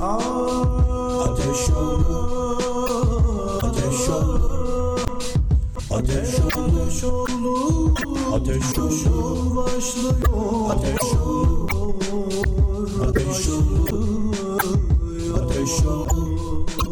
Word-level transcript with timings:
Ateş 0.00 1.68
yolu 1.68 2.58
Ateş 3.62 4.08
yolu 4.08 4.96
Ateş 5.90 6.38
yolu 7.02 7.94
Ateş 8.34 8.76
yolu 8.76 9.56
başlıyor 9.56 10.70
Ateş 10.70 11.12
yolu 11.14 11.66
Ateş 13.08 13.48
yolu 13.48 14.32
Ateş 15.36 15.84
yolu 15.84 16.87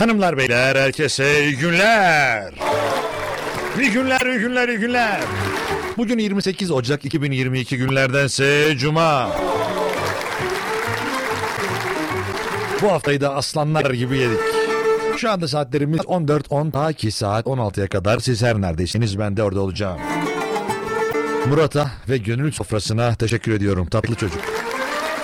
Hanımlar 0.00 0.36
beyler 0.36 0.76
herkese 0.76 1.44
iyi 1.44 1.56
günler. 1.56 2.52
İyi 3.80 3.90
günler, 3.90 4.20
iyi 4.20 4.38
günler, 4.38 4.68
iyi 4.68 4.78
günler. 4.78 5.20
Bugün 5.96 6.18
28 6.18 6.70
Ocak 6.70 7.04
2022 7.04 7.76
günlerdense 7.76 8.74
Cuma. 8.78 9.30
Bu 12.82 12.92
haftayı 12.92 13.20
da 13.20 13.34
aslanlar 13.34 13.90
gibi 13.90 14.18
yedik. 14.18 14.38
Şu 15.16 15.30
anda 15.30 15.48
saatlerimiz 15.48 16.00
14.10 16.00 16.70
ta 16.70 16.92
ki 16.92 17.10
saat 17.10 17.46
16'ya 17.46 17.88
kadar 17.88 18.18
siz 18.18 18.42
her 18.42 18.60
neredeyseniz 18.60 19.18
ben 19.18 19.36
de 19.36 19.42
orada 19.42 19.60
olacağım. 19.60 20.00
Murat'a 21.48 21.90
ve 22.08 22.18
gönül 22.18 22.52
sofrasına 22.52 23.14
teşekkür 23.14 23.52
ediyorum 23.52 23.86
tatlı 23.86 24.14
çocuk. 24.14 24.49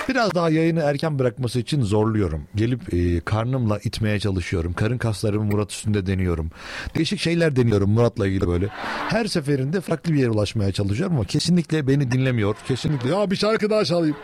Biraz 0.09 0.35
daha 0.35 0.49
yayını 0.49 0.79
erken 0.79 1.19
bırakması 1.19 1.59
için 1.59 1.81
zorluyorum. 1.81 2.43
Gelip 2.55 2.93
e, 2.93 3.19
karnımla 3.19 3.79
itmeye 3.79 4.19
çalışıyorum. 4.19 4.73
Karın 4.73 4.97
kaslarımı 4.97 5.45
Murat 5.45 5.71
üstünde 5.71 6.05
deniyorum. 6.05 6.51
Değişik 6.95 7.19
şeyler 7.19 7.55
deniyorum 7.55 7.89
Murat'la 7.89 8.27
ilgili 8.27 8.47
böyle. 8.47 8.67
Her 9.09 9.25
seferinde 9.25 9.81
farklı 9.81 10.13
bir 10.13 10.19
yere 10.19 10.29
ulaşmaya 10.29 10.71
çalışıyorum 10.71 11.15
ama 11.15 11.25
kesinlikle 11.25 11.87
beni 11.87 12.11
dinlemiyor. 12.11 12.55
Kesinlikle 12.67 13.15
ya 13.15 13.31
bir 13.31 13.35
şarkı 13.35 13.69
daha 13.69 13.85
çalayım. 13.85 14.15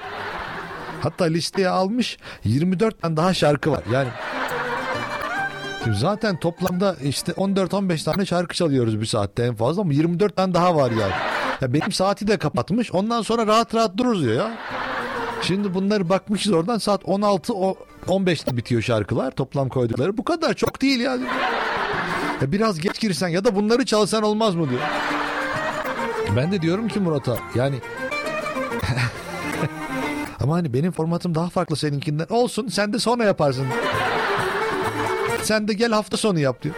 Hatta 1.02 1.26
listeye 1.26 1.70
almış 1.70 2.18
24 2.44 3.02
tane 3.02 3.18
daha 3.18 3.34
şarkı 3.34 3.72
var. 3.72 3.84
Yani 3.92 4.10
Şimdi 5.84 5.98
zaten 5.98 6.40
toplamda 6.40 6.96
işte 7.04 7.32
14-15 7.32 8.04
tane 8.04 8.26
şarkı 8.26 8.56
çalıyoruz 8.56 9.02
bir 9.02 9.06
saatte 9.06 9.44
en 9.44 9.56
fazla 9.56 9.82
ama 9.82 9.94
24 9.94 10.36
tane 10.36 10.54
daha 10.54 10.76
var 10.76 10.92
yani. 10.92 11.14
Ya 11.62 11.74
benim 11.74 11.92
saati 11.92 12.28
de 12.28 12.38
kapatmış. 12.38 12.92
Ondan 12.92 13.22
sonra 13.22 13.48
rahat 13.48 13.76
rahat 13.76 13.98
dururuz 13.98 14.24
diyor 14.24 14.36
ya. 14.36 14.58
Şimdi 15.44 15.74
bunları 15.74 16.10
bakmışız 16.10 16.54
oradan 16.54 16.78
saat 16.78 17.02
16 17.06 17.54
o 17.54 17.76
15'te 18.08 18.58
bitiyor 18.58 18.82
şarkılar 18.82 19.32
toplam 19.32 19.70
koydukları. 19.70 20.18
Bu 20.18 20.24
kadar 20.24 20.54
çok 20.54 20.82
değil 20.82 21.00
yani. 21.00 21.26
Ya 22.42 22.52
biraz 22.52 22.80
geç 22.80 23.00
girsen 23.00 23.28
ya 23.28 23.46
da 23.46 23.56
bunları 23.56 23.86
çalsan 23.86 24.24
olmaz 24.24 24.56
mı 24.56 24.70
diyor. 24.70 24.82
Ben 26.36 26.52
de 26.52 26.62
diyorum 26.62 26.88
ki 26.88 27.00
Murat'a 27.00 27.38
yani 27.56 27.76
ama 30.44 30.56
hani 30.56 30.74
benim 30.74 30.92
formatım 30.92 31.36
daha 31.36 31.50
farklı 31.50 31.76
seninkinden. 31.76 32.28
Olsun 32.30 32.68
sen 32.68 32.94
de 32.94 33.00
sonra 33.00 33.24
yaparsın. 33.24 33.68
Sen 35.42 35.68
de 35.68 35.74
gel 35.74 35.92
hafta 35.92 36.18
sonu 36.18 36.40
yap 36.40 36.62
diyor. 36.62 36.76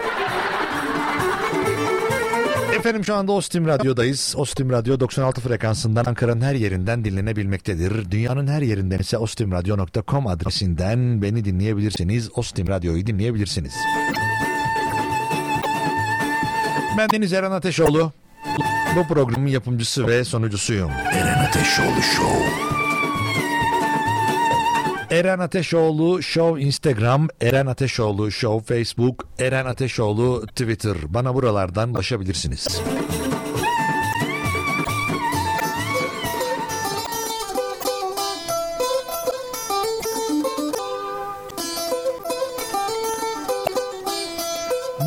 Efendim 2.86 3.06
şu 3.06 3.16
anda 3.16 3.32
Ostim 3.32 3.68
Radyo'dayız. 3.68 4.34
Ostim 4.38 4.70
Radyo 4.70 5.00
96 5.00 5.42
frekansından 5.42 6.06
Ankara'nın 6.06 6.42
her 6.42 6.56
yerinden 6.56 7.06
dinlenebilmektedir. 7.06 8.12
Dünyanın 8.12 8.48
her 8.48 8.62
yerinden 8.62 9.00
ise 9.00 9.18
ostimradyo.com 9.18 10.28
adresinden 10.28 11.22
beni 11.22 11.46
dinleyebilirsiniz. 11.46 12.30
Ostim 12.36 12.68
Radyo'yu 12.68 13.08
dinleyebilirsiniz. 13.08 13.74
Ben 16.98 17.10
Deniz 17.10 17.34
Eren 17.34 17.52
Ateşoğlu. 17.52 18.12
Bu 18.96 19.14
programın 19.14 19.48
yapımcısı 19.48 20.08
ve 20.08 20.24
sonucusuyum. 20.24 20.90
Eren 20.92 21.46
Ateşoğlu 21.46 22.02
Show. 22.16 22.85
Eren 25.12 25.40
Ateşoğlu 25.40 26.24
Show 26.24 26.62
Instagram, 26.62 27.28
Eren 27.42 27.66
Ateşoğlu 27.66 28.31
Show 28.31 28.75
Facebook, 28.75 29.28
Eren 29.40 29.66
Ateşoğlu 29.66 30.46
Twitter. 30.48 30.98
Bana 31.07 31.36
buralardan 31.36 31.90
ulaşabilirsiniz. 31.90 32.81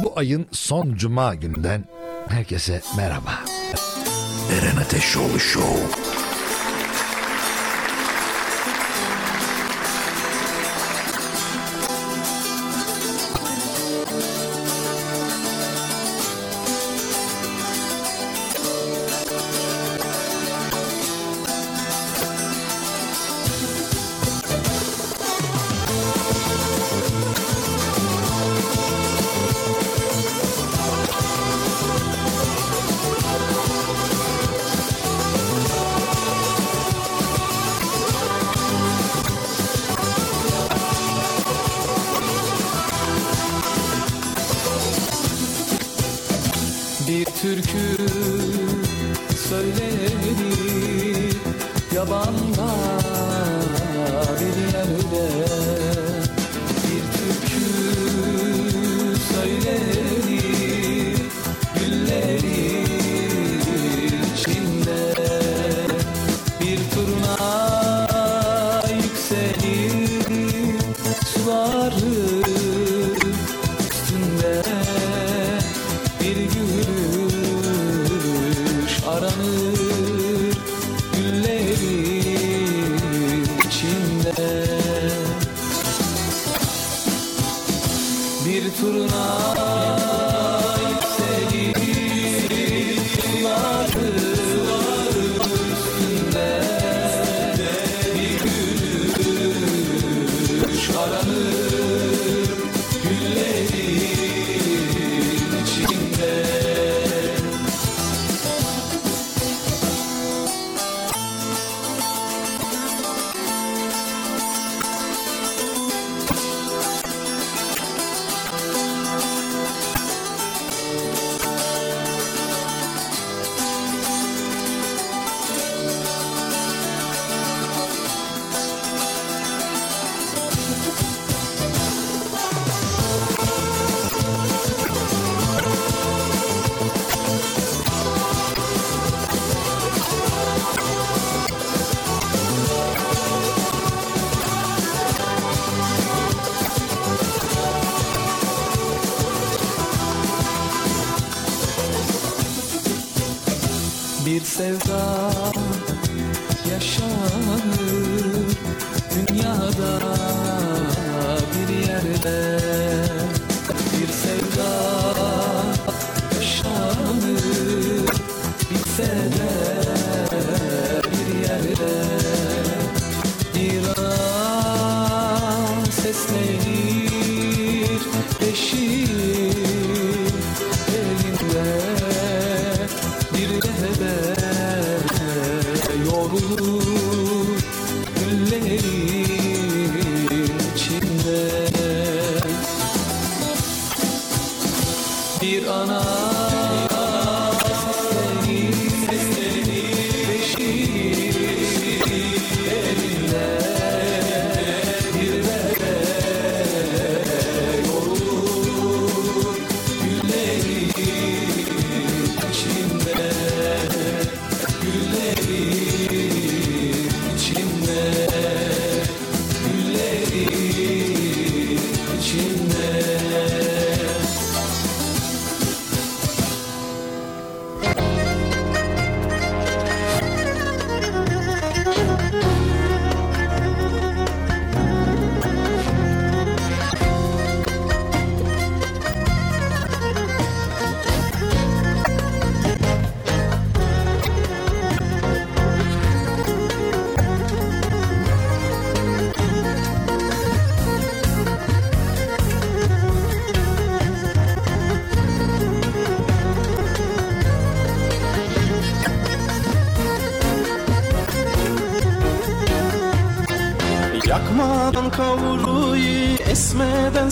Bu 0.05 0.12
ayın 0.17 0.47
son 0.53 0.95
cuma 0.95 1.35
gününden 1.35 1.85
herkese 2.29 2.81
merhaba. 2.97 3.45
Eren 4.53 4.77
Ateşoğlu 4.77 5.41
Show. 5.41 6.18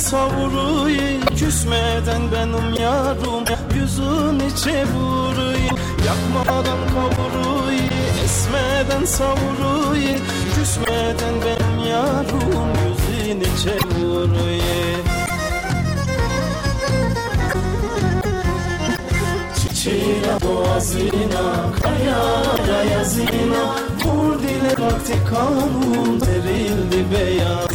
Esmeden 0.07 0.31
savuruyu 0.31 1.21
Küsmeden 1.37 2.23
benim 2.33 2.83
yarım, 2.83 3.45
yüzünü 3.75 4.57
çevuruyu 4.57 5.71
Yakmadan 6.07 6.79
kavuruyu, 6.95 7.81
esmeden 8.25 9.05
savuruyu 9.05 10.17
Küsmeden 10.55 11.35
benim 11.45 11.91
yarım, 11.91 12.73
yüzünü 12.87 13.45
çevuruyu 13.63 14.97
Çiçeğe 19.57 20.41
boğazına, 20.43 21.73
kayara 21.83 22.83
yazına 22.93 23.77
Vur 24.05 24.39
dile 24.39 24.85
vakti 24.85 25.15
kanun, 25.31 26.19
serildi 26.19 27.05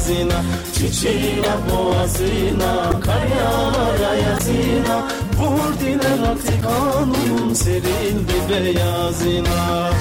beyazına 0.02 0.42
Çiçeğe 0.74 1.44
boğazına, 1.70 3.00
kayara 3.00 4.16
yazına 4.16 5.08
Vur 5.40 5.80
dile 5.80 6.22
vakti 6.22 6.62
kanun, 6.62 7.54
serildi 7.54 8.34
beyazına 8.50 9.92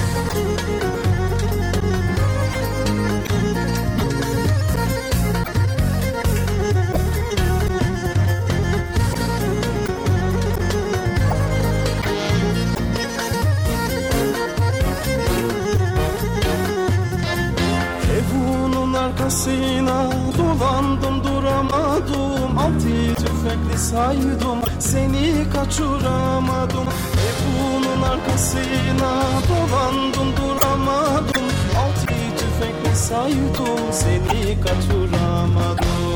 Arkasına 19.41 20.09
dolandım 20.37 21.23
duramadım. 21.23 22.57
Altı 22.57 23.15
tüfekli 23.15 23.79
saydım 23.79 24.59
seni 24.79 25.49
kaçıramadım. 25.53 26.87
Evunun 27.27 28.01
arkasına 28.01 29.23
dolandım 29.49 30.27
duramadım. 30.37 31.45
Altı 31.79 32.13
tüfekli 32.37 32.95
saydım 32.95 33.91
seni 33.91 34.61
kaçıramadım 34.61 36.10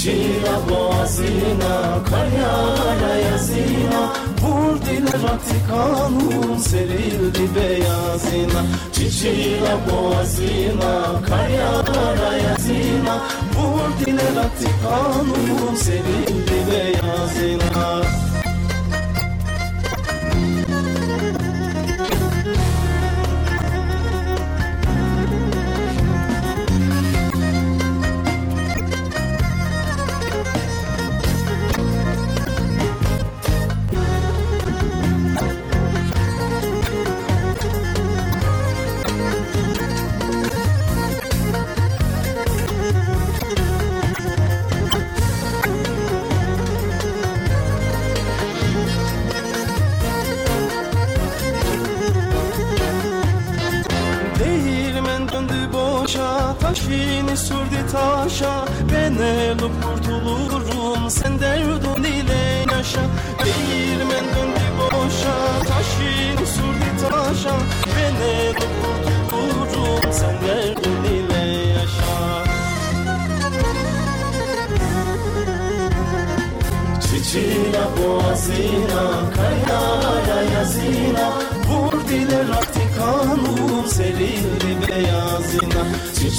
Çiçeğe 0.00 0.56
boğazına, 0.70 2.04
kayara 2.10 3.14
yazına 3.14 4.12
Vur 4.42 4.80
dile 4.86 5.22
vakti 5.22 5.54
kanun, 5.70 6.58
serildi 6.58 7.54
beyazına. 7.54 8.62
Çiçeğe 8.92 9.60
boğazına, 9.60 11.22
kayara 11.28 12.36
yazına 12.36 13.18
Vur 13.56 14.06
dile 14.06 14.36
vakti 14.36 14.66
kanun, 14.82 15.74
serildi 15.74 16.72
beyazına 16.72 18.02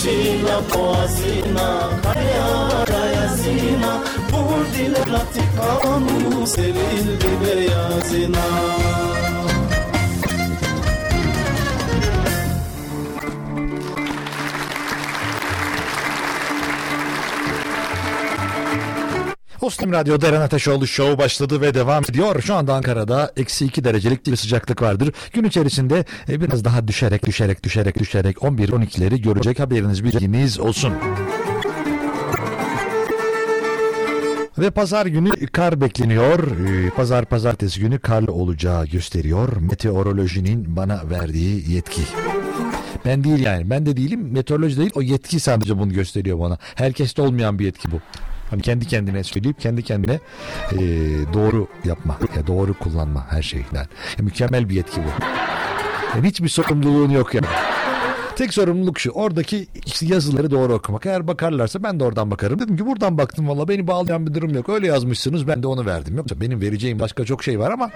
Çiçeğe 0.01 0.57
boğazına, 0.75 1.89
kayara 2.03 3.05
yazına 3.05 4.03
Vur 4.31 4.65
dile 4.73 4.99
rakti 5.13 5.41
kanun, 5.57 6.45
serildi 6.45 7.29
beyazına 7.45 8.45
Ostim 19.71 19.91
Radyo'da 19.93 20.27
Eren 20.27 20.41
Ateşoğlu 20.41 20.87
Show 20.87 21.17
başladı 21.17 21.61
ve 21.61 21.73
devam 21.73 22.03
ediyor. 22.03 22.41
Şu 22.41 22.55
anda 22.55 22.73
Ankara'da 22.73 23.31
eksi 23.37 23.65
2 23.65 23.83
derecelik 23.83 24.27
bir 24.27 24.35
sıcaklık 24.35 24.81
vardır. 24.81 25.13
Gün 25.33 25.43
içerisinde 25.43 26.05
e, 26.29 26.41
biraz 26.41 26.65
daha 26.65 26.87
düşerek 26.87 27.25
düşerek 27.25 27.63
düşerek 27.63 27.99
düşerek 27.99 28.37
11-12'leri 28.37 29.21
görecek 29.21 29.59
haberiniz 29.59 30.03
bilginiz 30.03 30.59
olsun. 30.59 30.93
Ve 34.57 34.69
pazar 34.71 35.05
günü 35.05 35.47
kar 35.47 35.81
bekleniyor. 35.81 36.39
Ee, 36.67 36.89
Pazar 36.89 37.25
pazartesi 37.25 37.79
günü 37.79 37.99
karlı 37.99 38.31
olacağı 38.31 38.85
gösteriyor. 38.85 39.57
Meteorolojinin 39.57 40.75
bana 40.75 41.01
verdiği 41.09 41.71
yetki. 41.71 42.01
Ben 43.05 43.23
değil 43.23 43.39
yani. 43.39 43.69
Ben 43.69 43.85
de 43.85 43.97
değilim. 43.97 44.31
Meteoroloji 44.31 44.77
değil. 44.77 44.91
O 44.95 45.01
yetki 45.01 45.39
sadece 45.39 45.79
bunu 45.79 45.93
gösteriyor 45.93 46.39
bana. 46.39 46.57
Herkeste 46.75 47.21
olmayan 47.21 47.59
bir 47.59 47.65
yetki 47.65 47.91
bu. 47.91 47.99
Hani 48.51 48.61
kendi 48.61 48.87
kendine 48.87 49.23
söyleyip 49.23 49.59
kendi 49.59 49.83
kendine 49.83 50.19
e, 50.71 50.79
doğru 51.33 51.67
yapma. 51.85 52.17
Ya 52.37 52.47
doğru 52.47 52.73
kullanma 52.73 53.25
her 53.29 53.41
şeyden. 53.41 53.87
Ya 54.17 54.23
mükemmel 54.23 54.69
bir 54.69 54.75
yetki 54.75 54.97
bu. 54.97 55.23
Yani 56.15 56.27
hiçbir 56.27 56.49
sorumluluğun 56.49 57.09
yok 57.09 57.33
yani. 57.33 57.47
Tek 58.35 58.53
sorumluluk 58.53 58.99
şu. 58.99 59.11
Oradaki 59.11 59.67
yazıları 60.01 60.51
doğru 60.51 60.73
okumak. 60.73 61.05
Eğer 61.05 61.27
bakarlarsa 61.27 61.83
ben 61.83 61.99
de 61.99 62.03
oradan 62.03 62.31
bakarım. 62.31 62.59
Dedim 62.59 62.77
ki 62.77 62.85
buradan 62.85 63.17
baktım 63.17 63.49
valla 63.49 63.67
beni 63.67 63.87
bağlayan 63.87 64.27
bir 64.27 64.33
durum 64.33 64.55
yok. 64.55 64.69
Öyle 64.69 64.87
yazmışsınız 64.87 65.47
ben 65.47 65.63
de 65.63 65.67
onu 65.67 65.85
verdim. 65.85 66.15
Yoksa 66.17 66.41
benim 66.41 66.61
vereceğim 66.61 66.99
başka 66.99 67.25
çok 67.25 67.43
şey 67.43 67.59
var 67.59 67.71
ama 67.71 67.91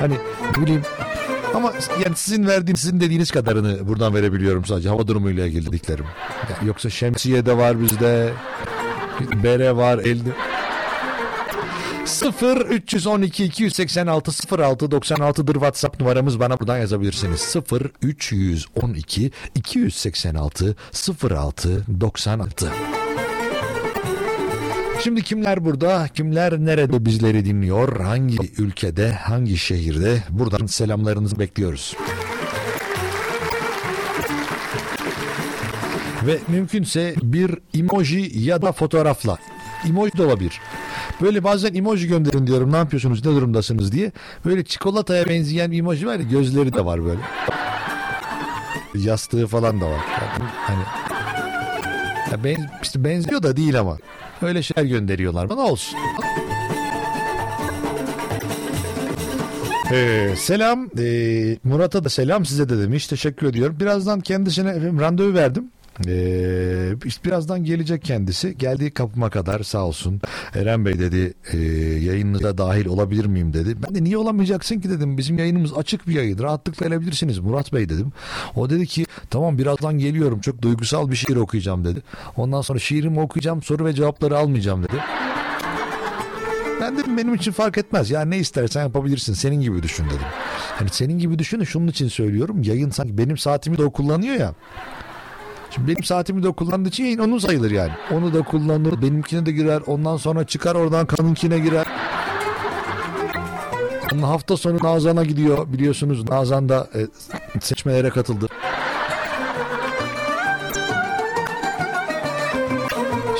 hani 0.00 0.14
bileyim 0.60 0.82
ama 1.54 1.72
yani 2.04 2.16
sizin 2.16 2.46
verdiğiniz, 2.46 2.80
sizin 2.80 3.00
dediğiniz 3.00 3.30
kadarını 3.30 3.88
buradan 3.88 4.14
verebiliyorum 4.14 4.64
sadece. 4.64 4.88
Hava 4.88 5.06
durumuyla 5.06 5.46
ilgili 5.46 5.66
dediklerim. 5.66 6.04
Yani 6.50 6.68
yoksa 6.68 6.90
şemsiye 6.90 7.46
de 7.46 7.56
var 7.56 7.80
bizde. 7.80 8.32
Bere 9.42 9.76
var, 9.76 9.98
elde. 9.98 10.30
0 12.04 12.56
312 12.56 13.44
286 13.44 14.32
06 14.58 14.84
96'dır 14.84 15.52
WhatsApp 15.52 16.00
numaramız 16.00 16.40
bana 16.40 16.60
buradan 16.60 16.78
yazabilirsiniz. 16.78 17.40
0 17.40 17.90
312 18.02 19.30
286 19.54 20.76
06 21.30 21.84
96. 22.00 22.72
Şimdi 25.04 25.22
kimler 25.22 25.64
burada, 25.64 26.08
kimler 26.14 26.58
nerede 26.58 27.04
bizleri 27.04 27.44
dinliyor, 27.44 28.00
hangi 28.00 28.52
ülkede, 28.58 29.12
hangi 29.12 29.56
şehirde 29.56 30.22
buradan 30.30 30.66
selamlarınızı 30.66 31.38
bekliyoruz. 31.38 31.96
Ve 36.26 36.38
mümkünse 36.48 37.14
bir 37.22 37.58
emoji 37.74 38.32
ya 38.34 38.62
da 38.62 38.72
fotoğrafla. 38.72 39.38
Emoji 39.88 40.16
de 40.16 40.22
olabilir. 40.22 40.60
Böyle 41.20 41.44
bazen 41.44 41.74
emoji 41.74 42.08
gönderin 42.08 42.46
diyorum 42.46 42.72
ne 42.72 42.76
yapıyorsunuz 42.76 43.26
ne 43.26 43.32
durumdasınız 43.32 43.92
diye. 43.92 44.12
Böyle 44.44 44.64
çikolataya 44.64 45.26
benzeyen 45.26 45.72
bir 45.72 45.78
emoji 45.78 46.06
var 46.06 46.18
ya 46.18 46.22
gözleri 46.22 46.72
de 46.72 46.84
var 46.84 47.04
böyle. 47.04 47.20
Yastığı 48.94 49.46
falan 49.46 49.80
da 49.80 49.84
var. 49.84 50.00
Yani 50.20 50.50
hani 50.50 50.82
ya 52.32 52.44
ben, 52.44 52.70
işte 52.82 53.04
benziyor 53.04 53.42
da 53.42 53.56
değil 53.56 53.80
ama. 53.80 53.98
Öyle 54.42 54.62
şeyler 54.62 54.90
gönderiyorlar 54.90 55.48
bana 55.48 55.60
olsun. 55.60 55.98
Ee, 59.92 60.34
selam 60.36 60.88
ee, 60.98 61.56
Murat'a 61.64 62.04
da 62.04 62.08
selam 62.08 62.44
size 62.44 62.68
de 62.68 62.78
demiş 62.78 63.06
teşekkür 63.06 63.46
ediyorum 63.46 63.76
birazdan 63.80 64.20
kendisine 64.20 64.70
efendim, 64.70 65.00
randevu 65.00 65.34
verdim 65.34 65.70
ee, 66.08 66.92
işte 67.04 67.24
birazdan 67.24 67.64
gelecek 67.64 68.02
kendisi. 68.02 68.58
Geldiği 68.58 68.90
kapıma 68.90 69.30
kadar 69.30 69.62
sağ 69.62 69.84
olsun 69.84 70.20
Eren 70.54 70.84
Bey 70.84 70.98
dedi 70.98 71.34
e, 71.52 71.58
yayınınıza 72.04 72.58
dahil 72.58 72.86
olabilir 72.86 73.24
miyim? 73.26 73.52
dedi. 73.52 73.76
Ben 73.88 73.94
de 73.94 74.04
niye 74.04 74.18
olamayacaksın 74.18 74.80
ki? 74.80 74.90
dedim. 74.90 75.18
Bizim 75.18 75.38
yayınımız 75.38 75.74
açık 75.74 76.08
bir 76.08 76.14
yayın 76.14 76.38
rahatlıkla 76.38 76.86
gelebilirsiniz 76.86 77.38
Murat 77.38 77.72
Bey 77.72 77.88
dedim. 77.88 78.12
O 78.56 78.70
dedi 78.70 78.86
ki 78.86 79.06
tamam 79.30 79.58
birazdan 79.58 79.98
geliyorum. 79.98 80.40
Çok 80.40 80.62
duygusal 80.62 81.10
bir 81.10 81.16
şiir 81.16 81.36
okuyacağım 81.36 81.84
dedi. 81.84 82.02
Ondan 82.36 82.60
sonra 82.60 82.78
şiirimi 82.78 83.20
okuyacağım 83.20 83.62
soru 83.62 83.84
ve 83.84 83.92
cevapları 83.92 84.38
almayacağım 84.38 84.82
dedi. 84.82 84.96
Ben 86.80 86.98
dedim 86.98 87.18
benim 87.18 87.34
için 87.34 87.52
fark 87.52 87.78
etmez. 87.78 88.10
Ya 88.10 88.24
ne 88.24 88.38
istersen 88.38 88.82
yapabilirsin. 88.82 89.34
Senin 89.34 89.60
gibi 89.60 89.82
düşün 89.82 90.04
dedim. 90.04 90.26
Hani 90.78 90.88
senin 90.88 91.18
gibi 91.18 91.38
düşün 91.38 91.64
şunun 91.64 91.88
için 91.88 92.08
söylüyorum. 92.08 92.62
Yayın 92.62 92.90
sanki 92.90 93.18
benim 93.18 93.38
saatimi 93.38 93.78
de 93.78 93.84
o 93.84 93.90
kullanıyor 93.90 94.34
ya. 94.36 94.54
Şimdi 95.74 95.88
benim 95.88 96.04
saatimi 96.04 96.42
de 96.42 96.52
kullandığı 96.52 96.88
için 96.88 97.04
yayın 97.04 97.18
onun 97.18 97.38
sayılır 97.38 97.70
yani. 97.70 97.92
Onu 98.12 98.34
da 98.34 98.42
kullanır. 98.42 99.02
Benimkine 99.02 99.46
de 99.46 99.52
girer. 99.52 99.82
Ondan 99.86 100.16
sonra 100.16 100.44
çıkar 100.44 100.74
oradan 100.74 101.06
kanunkine 101.06 101.58
girer. 101.58 101.86
Hafta 104.22 104.56
sonu 104.56 104.78
Nazan'a 104.82 105.24
gidiyor. 105.24 105.72
Biliyorsunuz 105.72 106.28
Nazan 106.28 106.68
da 106.68 106.88
e, 106.94 107.00
seçmelere 107.60 108.10
katıldı. 108.10 108.48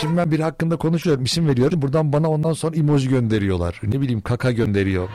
Şimdi 0.00 0.16
ben 0.16 0.30
bir 0.30 0.40
hakkında 0.40 0.76
konuşuyorum, 0.76 1.24
isim 1.24 1.48
veriyorum. 1.48 1.82
Buradan 1.82 2.12
bana 2.12 2.30
ondan 2.30 2.52
sonra 2.52 2.76
emoji 2.76 3.08
gönderiyorlar. 3.08 3.80
Ne 3.82 4.00
bileyim 4.00 4.20
kaka 4.20 4.52
gönderiyor. 4.52 5.08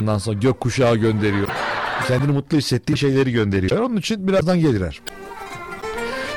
Ondan 0.00 0.18
sonra 0.18 0.38
gökkuşağı 0.38 0.96
gönderiyor. 0.96 1.48
Kendini 2.08 2.32
mutlu 2.32 2.58
hissettiği 2.58 2.98
şeyleri 2.98 3.32
gönderiyor. 3.32 3.80
Onun 3.80 3.96
için 3.96 4.28
birazdan 4.28 4.60
gelirler. 4.60 5.00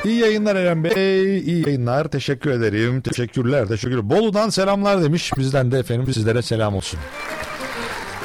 İyi 0.04 0.20
yayınlar 0.20 0.56
Eren 0.56 0.84
Bey. 0.84 1.38
İyi 1.38 1.66
yayınlar. 1.66 2.08
Teşekkür 2.08 2.50
ederim. 2.50 3.00
Teşekkürler. 3.00 3.66
Teşekkürler. 3.68 4.10
Bolu'dan 4.10 4.48
selamlar 4.48 5.02
demiş. 5.02 5.32
Bizden 5.38 5.70
de 5.72 5.78
efendim 5.78 6.14
sizlere 6.14 6.42
selam 6.42 6.74
olsun. 6.74 7.00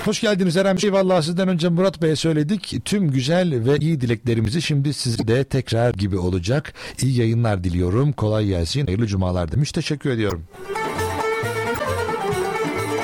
Hoş 0.06 0.22
geldiniz 0.22 0.58
Eren 0.58 0.78
Bey. 0.84 0.94
Vallahi 0.94 1.26
sizden 1.26 1.48
önce 1.48 1.70
Murat 1.70 2.02
Bey'e 2.02 2.16
söyledik. 2.16 2.76
Tüm 2.86 3.12
güzel 3.12 3.66
ve 3.66 3.78
iyi 3.78 4.02
dileklerimizi 4.02 4.62
şimdi 4.62 4.94
size 4.94 5.28
de 5.28 5.44
tekrar 5.44 5.94
gibi 5.94 6.18
olacak. 6.18 6.74
İyi 7.02 7.20
yayınlar 7.20 7.64
diliyorum. 7.64 8.12
Kolay 8.12 8.46
gelsin. 8.46 8.86
Hayırlı 8.86 9.08
cumalar 9.08 9.52
demiş. 9.52 9.72
Teşekkür 9.72 10.10
ediyorum. 10.10 10.44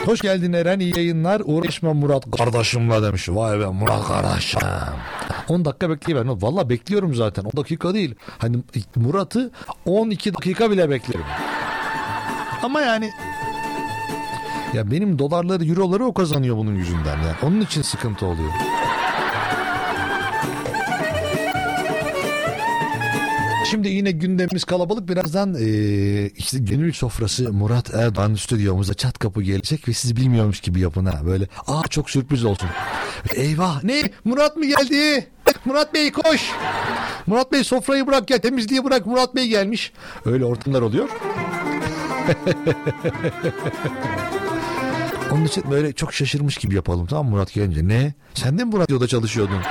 Hoş 0.09 0.21
geldin 0.21 0.53
Eren. 0.53 0.79
iyi 0.79 0.97
yayınlar. 0.97 1.41
Uğraşma 1.45 1.93
Murat 1.93 2.31
kardeşimle 2.37 3.03
demiş. 3.03 3.29
Vay 3.29 3.59
be 3.59 3.65
Murat 3.65 4.07
kardeşim. 4.07 4.59
10 5.49 5.65
dakika 5.65 5.89
bekleyiver. 5.89 6.25
Valla 6.25 6.69
bekliyorum 6.69 7.15
zaten. 7.15 7.43
10 7.43 7.51
dakika 7.57 7.93
değil. 7.93 8.15
Hani 8.37 8.57
Murat'ı 8.95 9.51
12 9.85 10.33
dakika 10.33 10.71
bile 10.71 10.89
beklerim. 10.89 11.25
Ama 12.63 12.81
yani 12.81 13.11
ya 14.73 14.91
benim 14.91 15.19
dolarları, 15.19 15.65
euroları 15.65 16.05
o 16.05 16.13
kazanıyor 16.13 16.57
bunun 16.57 16.75
yüzünden. 16.75 17.17
Yani 17.17 17.35
onun 17.43 17.61
için 17.61 17.81
sıkıntı 17.81 18.25
oluyor. 18.25 18.51
Şimdi 23.69 23.89
yine 23.89 24.11
gündemimiz 24.11 24.63
kalabalık. 24.63 25.09
Birazdan 25.09 25.55
e, 25.55 25.67
işte 26.29 26.57
gönül 26.59 26.93
sofrası 26.93 27.53
Murat 27.53 27.93
Erdoğan 27.93 28.35
stüdyomuza 28.35 28.93
çat 28.93 29.19
kapı 29.19 29.41
gelecek 29.41 29.87
ve 29.87 29.93
siz 29.93 30.15
bilmiyormuş 30.15 30.59
gibi 30.59 30.79
yapın 30.79 31.05
ha. 31.05 31.25
Böyle 31.25 31.47
aa 31.67 31.87
çok 31.89 32.09
sürpriz 32.09 32.45
olsun. 32.45 32.69
Eyvah 33.35 33.83
ne 33.83 34.11
Murat 34.25 34.57
mı 34.57 34.65
geldi? 34.65 35.27
Murat 35.65 35.93
Bey 35.93 36.11
koş. 36.11 36.51
Murat 37.27 37.51
Bey 37.51 37.63
sofrayı 37.63 38.07
bırak 38.07 38.29
ya 38.29 38.37
temizliği 38.37 38.83
bırak 38.83 39.05
Murat 39.05 39.35
Bey 39.35 39.47
gelmiş. 39.47 39.93
Öyle 40.25 40.45
ortamlar 40.45 40.81
oluyor. 40.81 41.09
Onun 45.31 45.45
için 45.45 45.63
böyle 45.71 45.93
çok 45.93 46.13
şaşırmış 46.13 46.57
gibi 46.57 46.75
yapalım 46.75 47.05
tamam 47.05 47.25
mı 47.25 47.31
Murat 47.31 47.53
gelince. 47.53 47.87
Ne? 47.87 48.13
Sen 48.33 48.57
de 48.57 48.63
mi 48.63 48.71
bu 48.71 48.79
radyoda 48.79 49.07
çalışıyordun? 49.07 49.61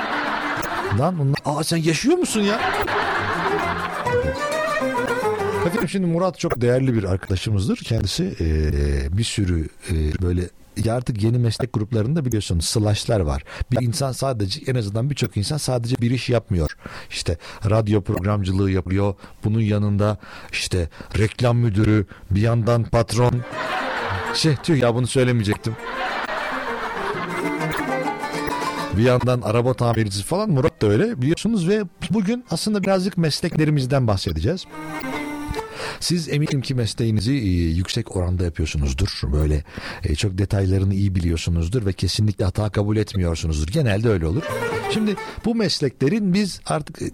Lan 0.99 1.19
onlar... 1.19 1.37
Aa 1.45 1.63
sen 1.63 1.77
yaşıyor 1.77 2.17
musun 2.17 2.41
ya? 2.41 2.59
Efendim 5.69 5.89
şimdi 5.89 6.07
Murat 6.07 6.39
çok 6.39 6.61
değerli 6.61 6.93
bir 6.93 7.03
arkadaşımızdır. 7.03 7.77
Kendisi 7.77 8.35
e, 8.39 9.17
bir 9.17 9.23
sürü 9.23 9.67
e, 9.91 10.21
böyle 10.21 10.49
artık 10.89 11.23
yeni 11.23 11.37
meslek 11.37 11.73
gruplarında 11.73 12.25
biliyorsunuz 12.25 12.65
slashlar 12.65 13.19
var. 13.19 13.43
Bir 13.71 13.81
insan 13.81 14.11
sadece 14.11 14.61
en 14.71 14.75
azından 14.75 15.09
birçok 15.09 15.37
insan 15.37 15.57
sadece 15.57 15.95
bir 16.01 16.11
iş 16.11 16.29
yapmıyor. 16.29 16.77
İşte 17.09 17.37
radyo 17.69 18.01
programcılığı 18.01 18.71
yapıyor. 18.71 19.13
Bunun 19.43 19.59
yanında 19.59 20.17
işte 20.51 20.89
reklam 21.17 21.57
müdürü, 21.57 22.05
bir 22.31 22.41
yandan 22.41 22.83
patron. 22.83 23.41
Şey 24.33 24.55
tüh 24.55 24.81
ya 24.81 24.95
bunu 24.95 25.07
söylemeyecektim. 25.07 25.75
Bir 28.97 29.03
yandan 29.03 29.41
araba 29.41 29.73
tamircisi 29.73 30.23
falan 30.23 30.49
Murat 30.49 30.81
da 30.81 30.87
öyle 30.87 31.21
biliyorsunuz 31.21 31.67
ve 31.67 31.83
bugün 32.11 32.45
aslında 32.51 32.83
birazcık 32.83 33.17
mesleklerimizden 33.17 34.07
bahsedeceğiz. 34.07 34.65
Siz 35.99 36.29
eminim 36.29 36.61
ki 36.61 36.75
mesleğinizi 36.75 37.33
e, 37.33 37.49
yüksek 37.75 38.15
oranda 38.15 38.43
yapıyorsunuzdur. 38.43 39.21
Böyle 39.23 39.63
e, 40.03 40.15
çok 40.15 40.37
detaylarını 40.37 40.93
iyi 40.93 41.15
biliyorsunuzdur 41.15 41.85
ve 41.85 41.93
kesinlikle 41.93 42.45
hata 42.45 42.69
kabul 42.69 42.97
etmiyorsunuzdur. 42.97 43.67
Genelde 43.67 44.09
öyle 44.09 44.25
olur. 44.25 44.43
Şimdi 44.93 45.15
bu 45.45 45.55
mesleklerin 45.55 46.33
biz 46.33 46.61
artık 46.65 47.01
e, 47.01 47.05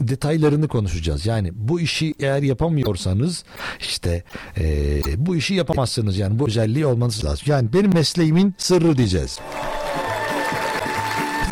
detaylarını 0.00 0.68
konuşacağız. 0.68 1.26
Yani 1.26 1.50
bu 1.54 1.80
işi 1.80 2.14
eğer 2.20 2.42
yapamıyorsanız 2.42 3.44
işte 3.80 4.22
e, 4.58 5.00
bu 5.16 5.36
işi 5.36 5.54
yapamazsınız. 5.54 6.18
Yani 6.18 6.38
bu 6.38 6.46
özelliği 6.46 6.86
olmanız 6.86 7.24
lazım. 7.24 7.44
Yani 7.46 7.72
benim 7.72 7.94
mesleğimin 7.94 8.54
sırrı 8.58 8.96
diyeceğiz 8.96 9.38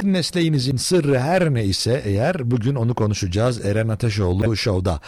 mesleğinizin 0.06 0.76
sırrı 0.76 1.20
her 1.20 1.54
neyse 1.54 2.02
eğer 2.04 2.50
bugün 2.50 2.74
onu 2.74 2.94
konuşacağız 2.94 3.64
Eren 3.64 3.88
Ateşoğlu 3.88 4.56
Show'da 4.56 5.00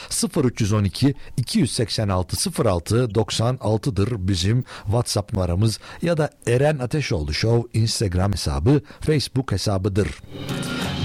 0312 0.45 1.15
286 1.37 2.65
06 2.65 2.97
96'dır 2.97 4.29
bizim 4.29 4.65
WhatsApp 4.85 5.33
numaramız 5.33 5.79
ya 6.03 6.17
da 6.17 6.31
Eren 6.47 6.79
Ateşoğlu 6.79 7.35
Show 7.35 7.79
Instagram 7.81 8.33
hesabı 8.33 8.81
Facebook 9.01 9.53
hesabıdır. 9.53 10.09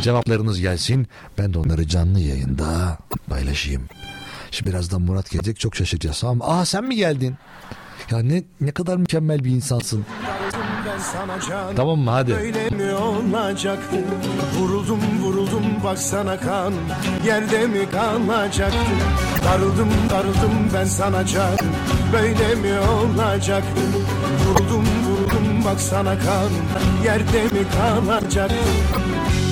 Cevaplarınız 0.02 0.60
gelsin 0.60 1.08
ben 1.38 1.54
de 1.54 1.60
onları 1.60 1.88
canlı 1.88 2.20
yayında 2.20 2.98
paylaşayım. 3.30 3.84
Şimdi 4.52 4.70
birazdan 4.70 5.02
Murat 5.02 5.30
gelecek 5.30 5.60
çok 5.60 5.76
şaşıracağız. 5.76 6.20
Tamam. 6.20 6.40
Aa 6.42 6.66
sen 6.66 6.84
mi 6.84 6.96
geldin? 6.96 7.36
Ya 8.12 8.20
ne 8.20 8.44
ne 8.62 8.72
kadar 8.72 8.98
mükemmel 8.98 9.44
bir 9.44 9.50
insansın. 9.50 10.06
Tamam 11.76 12.00
mı 12.00 12.12
hadi. 12.12 12.34
Öyle 12.34 12.70
mi 12.70 12.94
olacaktı? 12.94 13.98
Vuruldum 14.60 15.00
vuruldum 15.22 15.64
baksana 15.84 16.40
kan 16.40 16.74
Yerde 17.26 17.68
mi 17.68 17.90
kalacaktı? 17.92 18.78
Darıldım 19.46 19.90
darıldım 20.10 20.70
ben 20.74 20.86
sana 20.86 21.26
can 21.26 21.58
Böyle 22.14 22.56
mi 22.56 22.80
olacaktı? 22.80 23.82
Vuruldum 24.46 24.86
vuruldum 25.06 25.66
baksana 25.66 26.14
kan 26.20 26.50
Yerde 27.06 27.44
mi 27.44 27.66
kalacaktı? 27.78 28.56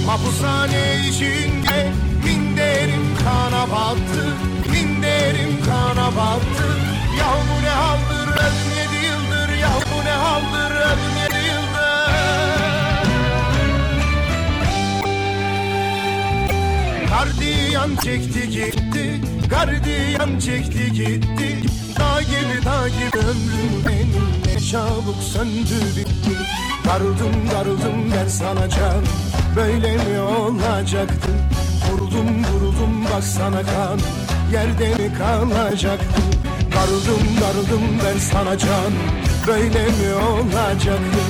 Mapushane 0.05 1.07
içinde 1.09 1.91
minderim 2.25 3.05
kana 3.23 3.71
battı 3.71 4.23
Minderim 4.71 5.63
kana 5.65 6.07
battı 6.07 6.67
Yahu 7.19 7.63
ne 7.63 7.69
haldır 7.69 8.27
öldüm 8.33 8.69
yedi 8.77 9.05
yıldır 9.05 9.57
Yahu 9.61 10.05
ne 10.05 10.11
haldır 10.11 10.71
öldüm 10.75 11.20
Gardiyan 17.11 17.95
çekti 18.03 18.49
gitti 18.49 19.21
Gardiyan 19.49 20.39
çekti 20.39 20.91
gitti. 20.91 21.59
Dağ 21.99 22.21
gibi 22.21 22.65
dağ 22.65 22.87
gibi 22.87 23.17
ömrüm 23.17 23.85
benim 23.87 24.25
Ne 24.45 24.59
çabuk 24.59 25.23
söndü 25.33 25.79
bitti. 25.97 26.37
Darıldım 26.87 27.49
darıldım 27.53 28.11
ben 28.15 28.27
sana 28.27 28.69
can. 28.69 29.03
Böyle 29.55 29.97
mi 29.97 30.19
olacaktı? 30.19 31.31
Vuruldum 31.89 32.43
vuruldum 32.43 33.05
bak 33.13 33.23
sana 33.23 33.63
kan. 33.63 33.99
Yerde 34.53 34.89
mi 34.89 35.13
kalacaktı? 35.17 36.21
Darıldım 36.75 37.27
darıldım 37.41 37.83
ben 38.05 38.19
sana 38.19 38.57
can. 38.57 38.91
Böyle 39.47 39.83
mi 39.83 40.13
olacaktı? 40.29 41.21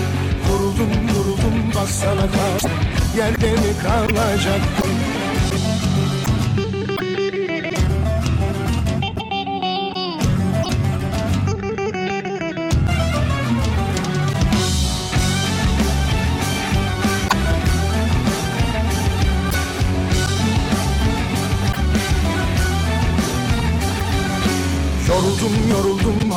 Vuruldum 0.50 1.10
vuruldum 1.16 1.72
bak 1.76 1.90
sana 1.90 2.22
kan. 2.22 2.72
Yerde 3.18 3.52
mi 3.52 3.74
kalacaktı 3.84 5.11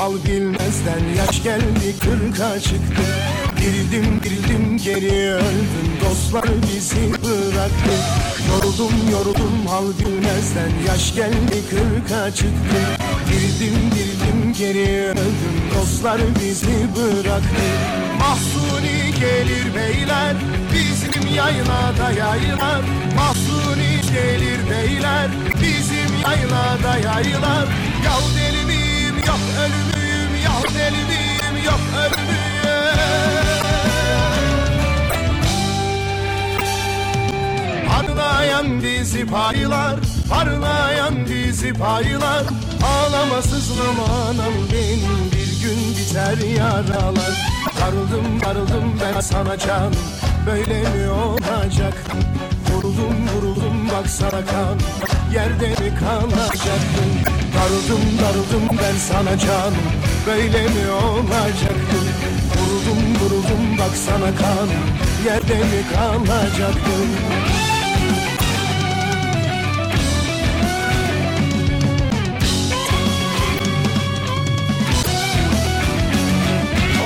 hal 0.05 0.15
bilmezden 0.25 1.05
Yaş 1.19 1.43
geldi 1.43 1.95
kırka 2.01 2.61
çıktı. 2.61 3.05
Girdim 3.61 4.21
girdim 4.25 4.79
geri 4.85 5.33
öldüm. 5.33 5.89
Dostlar 6.05 6.45
bizi 6.45 7.13
bıraktı. 7.13 7.95
Yoruldum 8.49 8.93
yoruldum 9.13 9.67
hal 9.67 9.85
bilmezden 9.99 10.71
Yaş 10.89 11.15
geldi 11.15 11.59
kırka 11.71 12.31
çıktı. 12.31 12.81
Girdim 13.31 13.81
girdim 13.95 14.55
geri 14.59 15.03
öldüm. 15.05 15.57
Dostlar 15.75 16.21
bizi 16.41 16.77
bıraktı. 16.97 17.65
Mahsuni 18.19 19.15
gelir 19.21 19.75
beyler 19.77 20.37
Bizim 20.73 21.35
yaylada 21.35 22.11
yaylar 22.19 22.83
Mahsuni 23.17 24.01
gelir 24.13 24.71
beyler 24.71 25.29
Bizim 25.61 26.21
yaylada 26.23 26.99
yaylar 26.99 27.67
Yav 28.05 28.23
deli 28.37 28.67
miyim 28.67 29.17
yok 29.27 29.41
ölümüyüm 29.61 29.94
Miyim 30.49 31.65
yok 31.65 31.81
ölümüyüm 31.99 32.45
Parlayan 37.89 38.83
bizi 38.83 39.27
paylar 39.27 39.97
Parlayan 40.31 41.15
bizi 41.31 41.73
paylar. 41.73 42.43
Ağlama 42.85 43.43
sızlama 43.43 44.05
anam 44.05 44.55
benim 44.73 45.31
Bir 45.33 45.63
gün 45.63 45.97
biter 45.97 46.37
yaralar. 46.57 47.55
Darıldım 47.81 48.41
darıldım 48.41 49.01
ben 49.01 49.21
sana 49.21 49.59
canım 49.59 49.95
Böyle 50.47 50.81
mi 50.81 51.11
olacak? 51.11 51.95
Vuruldum 52.71 53.29
vuruldum 53.29 53.89
bak 53.93 54.11
sana 54.11 54.31
kan 54.31 54.79
Yerde 55.35 55.69
mi 55.69 55.99
kalacaktın 56.01 57.44
Darıldım 57.65 58.19
darıldım 58.23 58.79
ben 58.83 58.97
sana 58.99 59.39
canım. 59.39 59.75
Böyle 60.27 60.63
mi 60.63 60.91
olacaktın 60.91 62.07
Vuruldum 62.57 63.21
vuruldum 63.21 63.79
bak 63.79 63.97
sana 64.07 64.37
kan 64.37 64.69
Yerde 65.27 65.55
mi 65.55 65.85
kalacaktın 65.95 67.09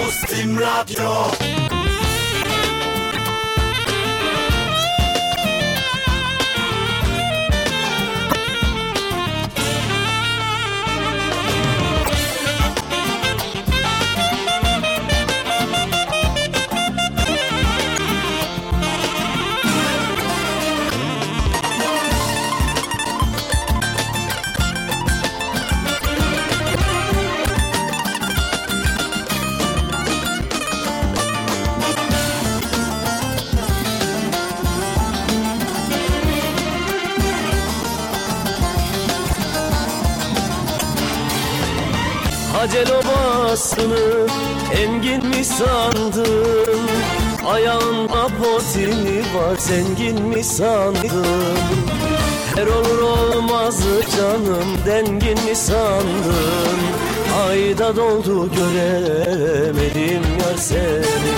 Ostim 0.09 0.61
Radyo 0.61 1.13
obasını 43.69 44.27
engin 44.81 45.27
mi 45.27 45.45
sandın? 45.45 46.81
Ayağında 47.47 48.29
potini 48.29 49.21
var 49.35 49.57
zengin 49.59 50.23
mi 50.23 50.45
sandın? 50.45 51.27
Her 52.55 52.67
olur 52.67 53.03
olmazı 53.03 54.03
canım 54.17 54.69
dengin 54.87 55.45
mi 55.45 55.55
sandın? 55.55 56.79
Ayda 57.49 57.97
doldu 57.97 58.51
göremedim 58.55 60.23
yar 60.41 60.57
seni 60.57 61.33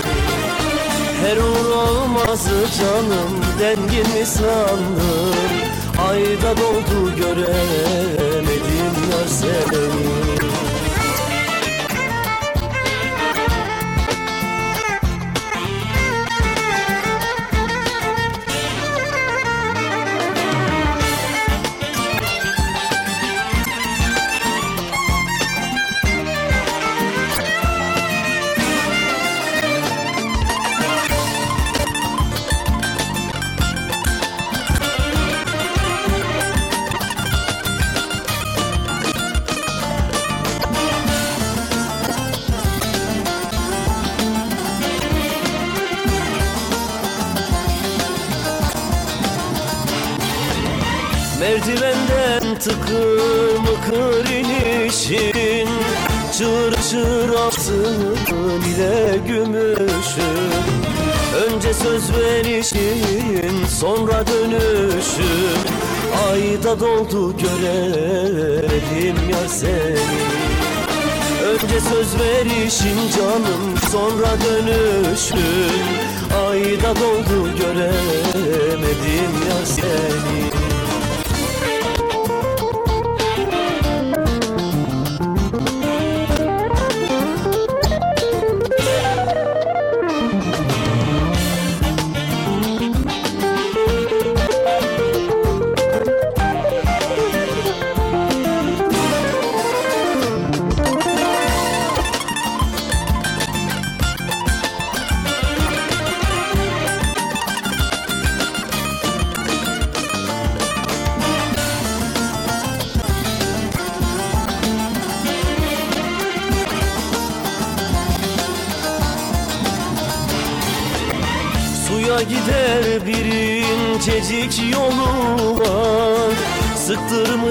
Her 1.23 1.37
olur 1.37 1.71
olmazı 1.71 2.67
canım 2.79 3.41
dengin 3.61 4.19
mi 4.19 4.27
sandın? 4.27 5.35
Ayda 6.09 6.57
doldu 6.57 7.17
göremedim 7.17 8.95
yar 9.13 9.29
seni 9.29 10.40
söz 61.83 62.13
verişin 62.13 63.67
sonra 63.81 64.25
dönüşün 64.27 65.61
Ayda 66.31 66.81
doldu 66.81 67.37
göremedim 67.39 69.17
yar 69.31 69.49
seni. 69.49 69.97
Önce 71.45 71.81
söz 71.81 72.21
verişin 72.21 72.99
canım 73.17 73.79
sonra 73.93 74.31
dönüşün 74.45 75.83
Ayda 76.49 76.95
doldu 77.01 77.49
göremedim 77.59 79.33
yar 79.49 79.65
seni 79.65 80.50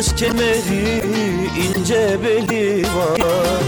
Sıktırmış 0.01 0.33
kemeri 0.33 1.01
ince 1.57 2.17
beli 2.23 2.83
var. 2.83 3.61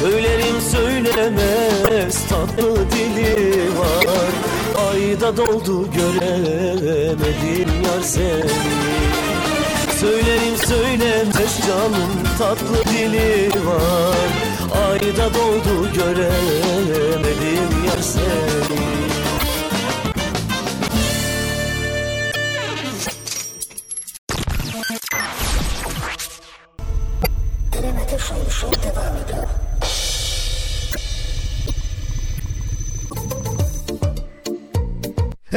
Söylerim 0.00 0.60
söylemez 0.72 2.28
tatlı 2.28 2.90
dili 2.90 3.60
var. 3.78 4.06
Ayda 4.90 5.36
doldu 5.36 5.86
göremedim 5.92 7.68
yar 7.84 8.02
seni. 8.02 8.50
Söylerim 10.00 10.56
söylemez 10.66 11.66
canım 11.66 12.10
tatlı 12.38 12.84
dili 12.92 13.50
var. 13.66 14.28
Ayda 14.90 15.34
doldu 15.34 15.92
göremedim 15.94 17.84
yar 17.86 18.02
seni 18.02 18.78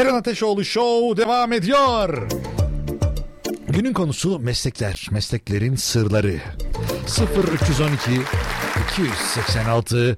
Eren 0.01 0.15
Ateşoğlu 0.15 0.65
Show 0.65 1.23
devam 1.23 1.53
ediyor. 1.53 2.29
Günün 3.67 3.93
konusu 3.93 4.39
meslekler, 4.39 5.07
mesleklerin 5.11 5.75
sırları. 5.75 6.35
0312 7.53 8.11
286 8.93 10.17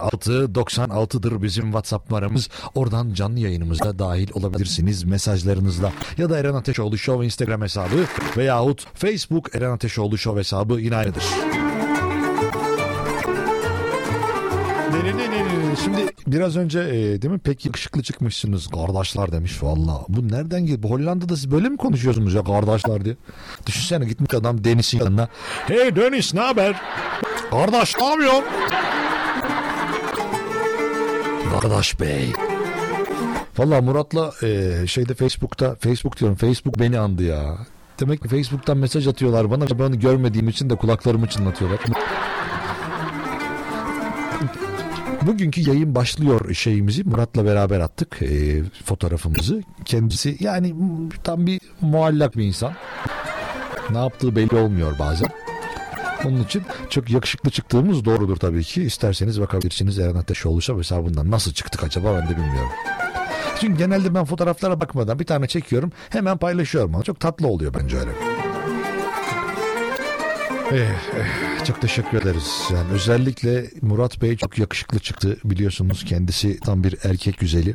06 0.00 0.32
96'dır 0.32 1.42
bizim 1.42 1.64
WhatsApp 1.64 2.10
numaramız. 2.10 2.48
Oradan 2.74 3.12
canlı 3.14 3.38
yayınımıza 3.38 3.98
dahil 3.98 4.28
olabilirsiniz 4.34 5.04
mesajlarınızla. 5.04 5.92
Ya 6.18 6.30
da 6.30 6.38
Eren 6.38 6.54
Ateşoğlu 6.54 6.98
Show 6.98 7.24
Instagram 7.24 7.62
hesabı 7.62 8.04
veyahut 8.36 8.86
Facebook 8.94 9.56
Eren 9.56 9.70
Ateşoğlu 9.70 10.18
Show 10.18 10.40
hesabı 10.40 10.80
yine 10.80 10.96
aynıdır. 10.96 11.24
Şimdi 15.84 16.06
biraz 16.26 16.56
önce 16.56 16.80
e, 16.80 17.22
değil 17.22 17.32
mi 17.32 17.38
pek 17.38 17.66
yakışıklı 17.66 18.02
çıkmışsınız 18.02 18.66
kardeşler 18.66 19.32
demiş 19.32 19.62
valla. 19.62 20.04
Bu 20.08 20.28
nereden 20.28 20.66
geldi? 20.66 20.82
Bu 20.82 20.90
Hollanda'da 20.90 21.36
siz 21.36 21.50
böyle 21.50 21.68
mi 21.68 21.76
konuşuyorsunuz 21.76 22.34
ya 22.34 22.44
kardeşler 22.44 23.04
diye? 23.04 23.16
Düşünsene 23.66 24.04
gitmiş 24.04 24.34
adam 24.34 24.64
Deniz'in 24.64 24.98
yanına. 24.98 25.28
Hey 25.66 25.96
Deniz 25.96 26.34
ne 26.34 26.40
haber? 26.40 26.76
Kardeş 27.50 27.96
ne 27.98 28.04
yapıyorsun? 28.04 28.44
Kardeş 31.60 32.00
bey. 32.00 32.32
Valla 33.58 33.80
Murat'la 33.82 34.32
e, 34.42 34.86
şeyde 34.86 35.14
Facebook'ta 35.14 35.74
Facebook 35.74 36.18
diyorum 36.20 36.36
Facebook 36.36 36.78
beni 36.78 36.98
andı 36.98 37.22
ya. 37.22 37.58
Demek 38.00 38.22
ki 38.22 38.28
Facebook'tan 38.28 38.76
mesaj 38.76 39.08
atıyorlar 39.08 39.50
bana. 39.50 39.78
Ben 39.78 39.84
onu 39.84 40.00
görmediğim 40.00 40.48
için 40.48 40.70
de 40.70 40.76
kulaklarımı 40.76 41.26
çınlatıyorlar. 41.26 41.80
Bugünkü 45.22 45.60
yayın 45.60 45.94
başlıyor 45.94 46.54
şeyimizi 46.54 47.04
Murat'la 47.04 47.44
beraber 47.44 47.80
attık 47.80 48.22
e, 48.22 48.62
fotoğrafımızı. 48.84 49.62
Kendisi 49.84 50.36
yani 50.40 50.74
tam 51.24 51.46
bir 51.46 51.60
muallak 51.80 52.36
bir 52.36 52.44
insan. 52.44 52.72
Ne 53.90 53.98
yaptığı 53.98 54.36
belli 54.36 54.56
olmuyor 54.56 54.98
bazen. 54.98 55.28
Onun 56.24 56.44
için 56.44 56.62
çok 56.90 57.10
yakışıklı 57.10 57.50
çıktığımız 57.50 58.04
doğrudur 58.04 58.36
tabii 58.36 58.64
ki. 58.64 58.82
İsterseniz 58.82 59.40
bakabilirsiniz 59.40 59.98
Eren 59.98 60.14
Ateşoğlu 60.14 60.78
hesabından. 60.78 61.30
Nasıl 61.30 61.52
çıktık 61.52 61.84
acaba 61.84 62.14
ben 62.20 62.28
de 62.28 62.36
bilmiyorum. 62.36 62.70
Çünkü 63.60 63.78
genelde 63.78 64.14
ben 64.14 64.24
fotoğraflara 64.24 64.80
bakmadan 64.80 65.18
bir 65.18 65.26
tane 65.26 65.46
çekiyorum 65.46 65.92
hemen 66.10 66.36
paylaşıyorum. 66.38 67.02
Çok 67.02 67.20
tatlı 67.20 67.46
oluyor 67.46 67.74
bence 67.80 67.96
öyle. 67.98 68.10
Eh, 70.72 70.80
eh, 70.80 71.64
çok 71.64 71.80
teşekkür 71.80 72.18
ederiz. 72.18 72.68
Yani 72.72 72.92
özellikle 72.92 73.64
Murat 73.82 74.22
Bey 74.22 74.36
çok 74.36 74.58
yakışıklı 74.58 74.98
çıktı 74.98 75.36
biliyorsunuz. 75.44 76.04
Kendisi 76.04 76.60
tam 76.60 76.84
bir 76.84 76.96
erkek 77.04 77.38
güzeli. 77.38 77.74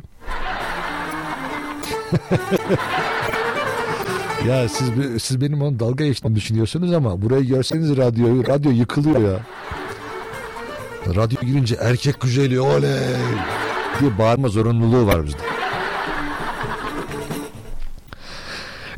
ya 4.48 4.68
siz 4.68 4.88
siz 5.22 5.40
benim 5.40 5.62
onu 5.62 5.80
dalga 5.80 6.06
geçtiğimi 6.06 6.36
düşünüyorsunuz 6.36 6.92
ama 6.92 7.22
burayı 7.22 7.44
görseniz 7.44 7.96
radyoyu 7.96 8.46
radyo 8.46 8.70
yıkılıyor 8.70 9.20
ya. 9.20 9.40
Radyo 11.14 11.40
girince 11.40 11.76
erkek 11.80 12.20
güzeli 12.20 12.60
oley 12.60 12.90
diye 14.00 14.18
bağırma 14.18 14.48
zorunluluğu 14.48 15.06
var 15.06 15.26
bizde. 15.26 15.38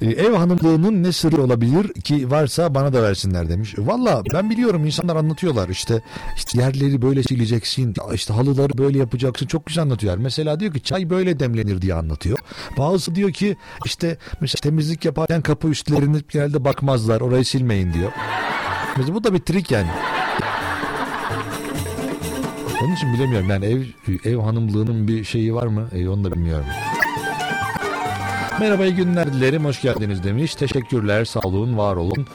Ev 0.01 0.33
hanımlığının 0.33 1.03
ne 1.03 1.13
sırrı 1.13 1.43
olabilir 1.43 1.93
ki 1.93 2.31
varsa 2.31 2.75
bana 2.75 2.93
da 2.93 3.03
versinler 3.03 3.49
demiş. 3.49 3.75
Valla 3.79 4.23
ben 4.35 4.51
biliyorum 4.51 4.85
insanlar 4.85 5.17
anlatıyorlar 5.17 5.69
işte, 5.69 6.03
işte 6.37 6.61
yerleri 6.61 7.03
böyle 7.03 7.23
sileceksin 7.23 7.95
işte 8.15 8.35
halıları 8.35 8.79
böyle 8.79 8.99
yapacaksın 8.99 9.47
çok 9.47 9.67
güzel 9.67 9.83
anlatıyorlar. 9.83 10.23
Mesela 10.23 10.61
diyor 10.61 10.73
ki 10.73 10.83
çay 10.83 11.11
böyle 11.11 11.41
demlenir 11.41 11.83
diye 11.83 11.95
anlatıyor. 11.95 12.39
Bazısı 12.79 13.15
diyor 13.15 13.33
ki 13.33 13.57
işte 13.85 14.19
mesela 14.41 14.61
temizlik 14.63 15.05
yaparken 15.05 15.43
kapı 15.43 15.69
üstlerini 15.69 16.19
genelde 16.29 16.65
bakmazlar 16.65 17.21
orayı 17.21 17.45
silmeyin 17.45 17.93
diyor. 17.93 18.13
Mesela 18.97 19.15
bu 19.15 19.25
da 19.25 19.35
bir 19.35 19.39
trik 19.39 19.71
yani. 19.71 19.91
Onun 22.83 22.95
için 22.95 23.13
bilemiyorum 23.13 23.51
yani 23.51 23.65
ev 23.65 23.83
ev 24.25 24.37
hanımlığının 24.37 25.09
bir 25.09 25.25
şeyi 25.25 25.55
var 25.55 25.67
mı? 25.67 25.89
E, 25.93 26.09
onu 26.09 26.25
da 26.25 26.33
bilmiyorum. 26.33 26.67
Merhaba 28.61 28.85
iyi 28.85 28.95
günler 28.95 29.33
dilerim 29.33 29.65
hoş 29.65 29.83
geldiniz 29.83 30.25
demiş. 30.25 30.55
Teşekkürler 30.55 31.25
sağ 31.25 31.41
olun 31.41 31.79
var 31.79 31.97
olun. 31.97 32.27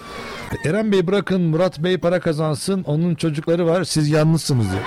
Eren 0.66 0.92
Bey 0.92 1.08
bırakın 1.08 1.42
Murat 1.42 1.80
Bey 1.80 1.98
para 1.98 2.20
kazansın 2.20 2.84
onun 2.84 3.16
çocukları 3.16 3.68
var 3.68 3.84
siz 3.84 4.10
yalnızsınız 4.10 4.72
diyor. 4.72 4.84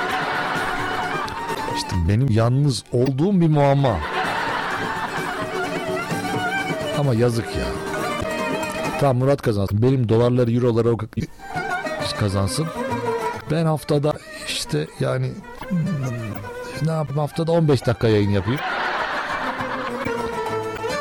İşte 1.76 1.96
benim 2.08 2.30
yalnız 2.30 2.84
olduğum 2.92 3.40
bir 3.40 3.48
muamma. 3.48 3.98
Ama 6.98 7.14
yazık 7.14 7.46
ya. 7.56 7.66
Tamam 9.00 9.16
Murat 9.16 9.42
kazansın. 9.42 9.82
Benim 9.82 10.08
dolarları 10.08 10.52
euroları 10.52 10.92
o 10.92 10.98
kazansın. 12.18 12.66
Ben 13.50 13.64
haftada 13.64 14.12
işte 14.46 14.86
yani 15.00 15.32
ne 16.82 16.90
yapayım 16.90 17.18
haftada 17.18 17.52
15 17.52 17.86
dakika 17.86 18.08
yayın 18.08 18.30
yapayım. 18.30 18.60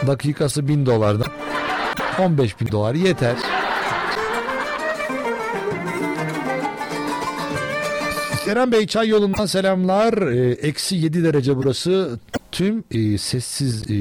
Dakikası 0.07 0.67
1000 0.67 0.85
dolardan 0.85 1.27
15 2.19 2.61
bin 2.61 2.71
dolar 2.71 2.95
yeter. 2.95 3.35
Kerem 8.45 8.71
Bey 8.71 8.87
çay 8.87 9.07
yolundan 9.07 9.45
selamlar. 9.45 10.13
Ee, 10.13 10.51
eksi 10.51 10.95
7 10.95 11.23
derece 11.23 11.57
burası. 11.57 12.19
Tüm 12.51 12.83
e, 12.91 13.17
sessiz 13.17 13.91
e, 13.91 13.95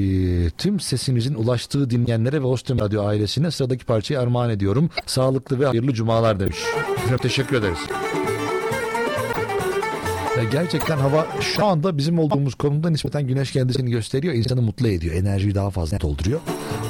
tüm 0.49 0.79
sesinizin 0.79 1.33
ulaştığı 1.33 1.89
dinleyenlere 1.89 2.41
ve 2.41 2.45
Ostim 2.45 2.79
Radyo 2.79 3.05
ailesine 3.05 3.51
sıradaki 3.51 3.85
parçayı 3.85 4.19
armağan 4.19 4.49
ediyorum. 4.49 4.89
Sağlıklı 5.05 5.59
ve 5.59 5.65
hayırlı 5.65 5.93
cumalar 5.93 6.39
demiş. 6.39 6.57
Teşekkür 7.21 7.55
ederiz. 7.55 7.79
Gerçekten 10.51 10.97
hava 10.97 11.27
şu 11.41 11.65
anda 11.65 11.97
bizim 11.97 12.19
olduğumuz 12.19 12.55
konumda 12.55 12.89
nispeten 12.89 13.27
güneş 13.27 13.51
kendisini 13.51 13.91
gösteriyor. 13.91 14.33
insanı 14.33 14.61
mutlu 14.61 14.87
ediyor. 14.87 15.15
Enerjiyi 15.15 15.55
daha 15.55 15.69
fazla 15.69 15.99
dolduruyor. 16.01 16.39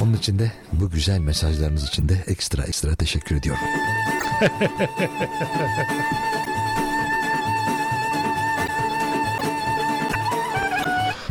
Onun 0.02 0.14
için 0.14 0.40
de 0.40 0.52
bu 0.74 0.90
güzel 0.90 1.20
mesajlarınız 1.20 1.88
için 1.88 2.10
de 2.10 2.24
ekstra 2.28 2.64
ekstra 2.64 2.96
teşekkür 2.96 3.36
ediyorum. 3.36 3.62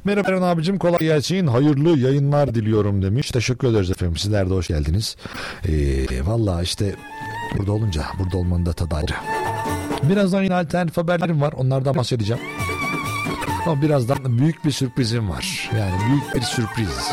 Merhaba 0.05 0.29
Eren 0.29 0.43
abicim 0.43 0.79
kolay 0.79 0.99
gelsin. 0.99 1.47
Hayırlı 1.47 1.99
yayınlar 1.99 2.55
diliyorum 2.55 3.03
demiş. 3.03 3.31
Teşekkür 3.31 3.69
ederiz 3.69 3.91
efendim. 3.91 4.17
Sizler 4.17 4.51
de 4.51 4.55
hoş 4.55 4.69
geldiniz. 4.69 5.17
Ee, 5.69 6.27
Valla 6.27 6.63
işte 6.63 6.95
burada 7.59 7.73
olunca 7.73 8.05
burada 8.19 8.37
olmanın 8.37 8.67
da 8.67 8.73
tadı 8.73 8.95
ayrı. 8.95 9.15
Birazdan 10.09 10.43
yine 10.43 10.55
alternatif 10.55 10.97
haberlerim 10.97 11.41
var. 11.41 11.53
Onlardan 11.53 11.95
bahsedeceğim. 11.95 12.43
Ama 13.67 13.83
birazdan 13.83 14.39
büyük 14.39 14.65
bir 14.65 14.71
sürprizim 14.71 15.31
var. 15.31 15.71
Yani 15.79 15.93
büyük 16.09 16.35
bir 16.35 16.41
sürpriz. 16.41 17.13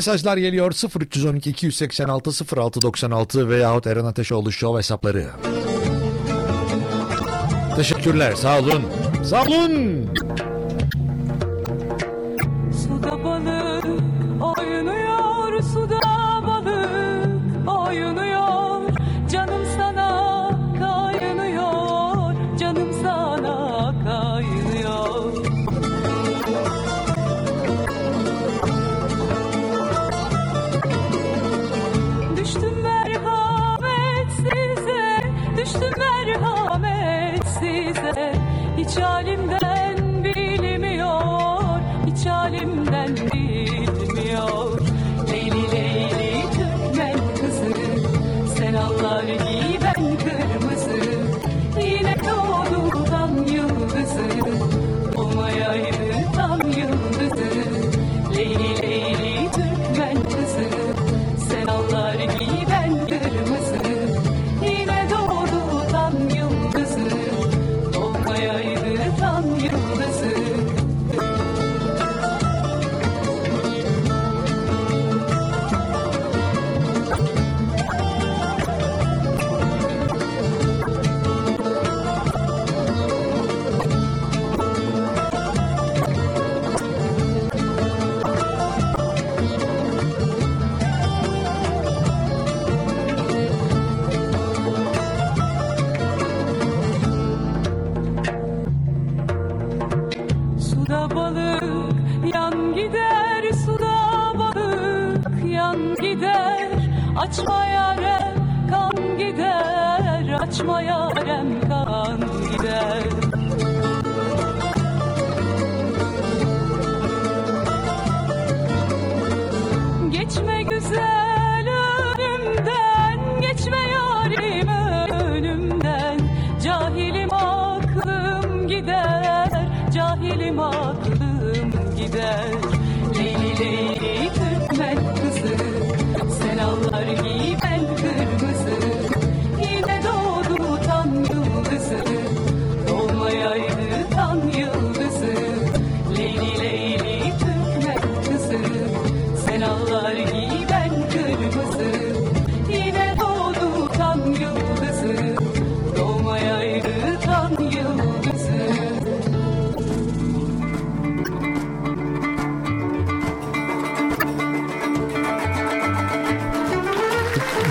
Mesajlar 0.00 0.36
geliyor 0.36 0.72
0312 1.00 1.50
286 1.50 2.56
0696 2.56 3.48
veyahut 3.48 3.86
Eren 3.86 4.04
Ateşoğlu 4.04 4.52
Show 4.52 4.78
hesapları. 4.78 5.26
Teşekkürler 7.76 8.34
sağ 8.34 8.58
olun. 8.58 8.82
Sağ 9.24 9.42
olun. 9.42 10.10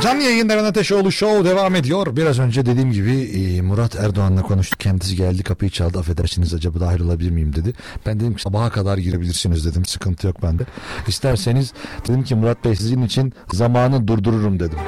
Canlı 0.10 0.24
yayında 0.24 0.54
Levent 0.54 0.68
Ateşoğlu 0.68 1.12
Show 1.12 1.50
devam 1.50 1.76
ediyor. 1.76 2.16
Biraz 2.16 2.40
önce 2.40 2.66
dediğim 2.66 2.92
gibi 2.92 3.12
e, 3.12 3.62
Murat 3.62 3.96
Erdoğan'la 3.96 4.42
konuştuk. 4.42 4.80
Kendisi 4.80 5.16
geldi 5.16 5.44
kapıyı 5.44 5.72
çaldı. 5.72 6.00
Affedersiniz 6.00 6.54
acaba 6.54 6.80
dahil 6.80 7.00
olabilir 7.00 7.30
miyim 7.32 7.56
dedi. 7.56 7.74
Ben 8.06 8.20
dedim 8.20 8.36
ki 8.36 8.42
sabaha 8.42 8.70
kadar 8.70 8.98
girebilirsiniz 8.98 9.66
dedim. 9.66 9.86
Sıkıntı 9.86 10.28
yok 10.28 10.44
bende. 10.44 10.64
İsterseniz 11.08 11.74
dedim 12.08 12.24
ki 12.24 12.36
Murat 12.36 12.66
Bey 12.66 12.76
sizin 12.76 13.02
için 13.02 13.34
zamanı 13.54 14.08
durdururum 14.08 14.60
dedim. 14.60 14.80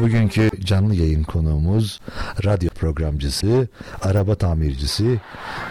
Bugünkü 0.00 0.50
canlı 0.64 0.94
yayın 0.94 1.22
konuğumuz 1.22 2.00
radyo 2.44 2.70
programcısı, 2.70 3.68
araba 4.02 4.34
tamircisi, 4.34 5.20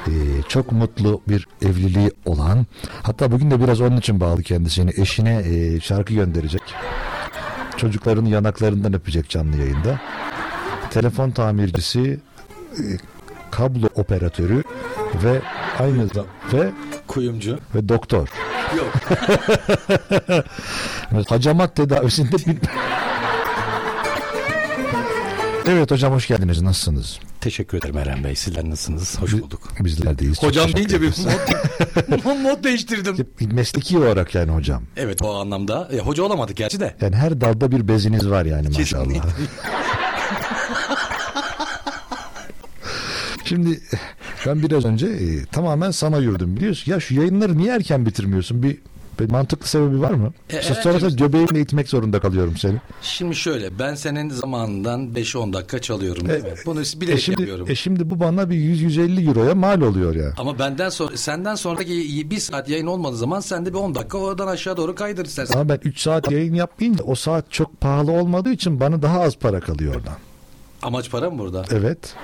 e, 0.07 0.11
çok 0.47 0.71
mutlu 0.71 1.21
bir 1.29 1.47
evliliği 1.61 2.11
olan 2.25 2.65
hatta 3.03 3.31
bugün 3.31 3.51
de 3.51 3.61
biraz 3.61 3.81
onun 3.81 3.97
için 3.97 4.19
bağlı 4.19 4.43
kendisini 4.43 4.91
eşine 4.97 5.43
e, 5.45 5.79
şarkı 5.79 6.13
gönderecek. 6.13 6.61
Çocukların 7.77 8.25
yanaklarından 8.25 8.93
öpecek 8.93 9.29
canlı 9.29 9.57
yayında. 9.57 9.99
Telefon 10.89 11.31
tamircisi, 11.31 12.19
e, 12.73 12.83
kablo 13.51 13.87
operatörü 13.95 14.63
ve 15.23 15.41
aynı 15.79 16.07
zamanda 16.07 16.27
ve 16.53 16.71
Kuyumcu. 17.07 17.59
ve 17.75 17.89
doktor. 17.89 18.29
Yok. 18.77 18.93
Hacamat 21.29 21.75
tedavisinde 21.75 22.35
bir... 22.35 22.57
Evet 25.69 25.91
hocam 25.91 26.13
hoş 26.13 26.27
geldiniz. 26.27 26.61
Nasılsınız? 26.61 27.19
Teşekkür 27.41 27.77
ederim 27.77 27.97
Eren 27.97 28.23
Bey. 28.23 28.35
Sizler 28.35 28.69
nasılsınız? 28.69 29.21
Hoş 29.21 29.33
bulduk. 29.33 29.69
Bizler 29.79 30.19
deyiz. 30.19 30.43
Hocam 30.43 30.73
deyince 30.73 31.01
bir 31.01 31.07
mod, 32.25 32.37
mod 32.37 32.63
değiştirdim. 32.63 33.27
Mesleki 33.51 33.97
olarak 33.97 34.35
yani 34.35 34.51
hocam. 34.51 34.83
Evet 34.97 35.21
o 35.21 35.35
anlamda. 35.35 35.89
E, 35.91 35.99
hoca 35.99 36.23
olamadık 36.23 36.57
gerçi 36.57 36.79
de. 36.79 36.95
Yani 37.01 37.15
her 37.15 37.41
dalda 37.41 37.71
bir 37.71 37.87
beziniz 37.87 38.29
var 38.29 38.45
yani 38.45 38.69
maşallah. 38.69 39.05
Şimdi 43.45 43.81
ben 44.45 44.63
biraz 44.63 44.85
önce 44.85 45.07
e, 45.07 45.45
tamamen 45.45 45.91
sana 45.91 46.17
yürüdüm 46.17 46.55
biliyorsun. 46.55 46.91
Ya 46.91 46.99
şu 46.99 47.15
yayınları 47.15 47.57
niye 47.57 47.75
erken 47.75 48.05
bitirmiyorsun? 48.05 48.63
Bir, 48.63 48.77
bir 49.19 49.31
mantıklı 49.31 49.67
sebebi 49.67 50.01
var 50.01 50.11
mı? 50.11 50.33
E, 50.49 50.55
evet, 50.55 50.63
sonrasında 50.65 51.09
evet. 51.09 51.19
göbeğimle 51.19 51.61
itmek 51.61 51.89
zorunda 51.89 52.19
kalıyorum 52.19 52.57
seni. 52.57 52.77
Şimdi 53.01 53.35
şöyle 53.35 53.79
ben 53.79 53.95
senin 53.95 54.29
zamanından 54.29 55.01
5-10 55.01 55.53
dakika 55.53 55.79
çalıyorum 55.79 56.27
mi? 56.27 56.41
Bunu 56.65 56.81
E 56.81 57.01
bilerek 57.01 57.19
şimdi, 57.19 57.41
yapıyorum. 57.41 57.65
e 57.69 57.75
şimdi 57.75 58.09
bu 58.09 58.19
bana 58.19 58.49
bir 58.49 58.55
100-150 58.55 59.27
euroya 59.27 59.55
mal 59.55 59.81
oluyor 59.81 60.15
ya. 60.15 60.33
Ama 60.37 60.59
benden 60.59 60.89
sonra 60.89 61.17
senden 61.17 61.55
sonraki 61.55 62.29
bir 62.29 62.39
saat 62.39 62.69
yayın 62.69 62.87
olmadığı 62.87 63.17
zaman 63.17 63.39
sen 63.39 63.65
de 63.65 63.73
bir 63.73 63.77
10 63.77 63.95
dakika 63.95 64.17
oradan 64.17 64.47
aşağı 64.47 64.77
doğru 64.77 64.95
kaydır 64.95 65.25
istersen. 65.25 65.55
Ama 65.59 65.69
ben 65.69 65.79
3 65.83 65.99
saat 65.99 66.31
yayın 66.31 66.53
yapmayınca 66.53 67.03
o 67.03 67.15
saat 67.15 67.51
çok 67.51 67.81
pahalı 67.81 68.11
olmadığı 68.11 68.51
için 68.51 68.79
bana 68.79 69.01
daha 69.01 69.21
az 69.21 69.37
para 69.37 69.59
kalıyor 69.59 69.95
oradan. 69.95 70.17
Amaç 70.81 71.11
para 71.11 71.29
mı 71.29 71.39
burada? 71.39 71.65
Evet. 71.71 72.15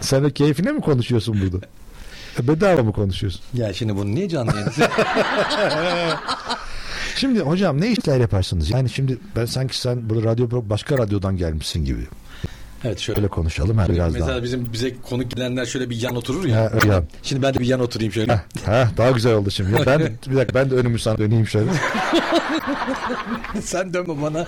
Sen 0.00 0.24
de 0.24 0.30
keyfine 0.30 0.72
mi 0.72 0.80
konuşuyorsun 0.80 1.40
burada? 1.42 1.66
E, 2.40 2.48
Bedava 2.48 2.82
mı 2.82 2.92
konuşuyorsun? 2.92 3.40
Ya 3.54 3.72
şimdi 3.72 3.96
bunu 3.96 4.14
niye 4.14 4.28
canlı 4.28 4.52
yayın? 4.54 4.68
Şimdi 7.16 7.40
hocam 7.40 7.80
ne 7.80 7.88
işler 7.90 8.20
yaparsınız? 8.20 8.70
Yani 8.70 8.90
şimdi 8.90 9.18
ben 9.36 9.44
sanki 9.44 9.78
sen 9.78 10.10
burada 10.10 10.24
radyo 10.24 10.48
başka 10.52 10.98
radyodan 10.98 11.36
gelmişsin 11.36 11.84
gibi. 11.84 12.00
evet 12.84 12.98
şöyle. 12.98 13.18
Öyle 13.20 13.28
konuşalım 13.28 13.78
ha 13.78 13.88
biraz 13.88 14.12
Mesela 14.12 14.30
daha. 14.32 14.42
bizim 14.42 14.72
bize 14.72 14.96
konuk 15.02 15.30
gelenler 15.30 15.66
şöyle 15.66 15.90
bir 15.90 16.02
yan 16.02 16.16
oturur 16.16 16.44
ya. 16.44 16.56
Ha, 16.60 16.86
yap. 16.86 17.04
Şimdi 17.22 17.42
ben 17.42 17.54
de 17.54 17.58
bir 17.58 17.66
yan 17.66 17.80
oturayım 17.80 18.12
şöyle. 18.12 18.32
Ha, 18.32 18.42
ha, 18.66 18.88
daha 18.96 19.10
güzel 19.10 19.34
oldu 19.34 19.50
şimdi. 19.50 19.72
Ya 19.72 19.86
Ben 19.86 20.00
bir 20.30 20.36
dakika 20.36 20.54
ben 20.54 20.70
de 20.70 20.74
önümü 20.74 20.98
sana 20.98 21.18
döneyim 21.18 21.46
şöyle. 21.46 21.70
Sen 23.62 23.94
dönme 23.94 24.22
bana. 24.22 24.46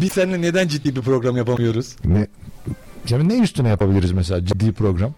Biz 0.00 0.12
seninle 0.12 0.40
neden 0.42 0.68
ciddi 0.68 0.96
bir 0.96 1.00
program 1.02 1.36
yapamıyoruz? 1.36 1.96
Ne 2.04 2.26
yani 3.10 3.28
ne 3.28 3.38
üstüne 3.38 3.68
yapabiliriz 3.68 4.12
mesela 4.12 4.44
ciddi 4.46 4.72
program? 4.72 5.14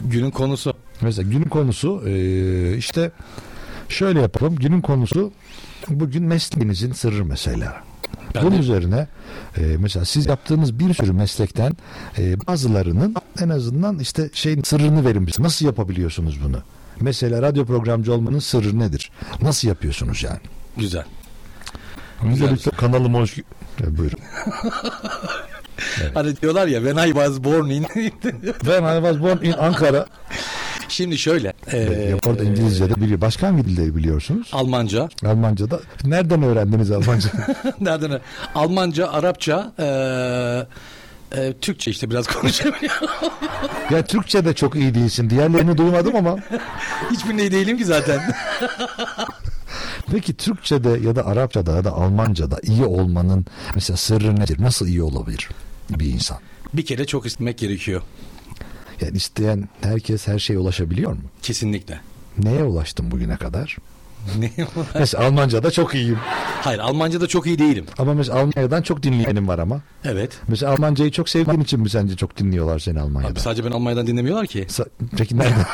Günün 0.00 0.30
konusu. 0.30 0.74
Mesela 1.00 1.30
günün 1.30 1.44
konusu 1.48 2.02
e, 2.06 2.76
işte 2.76 3.10
şöyle 3.88 4.20
yapalım. 4.20 4.56
Günün 4.56 4.80
konusu 4.80 5.32
bugün 5.88 6.24
mesleğinizin 6.24 6.92
sırrı 6.92 7.24
mesela. 7.24 7.82
Ben 8.34 8.42
Bunun 8.42 8.56
de- 8.56 8.60
üzerine 8.60 9.06
e, 9.56 9.60
mesela 9.78 10.04
siz 10.04 10.26
yaptığınız 10.26 10.78
bir 10.78 10.94
sürü 10.94 11.12
meslekten 11.12 11.72
e, 12.18 12.46
bazılarının 12.46 13.14
en 13.42 13.48
azından 13.48 13.98
işte 13.98 14.30
şeyin 14.32 14.62
sırrını 14.62 15.04
verin 15.04 15.26
bize. 15.26 15.42
Nasıl 15.42 15.66
yapabiliyorsunuz 15.66 16.38
bunu? 16.44 16.58
Mesela 17.00 17.42
radyo 17.42 17.64
programcı 17.66 18.14
olmanın 18.14 18.38
sırrı 18.38 18.78
nedir? 18.78 19.10
Nasıl 19.42 19.68
yapıyorsunuz 19.68 20.22
yani? 20.22 20.40
Güzel. 20.76 21.04
Öncelikle 22.22 22.70
kanalıma 22.70 23.18
hoş... 23.18 23.38
E, 23.38 23.42
buyurun. 23.98 24.18
Hani 26.14 26.36
diyorlar 26.36 26.66
ya 26.66 26.80
when 26.82 27.08
I 27.08 27.12
was 27.12 27.44
born 27.44 27.70
in. 27.70 27.86
Ben 28.66 28.82
I 28.82 29.02
was 29.02 29.20
born 29.20 29.44
in 29.44 29.52
Ankara. 29.52 30.06
Şimdi 30.90 31.18
şöyle. 31.18 31.52
E, 31.72 32.14
orada 32.26 32.44
İngilizce'de 32.44 32.96
biliyor. 32.96 33.20
Başka 33.20 33.46
hangi 33.46 33.64
dilleri 33.64 33.96
biliyorsunuz? 33.96 34.48
Almanca. 34.52 35.08
Almanca'da. 35.26 35.80
Nereden 36.04 36.42
öğrendiniz 36.42 36.90
Almanca? 36.90 37.28
Nereden? 37.80 38.20
Almanca, 38.54 39.08
Arapça, 39.08 39.72
e, 39.78 39.86
e, 41.40 41.52
Türkçe 41.60 41.90
işte 41.90 42.10
biraz 42.10 42.26
konuşabiliyorum. 42.26 43.08
ya 43.90 44.04
Türkçe 44.04 44.44
de 44.44 44.54
çok 44.54 44.76
iyi 44.76 44.94
değilsin. 44.94 45.30
Diğerlerini 45.30 45.78
duymadım 45.78 46.16
ama. 46.16 46.36
Hiçbirinde 47.10 47.42
iyi 47.42 47.52
değilim 47.52 47.78
ki 47.78 47.84
zaten. 47.84 48.20
Peki 50.12 50.36
Türkçe'de 50.36 50.88
ya 51.06 51.16
da 51.16 51.26
Arapça'da 51.26 51.76
ya 51.76 51.84
da 51.84 51.92
Almanca'da 51.92 52.58
iyi 52.62 52.84
olmanın 52.84 53.46
mesela 53.74 53.96
sırrı 53.96 54.40
nedir? 54.40 54.62
Nasıl 54.62 54.86
iyi 54.86 55.02
olabilir 55.02 55.48
bir 55.98 56.06
insan? 56.06 56.38
bir 56.74 56.84
kere 56.86 57.06
çok 57.06 57.26
istemek 57.26 57.58
gerekiyor. 57.58 58.02
Yani 59.00 59.16
isteyen 59.16 59.68
herkes 59.82 60.26
her 60.28 60.38
şeye 60.38 60.58
ulaşabiliyor 60.58 61.10
mu? 61.12 61.18
Kesinlikle. 61.42 62.00
Neye 62.38 62.64
ulaştım 62.64 63.10
bugüne 63.10 63.36
kadar? 63.36 63.76
Mesela 64.94 65.24
Almanca'da 65.24 65.70
çok 65.70 65.94
iyiyim. 65.94 66.18
Hayır 66.62 66.78
Almanca'da 66.78 67.26
çok 67.26 67.46
iyi 67.46 67.58
değilim. 67.58 67.86
Ama 67.98 68.14
mesela 68.14 68.38
Almanya'dan 68.38 68.82
çok 68.82 69.02
dinleyenim 69.02 69.48
var 69.48 69.58
ama. 69.58 69.80
Evet. 70.04 70.32
Mesela 70.48 70.72
Almancayı 70.72 71.10
çok 71.10 71.28
sevdiğin 71.28 71.60
için 71.60 71.80
mi 71.80 71.90
sence 71.90 72.16
çok 72.16 72.36
dinliyorlar 72.38 72.78
seni 72.78 73.00
Almanya'da? 73.00 73.32
Abi 73.32 73.40
sadece 73.40 73.64
ben 73.64 73.70
Almanya'dan 73.70 74.06
dinlemiyorlar 74.06 74.46
ki. 74.46 74.62
Sa- 74.68 74.88
Peki 75.16 75.38
nerede? 75.38 75.54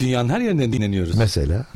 Dünyanın 0.00 0.28
her 0.28 0.40
yerinden 0.40 0.72
dinleniyoruz. 0.72 1.16
mesela 1.18 1.66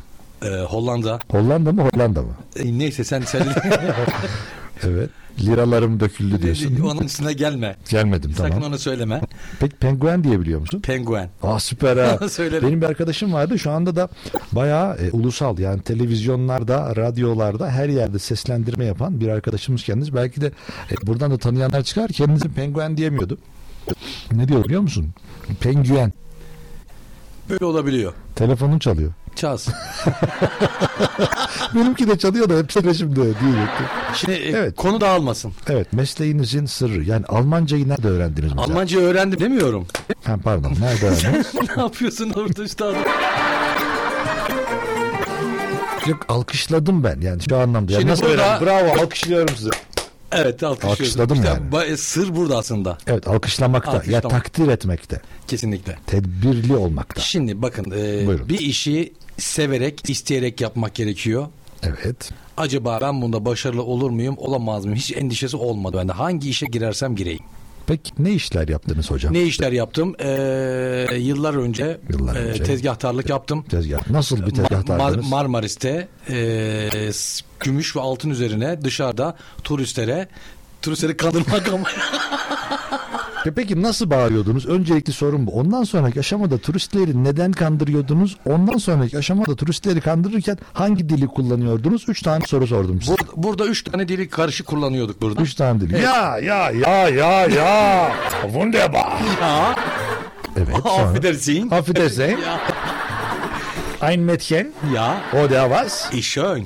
Ee, 0.41 0.47
Hollanda. 0.47 1.19
Hollanda 1.31 1.71
mı 1.71 1.81
Hollanda 1.81 2.21
mı? 2.21 2.33
E, 2.55 2.79
neyse 2.79 3.03
sen 3.03 3.21
sen 3.21 3.43
Evet. 4.83 5.09
Liralarım 5.39 5.99
döküldü 5.99 6.41
diyorsun. 6.41 6.79
onun 6.83 7.01
üstüne 7.01 7.33
gelme. 7.33 7.75
Gelmedim 7.89 8.31
Sakın 8.31 8.51
tamam. 8.51 8.69
onu 8.69 8.77
söyleme. 8.79 9.21
Peki 9.59 9.75
penguen 9.75 10.23
diye 10.23 10.39
biliyor 10.39 10.59
musun? 10.59 10.79
Penguen. 10.79 11.29
Aa 11.43 11.59
süper 11.59 11.97
ha. 11.97 12.19
Benim 12.61 12.81
bir 12.81 12.85
arkadaşım 12.85 13.33
vardı 13.33 13.59
şu 13.59 13.71
anda 13.71 13.95
da 13.95 14.09
bayağı 14.51 14.95
e, 14.97 15.11
ulusal 15.11 15.59
yani 15.59 15.81
televizyonlarda, 15.81 16.95
radyolarda 16.95 17.69
her 17.69 17.89
yerde 17.89 18.19
seslendirme 18.19 18.85
yapan 18.85 19.19
bir 19.21 19.27
arkadaşımız 19.27 19.83
kendisi. 19.83 20.13
Belki 20.15 20.41
de 20.41 20.47
e, 20.91 21.07
buradan 21.07 21.31
da 21.31 21.37
tanıyanlar 21.37 21.83
çıkar. 21.83 22.09
Kendisi 22.09 22.49
penguen 22.49 22.97
diyemiyordu. 22.97 23.37
Ne 24.31 24.47
diyor 24.47 24.63
biliyor 24.65 24.81
musun? 24.81 25.09
Penguen. 25.59 26.13
Böyle 27.49 27.65
olabiliyor. 27.65 28.13
Telefonun 28.35 28.79
çalıyor. 28.79 29.11
Çalsın. 29.35 29.73
Benimki 31.75 32.07
de 32.09 32.17
çalıyor 32.17 32.49
da 32.49 32.57
hep 32.57 32.71
şimdi 32.71 33.15
diyecektim. 33.15 33.85
Şimdi 34.15 34.31
e, 34.33 34.49
Evet. 34.51 34.75
konu 34.75 35.01
dağılmasın. 35.01 35.53
Evet 35.69 35.93
mesleğinizin 35.93 36.65
sırrı. 36.65 37.03
Yani 37.03 37.25
Almancayı 37.25 37.89
nerede 37.89 38.07
öğrendiniz 38.07 38.53
mesela? 38.53 38.63
Almanca 38.73 38.99
öğrendim 38.99 39.39
demiyorum. 39.39 39.87
Ha, 40.23 40.35
pardon 40.43 40.73
nerede 40.81 41.07
öğrendiniz? 41.07 41.53
ne 41.77 41.81
yapıyorsun 41.81 42.29
orada 42.35 42.63
üstadım? 42.63 42.97
Yok 46.07 46.25
alkışladım 46.29 47.03
ben 47.03 47.21
yani 47.21 47.41
şu 47.49 47.57
anlamda. 47.57 47.91
Yani 47.91 48.01
Şimdi 48.01 48.11
nasıl 48.11 48.23
burada- 48.25 48.57
öğrendin? 48.59 48.67
Bravo 48.67 49.01
alkışlıyorum 49.03 49.55
sizi. 49.55 49.69
Evet. 50.31 50.63
Alkışladım 50.63 51.35
İşte 51.37 51.47
yani. 51.47 51.69
ba- 51.71 51.85
e, 51.85 51.97
sır 51.97 52.35
burada 52.35 52.57
aslında. 52.57 52.97
Evet 53.07 53.27
alkışlamakta 53.27 53.91
ya 53.91 53.97
Alkışlamak. 53.97 54.29
takdir 54.31 54.67
etmekte. 54.67 55.21
Kesinlikle. 55.47 55.97
Tedbirli 56.07 56.75
olmakta. 56.75 57.21
Şimdi 57.21 57.61
bakın 57.61 57.91
e, 57.91 58.27
Buyurun. 58.27 58.49
bir 58.49 58.59
işi 58.59 59.13
severek, 59.37 60.09
isteyerek 60.09 60.61
yapmak 60.61 60.95
gerekiyor. 60.95 61.47
Evet. 61.83 62.29
Acaba 62.57 62.99
ben 63.01 63.21
bunda 63.21 63.45
başarılı 63.45 63.83
olur 63.83 64.09
muyum, 64.09 64.35
olamaz 64.37 64.85
mıyım? 64.85 64.97
Hiç 64.99 65.11
endişesi 65.17 65.57
olmadı 65.57 65.97
bende. 65.97 66.11
Hangi 66.11 66.49
işe 66.49 66.65
girersem 66.65 67.15
gireyim. 67.15 67.43
Peki 67.87 68.11
ne 68.19 68.31
işler 68.31 68.67
yaptınız 68.67 69.11
hocam? 69.11 69.33
Ne 69.33 69.41
işler 69.43 69.71
yaptım? 69.71 70.15
Ee, 70.19 71.07
yıllar 71.17 71.53
önce, 71.53 71.97
Yıllar 72.09 72.35
e, 72.35 72.39
önce. 72.39 72.63
tezgahtarlık 72.63 73.29
yaptım. 73.29 73.63
Tezgah. 73.69 74.09
Nasıl 74.09 74.45
bir 74.45 74.51
tezgahtardınız? 74.51 75.25
Mar- 75.25 75.29
Marmaris'te 75.29 76.07
e, 76.29 77.11
gümüş 77.59 77.95
ve 77.95 77.99
altın 78.01 78.29
üzerine 78.29 78.81
dışarıda 78.81 79.37
turistlere 79.63 80.27
turistleri 80.81 81.17
kandırmak 81.17 81.67
ama 81.73 81.83
Peki 83.55 83.81
nasıl 83.81 84.09
bağırıyordunuz? 84.09 84.65
Öncelikli 84.65 85.13
sorun 85.13 85.47
bu. 85.47 85.51
Ondan 85.51 85.83
sonraki 85.83 86.19
aşamada 86.19 86.57
turistleri 86.57 87.23
neden 87.23 87.51
kandırıyordunuz? 87.51 88.37
Ondan 88.45 88.77
sonraki 88.77 89.17
aşamada 89.17 89.55
turistleri 89.55 90.01
kandırırken 90.01 90.57
hangi 90.73 91.09
dili 91.09 91.27
kullanıyordunuz? 91.27 92.05
Üç 92.07 92.21
tane 92.21 92.45
soru 92.45 92.67
sordum 92.67 93.01
size. 93.01 93.13
Bur- 93.13 93.27
burada 93.35 93.65
üç 93.65 93.83
tane 93.83 94.07
dili 94.07 94.29
karışık 94.29 94.67
kullanıyorduk 94.67 95.21
burada. 95.21 95.41
Üç 95.41 95.53
tane 95.53 95.81
dil. 95.81 95.93
Ya 95.93 96.37
ya 96.39 96.71
ya 96.71 97.09
ya 97.09 97.45
ya. 97.45 98.11
Wunderbar. 98.43 99.11
Ya, 99.41 99.75
Evet. 100.57 100.75
sonra- 100.83 100.93
affedersin. 101.09 101.69
Affedersin. 101.71 102.37
Ein 104.01 104.19
Mädchen. 104.29 104.67
ya, 104.95 105.17
Oder 105.33 105.69
was? 105.69 106.09
ich 106.13 106.25
schön. 106.27 106.63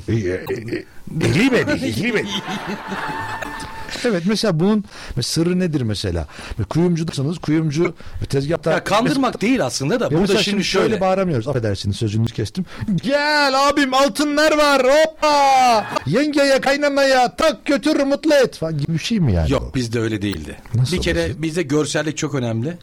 Ich 1.21 1.35
liebe 1.35 1.67
dich, 1.67 1.83
ich 1.83 1.97
liebe 2.03 2.17
dich. 2.23 2.29
Evet 4.05 4.23
mesela 4.25 4.59
bunun 4.59 4.83
sırrı 5.21 5.59
nedir 5.59 5.81
mesela? 5.81 6.27
Kuyumcudasınız, 6.69 7.37
kuyumcu 7.37 7.95
tezgahta... 8.29 8.71
Ya 8.71 8.83
kandırmak 8.83 9.41
değil 9.41 9.65
aslında 9.65 9.99
da. 9.99 10.03
Ya 10.03 10.11
Burada 10.11 10.43
şimdi 10.43 10.63
şöyle. 10.63 11.01
bağıramıyoruz. 11.01 11.47
Affedersiniz 11.47 11.95
sözünüzü 11.95 12.33
kestim. 12.33 12.65
Gel 12.95 13.69
abim 13.69 13.93
altınlar 13.93 14.57
var 14.57 14.81
hoppa. 14.83 15.85
Yengeye 16.05 16.61
kaynanaya 16.61 17.35
tak 17.35 17.65
götür 17.65 17.99
mutlu 17.99 18.33
et 18.33 18.57
falan 18.57 18.77
gibi 18.77 18.93
bir 18.93 18.99
şey 18.99 19.19
mi 19.19 19.33
yani? 19.33 19.51
Yok 19.51 19.75
bizde 19.75 19.99
öyle 19.99 20.21
değildi. 20.21 20.57
Nasıl 20.73 20.97
bir 20.97 21.01
kere 21.01 21.21
olacak? 21.21 21.41
bizde 21.41 21.61
görsellik 21.63 22.17
çok 22.17 22.35
önemli. 22.35 22.77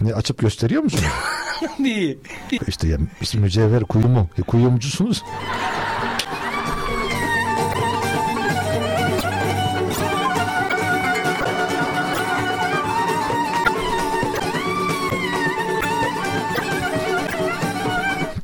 Ne 0.00 0.14
açıp 0.14 0.38
gösteriyor 0.38 0.82
musunuz? 0.82 1.04
Niye? 1.78 2.16
işte 2.68 2.88
ya, 2.88 2.98
biz 3.20 3.34
mücevher 3.34 3.82
kuyumu. 3.84 4.28
E, 4.38 4.42
kuyumcusunuz. 4.42 5.22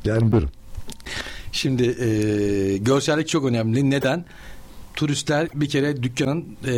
Yani 0.09 0.33
buyurun. 0.33 0.51
Şimdi 1.53 1.85
e, 2.05 2.77
görsellik 2.79 3.29
çok 3.29 3.45
önemli. 3.45 3.91
Neden? 3.91 4.25
Turistler 4.95 5.49
bir 5.55 5.69
kere 5.69 6.03
dükkanın 6.03 6.45
e, 6.67 6.73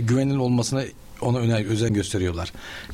güvenilir 0.00 0.36
olmasına 0.36 0.82
ona 1.20 1.38
önem, 1.38 1.64
özen 1.66 1.94
gösteriyorlar. 1.94 2.52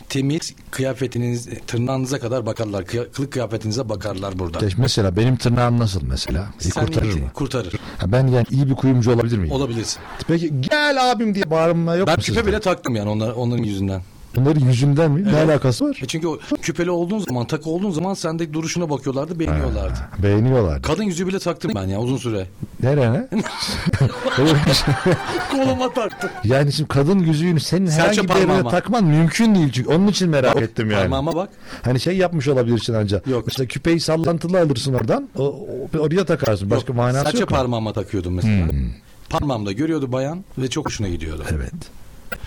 Temiz 0.08 0.54
kıyafetiniz 0.70 1.48
tırnağınıza 1.66 2.20
kadar 2.20 2.46
bakarlar. 2.46 2.84
Kılık 2.86 3.32
kıyafetinize 3.32 3.88
bakarlar 3.88 4.38
burada. 4.38 4.58
Mesela 4.78 5.16
benim 5.16 5.36
tırnağım 5.36 5.78
nasıl 5.78 6.02
mesela? 6.02 6.48
İyi 6.64 6.70
Sen 6.70 6.86
kurtarır 6.86 7.06
niyeti- 7.06 7.20
mı? 7.20 7.30
Kurtarır. 7.34 7.72
Ha, 7.98 8.12
ben 8.12 8.26
yani 8.26 8.46
iyi 8.50 8.70
bir 8.70 8.74
kuyumcu 8.74 9.12
olabilir 9.12 9.38
miyim? 9.38 9.52
Olabilirsin. 9.52 9.98
Peki 10.28 10.60
gel 10.60 11.10
abim 11.10 11.34
diye 11.34 11.50
bağırma 11.50 11.94
yok 11.94 12.06
Ben 12.08 12.16
mu 12.16 12.22
küpe 12.22 12.34
sizde? 12.38 12.46
bile 12.46 12.60
taktım 12.60 12.96
yani 12.96 13.08
onlar, 13.08 13.30
onların 13.32 13.62
yüzünden. 13.64 14.02
Bunların 14.36 14.60
yüzünden 14.60 15.10
mi? 15.10 15.24
Ne 15.24 15.36
alakası 15.36 15.84
var? 15.84 15.98
E 16.02 16.06
çünkü 16.06 16.26
o 16.28 16.38
küpeli 16.62 16.90
olduğun 16.90 17.18
zaman, 17.18 17.46
takı 17.46 17.70
olduğun 17.70 17.90
zaman 17.90 18.14
sende 18.14 18.52
duruşuna 18.52 18.90
bakıyorlardı, 18.90 19.38
beğeniyorlardı. 19.38 19.98
Beğeniyorlar. 20.22 20.82
Kadın 20.82 21.02
yüzüğü 21.02 21.26
bile 21.26 21.38
taktım 21.38 21.72
ben 21.74 21.84
ya 21.86 22.00
uzun 22.00 22.16
süre. 22.16 22.46
Nereye? 22.82 23.28
Koluma 25.50 25.92
taktım. 25.92 26.30
yani 26.44 26.72
şimdi 26.72 26.88
kadın 26.88 27.18
yüzüğünü 27.18 27.60
senin 27.60 27.86
Serçe 27.86 28.22
herhangi 28.22 28.28
bir 28.46 28.52
yerine 28.52 28.68
takman 28.70 29.04
mümkün 29.04 29.54
değil 29.54 29.72
çünkü. 29.72 29.88
Onun 29.90 30.06
için 30.08 30.28
merak 30.28 30.56
ettim 30.56 30.90
yani. 30.90 31.00
Parmağıma 31.00 31.34
bak. 31.34 31.48
Hani 31.82 32.00
şey 32.00 32.16
yapmış 32.16 32.48
olabilirsin 32.48 32.94
anca. 32.94 33.22
Yok. 33.26 33.44
Mesela 33.46 33.66
küpeyi 33.66 34.00
sallantılı 34.00 34.60
alırsın 34.60 34.94
oradan. 34.94 35.28
O, 35.38 35.42
o- 35.94 35.98
oraya 35.98 36.24
takarsın. 36.24 36.70
Başka 36.70 36.88
Yok, 36.92 36.96
manası 36.96 37.24
serçe 37.24 37.38
yok. 37.38 37.50
mu? 37.50 37.56
parmağıma 37.56 37.92
takıyordum 37.92 38.34
mesela. 38.34 38.66
Parmağımda 39.30 39.72
görüyordu 39.72 40.12
bayan 40.12 40.44
ve 40.58 40.68
çok 40.70 40.86
hoşuna 40.86 41.08
gidiyordu. 41.08 41.44
Evet. 41.54 41.72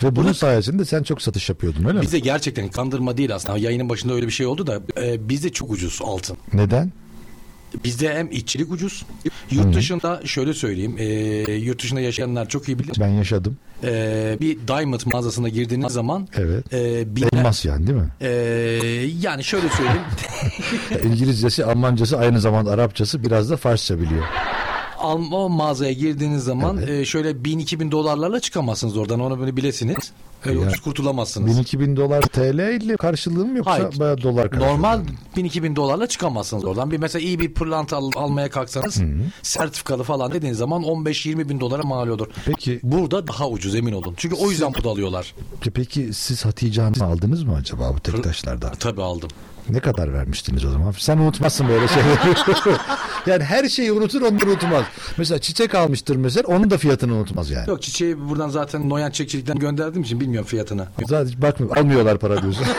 Ve 0.04 0.16
bunun 0.16 0.34
sayesinde 0.34 0.86
sen 0.86 1.04
çok 1.04 1.22
satış 1.22 1.50
yapıyordun 1.50 1.84
öyle 1.86 1.94
mi? 1.98 2.02
Bizde 2.02 2.20
gerçekten 2.20 2.68
kandırma 2.70 3.18
değil 3.18 3.36
aslında. 3.36 3.58
Yayının 3.58 3.90
başında 3.90 4.14
öyle 4.14 4.28
bir 4.28 4.32
şey 4.32 4.46
oldu 4.46 4.68
da 4.68 4.82
e, 5.02 5.30
bizde 5.30 5.50
çok 5.52 5.72
ucuz 5.72 6.00
altın. 6.04 6.38
Neden? 6.54 6.92
Bizde 7.84 8.16
hem 8.16 8.32
işçilik 8.32 8.72
ucuz. 8.72 9.06
Yurt 9.52 9.76
dışında 9.76 10.22
şöyle 10.26 10.54
söyleyeyim. 10.54 10.96
e, 10.98 11.06
yurt 11.54 11.84
dışında 11.84 12.00
yaşayanlar 12.02 12.50
çok 12.50 12.68
iyi 12.68 12.80
bilir. 12.80 12.96
Ben 13.00 13.08
yaşadım. 13.08 13.58
E, 13.84 14.38
bir 14.42 14.58
diamond 14.68 15.00
mağazasına 15.14 15.50
girdiğiniz 15.50 15.94
zaman 15.94 16.28
Evet. 16.38 16.74
e, 16.74 17.16
binler- 17.16 17.38
Elmas 17.38 17.66
yani 17.66 17.88
değil 17.88 18.00
mi? 18.00 18.10
e, 18.22 18.30
yani 19.22 19.44
şöyle 19.44 19.70
söyleyeyim. 19.70 20.02
İngilizcesi, 21.14 21.66
Almancası 21.66 22.18
aynı 22.18 22.42
zamanda 22.42 22.72
Arapçası 22.72 23.24
biraz 23.24 23.50
da 23.50 23.58
Farsça 23.58 24.00
biliyor. 24.00 24.24
O 25.04 25.50
mağazaya 25.50 25.94
girdiğiniz 25.94 26.44
zaman 26.44 26.78
Evet. 26.78 26.90
e, 26.90 27.06
şöyle 27.06 27.32
1000-2000 27.32 27.92
dolarlarla 27.92 28.40
çıkamazsınız 28.40 28.98
oradan. 28.98 29.20
Onu 29.20 29.40
böyle 29.40 29.58
bilesiniz. 29.58 30.12
Öyle 30.46 30.60
Ya. 30.60 30.68
ucuz 30.68 30.82
kurtulamazsınız. 30.82 31.58
1000-2000 31.60 31.96
dolar 31.96 32.22
TL 32.22 32.82
ile 32.84 32.98
karşılığı 32.98 33.46
mı 33.46 33.58
yoksa 33.58 33.72
Hayır. 33.72 34.00
bayağı 34.00 34.22
dolar 34.22 34.50
karşılığı? 34.50 34.70
Normal 34.70 35.00
1000-2000 35.38 35.76
dolarla 35.76 36.08
çıkamazsınız 36.08 36.66
oradan. 36.66 36.92
Bir 36.92 36.98
mesela 36.98 37.26
iyi 37.26 37.40
bir 37.40 37.54
pırlanta 37.54 37.98
al- 37.98 38.12
almaya 38.16 38.50
kalksanız 38.50 39.02
sertifikalı 39.42 40.04
falan 40.04 40.34
dediğiniz 40.34 40.58
zaman 40.58 40.84
15-20 40.84 41.50
bin 41.50 41.60
dolara 41.60 41.84
mal 41.84 42.08
olur. 42.08 42.28
Peki 42.46 42.80
Burada 42.84 43.28
daha 43.28 43.50
ucuz 43.50 43.76
emin 43.76 43.94
olun. 43.94 44.14
Çünkü 44.18 44.36
o 44.36 44.50
yüzden 44.52 44.74
burada 44.74 44.90
alıyorlar. 44.90 45.36
peki 45.74 46.14
siz 46.14 46.46
Hatice 46.46 46.82
Hanım'ı 46.82 47.06
aldınız 47.06 47.44
mı 47.44 47.56
acaba 47.56 47.92
bu 47.96 48.00
tektaşlardan? 48.00 48.72
Tabii 48.80 49.02
aldım. 49.02 49.30
Ne 49.70 49.80
kadar 49.80 50.14
vermiştiniz 50.14 50.66
o 50.66 50.72
zaman? 50.72 50.92
Sen 50.98 51.18
unutmazsın 51.18 51.68
böyle 51.68 51.88
şeyleri. 51.88 52.18
yani 53.26 53.44
her 53.44 53.70
şeyi 53.70 53.92
unutur 53.92 54.22
onları 54.22 54.50
unutmaz. 54.50 54.84
Mesela 55.18 55.40
çiçek 55.40 55.76
almıştır 55.76 56.16
mesela 56.16 56.48
onun 56.48 56.70
da 56.70 56.78
fiyatını 56.78 57.14
unutmaz 57.14 57.50
yani. 57.50 57.70
Yok 57.70 57.82
çiçeği 57.82 58.30
buradan 58.30 58.50
zaten 58.50 58.90
Noyan 58.90 59.12
Çiçekçilik'ten 59.12 59.60
gönderdiğim 59.60 60.04
için 60.04 60.20
bilmiyorum 60.20 60.48
fiyatını. 60.48 60.88
Zaten 61.06 61.42
bakmıyor 61.42 61.78
almıyorlar 61.78 62.18
para 62.18 62.42
diyorsun. 62.42 62.66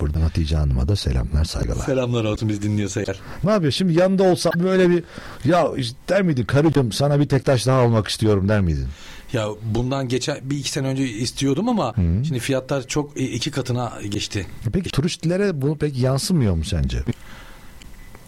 Buradan 0.00 0.20
Hatice 0.20 0.56
Hanım'a 0.56 0.88
da 0.88 0.96
selamlar 0.96 1.44
saygılar. 1.44 1.84
Selamlar 1.84 2.24
olsun 2.24 2.48
biz 2.48 2.62
dinliyorsa 2.62 3.00
eğer. 3.00 3.20
Ne 3.44 3.50
yapıyor 3.50 3.72
şimdi 3.72 3.92
yanında 3.92 4.22
olsam 4.22 4.52
böyle 4.56 4.90
bir 4.90 5.04
ya 5.44 5.68
işte 5.76 5.96
der 6.08 6.22
miydin 6.22 6.44
karıcığım 6.44 6.92
sana 6.92 7.20
bir 7.20 7.28
tek 7.28 7.44
taş 7.44 7.66
daha 7.66 7.80
almak 7.80 8.08
istiyorum 8.08 8.48
der 8.48 8.60
miydin? 8.60 8.88
Ya 9.32 9.48
bundan 9.62 10.08
geçen 10.08 10.38
bir 10.42 10.58
iki 10.58 10.70
sene 10.70 10.86
önce 10.86 11.08
istiyordum 11.08 11.68
ama 11.68 11.94
şimdi 11.96 12.38
fiyatlar 12.38 12.86
çok 12.86 13.20
e, 13.20 13.24
iki 13.24 13.50
katına 13.50 13.92
geçti. 14.08 14.46
Peki 14.72 14.90
turistlere 14.90 15.62
bu 15.62 15.78
pek 15.78 15.98
yansımıyor 15.98 16.54
mu 16.54 16.64
sence? 16.64 16.98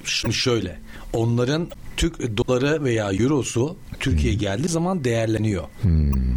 Şimdi 0.05 0.34
şöyle 0.34 0.78
onların 1.12 1.68
Türk 1.96 2.36
doları 2.36 2.84
veya 2.84 3.12
eurosu 3.12 3.76
Türkiye'ye 4.00 4.38
geldiği 4.38 4.68
zaman 4.68 5.04
değerleniyor. 5.04 5.64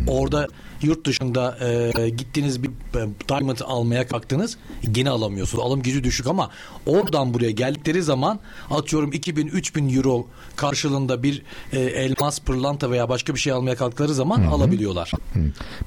Orada 0.08 0.48
yurt 0.82 1.06
dışında 1.06 1.58
e, 2.00 2.10
gittiğiniz 2.10 2.64
bir 2.64 2.70
e, 2.70 3.08
diamond 3.30 3.58
almaya 3.66 4.08
kalktınız 4.08 4.58
gene 4.92 5.10
alamıyorsunuz. 5.10 5.64
Alım 5.64 5.82
gücü 5.82 6.04
düşük 6.04 6.28
ama 6.28 6.50
oradan 6.86 7.34
buraya 7.34 7.52
geldikleri 7.52 8.04
zaman 8.04 8.40
atıyorum 8.70 9.12
2000-3000 9.12 9.98
euro 9.98 10.28
karşılığında 10.56 11.24
bir 11.24 11.44
e, 11.74 11.80
elmas, 11.80 12.40
pırlanta 12.40 12.92
veya 12.92 13.10
başka 13.10 13.36
bir 13.36 13.40
şey 13.40 13.54
almaya 13.54 13.76
kalktıkları 13.76 14.14
zaman 14.14 14.44
alabiliyorlar. 14.44 15.12
Hı. 15.34 15.40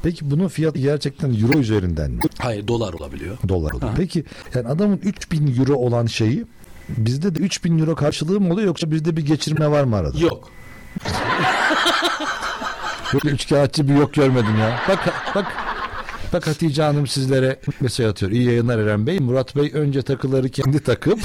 Peki 0.02 0.30
bunun 0.30 0.48
fiyatı 0.48 0.78
gerçekten 0.78 1.34
euro 1.42 1.58
üzerinden 1.58 2.10
mi? 2.10 2.20
Hayır 2.38 2.68
dolar 2.68 2.92
olabiliyor. 2.92 3.38
Dolar 3.48 3.72
oluyor. 3.72 3.92
Peki 3.96 4.24
yani 4.54 4.68
adamın 4.68 4.96
3000 4.96 5.56
euro 5.58 5.74
olan 5.74 6.06
şeyi 6.06 6.44
bizde 6.88 7.34
de 7.34 7.38
3000 7.38 7.78
euro 7.78 7.94
karşılığı 7.94 8.40
mı 8.40 8.52
oluyor 8.52 8.66
yoksa 8.66 8.90
bizde 8.90 9.16
bir 9.16 9.26
geçirme 9.26 9.70
var 9.70 9.84
mı 9.84 9.96
arada? 9.96 10.18
Yok. 10.18 10.50
Böyle 13.14 13.28
üçkağıtçı 13.34 13.88
bir 13.88 13.94
yok 13.94 14.14
görmedim 14.14 14.56
ya. 14.60 14.80
Bak 14.88 15.14
bak 15.34 15.46
Bak 16.32 16.46
Hatice 16.46 16.82
Hanım 16.82 17.06
sizlere 17.06 17.60
mesaj 17.80 18.06
atıyor. 18.06 18.32
İyi 18.32 18.44
yayınlar 18.44 18.78
Eren 18.78 19.06
Bey. 19.06 19.18
Murat 19.18 19.56
Bey 19.56 19.70
önce 19.74 20.02
takıları 20.02 20.48
kendi 20.48 20.80
takıp 20.80 21.18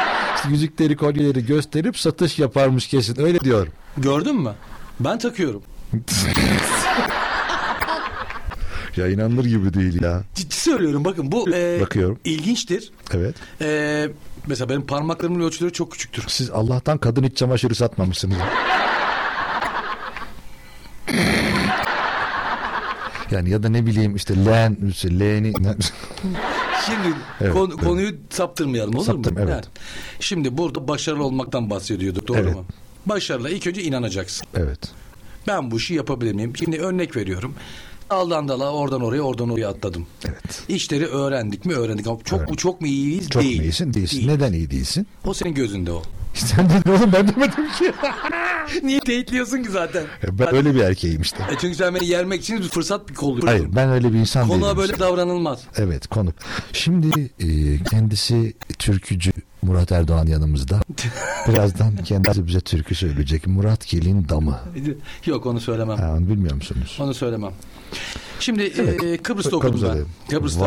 yüzükleri 0.50 0.96
kolyeleri 0.96 1.46
gösterip 1.46 1.98
satış 1.98 2.38
yaparmış 2.38 2.86
kesin. 2.86 3.22
Öyle 3.22 3.40
diyor. 3.40 3.66
Gördün 3.96 4.36
mü? 4.42 4.52
Ben 5.00 5.18
takıyorum. 5.18 5.62
Ya 8.96 9.08
inanılır 9.08 9.44
gibi 9.44 9.74
değil 9.74 10.02
ya. 10.02 10.22
Ciddi 10.34 10.54
söylüyorum 10.54 11.04
bakın 11.04 11.32
bu 11.32 11.50
e, 11.50 11.80
Bakıyorum. 11.80 12.18
ilginçtir. 12.24 12.92
Evet. 13.14 13.34
E, 13.60 14.08
mesela 14.46 14.68
benim 14.68 14.86
parmaklarımın 14.86 15.40
ölçüleri 15.40 15.72
çok 15.72 15.92
küçüktür. 15.92 16.24
Siz 16.28 16.50
Allah'tan 16.50 16.98
kadın 16.98 17.22
iç 17.22 17.36
çamaşırı 17.36 17.74
satmamışsınız. 17.74 18.36
Yani 23.30 23.50
ya 23.50 23.62
da 23.62 23.68
ne 23.68 23.86
bileyim 23.86 24.16
işte 24.16 24.44
len, 24.44 24.76
leğeni 25.20 25.52
Şimdi 26.86 27.16
Evet, 27.40 27.52
kon- 27.52 27.70
evet. 27.74 27.84
konuyu 27.84 28.14
saptırmayalım 28.30 28.94
olur 28.94 29.04
Saptır, 29.06 29.32
mu? 29.32 29.38
evet. 29.40 29.50
Yani, 29.50 29.64
şimdi 30.20 30.58
burada 30.58 30.88
başarılı 30.88 31.24
olmaktan 31.24 31.70
bahsediyorduk 31.70 32.28
doğru 32.28 32.38
Evet. 32.38 32.54
mu? 32.54 32.64
Başarılı 33.06 33.50
ilk 33.50 33.66
önce 33.66 33.82
inanacaksın. 33.82 34.46
evet. 34.56 34.78
Ben 35.46 35.70
bu 35.70 35.76
işi 35.76 35.94
yapabilir 35.94 36.32
miyim? 36.32 36.56
Şimdi 36.56 36.80
örnek 36.80 37.16
veriyorum. 37.16 37.54
Daldan 38.10 38.48
dala 38.48 38.72
oradan 38.72 39.00
oraya 39.00 39.22
oradan 39.22 39.48
oraya 39.48 39.68
atladım. 39.68 40.06
Evet. 40.24 40.62
İşleri 40.68 41.06
öğrendik 41.06 41.64
mi 41.64 41.74
öğrendik 41.74 42.06
ama 42.06 42.18
çok 42.24 42.50
mu 42.50 42.56
çok 42.56 42.80
mu 42.80 42.86
iyiyiz? 42.86 43.28
Çok 43.30 43.42
Değil. 43.42 43.56
mu 43.56 43.62
iyisin? 43.62 43.94
Değilsin. 43.94 44.16
Değil. 44.18 44.30
Neden 44.30 44.52
iyi 44.52 44.70
değilsin? 44.70 45.06
O 45.24 45.34
senin 45.34 45.54
gözünde 45.54 45.92
o. 45.92 46.02
Sen 46.34 46.70
dedin 46.70 46.90
oğlum 46.90 47.12
ben 47.12 47.28
demedim 47.28 47.68
ki. 47.78 47.92
Niye 48.82 49.00
teyitliyorsun 49.00 49.62
ki 49.62 49.70
zaten? 49.70 50.04
Ben 50.32 50.54
öyle 50.54 50.74
bir 50.74 50.80
erkeğim 50.80 51.22
işte. 51.22 51.42
E 51.52 51.56
çünkü 51.60 51.74
sen 51.74 51.94
beni 51.94 52.06
yermek 52.06 52.40
için 52.40 52.58
bir 52.58 52.68
fırsat 52.68 53.08
bir 53.08 53.14
kolluyorsun. 53.14 53.46
Hayır 53.46 53.68
ben 53.76 53.90
öyle 53.90 54.12
bir 54.12 54.18
insan 54.18 54.48
değilim. 54.48 54.60
Konuğa 54.60 54.76
böyle 54.76 54.98
davranılmaz. 54.98 55.60
Evet 55.76 56.06
konuk. 56.06 56.34
Şimdi 56.72 57.30
e, 57.40 57.84
kendisi 57.90 58.54
türkücü 58.78 59.32
Murat 59.62 59.92
Erdoğan 59.92 60.26
yanımızda. 60.26 60.80
Birazdan 61.48 61.96
kendisi 61.96 62.46
bize 62.46 62.60
türkü 62.60 62.94
söyleyecek. 62.94 63.46
Murat 63.46 63.88
Gelin 63.88 64.28
Damı. 64.28 64.58
Yok 65.26 65.46
onu 65.46 65.60
söylemem. 65.60 65.96
Ha, 65.98 66.14
onu 66.18 66.28
bilmiyor 66.28 66.54
musunuz? 66.54 66.98
Onu 67.00 67.14
söylemem. 67.14 67.52
Şimdi 68.40 68.62
e, 68.62 69.16
Kıbrıs'ta 69.16 69.56
okudum 69.56 69.72
Kıbrıs'ta 69.80 69.96
ben. 69.96 70.04
Kıbrıs'ta. 70.38 70.66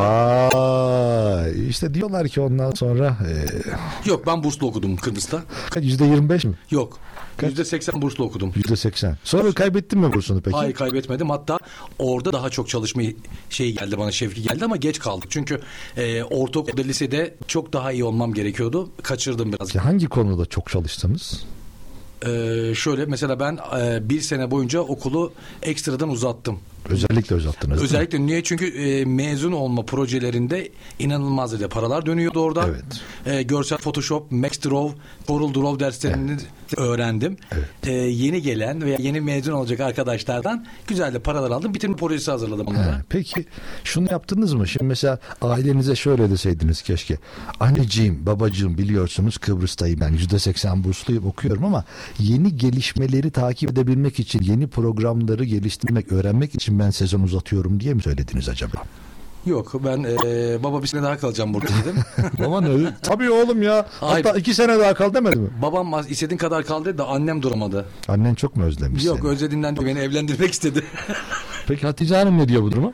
Vay. 0.53 1.69
İşte 1.69 1.93
diyorlar 1.93 2.27
ki 2.27 2.41
ondan 2.41 2.71
sonra 2.71 3.17
e, 3.29 4.09
Yok 4.09 4.27
ben 4.27 4.43
burslu 4.43 4.67
okudum 4.67 4.95
Kıbrıs'ta. 4.95 5.41
kaç, 5.71 5.83
yüzde 5.83 6.05
yirmi 6.05 6.29
beş 6.29 6.45
mi? 6.45 6.53
Yok. 6.71 6.97
Yüzde 7.47 7.65
seksen 7.65 8.01
burslu 8.01 8.23
okudum. 8.23 8.53
Yüzde 8.55 8.75
seksen. 8.75 9.17
Sonra 9.23 9.51
kaybettin 9.51 9.99
mi 9.99 10.13
bursunu 10.13 10.41
peki? 10.41 10.57
Hayır 10.57 10.73
kaybetmedim. 10.73 11.29
Hatta 11.29 11.59
orada 11.99 12.33
daha 12.33 12.49
çok 12.49 12.69
çalışma 12.69 13.01
şey 13.49 13.75
geldi 13.75 13.97
bana 13.97 14.11
şevki 14.11 14.41
geldi 14.41 14.65
ama 14.65 14.75
geç 14.75 14.99
kaldık. 14.99 15.31
Çünkü 15.31 15.61
e, 15.97 16.23
ortaokulda 16.23 16.81
lisede 16.81 17.35
çok 17.47 17.73
daha 17.73 17.91
iyi 17.91 18.03
olmam 18.03 18.33
gerekiyordu. 18.33 18.89
Kaçırdım 19.03 19.53
biraz. 19.53 19.75
Ya 19.75 19.85
Hangi 19.85 20.07
konuda 20.07 20.45
çok 20.45 20.69
çalıştınız? 20.69 21.45
E, 22.25 22.29
şöyle 22.75 23.05
mesela 23.05 23.39
ben 23.39 23.59
e, 23.79 24.09
bir 24.09 24.21
sene 24.21 24.51
boyunca 24.51 24.79
okulu 24.79 25.33
ekstradan 25.61 26.09
uzattım. 26.09 26.59
Özellikle 26.89 27.35
uzattınız. 27.35 27.81
Özellikle 27.81 28.25
niye? 28.25 28.43
Çünkü 28.43 28.67
e, 28.67 29.05
mezun 29.05 29.51
olma 29.51 29.85
projelerinde 29.85 30.69
inanılmaz 30.99 31.51
derecede 31.51 31.69
paralar 31.69 32.05
dönüyordu 32.05 32.39
orada. 32.39 32.65
Evet. 32.67 33.35
E, 33.35 33.43
görsel 33.43 33.77
Photoshop, 33.77 34.31
Max 34.31 34.51
Draw, 34.51 34.97
Corel 35.27 35.53
Draw 35.53 35.85
derslerini 35.85 36.37
öğrendim. 36.77 37.37
E, 37.83 37.91
yeni 37.91 38.41
gelen 38.41 38.81
veya 38.81 38.97
yeni 38.99 39.21
mezun 39.21 39.53
olacak 39.53 39.79
arkadaşlardan 39.79 40.65
güzel 40.87 41.13
de 41.13 41.19
paralar 41.19 41.51
aldım. 41.51 41.73
Bitirme 41.73 41.95
projesi 41.95 42.31
hazırladım 42.31 42.67
onlara. 42.67 42.97
He, 42.97 43.03
Peki 43.09 43.45
şunu 43.83 44.11
yaptınız 44.11 44.53
mı? 44.53 44.67
Şimdi 44.67 44.85
mesela 44.85 45.19
ailenize 45.41 45.95
şöyle 45.95 46.29
deseydiniz 46.29 46.81
keşke. 46.81 47.17
Anneciğim, 47.59 48.25
babacığım 48.25 48.77
biliyorsunuz 48.77 49.37
Kıbrıs'tayım 49.37 49.99
ben. 49.99 50.09
Yüzde 50.09 50.39
seksen 50.39 50.83
bursluyum 50.83 51.25
okuyorum 51.25 51.65
ama 51.65 51.83
yeni 52.19 52.57
gelişmeleri 52.57 53.31
takip 53.31 53.71
edebilmek 53.71 54.19
için, 54.19 54.41
yeni 54.41 54.67
programları 54.67 55.43
geliştirmek, 55.43 56.11
öğrenmek 56.11 56.55
için 56.55 56.79
ben 56.79 56.89
sezon 56.89 57.21
uzatıyorum 57.21 57.79
diye 57.79 57.93
mi 57.93 58.01
söylediniz 58.01 58.49
acaba? 58.49 58.83
Yok 59.45 59.73
ben 59.85 60.03
e, 60.03 60.63
baba 60.63 60.81
bir 60.81 60.87
sene 60.87 61.03
daha 61.03 61.17
kalacağım 61.17 61.53
burada 61.53 61.71
dedim. 61.85 61.95
Baban 62.39 62.63
öyle. 62.65 62.93
Tabii 63.01 63.29
oğlum 63.29 63.61
ya. 63.63 63.85
Hayır. 63.99 64.25
Hatta 64.25 64.39
iki 64.39 64.53
sene 64.53 64.79
daha 64.79 64.93
kal 64.93 65.13
demedi 65.13 65.35
mi? 65.35 65.49
Babam 65.61 65.93
az- 65.93 66.11
istediğin 66.11 66.37
kadar 66.37 66.63
kal 66.65 66.85
dedi 66.85 66.97
de 66.97 67.03
annem 67.03 67.41
duramadı. 67.41 67.85
Annen 68.07 68.35
çok 68.35 68.55
mu 68.55 68.63
özlemiş 68.63 69.05
Yok 69.05 69.17
seni? 69.21 69.27
özlediğinden 69.29 69.75
değil 69.75 69.87
beni 69.87 69.99
evlendirmek 69.99 70.53
istedi. 70.53 70.83
Peki 71.67 71.87
Hatice 71.87 72.15
Hanım 72.15 72.37
ne 72.37 72.47
diyor 72.47 72.61
bu 72.63 72.71
duruma? 72.71 72.93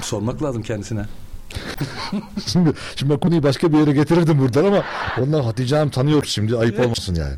Sormak 0.00 0.42
lazım 0.42 0.62
kendisine. 0.62 1.04
Şimdi, 2.46 2.72
şimdi 2.96 3.12
ben 3.12 3.18
konuyu 3.18 3.42
başka 3.42 3.72
bir 3.72 3.78
yere 3.78 3.92
getirirdim 3.92 4.38
buradan 4.38 4.64
ama 4.64 4.82
ondan 5.20 5.42
Hatice 5.42 5.76
Hanım 5.76 5.90
tanıyoruz 5.90 6.28
şimdi 6.30 6.56
ayıp 6.56 6.80
olmasın 6.80 7.14
yani. 7.14 7.34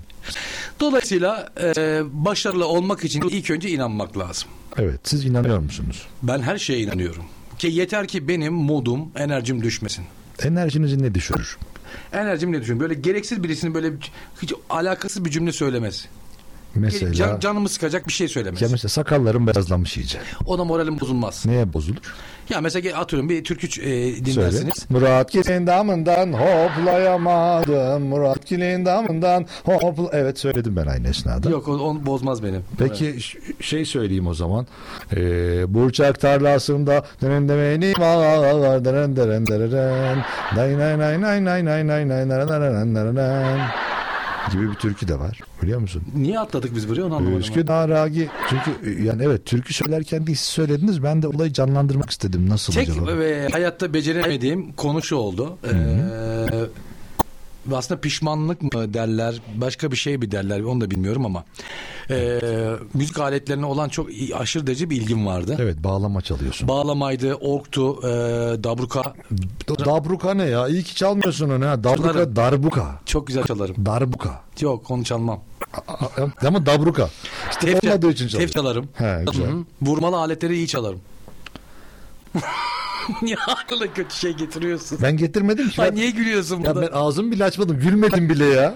Dolayısıyla 0.81 1.49
e, 1.77 2.03
başarılı 2.13 2.67
olmak 2.67 3.05
için 3.05 3.23
ilk 3.23 3.51
önce 3.51 3.69
inanmak 3.71 4.19
lazım. 4.19 4.49
Evet 4.77 5.01
siz 5.05 5.25
inanıyor 5.25 5.59
musunuz? 5.59 6.07
Ben 6.23 6.39
her 6.43 6.59
şeye 6.59 6.81
inanıyorum. 6.81 7.25
Ki 7.61 7.67
yeter 7.69 8.09
ki 8.09 8.29
benim 8.29 8.53
modum, 8.53 9.09
enerjim 9.17 9.63
düşmesin. 9.63 10.05
Enerjinizi 10.43 11.03
ne 11.03 11.15
düşürür? 11.15 11.59
Enerjim 12.13 12.53
ne 12.53 12.61
düşün? 12.63 12.81
Böyle 12.81 12.95
gereksiz 12.95 13.43
birisinin 13.43 13.75
böyle 13.75 13.93
hiç 14.43 14.53
alakasız 14.71 15.25
bir 15.25 15.31
cümle 15.31 15.53
söylemez. 15.53 16.09
Mesela, 16.75 17.13
Can, 17.13 17.41
canımı 17.41 17.69
sıkacak 17.69 18.09
bir 18.09 18.13
şey 18.13 18.29
söylemez. 18.29 18.63
ya 18.63 18.69
mesela 18.73 18.89
sakallarım 18.89 19.47
beyazlamış 19.47 19.97
iyice. 19.97 20.19
Ona 20.47 20.65
moralim 20.65 21.01
bozulmaz. 21.01 21.47
Neye 21.47 21.73
bozulur? 21.73 22.15
Ya 22.51 22.61
mesela 22.61 22.99
atıyorum 22.99 23.29
bir 23.29 23.45
türkü 23.45 23.67
e, 23.67 23.71
Söyle. 23.71 24.25
dinlersiniz. 24.25 24.87
Murat 24.91 25.33
Gil'in 25.33 25.67
damından 25.67 26.33
hoplayamadım. 26.33 28.03
Murat 28.03 28.47
Gil'in 28.47 28.85
damından 28.85 29.47
hopla... 29.65 30.09
Evet 30.13 30.39
söyledim 30.39 30.77
ben 30.77 30.87
aynı 30.87 31.09
esnada. 31.09 31.51
Yok 31.51 31.69
o, 31.69 31.73
onu 31.73 32.07
bozmaz 32.07 32.43
benim. 32.43 32.65
Peki 32.79 33.21
ş- 33.23 33.39
şey 33.61 33.85
söyleyeyim 33.85 34.27
o 34.27 34.35
zaman. 34.35 34.67
Ee, 35.17 35.75
Burçak 35.75 36.21
tarlasında 36.21 37.05
denen 37.23 37.49
demeni 37.49 37.93
var 37.99 38.85
deren 38.85 39.17
deren 39.17 39.45
nay 40.57 40.79
nay 40.79 40.99
nay 40.99 41.21
nay 41.21 41.45
nay 41.45 41.65
nay 41.65 41.89
nay 41.89 42.09
nay 42.09 42.29
nay 42.29 42.49
nay 42.49 42.95
nay 42.95 43.15
nay 43.15 43.61
gibi 44.53 44.71
bir 44.71 44.75
türkü 44.75 45.09
de 45.09 45.19
var. 45.19 45.41
Biliyor 45.63 45.81
musun? 45.81 46.03
Niye 46.15 46.39
atladık 46.41 46.75
biz 46.77 46.89
buraya 46.89 47.03
onu 47.03 47.15
anlamadım. 47.15 47.41
Üsküdar 47.41 47.91
Agi. 47.91 48.29
Çünkü 48.49 49.03
yani 49.03 49.23
evet 49.25 49.47
türkü 49.47 49.75
söylerken 49.75 50.27
değil 50.27 50.39
siz 50.39 50.49
söylediniz. 50.49 51.03
Ben 51.03 51.23
de 51.23 51.29
olayı 51.29 51.53
canlandırmak 51.53 52.11
istedim. 52.11 52.49
Nasıl 52.49 52.73
Tek 52.73 52.89
acaba? 52.89 53.19
ve 53.19 53.49
hayatta 53.53 53.95
beceremediğim 53.95 54.73
konu 54.73 55.03
şu 55.03 55.17
oldu. 55.17 55.59
Ee, 55.65 55.71
aslında 57.77 58.01
pişmanlık 58.01 58.63
mı 58.63 58.95
derler, 58.95 59.41
başka 59.55 59.91
bir 59.93 59.97
şey 59.97 60.19
mi 60.19 60.31
derler 60.31 60.61
onu 60.61 60.81
da 60.81 60.91
bilmiyorum 60.91 61.27
ama 61.27 61.45
ee, 62.11 62.41
müzik 62.95 63.19
aletlerine 63.21 63.67
olan 63.67 63.89
çok 63.89 64.09
aşırı 64.39 64.67
derece 64.67 64.91
bir 64.91 64.97
ilgim 64.97 65.27
vardı. 65.27 65.57
Evet 65.61 65.77
bağlama 65.85 66.21
çalıyorsun. 66.23 66.69
Bağlamaydı, 66.69 67.35
orktu, 67.35 67.99
ee, 68.03 68.09
dabruka 68.65 69.15
Da- 69.69 69.85
Dabruka 69.85 70.35
ne 70.35 70.45
ya? 70.45 70.69
İyi 70.69 70.83
ki 70.83 70.95
çalmıyorsun 70.95 71.51
onu 71.51 71.67
ha. 71.67 71.85
Dabruka, 71.85 72.13
Çalarım. 72.13 72.37
darbuka. 72.37 73.01
çok 73.07 73.27
güzel 73.27 73.45
çalarım. 73.45 73.87
Darbuka. 73.87 74.41
Yok 74.61 74.91
onu 74.91 75.05
çalmam. 75.05 75.41
Ama 76.47 76.67
dabruka. 76.67 77.09
İşte 77.51 77.73
Tef, 77.73 77.85
olmadığı 77.85 78.11
için 78.11 78.25
tef 78.25 78.33
çalıyor. 78.33 78.49
çalarım. 78.49 78.89
He, 78.95 79.25
güzel. 79.33 79.51
Vurmalı 79.83 80.17
aletleri 80.17 80.57
iyi 80.57 80.69
çalarım. 80.69 81.01
Niye 83.23 83.37
aklına 83.47 83.93
kötü 83.93 84.17
şey 84.17 84.33
getiriyorsun? 84.33 84.99
Ben 85.03 85.17
getirmedim 85.17 85.69
ki. 85.69 85.83
Ay 85.83 85.89
Ben, 85.91 85.95
niye 85.97 86.11
gülüyorsun 86.11 86.61
ya 86.61 86.75
burada? 86.75 86.83
ben 86.83 86.97
ağzımı 86.99 87.31
bile 87.33 87.45
açmadım. 87.45 87.79
Gülmedim 87.81 88.29
bile 88.29 88.45
ya. 88.47 88.75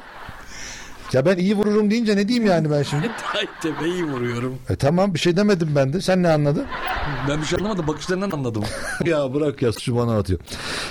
Ya 1.12 1.26
ben 1.26 1.37
iyi 1.37 1.57
vururum 1.57 1.91
deyince 1.91 2.16
ne 2.16 2.28
diyeyim 2.28 2.47
yani 2.49 2.70
ben 2.70 2.82
şimdi? 2.82 3.11
Ay 3.35 3.47
tepeyi 3.62 4.05
vuruyorum. 4.05 4.59
E 4.68 4.76
tamam 4.76 5.14
bir 5.14 5.18
şey 5.18 5.37
demedim 5.37 5.68
ben 5.76 5.93
de. 5.93 6.01
Sen 6.01 6.22
ne 6.22 6.28
anladın? 6.28 6.66
Ben 7.28 7.41
bir 7.41 7.47
şey 7.47 7.59
anlamadım. 7.61 7.87
Bakışlarından 7.87 8.30
anladım. 8.30 8.64
ya 9.05 9.35
bırak 9.35 9.62
ya 9.62 9.72
suçu 9.72 9.97
bana 9.97 10.18
atıyor. 10.18 10.41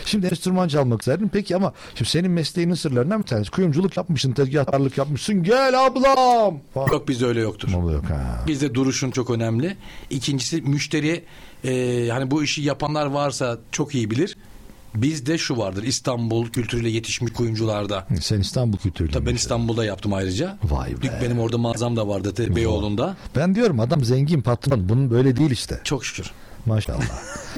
Şimdi 0.06 0.28
enstrüman 0.28 0.68
çalmak 0.68 1.02
isterdim. 1.02 1.30
Peki 1.34 1.56
ama 1.56 1.74
şimdi 1.96 2.10
senin 2.12 2.32
mesleğinin 2.32 2.74
sırlarından 2.74 3.20
bir 3.22 3.28
tanesi. 3.28 3.52
Kuyumculuk 3.52 3.98
yapmışsın, 3.98 4.32
tezgahtarlık 4.32 4.98
yapmışsın. 4.98 5.44
Gel 5.44 5.86
ablam. 5.86 6.60
Falan. 6.74 6.88
Yok 6.91 7.08
bizde 7.08 7.26
öyle 7.26 7.41
yoktur. 7.41 7.70
Yok 7.70 8.06
ha. 8.10 8.44
Bizde 8.48 8.74
duruşun 8.74 9.12
çok 9.12 9.30
önemli. 9.30 9.78
İkincisi 10.10 10.62
müşteri 10.62 11.24
e, 11.66 12.07
hani 12.11 12.32
bu 12.32 12.43
işi 12.43 12.61
yapanlar 12.61 13.05
varsa 13.05 13.57
çok 13.72 13.95
iyi 13.95 14.11
bilir. 14.11 14.38
Bizde 14.95 15.38
şu 15.38 15.57
vardır 15.57 15.84
İstanbul 15.84 16.47
kültürüyle 16.47 16.89
yetişmiş 16.89 17.34
kuyumcularda. 17.34 18.07
Sen 18.22 18.39
İstanbul 18.39 18.78
kültürüyle. 18.78 19.14
Tabii 19.14 19.26
ben? 19.26 19.36
İstanbul'da 19.36 19.86
yaptım 19.86 20.14
ayrıca. 20.14 20.57
Vay 20.64 20.91
be. 20.91 21.01
Dük- 21.01 21.22
Benim 21.22 21.39
orada 21.39 21.57
mağazam 21.57 21.95
da 21.95 22.07
vardı 22.07 22.55
Beyoğlu'nda. 22.55 23.18
Ben 23.36 23.55
diyorum 23.55 23.80
adam 23.80 24.03
zengin 24.05 24.41
patron. 24.41 24.89
Bunun 24.89 25.11
böyle 25.11 25.36
değil 25.38 25.51
işte. 25.51 25.80
Çok 25.84 26.05
şükür. 26.05 26.32
Maşallah. 26.66 27.03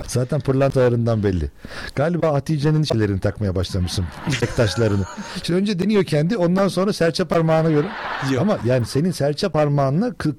Zaten 0.07 0.39
pırlantalarından 0.39 1.23
belli. 1.23 1.49
Galiba 1.95 2.33
Hatice'nin 2.33 2.83
şeylerini 2.83 3.19
takmaya 3.19 3.55
başlamışsın. 3.55 4.05
Bektaşlarını. 4.41 5.03
Şimdi 5.43 5.59
önce 5.59 5.79
deniyor 5.79 6.03
kendi 6.03 6.37
ondan 6.37 6.67
sonra 6.67 6.93
serçe 6.93 7.25
parmağına 7.25 7.69
göre. 7.71 7.87
Yok. 8.31 8.41
Ama 8.41 8.57
yani 8.65 8.85
senin 8.85 9.11
serçe 9.11 9.49
parmağınla 9.49 10.07
kı- 10.09 10.35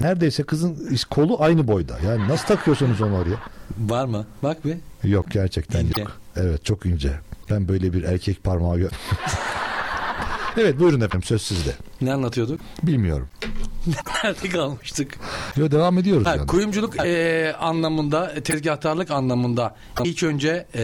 neredeyse 0.00 0.42
kızın 0.42 0.96
kolu 1.10 1.42
aynı 1.42 1.68
boyda. 1.68 1.98
Yani 2.06 2.28
nasıl 2.28 2.46
takıyorsunuz 2.46 3.00
onu 3.00 3.16
oraya? 3.16 3.36
Var 3.78 4.04
mı? 4.04 4.26
Bak 4.42 4.64
bir. 4.64 4.76
Yok 5.04 5.26
gerçekten 5.30 5.84
İnce. 5.84 6.00
yok. 6.00 6.12
Evet 6.36 6.64
çok 6.64 6.86
ince. 6.86 7.12
Ben 7.50 7.68
böyle 7.68 7.92
bir 7.92 8.02
erkek 8.02 8.44
parmağı 8.44 8.78
gör. 8.78 8.90
evet 10.58 10.80
buyurun 10.80 11.00
efendim 11.00 11.22
söz 11.22 11.42
sizde. 11.42 11.74
Ne 12.00 12.12
anlatıyorduk? 12.12 12.60
Bilmiyorum. 12.82 13.28
Nerede 14.24 14.48
kalmıştık? 14.48 15.18
Yo 15.56 15.70
devam 15.70 15.98
ediyoruz 15.98 16.26
Ha, 16.26 16.36
yani. 16.36 16.46
kuyumculuk 16.46 16.98
e, 17.06 17.54
anlamında, 17.60 18.32
e, 18.32 18.40
tezgahtarlık 18.40 19.10
anlamında 19.10 19.76
ilk 20.04 20.22
önce 20.22 20.66
e, 20.74 20.82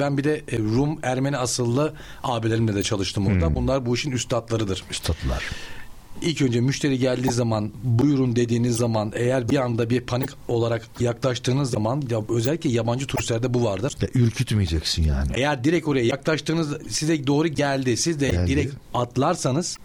ben 0.00 0.18
bir 0.18 0.24
de 0.24 0.42
e, 0.48 0.58
Rum 0.58 0.98
Ermeni 1.02 1.36
asıllı 1.36 1.94
abilerimle 2.22 2.74
de 2.74 2.82
çalıştım 2.82 3.26
orada. 3.26 3.54
Bunlar 3.54 3.86
bu 3.86 3.94
işin 3.94 4.10
üstadlarıdır. 4.10 4.84
Üstadlar. 4.90 5.44
İlk 6.22 6.42
önce 6.42 6.60
müşteri 6.60 6.98
geldiği 6.98 7.32
zaman 7.32 7.70
buyurun 7.84 8.36
dediğiniz 8.36 8.76
zaman 8.76 9.12
eğer 9.14 9.48
bir 9.48 9.56
anda 9.56 9.90
bir 9.90 10.00
panik 10.00 10.28
olarak 10.48 10.88
yaklaştığınız 11.00 11.70
zaman 11.70 12.02
ya 12.10 12.22
özellikle 12.28 12.70
yabancı 12.70 13.06
turistlerde 13.06 13.54
bu 13.54 13.64
vardır. 13.64 13.94
Ya 14.02 14.08
ürkütmeyeceksin 14.14 15.04
yani. 15.04 15.30
Eğer 15.34 15.64
direkt 15.64 15.88
oraya 15.88 16.04
yaklaştığınız 16.04 16.76
size 16.88 17.26
doğru 17.26 17.48
geldi 17.48 17.96
siz 17.96 18.20
de 18.20 18.28
Geldi. 18.28 18.50
direkt 18.50 18.74
atlarsanız 18.94 19.76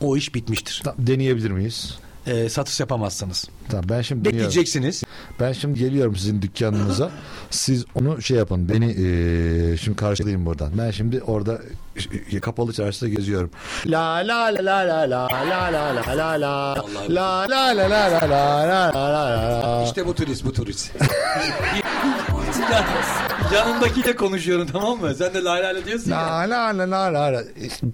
o 0.00 0.16
iş 0.16 0.34
bitmiştir. 0.34 0.82
Deneyebilir 0.98 1.50
miyiz? 1.50 1.98
E, 2.26 2.48
satış 2.48 2.80
yapamazsınız. 2.80 3.44
Tamam 3.68 3.84
ben 3.88 4.02
şimdi. 4.02 4.24
Bekleyeceksiniz. 4.24 5.02
Ben 5.40 5.52
şimdi 5.52 5.78
geliyorum 5.78 6.16
sizin 6.16 6.42
dükkanınıza. 6.42 7.10
Siz 7.50 7.84
onu 7.94 8.22
şey 8.22 8.36
yapın. 8.36 8.68
Beni 8.68 8.92
eee, 8.92 9.76
şimdi 9.76 9.96
karşılayın 9.96 10.46
buradan. 10.46 10.72
Ben 10.78 10.90
şimdi 10.90 11.22
orada 11.22 11.58
e, 12.32 12.40
kapalı 12.40 12.72
çarşıda 12.72 13.08
geziyorum. 13.08 13.50
La 13.86 14.14
la 14.14 14.44
la 14.44 14.64
la 14.64 14.88
la 14.88 15.10
la 15.10 15.28
la 15.28 15.72
la 15.72 15.72
la 15.72 15.94
la 15.96 16.16
la 16.16 16.74
la 17.08 17.48
la 17.48 17.48
la 17.48 17.78
la 17.78 17.90
la 17.90 18.28
la 18.28 18.68
la 18.68 18.92
la 18.94 19.80
la 19.80 19.84
İşte 19.84 20.06
bu 20.06 20.14
turist 20.14 20.44
bu 20.44 20.52
turist. 20.52 20.92
Yanındakiyle 23.54 24.16
konuşuyorum 24.16 24.68
tamam 24.72 25.00
mı? 25.00 25.14
Sen 25.14 25.34
de 25.34 25.44
la 25.44 25.52
la 25.54 25.74
la 25.74 25.84
diyorsun 25.86 26.10
ya. 26.10 26.18
La 26.26 26.50
la 26.50 26.90
la 26.90 27.12
la 27.12 27.32
la 27.32 27.42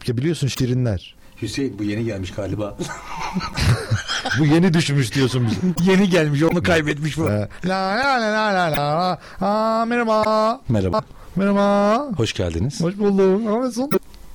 biliyorsun 0.09 0.47
şirinler. 0.47 1.15
Hüseyin 1.43 1.79
bu 1.79 1.85
yeni 1.85 2.05
gelmiş 2.05 2.31
galiba. 2.35 2.77
Bu 4.39 4.45
yeni 4.45 4.75
düşmüş 4.75 5.15
diyorsun 5.15 5.47
bize. 5.47 5.91
yeni 5.91 6.11
gelmiş 6.11 6.43
onu 6.43 6.63
kaybetmiş 6.63 7.19
bu. 7.19 7.25
La 7.65 7.79
la 7.95 8.21
la 8.21 8.55
la 8.55 8.73
la. 8.73 9.19
Aa, 9.41 9.85
merhaba. 9.85 10.61
Merhaba. 10.69 11.03
Merhaba. 11.37 12.09
Hoş 12.17 12.33
geldiniz. 12.33 12.81
Hoş 12.81 12.99
bulduk. 12.99 13.45
Nasılsın? 13.45 13.91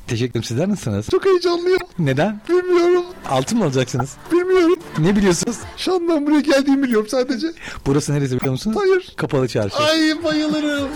Teşekkür 0.07 0.31
ederim. 0.31 0.43
Sizler 0.43 0.69
nasılsınız? 0.69 1.07
Çok 1.09 1.25
heyecanlıyım. 1.25 1.79
Neden? 1.99 2.41
Bilmiyorum. 2.49 3.05
Altın 3.29 3.57
mı 3.57 3.65
alacaksınız? 3.65 4.13
Bilmiyorum. 4.31 4.79
Ne 4.97 5.15
biliyorsunuz? 5.15 5.57
Şandan 5.77 6.25
buraya 6.25 6.41
geldiğimi 6.41 6.83
biliyorum 6.83 7.07
sadece. 7.09 7.47
Burası 7.85 8.13
neresi 8.13 8.37
biliyor 8.37 8.51
musunuz? 8.51 8.77
Hayır. 8.79 9.13
Kapalı 9.17 9.47
çarşı. 9.47 9.77
Ay 9.77 10.23
bayılırım. 10.23 10.89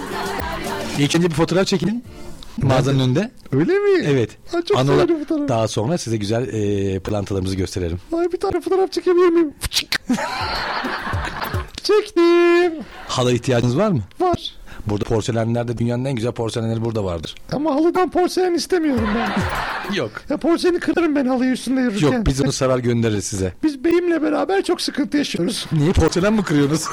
İlk 1.00 1.16
önce 1.16 1.30
bir 1.30 1.36
fotoğraf 1.36 1.68
çekin. 1.68 2.04
Mağazanın 2.58 3.00
önünde. 3.00 3.32
Öyle 3.52 3.74
mi? 3.74 4.02
Evet. 4.06 4.30
Ay, 4.54 4.62
çok 4.62 4.78
Anılar- 4.78 4.96
severim 4.96 5.20
fotoğraf. 5.26 5.48
Daha 5.50 5.68
sonra 5.68 5.98
size 5.98 6.18
güzel 6.18 6.48
e, 6.48 7.00
pırlantalarımızı 7.00 7.56
gösterelim. 7.56 8.00
Ay 8.18 8.32
bir 8.32 8.38
tane 8.40 8.62
fotoğraf 8.62 8.92
çekebilir 8.92 9.30
miyim? 9.30 9.54
Çektim. 11.84 12.74
Hala 13.08 13.32
ihtiyacınız 13.32 13.78
var 13.78 13.92
mı? 13.92 14.00
Var. 14.20 14.56
Burada 14.86 15.06
porselenlerde 15.06 15.78
dünyanın 15.78 16.06
en 16.06 16.16
güzel 16.16 16.32
porselenleri 16.32 16.86
burada 16.86 17.04
vardır. 17.04 17.36
Ama 17.52 17.76
halıdan 17.76 18.10
porselen 18.12 18.54
istemiyorum 18.54 19.10
ben. 19.16 19.32
Yok. 19.96 20.12
ya 20.30 20.38
porseleni 20.38 20.80
kırarım 20.80 21.16
ben 21.16 21.26
halıyı 21.26 21.52
üstünde 21.52 21.82
yürürken. 21.82 22.12
Yok 22.12 22.26
biz 22.26 22.42
onu 22.42 22.52
sarar 22.52 22.80
göndeririz 22.80 23.26
size. 23.26 23.54
Biz 23.64 23.84
beyimle 23.84 24.22
beraber 24.22 24.62
çok 24.64 24.82
sıkıntı 24.82 25.18
yaşıyoruz. 25.18 25.66
Niye 25.72 25.92
porselen 25.94 26.34
mi 26.34 26.44
kırıyorsunuz? 26.44 26.88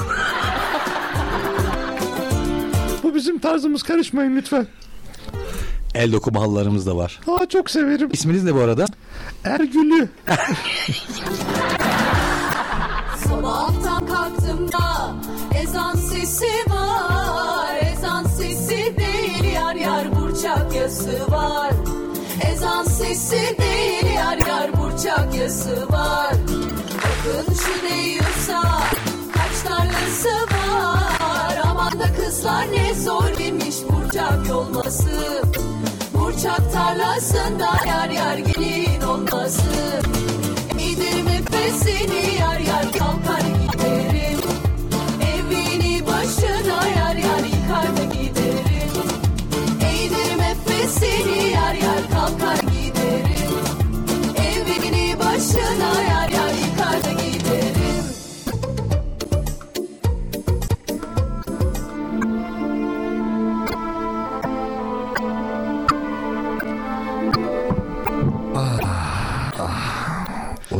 Bu 3.03 3.15
bizim 3.15 3.39
tarzımız 3.39 3.83
karışmayın 3.83 4.35
lütfen. 4.35 4.67
El 5.95 6.11
dokuma 6.11 6.41
halılarımız 6.41 6.85
da 6.87 6.97
var. 6.97 7.19
Aa 7.27 7.45
çok 7.45 7.69
severim. 7.71 8.09
İsminiz 8.13 8.43
ne 8.43 8.55
bu 8.55 8.59
arada? 8.59 8.85
Ergül'ü. 9.43 10.09
Sabahtan 13.27 14.05
kalktığımda 14.07 15.13
ezan 15.61 15.95
sesi 15.95 16.45
var 16.69 17.75
Ezan 17.93 18.23
sesi 18.23 18.95
değil 18.97 19.53
yar 19.53 19.75
yar 19.75 20.15
burçak 20.15 20.75
yası 20.75 21.31
var 21.31 21.71
Ezan 22.53 22.83
sesi 22.83 23.55
değil 23.59 24.13
yar 24.15 24.47
yar 24.47 24.69
burçak 24.77 25.35
yası 25.35 25.87
var 25.91 26.33
Bakın 26.95 27.53
şu 27.53 27.89
değiyorsa 27.89 28.61
kaç 29.33 29.61
tarlası 29.67 30.29
var 30.29 31.18
Aman 31.89 31.99
da 31.99 32.13
kızlar 32.13 32.71
ne 32.71 32.93
zor 32.93 33.39
imiş 33.47 33.75
burçak 33.89 34.47
yolması. 34.49 35.43
Burçak 36.13 36.73
tarlasında 36.73 37.69
yar 37.87 38.09
yar 38.09 38.37
gelin 38.37 39.01
olması. 39.01 39.61
Giderim 40.77 41.25
nefesini 41.25 42.39
yar 42.39 42.59
yar 42.59 42.91
kalkar 42.91 43.41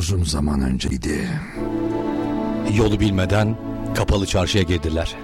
Uzun 0.10 0.24
zaman 0.24 0.62
önceydi. 0.62 1.30
Yolu 2.76 3.00
bilmeden 3.00 3.58
kapalı 3.96 4.26
çarşıya 4.26 4.64
girdiler. 4.64 5.16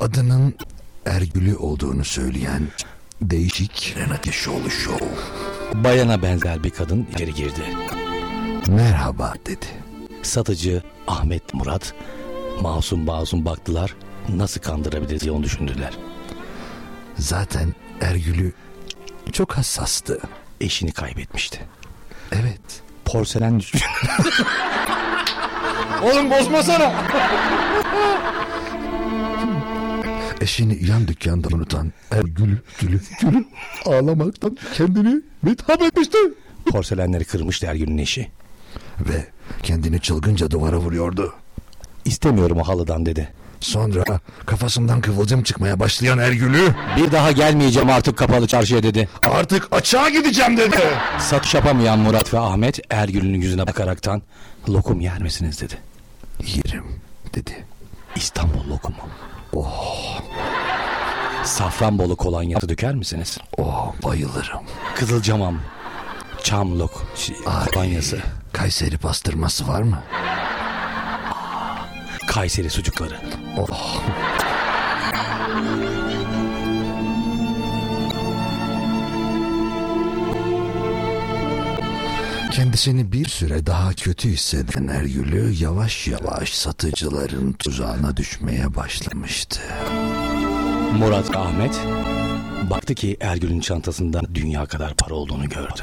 Adının 0.00 0.54
Ergül'ü 1.06 1.56
olduğunu 1.56 2.04
söyleyen 2.04 2.68
değişik 3.22 3.94
Renate 3.96 4.32
Şoğlu 4.32 4.70
Show. 4.70 5.06
Bayana 5.74 6.22
benzer 6.22 6.64
bir 6.64 6.70
kadın 6.70 7.06
içeri 7.14 7.34
girdi. 7.34 7.60
Merhaba 8.68 9.34
dedi. 9.46 9.66
Satıcı 10.22 10.82
Ahmet 11.06 11.54
Murat 11.54 11.94
masum 12.60 13.04
masum 13.04 13.44
baktılar. 13.44 13.96
Nasıl 14.28 14.60
kandırabiliriz 14.60 15.20
diye 15.20 15.32
onu 15.32 15.42
düşündüler. 15.42 15.92
Zaten 17.18 17.74
Ergül'ü 18.00 18.52
çok 19.32 19.52
hassastı. 19.52 20.20
Eşini 20.60 20.92
kaybetmişti. 20.92 21.60
Evet. 22.32 22.83
Porselen 23.04 23.60
Oğlum 26.02 26.30
bozmasana. 26.30 26.92
Eşini 30.40 30.86
yan 30.86 31.08
dükkanda 31.08 31.48
unutan 31.52 31.92
Ergül 32.10 32.56
gülü 32.80 33.00
gülü 33.20 33.44
ağlamaktan 33.86 34.56
kendini 34.74 35.20
mithap 35.42 35.82
etmişti. 35.82 36.18
porselenleri 36.66 37.24
kırmıştı 37.24 37.66
Ergün'ün 37.66 37.98
eşi. 37.98 38.28
Ve 39.00 39.26
kendini 39.62 40.00
çılgınca 40.00 40.50
duvara 40.50 40.76
vuruyordu. 40.78 41.34
İstemiyorum 42.04 42.58
o 42.58 42.62
halıdan 42.62 43.06
dedi. 43.06 43.28
Sonra 43.64 44.04
kafasından 44.46 45.00
kıvılcım 45.00 45.42
çıkmaya 45.42 45.80
başlayan 45.80 46.18
Ergül'ü 46.18 46.74
Bir 46.96 47.12
daha 47.12 47.32
gelmeyeceğim 47.32 47.90
artık 47.90 48.18
kapalı 48.18 48.46
çarşıya 48.46 48.82
dedi. 48.82 49.08
artık 49.22 49.68
açığa 49.70 50.08
gideceğim 50.08 50.56
dedi. 50.56 50.80
Satış 51.18 51.54
yapamayan 51.54 51.98
Murat 51.98 52.34
ve 52.34 52.38
Ahmet 52.38 52.80
Ergün'ün 52.90 53.40
yüzüne 53.40 53.66
bakaraktan 53.66 54.22
lokum 54.68 55.00
yer 55.00 55.22
misiniz 55.22 55.60
dedi. 55.60 55.74
Yerim 56.46 56.84
dedi. 57.34 57.64
İstanbul 58.16 58.68
lokumu. 58.70 58.96
Oh. 59.52 60.20
Safranbolu 61.44 62.16
kolonyası 62.16 62.68
döker 62.68 62.94
misiniz? 62.94 63.38
Oh 63.58 63.92
bayılırım. 64.04 64.60
Kızılcamam. 64.94 65.60
Çam 66.42 66.78
lok 66.78 67.04
şey, 67.16 67.36
kolonyası. 67.72 68.18
Kayseri 68.52 68.98
pastırması 68.98 69.68
var 69.68 69.82
mı? 69.82 70.02
Kayseri 72.26 72.70
sucukları. 72.70 73.20
Kendisini 82.52 83.12
bir 83.12 83.28
süre 83.28 83.66
daha 83.66 83.92
kötü 83.92 84.28
hisseden 84.28 84.86
Ergül'ü 84.88 85.52
yavaş 85.60 86.08
yavaş 86.08 86.52
satıcıların 86.54 87.52
tuzağına 87.52 88.16
düşmeye 88.16 88.76
başlamıştı. 88.76 89.60
Murat 90.98 91.36
Ahmet 91.36 91.80
baktı 92.70 92.94
ki 92.94 93.16
Ergül'ün 93.20 93.60
çantasında 93.60 94.20
dünya 94.34 94.66
kadar 94.66 94.94
para 94.94 95.14
olduğunu 95.14 95.48
gördü. 95.48 95.82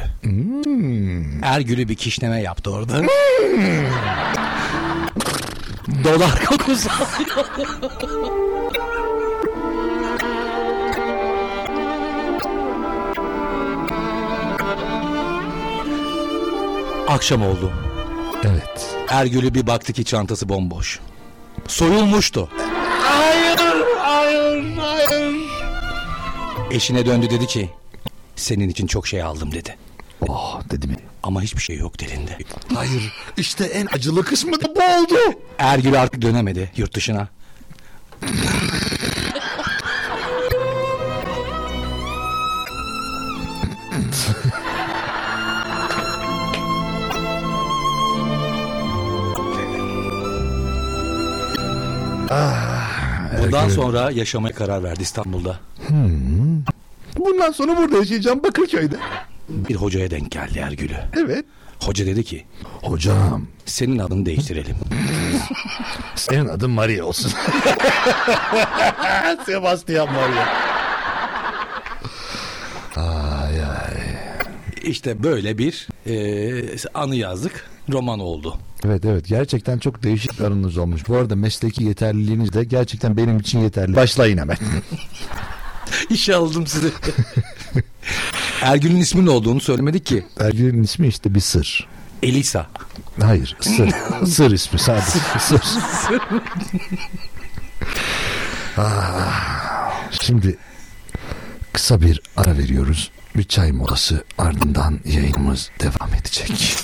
Ergül'ü 1.44 1.90
bir 1.90 1.96
kişneme 1.96 2.42
yaptı 2.42 2.72
orada. 2.72 3.02
Dolar 5.88 6.46
kokusu. 6.46 6.90
Akşam 17.08 17.42
oldu. 17.44 17.72
Evet. 18.44 18.96
Ergül'ü 19.10 19.54
bir 19.54 19.68
baktı 19.68 19.94
ki 19.94 20.06
çantası 20.06 20.50
bomboş. 20.50 21.00
Soyulmuştu. 21.68 22.50
Hayır, 23.02 23.60
hayır, 24.00 24.78
hayır. 24.78 25.36
Eşine 26.72 27.06
döndü 27.06 27.30
dedi 27.30 27.48
ki 27.48 27.70
senin 28.36 28.70
için 28.70 28.88
çok 28.88 29.08
şey 29.08 29.24
aldım 29.24 29.52
dedi. 29.52 29.78
Oh 30.30 30.62
dedi 30.72 30.88
mi? 30.88 30.96
Ama 31.24 31.42
hiçbir 31.42 31.62
şey 31.62 31.78
yok 31.78 32.00
dilinde. 32.00 32.38
Hayır. 32.76 33.14
İşte 33.38 33.66
en 33.66 33.86
acılı 33.94 34.24
kısmı 34.26 34.62
da 34.62 34.76
bu 34.76 34.80
oldu. 34.80 35.40
Ergül 35.58 36.02
artık 36.02 36.22
dönemedi 36.22 36.72
yurt 36.78 36.96
dışına. 36.96 37.28
Bundan 53.44 53.70
sonra 53.70 54.12
yaşamaya 54.12 54.56
karar 54.56 54.84
verdi 54.84 55.02
İstanbul'da. 55.02 55.60
Bundan 57.18 57.52
sonra 57.52 57.78
burada 57.78 57.98
yaşayacağım 57.98 58.44
Bakırköy'de. 58.44 58.96
Bir 59.50 59.76
hocaya 59.76 60.12
denk 60.12 60.32
geldi 60.32 60.60
Ergül'ü. 60.60 60.98
Evet. 61.18 61.46
Hoca 61.80 62.06
dedi 62.06 62.24
ki 62.24 62.46
Hocam 62.64 63.48
senin 63.66 64.00
adını 64.00 64.26
değiştirelim. 64.26 64.76
senin 66.16 66.48
adın 66.48 66.72
Maria 66.72 67.06
olsun. 67.06 67.32
Sebastian 69.46 70.14
Maria. 70.14 70.48
Ay 72.96 73.64
ay. 73.64 73.98
İşte 74.84 75.24
böyle 75.24 75.58
bir 75.58 75.88
e, 76.08 76.78
anı 76.94 77.16
yazdık. 77.16 77.70
Roman 77.92 78.20
oldu. 78.20 78.58
Evet 78.86 79.06
evet 79.06 79.28
gerçekten 79.28 79.80
çok 79.80 80.04
değişik 80.04 80.42
anınız 80.42 80.78
olmuş. 80.78 81.08
Bu 81.08 81.18
arada 81.18 81.36
mesleki 81.36 81.84
yeterliliğiniz 81.84 82.54
de 82.54 82.64
gerçekten 82.64 83.18
benim 83.18 83.40
için 83.40 83.60
yeterli. 83.60 83.96
Başlayın 83.96 84.38
hemen. 84.38 84.58
İşe 86.10 86.36
aldım 86.36 86.68
sizi. 86.68 86.88
Ergül'ün 88.62 88.98
isminin 88.98 89.28
olduğunu 89.28 89.62
söylemedik 89.62 90.06
ki. 90.06 90.26
Ergül'ün 90.40 90.84
ismi 90.84 91.08
işte 91.08 91.36
bir 91.36 91.40
sır. 91.40 91.88
Elisa. 92.24 92.68
Hayır 93.22 93.58
sır. 93.62 93.90
sır 94.26 94.52
ismi 94.52 94.80
sadece. 94.80 95.20
sır. 95.40 95.62
Ah, 98.78 99.92
Şimdi 100.22 100.58
kısa 101.74 102.02
bir 102.02 102.22
ara 102.38 102.58
veriyoruz. 102.58 103.12
Bir 103.38 103.44
çay 103.44 103.72
molası 103.72 104.24
ardından 104.38 105.00
yayınımız 105.06 105.70
devam 105.80 106.14
edecek. 106.14 106.76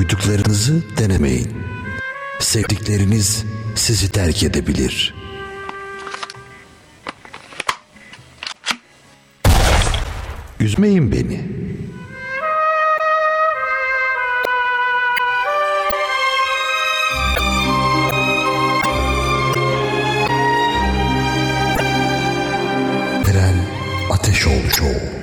Duyduklarınızı 0.00 0.82
denemeyin. 0.96 1.48
Sevdikleriniz 2.38 3.44
sizi 3.74 4.12
terk 4.12 4.42
edebilir. 4.42 5.14
Üzmeyin 10.60 11.12
beni. 11.12 11.40
Ateşoğlu 24.10 24.70
Show. 24.70 25.00
Aman 25.00 25.19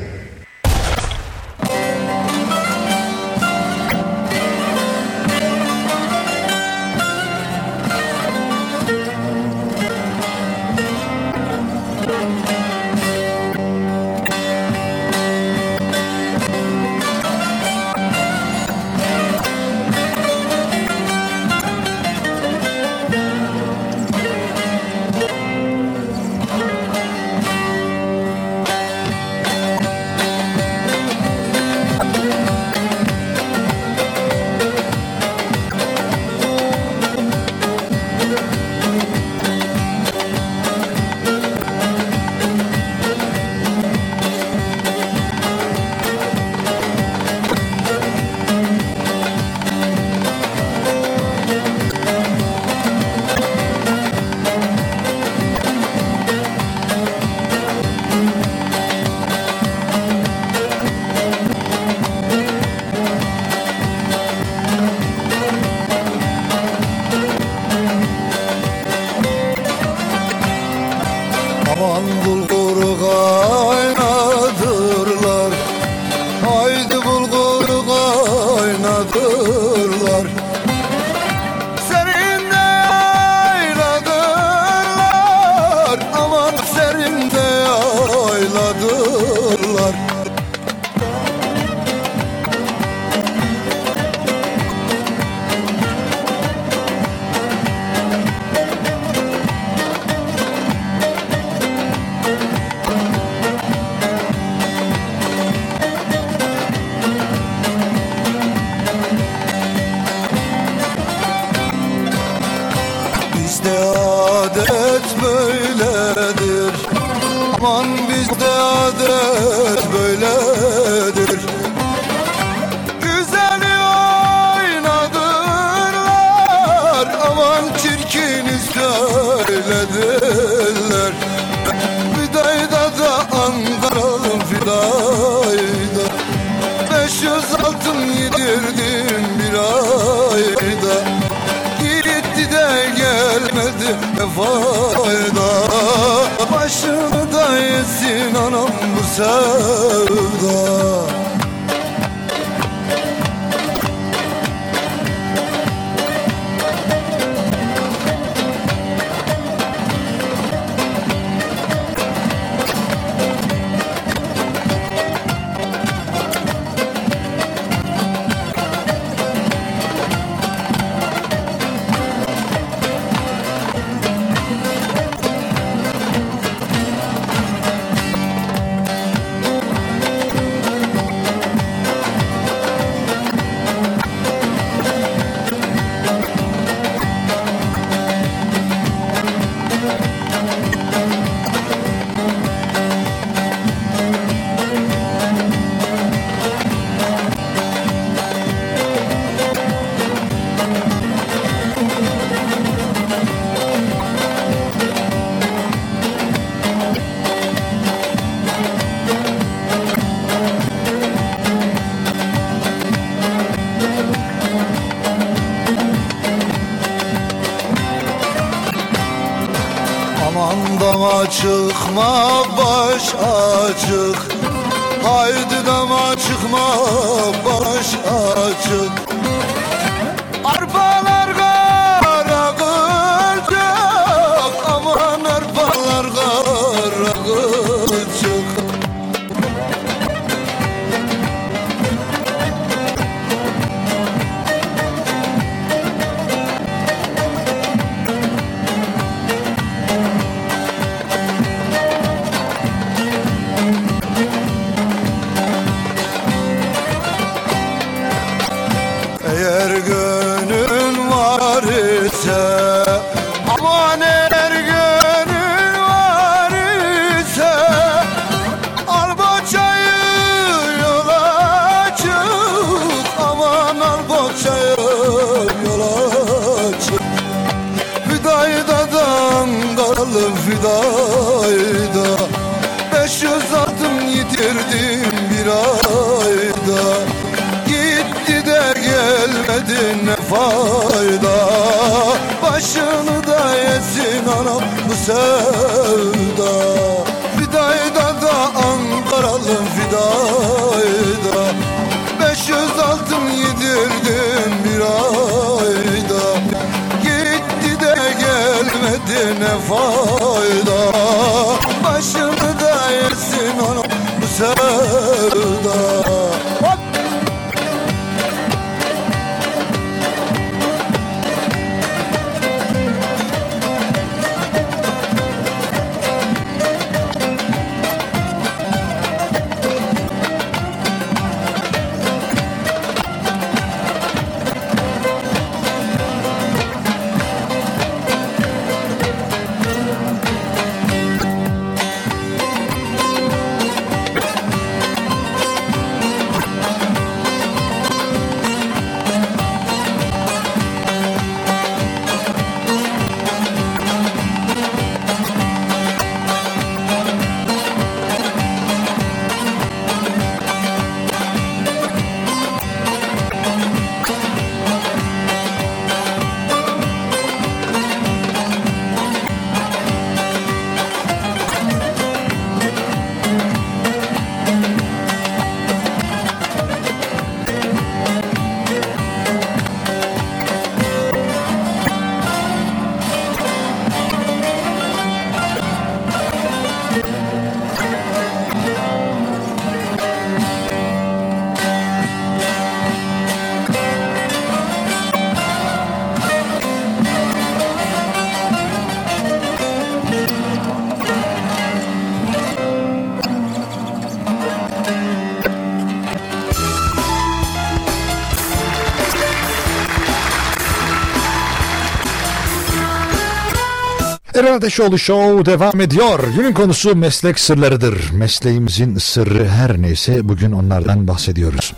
Eren 414.58 414.62
Ateşoğlu 414.66 414.99
Show 414.99 415.45
devam 415.45 415.82
ediyor. 415.82 416.20
Günün 416.36 416.53
konusu 416.53 416.95
meslek 416.95 417.39
sırlarıdır. 417.39 418.12
Mesleğimizin 418.12 418.97
sırrı 418.97 419.47
her 419.47 419.82
neyse 419.82 420.30
bugün 420.30 420.51
onlardan 420.51 421.08
bahsediyoruz. 421.08 421.74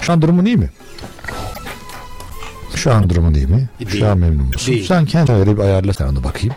Şu 0.00 0.12
an 0.12 0.22
durumun 0.22 0.44
iyi 0.44 0.56
mi? 0.56 0.70
Şu 2.74 2.92
an 2.92 3.10
durumun 3.10 3.34
iyi 3.34 3.46
mi? 3.46 3.68
Değil. 3.80 4.00
Şu 4.00 4.06
an 4.08 4.18
memnun 4.18 4.46
musun? 4.46 4.72
Değil. 4.74 4.86
Sen 4.86 5.06
kendine 5.06 5.36
öyle 5.36 5.56
bir 5.56 5.62
ayarla 5.62 5.92
sen 5.92 6.06
onu 6.06 6.24
bakayım. 6.24 6.54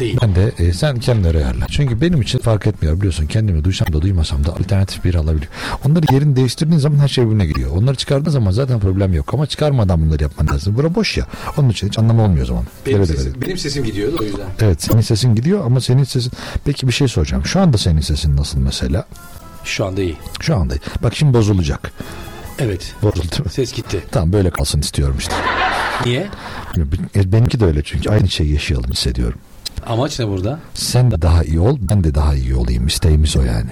Değil. 0.00 0.18
Ben 0.22 0.34
de 0.34 0.52
e, 0.58 0.72
sen 0.72 0.98
kendine 0.98 1.28
ayarla. 1.38 1.66
Çünkü 1.70 2.00
benim 2.00 2.22
için 2.22 2.38
fark 2.38 2.66
etmiyor 2.66 2.96
biliyorsun. 2.96 3.26
Kendimi 3.26 3.64
duysam 3.64 3.92
da 3.92 4.02
duymasam 4.02 4.44
da 4.44 4.52
alternatif 4.52 5.04
bir 5.04 5.14
alabiliyor. 5.14 5.52
Onları 5.86 6.14
yerini 6.14 6.36
değiştirdiğin 6.36 6.78
zaman 6.78 6.98
her 6.98 7.08
şey 7.08 7.24
birbirine 7.26 7.46
giriyor. 7.46 7.70
Onları 7.76 7.96
çıkardığın 7.96 8.30
zaman 8.30 8.50
zaten 8.50 8.80
problem 8.80 9.14
yok. 9.14 9.34
Ama 9.34 9.46
çıkarmadan 9.46 10.06
bunları 10.06 10.22
yapman 10.22 10.54
lazım. 10.54 10.76
Bura 10.76 10.94
boş 10.94 11.16
ya. 11.16 11.26
Onun 11.56 11.68
için 11.68 11.88
hiç 11.88 11.98
anlamı 11.98 12.22
olmuyor 12.22 12.42
o 12.42 12.46
zaman. 12.46 12.64
Benim, 12.86 13.02
de 13.02 13.06
sesim, 13.06 13.32
öyle. 13.32 13.40
benim 13.46 13.58
sesim 13.58 13.84
gidiyordu 13.84 14.16
o 14.20 14.24
yüzden. 14.24 14.46
Evet 14.60 14.82
senin 14.82 15.00
sesin 15.00 15.34
gidiyor 15.34 15.66
ama 15.66 15.80
senin 15.80 16.04
sesin... 16.04 16.32
Peki 16.64 16.88
bir 16.88 16.92
şey 16.92 17.08
soracağım. 17.08 17.44
Şu 17.46 17.60
anda 17.60 17.78
senin 17.78 18.00
sesin 18.00 18.36
nasıl 18.36 18.58
mesela? 18.58 19.04
Şu 19.64 19.86
anda 19.86 20.02
iyi. 20.02 20.16
Şu 20.40 20.56
anda. 20.56 20.74
Bak 21.02 21.16
şimdi 21.16 21.34
bozulacak. 21.34 21.92
Evet. 22.58 22.94
Bozuldu 23.02 23.42
mu? 23.44 23.50
Ses 23.50 23.72
gitti. 23.72 24.04
Tamam 24.10 24.32
böyle 24.32 24.50
kalsın 24.50 24.80
istiyorum 24.80 25.16
işte. 25.18 25.34
Niye? 26.06 26.28
E, 27.16 27.32
Benimki 27.32 27.60
de 27.60 27.64
öyle 27.64 27.82
çünkü 27.82 28.10
aynı 28.10 28.28
şeyi 28.28 28.52
yaşayalım 28.52 28.90
hissediyorum. 28.90 29.38
Amaç 29.86 30.18
ne 30.18 30.28
burada? 30.28 30.58
Sen 30.74 31.10
de 31.10 31.22
daha 31.22 31.44
iyi 31.44 31.60
ol, 31.60 31.78
ben 31.80 32.04
de 32.04 32.14
daha 32.14 32.34
iyi 32.34 32.54
olayım. 32.54 32.86
İsteğimiz 32.86 33.36
o 33.36 33.42
yani. 33.42 33.70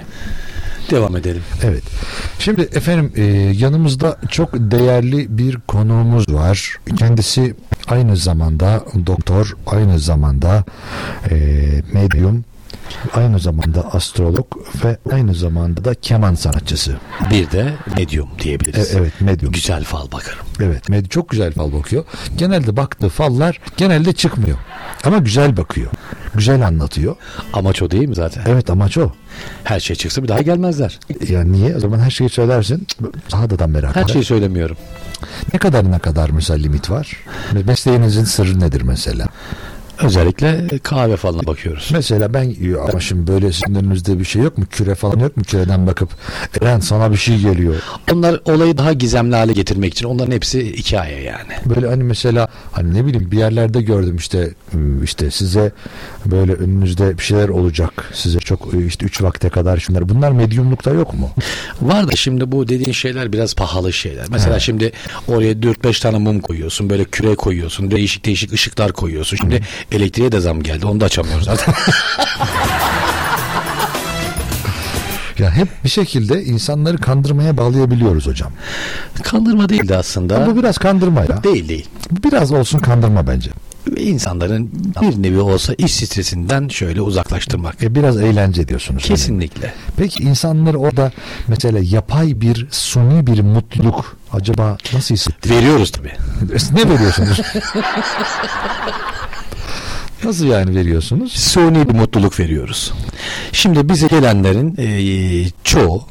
Devam 0.91 1.17
edelim. 1.17 1.43
Evet. 1.63 1.83
Şimdi 2.39 2.63
efendim 2.63 3.13
e, 3.17 3.23
yanımızda 3.57 4.17
çok 4.31 4.51
değerli 4.55 5.39
bir 5.39 5.57
konuğumuz 5.57 6.35
var. 6.35 6.77
Kendisi 6.99 7.55
aynı 7.89 8.17
zamanda 8.17 8.85
doktor, 9.07 9.57
aynı 9.67 9.99
zamanda 9.99 10.65
e, 11.31 11.37
medyum, 11.93 12.45
aynı 13.15 13.39
zamanda 13.39 13.93
astrolog 13.95 14.47
ve 14.85 14.97
aynı 15.13 15.35
zamanda 15.35 15.85
da 15.85 15.95
keman 15.95 16.35
sanatçısı. 16.35 16.97
Bir 17.31 17.51
de 17.51 17.73
medium 17.97 18.29
E, 18.39 18.43
diyebiliriz. 18.43 18.95
evet 18.95 19.21
medyum. 19.21 19.53
Güzel 19.53 19.85
fal 19.85 20.13
bakarım. 20.13 20.47
Evet 20.61 20.89
med 20.89 21.07
çok 21.07 21.29
güzel 21.29 21.53
fal 21.53 21.73
bakıyor. 21.73 22.05
Genelde 22.37 22.77
baktığı 22.77 23.09
fallar 23.09 23.61
genelde 23.77 24.13
çıkmıyor. 24.13 24.59
Ama 25.05 25.19
güzel 25.19 25.57
bakıyor. 25.57 25.91
Güzel 26.35 26.67
anlatıyor. 26.67 27.17
Amaç 27.53 27.83
o 27.83 27.91
değil 27.91 28.09
mi 28.09 28.15
zaten? 28.15 28.43
Evet 28.47 28.71
amaç 28.71 28.99
o. 28.99 29.13
Her 29.65 29.81
şey 29.81 29.97
çıksa 29.97 30.23
bir 30.23 30.29
daha 30.29 30.43
gelmezler. 30.43 30.99
Ya 31.29 31.45
niye? 31.45 31.77
O 31.77 31.81
zaman 31.81 31.99
her 31.99 32.11
şeyi 32.11 32.31
söylersin. 32.31 32.87
Daha 33.33 33.51
da 33.51 33.67
merak 33.67 33.97
Her 33.97 34.05
şeyi 34.05 34.25
söylemiyorum. 34.25 34.77
Ne 35.53 35.59
kadar 35.59 35.91
ne 35.91 35.99
kadar 35.99 36.31
mesela 36.31 36.59
limit 36.59 36.91
var? 36.91 37.25
Mesleğinizin 37.67 38.25
sırrı 38.25 38.61
nedir 38.61 38.83
mesela? 38.83 39.27
Özellikle 40.03 40.79
kahve 40.79 41.17
falan 41.17 41.47
bakıyoruz. 41.47 41.91
Mesela 41.93 42.35
ben 42.35 42.55
ama 42.89 43.01
şimdi 43.01 43.27
böyle 43.33 43.53
sizin 43.53 43.75
önünüzde 43.75 44.19
bir 44.19 44.25
şey 44.25 44.43
yok 44.43 44.59
mu? 44.59 44.65
Küre 44.71 44.95
falan 44.95 45.19
yok 45.19 45.37
mu? 45.37 45.43
Küreden 45.43 45.87
bakıp 45.87 46.11
Eren 46.61 46.81
sana 46.81 47.13
bir 47.13 47.17
şey 47.17 47.39
geliyor. 47.39 47.75
Onlar 48.13 48.41
olayı 48.45 48.79
daha 48.79 48.93
gizemli 48.93 49.37
hale 49.37 49.53
getirmek 49.53 49.93
için 49.93 50.07
onların 50.07 50.33
hepsi 50.33 50.77
hikaye 50.77 51.23
yani. 51.23 51.53
Böyle 51.65 51.89
hani 51.89 52.03
mesela 52.03 52.49
hani 52.73 52.95
ne 52.95 53.07
bileyim 53.07 53.31
bir 53.31 53.39
yerlerde 53.39 53.83
gördüm 53.83 54.17
işte 54.17 54.55
işte 55.03 55.31
size 55.31 55.73
böyle 56.27 56.53
önünüzde 56.53 57.19
bir 57.19 57.23
şeyler 57.23 57.49
olacak. 57.49 58.11
Size 58.15 58.39
çok 58.39 58.75
ıı, 58.75 58.83
işte 58.83 59.07
3 59.07 59.23
vakte 59.23 59.49
kadar 59.49 59.77
şunlar. 59.79 60.09
Bunlar 60.09 60.31
medyumlukta 60.31 60.91
yok 60.91 61.15
mu? 61.15 61.31
Var 61.83 62.09
da 62.09 62.17
şimdi 62.17 62.53
bu 62.53 62.69
dediğin 62.69 62.93
şeyler 62.93 63.33
biraz 63.33 63.55
pahalı 63.55 63.93
şeyler. 63.93 64.27
Mesela 64.31 64.61
şimdi 64.61 64.93
oraya 65.29 65.53
4-5 65.53 66.03
tane 66.03 66.19
mum 66.19 66.41
koyuyorsun. 66.41 66.91
Böyle 66.91 67.05
küre 67.05 67.35
koyuyorsun. 67.35 67.91
Değişik 67.91 68.25
değişik 68.25 68.53
ışıklar 68.53 68.93
koyuyorsun. 68.93 69.37
Şimdi 69.37 69.63
elektriğe 69.93 70.33
de 70.33 70.41
zam 70.41 70.63
geldi. 70.63 70.87
Onu 70.87 71.01
da 71.01 71.05
açamıyoruz 71.05 71.45
zaten. 71.45 71.75
Ya 75.39 75.51
hep 75.51 75.69
bir 75.85 75.89
şekilde 75.89 76.45
insanları 76.45 76.99
kandırmaya 76.99 77.57
bağlayabiliyoruz 77.57 78.27
hocam. 78.27 78.53
Kandırma 79.23 79.69
değildi 79.69 79.97
aslında. 79.97 80.47
Bu 80.47 80.57
biraz 80.57 80.79
kandırma 80.79 81.21
ya. 81.21 81.43
Değil 81.43 81.69
değil. 81.69 81.89
Biraz 82.25 82.53
olsun 82.53 82.79
kandırma 82.79 83.27
bence. 83.27 83.51
İnsanların 83.97 84.71
bir 85.03 85.23
nevi 85.23 85.41
olsa 85.41 85.75
iş 85.79 85.95
stresinden 85.95 86.69
şöyle 86.69 87.01
uzaklaştırmak. 87.01 87.83
E, 87.83 87.95
biraz 87.95 88.21
eğlence 88.21 88.69
diyorsunuz. 88.69 89.03
Kesinlikle. 89.03 89.75
Peki 89.97 90.23
insanları 90.23 90.79
orada 90.79 91.13
mesela 91.49 91.79
yapay 91.83 92.41
bir 92.41 92.67
suni 92.71 93.27
bir 93.27 93.41
mutluluk 93.41 94.17
acaba 94.33 94.77
nasıl 94.93 95.15
hissettiriyor? 95.15 95.61
Veriyoruz 95.61 95.91
tabii. 95.91 96.13
ne 96.73 96.91
veriyorsunuz? 96.91 97.41
nasıl 100.25 100.47
yani 100.47 100.75
veriyorsunuz? 100.75 101.33
Suni 101.33 101.89
bir 101.89 101.95
mutluluk 101.95 102.41
veriyoruz. 102.41 102.93
Şimdi 103.53 103.89
bize 103.89 104.07
gelenlerin 104.07 104.75
e, 104.79 105.51
çoğu 105.65 106.03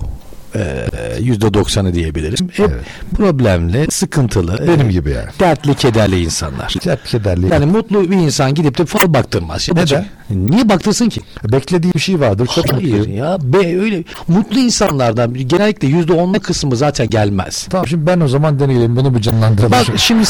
e, 0.56 0.88
yüzde 1.20 1.54
doksanı 1.54 1.94
diyebilirim. 1.94 2.50
Hep 2.54 2.70
Evet. 2.70 2.86
problemli, 3.18 3.88
sıkıntılı, 3.92 4.68
Benim 4.68 4.90
e, 4.90 4.92
gibi 4.92 5.10
yani. 5.10 5.28
dertli, 5.40 5.76
kederli 5.76 6.20
insanlar. 6.24 6.76
Hep 6.84 7.06
kederli. 7.06 7.48
Yani 7.52 7.66
mutlu 7.66 8.12
bir 8.12 8.16
insan 8.16 8.54
gidip 8.54 8.78
de 8.78 8.86
fal 8.86 9.14
baktırmaz. 9.14 9.68
Ya 9.68 9.74
Neden? 9.76 10.06
Niye 10.30 10.70
baktırsın 10.70 11.10
ki? 11.10 11.22
Beklediği 11.52 11.94
bir 11.94 12.00
şey 12.00 12.20
vardır. 12.20 12.50
Çok 12.56 12.72
Hayır 12.74 12.84
mutluyum. 12.94 13.18
ya 13.18 13.38
be 13.42 13.80
öyle 13.82 14.04
mutlu 14.28 14.60
insanlardan 14.60 15.34
genellikle 15.34 15.88
yüzde 15.88 16.14
onluk 16.14 16.44
kısmı 16.44 16.76
zaten 16.76 17.10
gelmez. 17.10 17.68
Tamam 17.70 17.88
şimdi 17.88 18.08
ben 18.08 18.20
o 18.20 18.28
zaman 18.28 18.60
deneyelim 18.60 18.96
bunu 18.96 19.16
bir 19.16 19.22
canlandıralım. 19.22 19.72
Bak 19.72 19.86
şimdi 19.98 20.24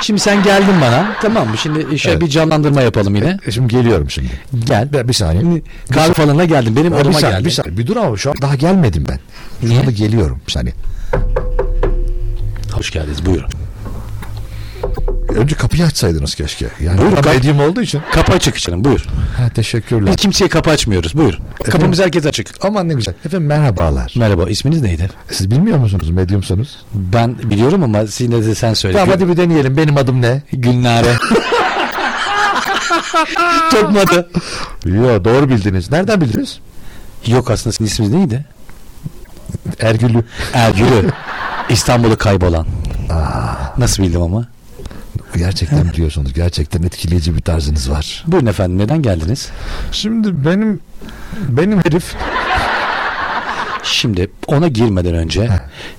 şimdi 0.00 0.20
sen 0.20 0.42
geldin 0.42 0.74
bana 0.82 1.16
tamam 1.22 1.48
mı? 1.48 1.58
Şimdi 1.58 1.98
şöyle 1.98 2.12
Evet. 2.16 2.22
bir 2.22 2.28
canlandırma 2.30 2.82
yapalım 2.82 3.14
yine. 3.14 3.38
E, 3.46 3.50
Şimdi 3.50 3.68
geliyorum 3.74 4.10
şimdi. 4.10 4.30
Gel. 4.64 4.92
Bir, 4.92 5.08
bir 5.08 5.12
saniye. 5.12 5.40
Şimdi 5.40 5.62
kahve 5.92 6.12
falına 6.12 6.44
geldin. 6.44 6.76
Benim 6.76 6.86
Bir, 6.92 6.96
bir 6.96 7.00
odama 7.02 7.12
saniye, 7.18 7.30
geldin. 7.30 7.44
bir 7.46 7.50
saniye. 7.50 7.78
Bir 7.78 7.86
dur 7.86 7.96
ama 7.96 8.16
şu 8.16 8.30
an 8.30 8.36
daha 8.42 8.54
gelmedim 8.54 9.04
ben. 9.08 9.18
Şu 9.60 9.68
Niye? 9.68 9.80
anda 9.80 9.90
geliyorum. 9.90 10.40
Bir 10.46 10.52
saniye. 10.52 10.74
Hoş 12.72 12.90
geldiniz. 12.90 13.26
Buyurun. 13.26 13.48
Önce 15.36 15.54
kapıyı 15.56 15.84
açsaydınız 15.84 16.34
keşke. 16.34 16.66
Yani 16.80 16.98
Buyurun, 16.98 17.14
kap- 17.16 17.26
medyum 17.34 17.60
olduğu 17.60 17.82
için. 17.82 18.02
Kapı 18.12 18.32
açık 18.32 18.58
canım. 18.58 18.84
Buyur. 18.84 19.06
Ha, 19.36 19.48
teşekkürler. 19.48 20.06
Biz 20.06 20.16
kimseye 20.16 20.48
kapı 20.48 20.70
açmıyoruz. 20.70 21.14
Buyur. 21.16 21.38
Kapımız 21.64 22.00
herkes 22.00 22.26
açık. 22.26 22.46
Aman 22.62 22.88
ne 22.88 22.94
güzel. 22.94 23.14
Efendim 23.24 23.46
merhabalar. 23.48 24.12
Merhaba. 24.16 24.50
isminiz 24.50 24.82
neydi? 24.82 25.10
Siz 25.30 25.50
bilmiyor 25.50 25.78
musunuz 25.78 26.10
medyumsunuz? 26.10 26.76
Ben 26.94 27.38
biliyorum 27.38 27.82
ama 27.82 27.98
yine 28.18 28.44
de 28.46 28.54
sen 28.54 28.74
söyle. 28.74 28.98
Tamam 28.98 29.14
hadi 29.14 29.28
bir 29.28 29.36
deneyelim. 29.36 29.76
Benim 29.76 29.96
adım 29.96 30.22
ne? 30.22 30.42
Gülnare. 30.52 31.14
Tutmadı. 33.70 34.30
Yo 34.84 35.24
doğru 35.24 35.48
bildiniz. 35.48 35.90
Nereden 35.90 36.20
bildiniz? 36.20 36.58
Yok 37.26 37.50
aslında 37.50 37.72
sizin 37.72 37.84
isminiz 37.84 38.12
neydi? 38.14 38.44
Ergülü. 39.80 40.24
Ergül'ü. 40.54 41.10
İstanbul'u 41.68 42.18
kaybolan. 42.18 42.66
Nasıl 43.78 44.02
bildim 44.02 44.22
ama? 44.22 44.48
Gerçekten 45.36 45.92
biliyorsunuz. 45.92 46.32
Gerçekten 46.32 46.82
etkileyici 46.82 47.36
bir 47.36 47.40
tarzınız 47.40 47.90
var. 47.90 48.24
Buyurun 48.26 48.46
efendim 48.46 48.78
neden 48.78 49.02
geldiniz? 49.02 49.48
Şimdi 49.92 50.44
benim 50.46 50.80
benim 51.48 51.78
herif 51.84 52.14
Şimdi 53.82 54.30
ona 54.46 54.68
girmeden 54.68 55.14
önce 55.14 55.48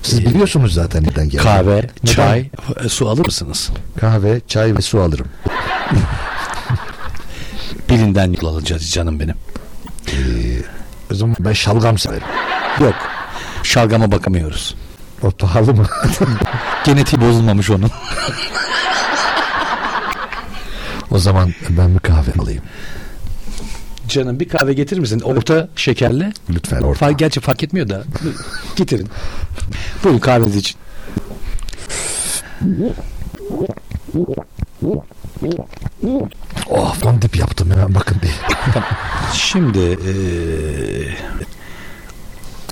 siz 0.02 0.18
e, 0.20 0.24
biliyorsunuz 0.26 0.74
zaten 0.74 1.04
neden 1.04 1.28
geldi. 1.28 1.42
kahve, 1.42 1.76
Neden? 1.76 2.14
çay, 2.14 2.50
e, 2.84 2.88
su 2.88 3.08
alır 3.08 3.24
mısınız? 3.26 3.70
Kahve, 4.00 4.40
çay 4.48 4.76
ve 4.76 4.80
su 4.82 5.00
alırım. 5.00 5.26
Birinden 7.88 8.34
yol 8.42 8.48
alacağız 8.54 8.90
canım 8.90 9.20
benim. 9.20 9.34
O 11.12 11.14
zaman 11.14 11.36
ben 11.40 11.52
şalgam 11.52 11.98
severim. 11.98 12.26
Yok. 12.80 12.94
Şalgama 13.62 14.12
bakamıyoruz. 14.12 14.74
O 15.22 15.30
pahalı 15.30 15.74
mı? 15.74 15.86
Genetiği 16.84 17.22
bozulmamış 17.22 17.70
onun. 17.70 17.90
o 21.12 21.18
zaman 21.18 21.54
ben 21.70 21.94
bir 21.94 21.98
kahve 21.98 22.42
alayım. 22.42 22.62
Canım 24.08 24.40
bir 24.40 24.48
kahve 24.48 24.72
getirir 24.72 25.00
misin? 25.00 25.20
Orta 25.20 25.68
şekerli. 25.76 26.32
Lütfen 26.50 26.82
orta. 26.82 26.98
Fark, 26.98 27.18
gerçi 27.18 27.40
fark 27.40 27.62
etmiyor 27.62 27.88
da. 27.88 28.04
Getirin. 28.76 29.08
Buyurun 30.04 30.18
kahveniz 30.18 30.56
için. 30.56 30.76
Oh 36.70 36.94
fondip 36.94 37.36
yaptım 37.36 37.70
hemen 37.70 37.94
bakın 37.94 38.16
diye. 38.22 38.32
Şimdi 39.34 39.98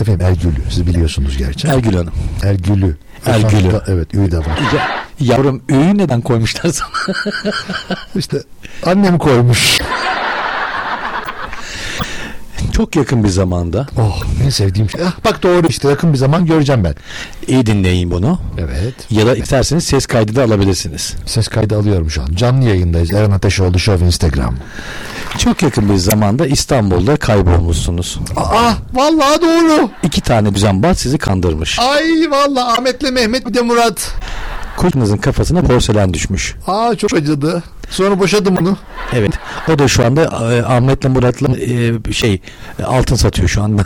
Efendim 0.01 0.27
Ergül'ü 0.27 0.71
siz 0.71 0.87
biliyorsunuz 0.87 1.37
gerçi. 1.37 1.69
Ergül 1.69 1.95
Hanım. 1.95 2.13
Ergül'ü. 2.43 2.97
Ergül'ü. 3.27 3.59
Efendim, 3.59 3.81
Evet 3.89 4.15
Ü 4.15 4.31
de 4.31 4.39
var. 4.39 4.59
Ya, 4.75 4.89
yavrum 5.21 5.63
öğü 5.69 5.99
neden 5.99 6.21
koymuşlar 6.21 6.71
sana? 6.73 7.17
İşte 8.17 8.43
annem 8.87 9.19
koymuş. 9.19 9.79
Çok 12.81 12.97
yakın 12.97 13.25
bir 13.25 13.29
zamanda. 13.29 13.87
Oh 13.99 14.23
en 14.45 14.49
sevdiğim 14.49 14.91
şey. 14.91 15.01
Ah, 15.07 15.13
bak 15.25 15.43
doğru 15.43 15.67
işte 15.69 15.89
yakın 15.89 16.13
bir 16.13 16.19
zaman 16.19 16.47
göreceğim 16.47 16.85
ben. 16.85 16.95
İyi 17.47 17.67
dinleyin 17.67 18.11
bunu. 18.11 18.39
Evet. 18.59 18.95
Ya 19.11 19.27
da 19.27 19.37
isterseniz 19.37 19.85
ses 19.85 20.07
kaydı 20.07 20.37
da 20.37 20.45
alabilirsiniz. 20.45 21.15
Ses 21.27 21.49
kaydı 21.49 21.77
alıyorum 21.79 22.11
şu 22.11 22.23
an. 22.23 22.29
Canlı 22.35 22.65
yayındayız. 22.65 23.13
Eren 23.13 23.31
Ateşoğlu 23.31 23.79
Show 23.79 24.07
Instagram. 24.07 24.55
Çok 25.39 25.63
yakın 25.63 25.89
bir 25.91 25.97
zamanda 25.97 26.47
İstanbul'da 26.47 27.17
kaybolmuşsunuz. 27.17 28.19
Aa 28.37 28.73
vallahi 28.95 29.41
doğru. 29.43 29.91
İki 30.03 30.21
tane 30.21 30.55
düzenbaz 30.55 30.99
sizi 30.99 31.19
kandırmış. 31.19 31.79
Ay 31.79 32.31
vallahi 32.31 32.79
Ahmet'le 32.79 33.13
Mehmet 33.13 33.47
bir 33.49 33.55
de 33.55 33.61
Murat. 33.63 34.15
Kocanızın 34.77 35.17
kafasına 35.17 35.63
porselen 35.63 36.15
düşmüş. 36.15 36.55
Aa 36.67 36.95
çok 36.97 37.15
acıdı. 37.15 37.63
Sonra 37.91 38.19
boşadım 38.19 38.57
onu. 38.57 38.77
Evet. 39.13 39.33
O 39.69 39.79
da 39.79 39.89
şu 39.89 40.05
anda 40.05 40.23
e, 40.23 40.63
Ahmet'le 40.63 41.05
Murat'la 41.05 41.57
e, 41.59 42.13
şey 42.13 42.41
e, 42.79 42.83
altın 42.83 43.17
satıyor 43.17 43.49
şu 43.49 43.63
anda. 43.63 43.85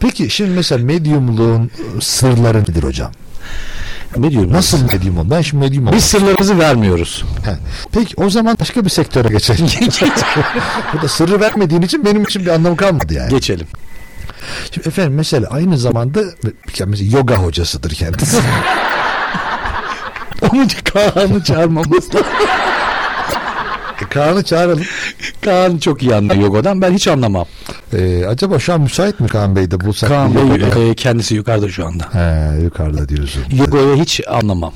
Peki 0.00 0.30
şimdi 0.30 0.50
mesela 0.50 0.84
medyumluğun 0.84 1.70
sırları 2.00 2.62
nedir 2.62 2.82
hocam? 2.82 3.12
ne 4.16 4.30
diyorum? 4.30 4.52
Nasıl 4.52 4.82
medyum 4.92 5.18
ol? 5.18 5.30
Ben 5.30 5.40
şimdi 5.40 5.64
medyum 5.64 5.84
oldum. 5.86 5.96
Biz 5.96 6.04
sırlarımızı 6.04 6.58
vermiyoruz. 6.58 7.24
He. 7.44 7.56
Peki 7.92 8.14
o 8.16 8.30
zaman 8.30 8.56
başka 8.60 8.84
bir 8.84 8.90
sektöre 8.90 9.28
geçelim. 9.28 9.66
Bu 10.94 11.02
da 11.02 11.08
sırrı 11.08 11.40
vermediğin 11.40 11.82
için 11.82 12.04
benim 12.04 12.22
için 12.22 12.42
bir 12.42 12.50
anlamı 12.50 12.76
kalmadı 12.76 13.14
yani. 13.14 13.30
Geçelim. 13.30 13.66
Şimdi 14.74 14.88
efendim 14.88 15.14
mesela 15.14 15.46
aynı 15.50 15.78
zamanda 15.78 16.20
mesela 16.86 17.16
yoga 17.18 17.34
hocasıdır 17.36 17.90
kendisi. 17.90 18.36
Onun 20.52 20.64
için 20.64 20.78
Kaan'ı 20.84 21.44
çağırmamız 21.44 22.14
lazım. 22.14 22.30
E, 24.02 24.04
Kaan'ı 24.04 24.42
çağıralım. 24.44 24.84
Kaan 25.44 25.78
çok 25.78 26.02
iyi 26.02 26.14
anlıyor 26.14 26.40
yogadan. 26.40 26.82
Ben 26.82 26.92
hiç 26.92 27.08
anlamam. 27.08 27.46
Ee, 27.92 28.26
acaba 28.26 28.58
şu 28.58 28.72
an 28.72 28.80
müsait 28.80 29.20
mi 29.20 29.28
Kaan 29.28 29.56
Bey 29.56 29.70
de 29.70 29.80
bulsak? 29.80 30.08
Kaan 30.10 30.34
Bey 30.34 30.90
e, 30.90 30.94
kendisi 30.94 31.34
yukarıda 31.34 31.68
şu 31.68 31.86
anda. 31.86 32.04
He, 32.12 32.62
yukarıda 32.62 33.08
diyorsun. 33.08 33.44
Yoga'ya 33.52 33.94
hiç 33.94 34.20
anlamam. 34.28 34.72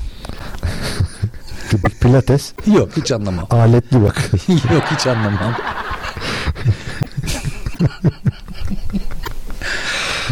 Pilates 2.01 2.53
Yok 2.67 2.89
hiç 2.97 3.11
anlamam. 3.11 3.47
aletli 3.49 4.03
bak. 4.03 4.21
Yok 4.47 4.83
hiç 4.91 5.07
anlamam. 5.07 5.53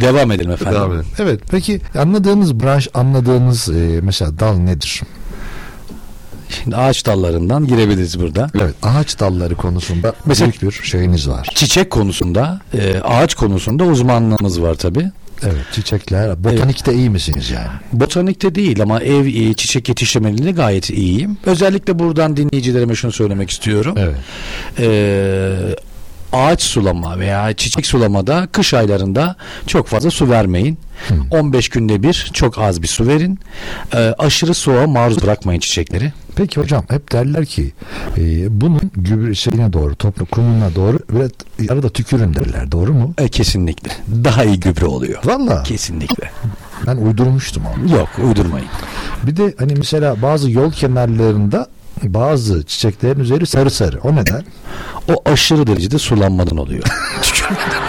Devam 0.02 0.32
edelim 0.32 0.52
efendim. 0.52 0.74
Devam 0.80 0.92
edelim. 0.92 1.06
Evet 1.20 1.40
peki 1.52 1.82
anladığınız 2.00 2.60
branş 2.60 2.88
anladığınız 2.94 3.70
e, 3.70 4.00
mesela 4.04 4.40
dal 4.40 4.54
nedir? 4.58 5.02
Şimdi 6.64 6.76
ağaç 6.76 7.06
dallarından 7.06 7.68
girebiliriz 7.68 8.20
burada. 8.20 8.50
Evet 8.56 8.76
ağaç 8.84 9.20
dalları 9.20 9.56
konusunda 9.56 10.14
Mesela- 10.26 10.52
büyük 10.52 10.62
bir 10.82 10.88
şeyiniz 10.88 11.30
var. 11.30 11.48
Çiçek 11.56 11.90
konusunda, 11.92 12.62
e, 12.74 13.00
ağaç 13.00 13.36
konusunda 13.36 13.84
uzmanlığımız 13.84 14.62
var 14.62 14.76
tabi. 14.76 15.12
Evet 15.44 15.66
çiçekler. 15.72 16.44
Botanikte 16.44 16.94
iyi 16.94 17.10
misiniz 17.10 17.50
yani? 17.50 17.68
Botanikte 17.94 18.56
değil 18.56 18.82
ama 18.82 19.00
ev 19.00 19.26
e, 19.26 19.54
çiçek 19.54 19.90
yetiştirmeliğinde 19.90 20.52
gayet 20.52 20.90
iyiyim. 20.90 21.38
Özellikle 21.46 22.00
buradan 22.00 22.38
dinleyicilerime 22.38 22.96
şunu 22.96 23.12
söylemek 23.12 23.50
istiyorum. 23.50 23.96
Evet. 23.98 24.16
Ee, 24.80 25.56
ağaç 26.34 26.62
sulama 26.62 27.20
veya 27.20 27.54
çiçek 27.54 27.86
sulamada 27.86 28.48
kış 28.52 28.74
aylarında 28.74 29.36
çok 29.68 29.88
fazla 29.88 30.12
su 30.12 30.30
vermeyin. 30.30 30.78
15 31.32 31.70
günde 31.70 32.04
bir 32.04 32.30
çok 32.34 32.58
az 32.58 32.82
bir 32.82 32.88
su 32.88 33.08
verin. 33.08 33.40
Ee, 33.94 33.98
aşırı 34.18 34.54
soğuğa 34.54 34.88
maruz 34.88 35.22
bırakmayın 35.24 35.60
çiçekleri. 35.60 36.14
Peki 36.36 36.60
hocam 36.62 36.86
hep 36.90 37.12
derler 37.12 37.46
ki 37.46 37.72
e, 38.18 38.22
bunun 38.62 38.82
gübre 38.96 39.36
şeyine 39.36 39.74
doğru 39.74 39.96
toprak 39.96 40.32
kumuna 40.32 40.76
doğru 40.76 41.00
ve 41.10 41.28
arada 41.74 41.90
tükürün 41.90 42.34
derler. 42.34 42.72
Doğru 42.72 42.94
mu? 42.94 43.14
E, 43.18 43.28
kesinlikle. 43.30 43.92
Daha 44.24 44.44
iyi 44.44 44.60
gübre 44.60 44.86
oluyor. 44.86 45.20
Valla 45.26 45.64
Kesinlikle. 45.64 46.32
ben 46.88 46.98
uydurmuştum 46.98 47.64
onu. 47.66 47.92
Yok 47.98 48.10
uydurmayın. 48.28 48.68
Bir 49.24 49.38
de 49.38 49.54
hani 49.60 49.74
mesela 49.78 50.22
bazı 50.22 50.52
yol 50.52 50.72
kenarlarında 50.72 51.68
bazı 52.04 52.64
çiçeklerin 52.66 53.20
üzeri 53.20 53.46
sarı 53.46 53.72
sarı. 53.72 54.00
O 54.04 54.16
neden? 54.16 54.44
O 55.08 55.22
aşırı 55.26 55.68
derecede 55.68 55.98
sulanmadan 55.98 56.58
oluyor. 56.58 56.84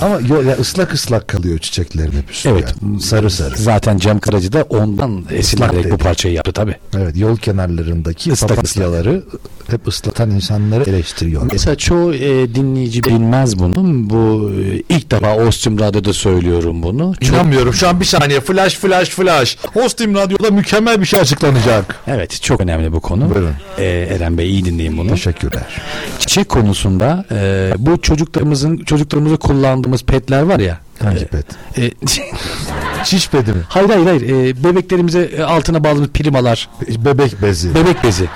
Ama 0.00 0.20
yol, 0.28 0.44
ya 0.44 0.56
ıslak 0.56 0.94
ıslak 0.94 1.28
kalıyor 1.28 1.58
çiçeklerin 1.58 2.12
hep 2.12 2.30
üstü. 2.30 2.48
Evet. 2.48 2.74
yani. 2.82 3.00
Sarı 3.00 3.30
sarı. 3.30 3.56
Zaten 3.56 3.98
Cem 3.98 4.18
Karaca 4.20 4.52
da 4.52 4.62
ondan 4.62 5.24
esinlenerek 5.30 5.92
bu 5.92 5.98
parçayı 5.98 6.34
yaptı 6.34 6.52
tabi. 6.52 6.74
Evet 6.96 7.16
yol 7.16 7.36
kenarlarındaki 7.36 8.30
Islak 8.30 8.48
papatyaları 8.48 9.22
hep 9.70 9.88
ıslatan 9.88 10.30
insanları 10.30 10.90
eleştiriyor. 10.90 11.42
Mesela 11.52 11.76
çoğu 11.76 12.14
e, 12.14 12.54
dinleyici 12.54 13.04
bilmez 13.04 13.58
bunu. 13.58 13.74
Bu 14.10 14.50
e, 14.50 14.82
ilk 14.94 15.10
defa 15.10 15.36
Ostim 15.36 15.78
Radyo'da 15.78 16.12
söylüyorum 16.12 16.82
bunu. 16.82 17.14
Çok- 17.20 17.28
İnanmıyorum. 17.34 17.74
Şu 17.74 17.88
an 17.88 18.00
bir 18.00 18.04
saniye. 18.04 18.40
Flash 18.40 18.74
flash 18.74 19.08
flash. 19.08 19.56
Hostim 19.74 20.14
Radyo'da 20.14 20.50
mükemmel 20.50 21.00
bir 21.00 21.06
şey 21.06 21.20
açıklanacak. 21.20 21.96
Evet 22.06 22.42
çok 22.42 22.60
önemli 22.60 22.92
bu 22.92 23.00
konu. 23.00 23.30
Buyurun. 23.34 23.50
E, 23.78 23.84
Eren 23.84 24.38
Bey 24.38 24.50
iyi 24.50 24.64
dinleyin 24.64 24.98
bunu. 24.98 25.10
Teşekkürler. 25.10 25.66
Çiçek 26.18 26.48
konusunda 26.48 27.24
e, 27.30 27.72
bu 27.78 28.00
çocuklarımızın 28.00 28.76
çocuklarımızı 29.24 29.36
kullandığımız 29.36 30.02
petler 30.02 30.42
var 30.42 30.58
ya. 30.60 30.78
Hangi 31.02 31.26
pet? 31.26 31.46
E, 31.78 31.90
Çiş 33.04 33.28
pedi 33.28 33.52
mi? 33.52 33.60
hayır 33.68 33.88
hayır 33.88 34.06
hayır. 34.06 34.22
E, 34.22 34.64
bebeklerimize 34.64 35.20
e, 35.22 35.42
altına 35.42 35.84
bağladığımız 35.84 36.08
primalar, 36.10 36.68
Bebek 37.04 37.42
bezi. 37.42 37.74
bebek 37.74 38.04
bezi. 38.04 38.28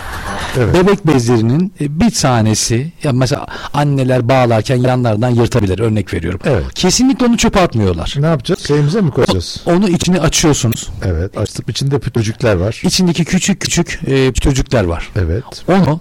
Evet. 0.59 0.75
Bebek 0.75 1.07
bezlerinin 1.07 1.73
e, 1.81 2.01
bir 2.01 2.11
tanesi 2.11 2.93
ya 3.03 3.13
mesela 3.13 3.47
anneler 3.75 4.29
bağlarken 4.29 4.77
yanlardan 4.77 5.31
yırtabilir 5.31 5.79
örnek 5.79 6.15
veriyorum. 6.15 6.41
Evet. 6.45 6.75
Kesinlikle 6.75 7.27
onu 7.27 7.37
çöpe 7.37 7.61
atmıyorlar. 7.61 8.15
Ne 8.19 8.27
yapacağız? 8.27 8.67
Şeyimize 8.67 9.01
mi 9.01 9.11
koyacağız? 9.11 9.63
Onu 9.67 9.89
içini 9.89 10.21
açıyorsunuz. 10.21 10.89
Evet. 11.05 11.39
Açtık 11.39 11.69
içinde 11.69 11.99
pütürcükler 11.99 12.57
var. 12.57 12.81
İçindeki 12.85 13.25
küçük 13.25 13.61
küçük 13.61 14.01
e, 14.07 14.33
çocuklar 14.33 14.85
var. 14.85 15.09
Evet. 15.17 15.45
Onu 15.69 16.01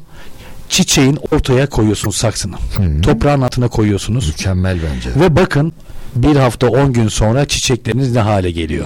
çiçeğin 0.70 1.20
ortaya 1.32 1.70
koyuyorsunuz 1.70 2.16
saksını. 2.16 2.56
Toprağın 3.02 3.42
altına 3.42 3.68
koyuyorsunuz. 3.68 4.28
Mükemmel 4.28 4.78
bence. 4.94 5.20
Ve 5.20 5.36
bakın 5.36 5.74
bir 6.16 6.36
hafta 6.36 6.68
10 6.68 6.94
gün 6.94 7.08
sonra 7.08 7.46
çiçekleriniz 7.46 8.12
ne 8.12 8.20
hale 8.20 8.52
geliyor? 8.52 8.86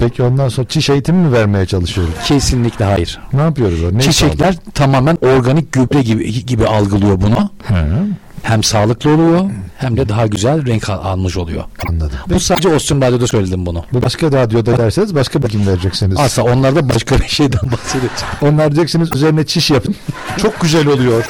Peki 0.00 0.22
ondan 0.22 0.48
sonra 0.48 0.68
çiş 0.68 0.90
eğitimi 0.90 1.26
mi 1.26 1.32
vermeye 1.32 1.66
çalışıyoruz? 1.66 2.14
Kesinlikle 2.26 2.84
hayır. 2.84 3.20
Ne 3.32 3.40
yapıyoruz? 3.40 3.92
Ne 3.92 4.00
Çiçekler 4.00 4.56
tamamen 4.74 5.18
organik 5.22 5.72
gübre 5.72 6.02
gibi 6.02 6.46
gibi 6.46 6.66
algılıyor 6.66 7.20
bunu. 7.20 7.50
Hı, 7.62 8.06
Hem 8.42 8.62
sağlıklı 8.62 9.10
oluyor 9.14 9.50
hem 9.78 9.96
de 9.96 10.08
daha 10.08 10.26
güzel 10.26 10.66
renk 10.66 10.90
al- 10.90 11.04
almış 11.12 11.36
oluyor. 11.36 11.64
anladım. 11.88 12.16
Bu 12.28 12.40
sadece 12.40 12.68
Ostim 12.68 13.02
Radyo'da 13.02 13.26
söyledim 13.26 13.66
bunu. 13.66 13.84
Bu 13.92 14.02
başka 14.02 14.26
radyoda 14.26 14.78
derseniz 14.78 15.14
başka 15.14 15.42
bir 15.42 15.48
kim 15.48 15.66
vereceksiniz. 15.66 16.18
Asla 16.20 16.42
onlar 16.42 16.76
da 16.76 16.88
başka 16.88 17.18
bir 17.18 17.28
şeyden 17.28 17.60
bahsedecek. 17.72 18.10
Onlar 18.42 18.72
diyeceksiniz 18.74 19.12
üzerine 19.14 19.46
çiş 19.46 19.70
yapın. 19.70 19.94
Çok 20.36 20.60
güzel 20.60 20.86
oluyor. 20.86 21.24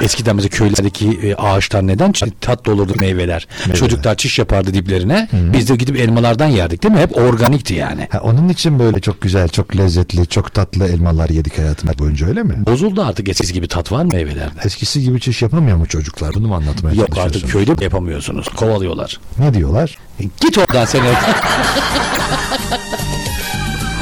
Eskiden 0.00 0.36
mesela 0.36 0.50
köylerdeki 0.50 1.08
e, 1.22 1.34
ağaçlar 1.34 1.86
neden 1.86 2.12
tatlı 2.40 2.72
olurdu 2.72 2.92
meyveler. 3.00 3.48
Çocuklar 3.74 4.16
çiş 4.16 4.38
yapardı 4.38 4.74
diplerine. 4.74 5.28
Biz 5.32 5.68
de 5.68 5.76
gidip 5.76 5.96
elmalardan 5.96 6.46
yerdik 6.46 6.82
değil 6.82 6.94
mi? 6.94 7.00
Hep 7.00 7.16
organikti 7.16 7.74
yani. 7.74 8.08
Ha, 8.10 8.20
onun 8.20 8.48
için 8.48 8.78
böyle 8.78 9.00
çok 9.00 9.20
güzel, 9.20 9.48
çok 9.48 9.76
lezzetli, 9.76 10.26
çok 10.26 10.54
tatlı 10.54 10.88
elmalar 10.88 11.28
yedik 11.28 11.58
hayatımız 11.58 11.98
boyunca 11.98 12.26
öyle 12.26 12.42
mi? 12.42 12.54
Bozuldu 12.66 13.02
artık 13.02 13.28
eskisi 13.28 13.52
gibi 13.52 13.68
tat 13.68 13.92
var 13.92 14.04
mı 14.04 14.10
meyvelerde? 14.12 14.60
Eskisi 14.64 15.02
gibi 15.02 15.20
çiş 15.20 15.42
yapamıyor 15.42 15.76
mu 15.76 15.86
çocuklar? 15.86 16.34
Bunu 16.34 16.48
mu 16.48 16.54
anlatmaya 16.54 16.94
Yok 16.94 17.18
artık 17.18 17.50
köyde 17.50 17.84
yapamıyorsunuz. 17.84 18.48
Kovalıyorlar. 18.48 19.20
Ne 19.38 19.54
diyorlar? 19.54 19.98
Git 20.40 20.58
oradan 20.58 20.84
sen. 20.84 21.00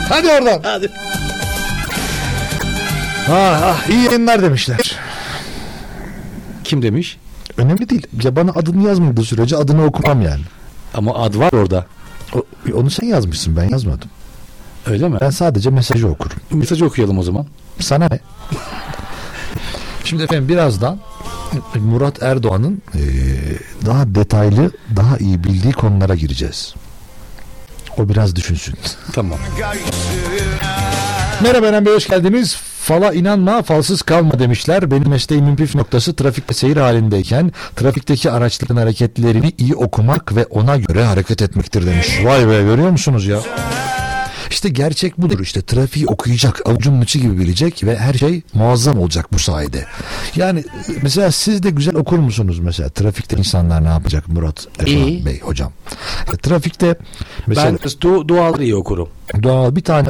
Hadi 0.09 0.29
oradan. 0.29 0.61
Hadi. 0.63 0.91
Ah, 3.31 3.61
ah 3.63 3.89
iyi 3.91 4.05
yayınlar 4.05 4.43
demişler. 4.43 4.97
Kim 6.69 6.83
demiş? 6.83 7.17
Önemli 7.57 7.89
değil. 7.89 8.07
Ya 8.23 8.37
bana 8.37 8.51
adını 8.51 8.83
yazmadığı 8.89 9.25
sürece 9.25 9.57
adını 9.57 9.85
okumam 9.85 10.23
yani. 10.23 10.43
Ama 10.95 11.15
ad 11.15 11.35
var 11.39 11.53
orada. 11.53 11.87
O- 12.35 12.45
onu 12.75 12.91
sen 12.91 13.07
yazmışsın 13.07 13.57
ben 13.57 13.69
yazmadım. 13.69 14.09
Öyle 14.87 15.09
mi? 15.09 15.19
Ben 15.21 15.31
sadece 15.31 15.71
mesajı 15.71 16.09
okurum. 16.09 16.37
Mesajı 16.51 16.87
okuyalım 16.87 17.19
o 17.19 17.23
zaman. 17.23 17.47
Sana 17.81 18.09
ne? 18.11 18.21
Şimdi 20.05 20.23
efendim 20.23 20.49
birazdan 20.49 20.99
Murat 21.75 22.23
Erdoğan'ın 22.23 22.83
eee, 22.95 23.03
daha 23.87 24.15
detaylı, 24.15 24.71
daha 24.97 25.17
iyi 25.19 25.45
bildiği 25.45 25.73
konulara 25.73 26.15
gireceğiz. 26.15 26.75
O 27.99 28.09
biraz 28.09 28.37
düşünsün. 28.37 28.75
Tamam. 29.13 29.39
Merhaba 31.43 31.67
Eren 31.67 31.87
Bey 31.87 31.95
hoş 31.95 32.09
geldiniz. 32.09 32.57
Fala 32.81 33.13
inanma 33.13 33.63
falsız 33.63 34.03
kalma 34.03 34.39
demişler. 34.39 34.91
Benim 34.91 35.09
mesleğimin 35.09 35.57
püf 35.57 35.75
noktası 35.75 36.17
trafikte 36.17 36.55
seyir 36.55 36.77
halindeyken 36.77 37.53
trafikteki 37.77 38.31
araçların 38.31 38.77
hareketlerini 38.77 39.53
iyi 39.59 39.75
okumak 39.75 40.37
ve 40.37 40.45
ona 40.45 40.77
göre 40.77 41.05
hareket 41.05 41.43
etmektir 41.43 41.87
demiş. 41.87 42.21
Vay 42.25 42.49
be 42.49 42.63
görüyor 42.63 42.91
musunuz 42.91 43.27
ya? 43.27 43.41
İşte 44.51 44.69
gerçek 44.69 45.19
budur 45.19 45.41
işte 45.41 45.63
trafiği 45.63 46.07
okuyacak 46.07 46.69
avucunun 46.69 47.01
içi 47.03 47.21
gibi 47.21 47.39
bilecek 47.39 47.85
ve 47.85 47.97
her 47.97 48.15
şey 48.15 48.43
muazzam 48.55 48.99
olacak 48.99 49.33
bu 49.33 49.39
sayede. 49.39 49.85
Yani 50.37 50.65
mesela 51.03 51.31
siz 51.31 51.63
de 51.63 51.71
güzel 51.71 51.95
okur 51.97 52.19
musunuz 52.19 52.59
mesela 52.59 52.89
trafikte 52.89 53.37
insanlar 53.37 53.85
ne 53.85 53.89
yapacak 53.89 54.29
Murat 54.29 54.67
İyi. 54.87 55.27
Bey 55.27 55.41
hocam. 55.41 55.73
Trafikte 56.43 56.97
mesela 57.47 57.67
Ben 57.85 57.91
du 58.01 58.29
duaları 58.29 58.63
iyi 58.65 58.77
okurum. 58.77 59.09
doğal 59.43 59.77
bir 59.77 59.81
tane 59.83 60.09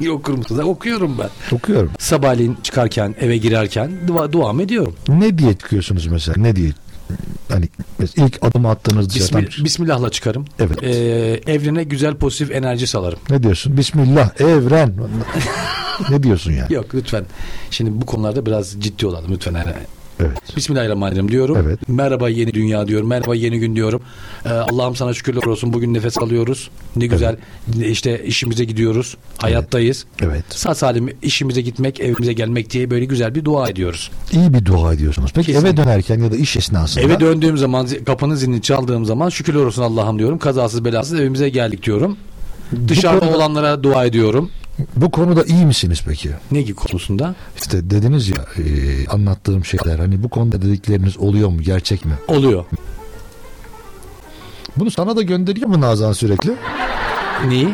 iyi 0.00 0.10
okur 0.10 0.34
musunuz? 0.34 0.64
Okuyorum 0.66 1.18
ben. 1.18 1.56
okuyorum. 1.56 1.90
Sabahleyin 1.98 2.58
çıkarken 2.62 3.14
eve 3.20 3.36
girerken 3.36 3.90
dua, 4.06 4.32
duam 4.32 4.60
ediyorum. 4.60 4.96
Ne 5.08 5.38
diye 5.38 5.54
çıkıyorsunuz 5.54 6.06
mesela? 6.06 6.34
Ne 6.42 6.56
diye? 6.56 6.72
Hani 7.48 7.68
ilk 8.16 8.38
adım 8.42 8.66
attığınız 8.66 9.10
dışarıdan 9.10 9.42
Bismillah, 9.42 9.64
Bismillah'la 9.64 10.10
çıkarım. 10.10 10.44
Evet. 10.58 10.82
Ee, 10.82 11.40
evrene 11.46 11.84
güzel 11.84 12.14
pozitif 12.14 12.50
enerji 12.50 12.86
salarım. 12.86 13.18
ne 13.30 13.42
diyorsun? 13.42 13.76
Bismillah, 13.76 14.40
evren. 14.40 14.94
ne 16.10 16.22
diyorsun 16.22 16.52
yani? 16.52 16.74
Yok 16.74 16.94
lütfen. 16.94 17.24
Şimdi 17.70 18.00
bu 18.00 18.06
konularda 18.06 18.46
biraz 18.46 18.80
ciddi 18.80 19.06
olalım 19.06 19.32
lütfen. 19.32 19.52
Yani. 19.54 19.72
Evet. 20.20 20.56
Bismillahirrahmanirrahim 20.56 21.30
diyorum. 21.30 21.56
Evet. 21.66 21.88
Merhaba 21.88 22.28
yeni 22.28 22.54
dünya 22.54 22.88
diyorum. 22.88 23.08
Merhaba 23.08 23.34
yeni 23.34 23.58
gün 23.60 23.76
diyorum. 23.76 24.02
Ee, 24.44 24.48
Allah'ım 24.48 24.96
sana 24.96 25.14
şükürler 25.14 25.42
olsun. 25.42 25.72
Bugün 25.72 25.94
nefes 25.94 26.18
alıyoruz. 26.18 26.70
Ne 26.96 27.06
güzel. 27.06 27.36
işte 27.84 28.24
işimize 28.24 28.64
gidiyoruz. 28.64 29.16
Hayattayız. 29.38 30.04
Evet. 30.22 30.44
Sağ 30.50 30.74
salim 30.74 31.08
işimize 31.22 31.60
gitmek, 31.60 32.00
evimize 32.00 32.32
gelmek 32.32 32.70
diye 32.70 32.90
böyle 32.90 33.04
güzel 33.04 33.34
bir 33.34 33.44
dua 33.44 33.68
ediyoruz. 33.68 34.10
İyi 34.32 34.54
bir 34.54 34.64
dua 34.64 34.94
ediyorsunuz. 34.94 35.30
Peki 35.34 35.46
Kesinlikle. 35.46 35.68
eve 35.68 35.76
dönerken 35.76 36.18
ya 36.22 36.32
da 36.32 36.36
iş 36.36 36.56
esnasında 36.56 37.04
Eve 37.04 37.20
döndüğüm 37.20 37.58
zaman 37.58 37.86
kapının 38.06 38.34
zilini 38.34 38.62
çaldığım 38.62 39.04
zaman 39.04 39.28
şükürler 39.28 39.60
olsun 39.64 39.82
Allah'ım 39.82 40.18
diyorum. 40.18 40.38
Kazasız 40.38 40.84
belasız 40.84 41.20
evimize 41.20 41.48
geldik 41.48 41.82
diyorum. 41.82 42.16
Dışarıda 42.88 43.20
konuda- 43.20 43.36
olanlara 43.36 43.82
dua 43.82 44.04
ediyorum. 44.04 44.50
Bu 44.96 45.10
konuda 45.10 45.44
iyi 45.44 45.66
misiniz 45.66 46.02
peki? 46.06 46.30
Ne 46.52 46.62
gibi 46.62 46.74
konusunda? 46.74 47.34
İşte 47.56 47.90
dediniz 47.90 48.28
ya 48.28 48.36
e, 48.58 49.06
anlattığım 49.06 49.64
şeyler 49.64 49.98
hani 49.98 50.22
bu 50.22 50.28
konuda 50.28 50.62
dedikleriniz 50.62 51.16
oluyor 51.18 51.48
mu 51.48 51.62
gerçek 51.62 52.04
mi? 52.04 52.12
Oluyor. 52.28 52.64
Bunu 54.76 54.90
sana 54.90 55.16
da 55.16 55.22
gönderiyor 55.22 55.68
mu 55.68 55.80
Nazan 55.80 56.12
sürekli? 56.12 56.52
Neyi? 57.48 57.68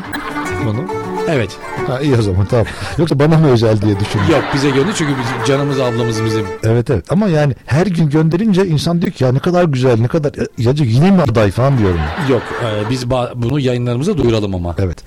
Bunu. 0.65 1.06
Evet. 1.29 1.51
Ha 1.87 2.01
iyi 2.01 2.15
o 2.15 2.23
zaman 2.23 2.47
tamam. 2.47 2.67
Yoksa 2.99 3.19
bana 3.19 3.39
mı 3.39 3.51
özel 3.51 3.81
diye 3.83 4.01
düşündüm. 4.01 4.27
Yok 4.31 4.45
bize 4.55 4.71
gönder 4.71 4.93
çünkü 4.95 5.13
biz, 5.19 5.49
canımız 5.49 5.81
ablamız 5.81 6.25
bizim. 6.25 6.47
Evet 6.63 6.91
evet 6.91 7.13
ama 7.13 7.29
yani 7.29 7.55
her 7.67 7.87
gün 7.87 8.11
gönderince 8.11 8.67
insan 8.67 9.03
diyor 9.03 9.13
ki 9.13 9.25
ya 9.25 9.33
ne 9.33 9.39
kadar 9.39 9.65
güzel 9.65 10.01
ne 10.01 10.09
kadar 10.09 10.33
ya 10.59 10.73
yine 10.77 11.11
mi 11.11 11.23
aday 11.23 11.51
falan 11.51 11.79
diyorum. 11.79 12.01
Yok 12.31 12.43
e, 12.65 12.91
biz 12.91 13.11
bunu 13.35 13.61
yayınlarımıza 13.61 14.19
duyuralım 14.19 14.55
ama. 14.55 14.75
Evet. 14.79 14.99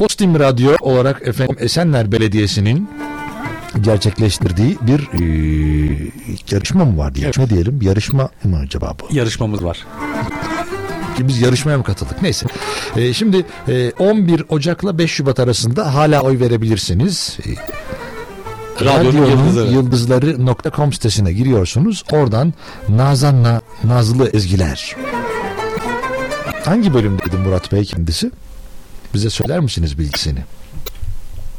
Ostim 0.00 0.38
Radyo 0.38 0.70
olarak 0.80 1.28
efendim 1.28 1.56
Esenler 1.60 2.12
Belediyesi'nin 2.12 2.88
gerçekleştirdiği 3.80 4.76
bir 4.80 5.00
e, 5.00 5.22
yarışma 6.50 6.84
mı 6.84 6.98
var 6.98 7.14
diye. 7.14 7.26
Evet. 7.26 7.38
Ne 7.38 7.50
diyelim? 7.50 7.78
Yarışma 7.82 8.28
mı 8.44 8.58
acaba 8.64 8.94
bu? 9.00 9.16
Yarışmamız 9.16 9.64
var. 9.64 9.86
Biz 11.18 11.40
yarışmaya 11.40 11.78
mı 11.78 11.84
katıldık? 11.84 12.22
Neyse. 12.22 12.46
Ee, 12.96 13.12
şimdi 13.12 13.44
e, 13.68 13.90
11 13.98 14.44
Ocak'la 14.48 14.98
5 14.98 15.10
Şubat 15.10 15.40
arasında 15.40 15.94
hala 15.94 16.22
oy 16.22 16.40
verebilirsiniz. 16.40 17.38
Ee, 17.46 17.50
Radyonun 18.84 19.26
yıldızları. 19.26 19.70
yıldızları.com 19.72 20.92
sitesine 20.92 21.32
giriyorsunuz. 21.32 22.04
Oradan 22.12 22.54
Nazan'la 22.88 23.60
Nazlı 23.84 24.30
Ezgiler. 24.32 24.96
Hangi 26.64 26.94
bölümdeydi 26.94 27.36
Murat 27.36 27.72
Bey 27.72 27.84
kendisi? 27.84 28.30
Bize 29.14 29.30
söyler 29.30 29.60
misiniz 29.60 29.98
bilgisini? 29.98 30.38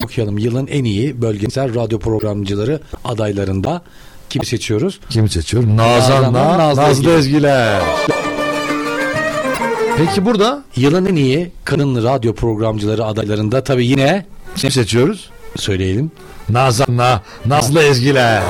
Okuyalım. 0.04 0.38
Yılın 0.38 0.68
en 0.68 0.84
iyi 0.84 1.22
bölgesel 1.22 1.76
radyo 1.76 2.00
programcıları 2.00 2.82
adaylarında 3.06 3.82
kimi 4.30 4.46
seçiyoruz? 4.46 5.00
Kimi 5.10 5.30
seçiyorum? 5.30 5.78
Nazan'la 5.78 6.58
Nazlı, 6.58 6.82
Nazlı 6.82 7.12
Ezgiler. 7.12 7.82
Peki 10.00 10.26
burada 10.26 10.64
Yılın 10.76 11.06
en 11.06 11.16
iyi 11.16 11.52
kadın 11.66 12.04
radyo 12.04 12.34
programcıları 12.34 13.06
adaylarında 13.06 13.64
tabii 13.64 13.86
yine 13.88 14.26
kim 14.56 14.72
seçiyoruz? 14.72 15.30
söyleyelim. 15.56 16.12
Nazan'la 16.50 17.22
Nazlı 17.46 17.84
Ezgiler. 17.84 18.42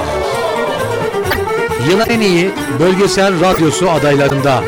Yılın 1.89 2.09
en 2.09 2.19
iyi 2.19 2.51
bölgesel 2.79 3.41
radyosu 3.41 3.89
adaylarında 3.89 4.63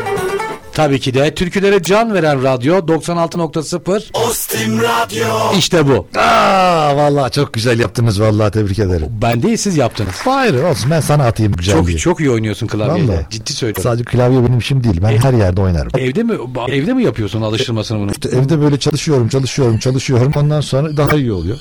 tabii 0.74 1.00
ki 1.00 1.14
de 1.14 1.34
türkülere 1.34 1.82
can 1.82 2.14
veren 2.14 2.42
radyo 2.42 2.74
96.0 2.78 4.28
Ostim 4.28 4.80
Radyo 4.82 5.26
işte 5.58 5.88
bu. 5.88 6.06
Aa 6.18 6.96
vallahi 6.96 7.32
çok 7.32 7.52
güzel 7.52 7.78
yaptınız 7.80 8.20
vallahi 8.20 8.50
tebrik 8.50 8.78
ederim. 8.78 9.06
Ben 9.22 9.42
değil 9.42 9.56
siz 9.56 9.76
yaptınız. 9.76 10.14
Hayır 10.24 10.62
olsun 10.64 10.90
ben 10.90 11.00
sana 11.00 11.24
atayım 11.26 11.52
güzelliği. 11.52 11.98
Çok 11.98 12.12
çok 12.12 12.20
iyi 12.20 12.30
oynuyorsun 12.30 12.66
klavyeyle. 12.66 13.12
Vallahi. 13.12 13.26
Ciddi 13.30 13.52
söylüyorum. 13.52 13.82
Sadece 13.82 14.04
klavye 14.04 14.38
benim 14.44 14.58
işim 14.58 14.84
değil. 14.84 15.00
Ben 15.02 15.16
her 15.16 15.32
yerde 15.34 15.60
oynarım. 15.60 15.90
Evde 15.98 16.22
mi 16.22 16.34
evde 16.68 16.94
mi 16.94 17.04
yapıyorsun 17.04 17.42
alıştırmasını 17.42 17.98
bunu? 17.98 18.10
İşte 18.10 18.28
evde 18.28 18.60
böyle 18.60 18.78
çalışıyorum, 18.78 19.28
çalışıyorum, 19.28 19.78
çalışıyorum. 19.78 20.32
Ondan 20.36 20.60
sonra 20.60 20.96
daha 20.96 21.16
iyi 21.16 21.32
oluyor. 21.32 21.58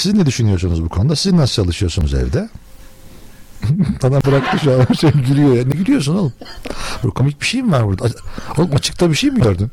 Siz 0.00 0.14
ne 0.14 0.26
düşünüyorsunuz 0.26 0.84
bu 0.84 0.88
konuda? 0.88 1.16
Siz 1.16 1.32
nasıl 1.32 1.62
çalışıyorsunuz 1.62 2.14
evde? 2.14 2.48
Bana 4.02 4.24
bıraktı 4.24 4.58
şu 4.64 4.72
an 4.72 4.94
şey 4.94 5.10
gülüyor 5.10 5.54
ya. 5.54 5.64
Ne 5.64 5.70
gülüyorsun 5.70 6.16
oğlum? 6.16 6.32
Bu 7.02 7.10
komik 7.10 7.40
bir 7.40 7.46
şey 7.46 7.62
mi 7.62 7.72
var 7.72 7.86
burada? 7.86 8.08
Oğlum 8.58 8.74
açıkta 8.74 9.10
bir 9.10 9.14
şey 9.14 9.30
mi 9.30 9.40
gördün? 9.40 9.70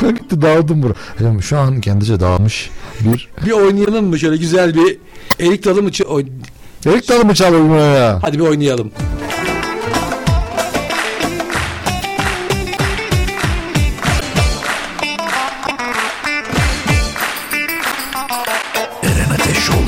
Gitti 0.18 0.42
dağıldım 0.42 0.82
bura. 0.82 0.92
Efendim, 1.14 1.42
Şu 1.42 1.58
an 1.58 1.80
kendisi 1.80 2.20
dağılmış 2.20 2.70
bir 3.00 3.28
Bir 3.46 3.50
oynayalım 3.50 4.06
mı 4.06 4.18
şöyle 4.18 4.36
güzel 4.36 4.74
bir 4.74 4.98
erik 5.40 5.64
dalı 5.64 5.82
mı? 5.82 5.90
Erik 6.86 7.08
dalı 7.08 7.24
mı 7.24 7.34
çalıyor 7.34 7.94
ya? 7.94 8.18
Hadi 8.22 8.38
bir 8.38 8.44
oynayalım. 8.44 8.90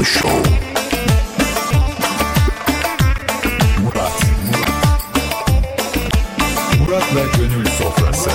Show. 0.08 0.28
Murat. 3.82 4.22
Murat 6.78 7.14
ve 7.14 7.22
Gönül 7.36 7.66
Sofrası. 7.66 8.30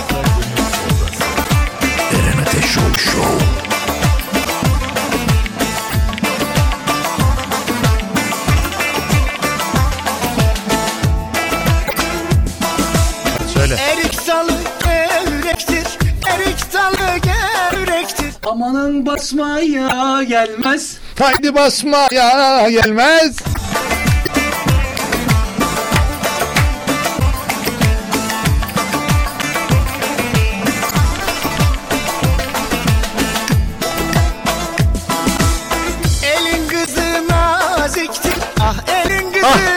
Eren 2.13 2.41
Ateşoğlu 2.41 2.97
Show. 2.97 3.23
Söyle. 3.23 3.42
Amanın 18.45 19.05
basmaya 19.05 20.23
gelmez. 20.23 20.97
Haydi 21.19 21.55
basma 21.55 22.07
ya 22.11 22.69
gelmez. 22.69 23.37
Elin 36.23 36.67
kızı 36.67 37.27
naziktir, 37.29 38.33
ah 38.61 38.75
elin 38.87 39.31
kızı 39.31 39.72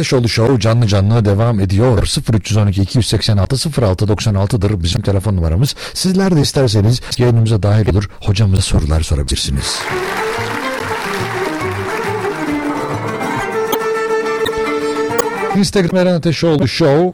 Ateşoğlu 0.00 0.28
Show 0.28 0.60
canlı 0.60 0.86
canlı 0.86 1.24
devam 1.24 1.60
ediyor. 1.60 2.08
0312 2.32 2.82
286 2.82 3.56
0696'dır 3.56 4.82
bizim 4.82 5.02
telefon 5.02 5.36
numaramız. 5.36 5.74
Sizler 5.94 6.36
de 6.36 6.40
isterseniz 6.40 7.00
yayınımıza 7.18 7.62
dahil 7.62 7.88
olur. 7.88 8.10
Hocamıza 8.20 8.62
sorular 8.62 9.00
sorabilirsiniz. 9.00 9.78
Instagram 15.56 15.96
Eren 15.96 16.14
Ateşoğlu 16.14 16.68
Show 16.68 17.12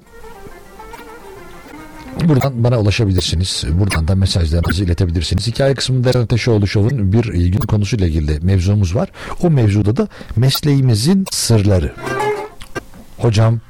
Buradan 2.25 2.65
bana 2.65 2.81
ulaşabilirsiniz. 2.81 3.65
Buradan 3.81 4.09
da 4.09 4.15
mesajlarınızı 4.15 4.85
iletebilirsiniz. 4.85 5.47
Hikaye 5.47 5.75
kısmında 5.75 6.11
Eren 6.11 6.21
Ateşoğlu 6.21 6.67
Show'un 6.67 7.13
bir 7.13 7.25
gün 7.25 7.59
konusuyla 7.59 8.07
ilgili 8.07 8.41
mevzumuz 8.41 8.95
var. 8.95 9.09
O 9.43 9.51
mevzuda 9.51 9.97
da 9.97 10.09
mesleğimizin 10.37 11.27
sırları. 11.31 11.93
Hocam 13.27 13.61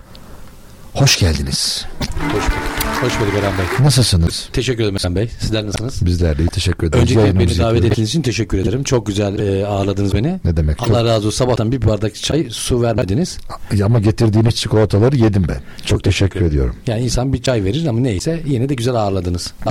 hoş 0.94 1.18
geldiniz. 1.18 1.86
Hoş 2.00 2.34
bulduk. 2.34 2.52
Hoş 3.00 3.20
bulduk 3.20 3.34
Eren 3.38 3.52
Bey. 3.58 3.84
Nasılsınız? 3.86 4.48
Teşekkür 4.52 4.82
ederim 4.82 4.96
Eren 5.00 5.16
Bey. 5.16 5.30
Sizler 5.40 5.66
nasılsınız? 5.66 6.06
Bizler 6.06 6.38
de 6.38 6.42
iyi 6.42 6.48
teşekkür 6.48 6.86
ederiz. 6.86 7.02
Öncelikle 7.02 7.38
beni 7.38 7.58
davet 7.58 7.84
ettiğiniz 7.84 8.08
için 8.08 8.22
teşekkür 8.22 8.58
ederim. 8.58 8.82
Çok 8.84 9.06
güzel 9.06 9.38
e, 9.38 9.66
ağırladınız 9.66 10.14
beni. 10.14 10.40
Ne 10.44 10.56
demek? 10.56 10.82
Allah 10.82 11.04
razı 11.04 11.26
olsun. 11.26 11.38
Sabahtan 11.38 11.72
bir 11.72 11.86
bardak 11.86 12.14
çay, 12.14 12.46
su 12.50 12.82
vermediniz. 12.82 13.38
Çok- 13.70 13.82
Ama 13.84 13.98
getirdiğiniz 14.00 14.54
çikolataları 14.54 15.16
yedim 15.16 15.44
ben. 15.48 15.60
Çok, 15.84 16.04
teşekkür, 16.04 16.40
ediyorum. 16.40 16.76
Yani 16.86 17.02
insan 17.02 17.32
bir 17.32 17.42
çay 17.42 17.64
verir 17.64 17.86
ama 17.86 18.00
neyse 18.00 18.42
yine 18.46 18.68
de 18.68 18.74
güzel 18.74 18.94
ağırladınız. 18.94 19.52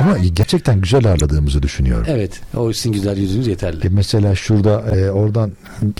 Ama 0.00 0.18
gerçekten 0.18 0.80
güzel 0.80 1.06
ağırladığımızı 1.06 1.62
düşünüyorum. 1.62 2.06
evet. 2.10 2.40
O 2.56 2.72
sizin 2.72 2.92
güzel 2.92 3.16
yüzünüz 3.18 3.46
yeterli. 3.46 3.86
E 3.86 3.88
Mesela 3.88 4.34
şurada 4.34 4.96
e, 4.96 5.10
oradan 5.10 5.52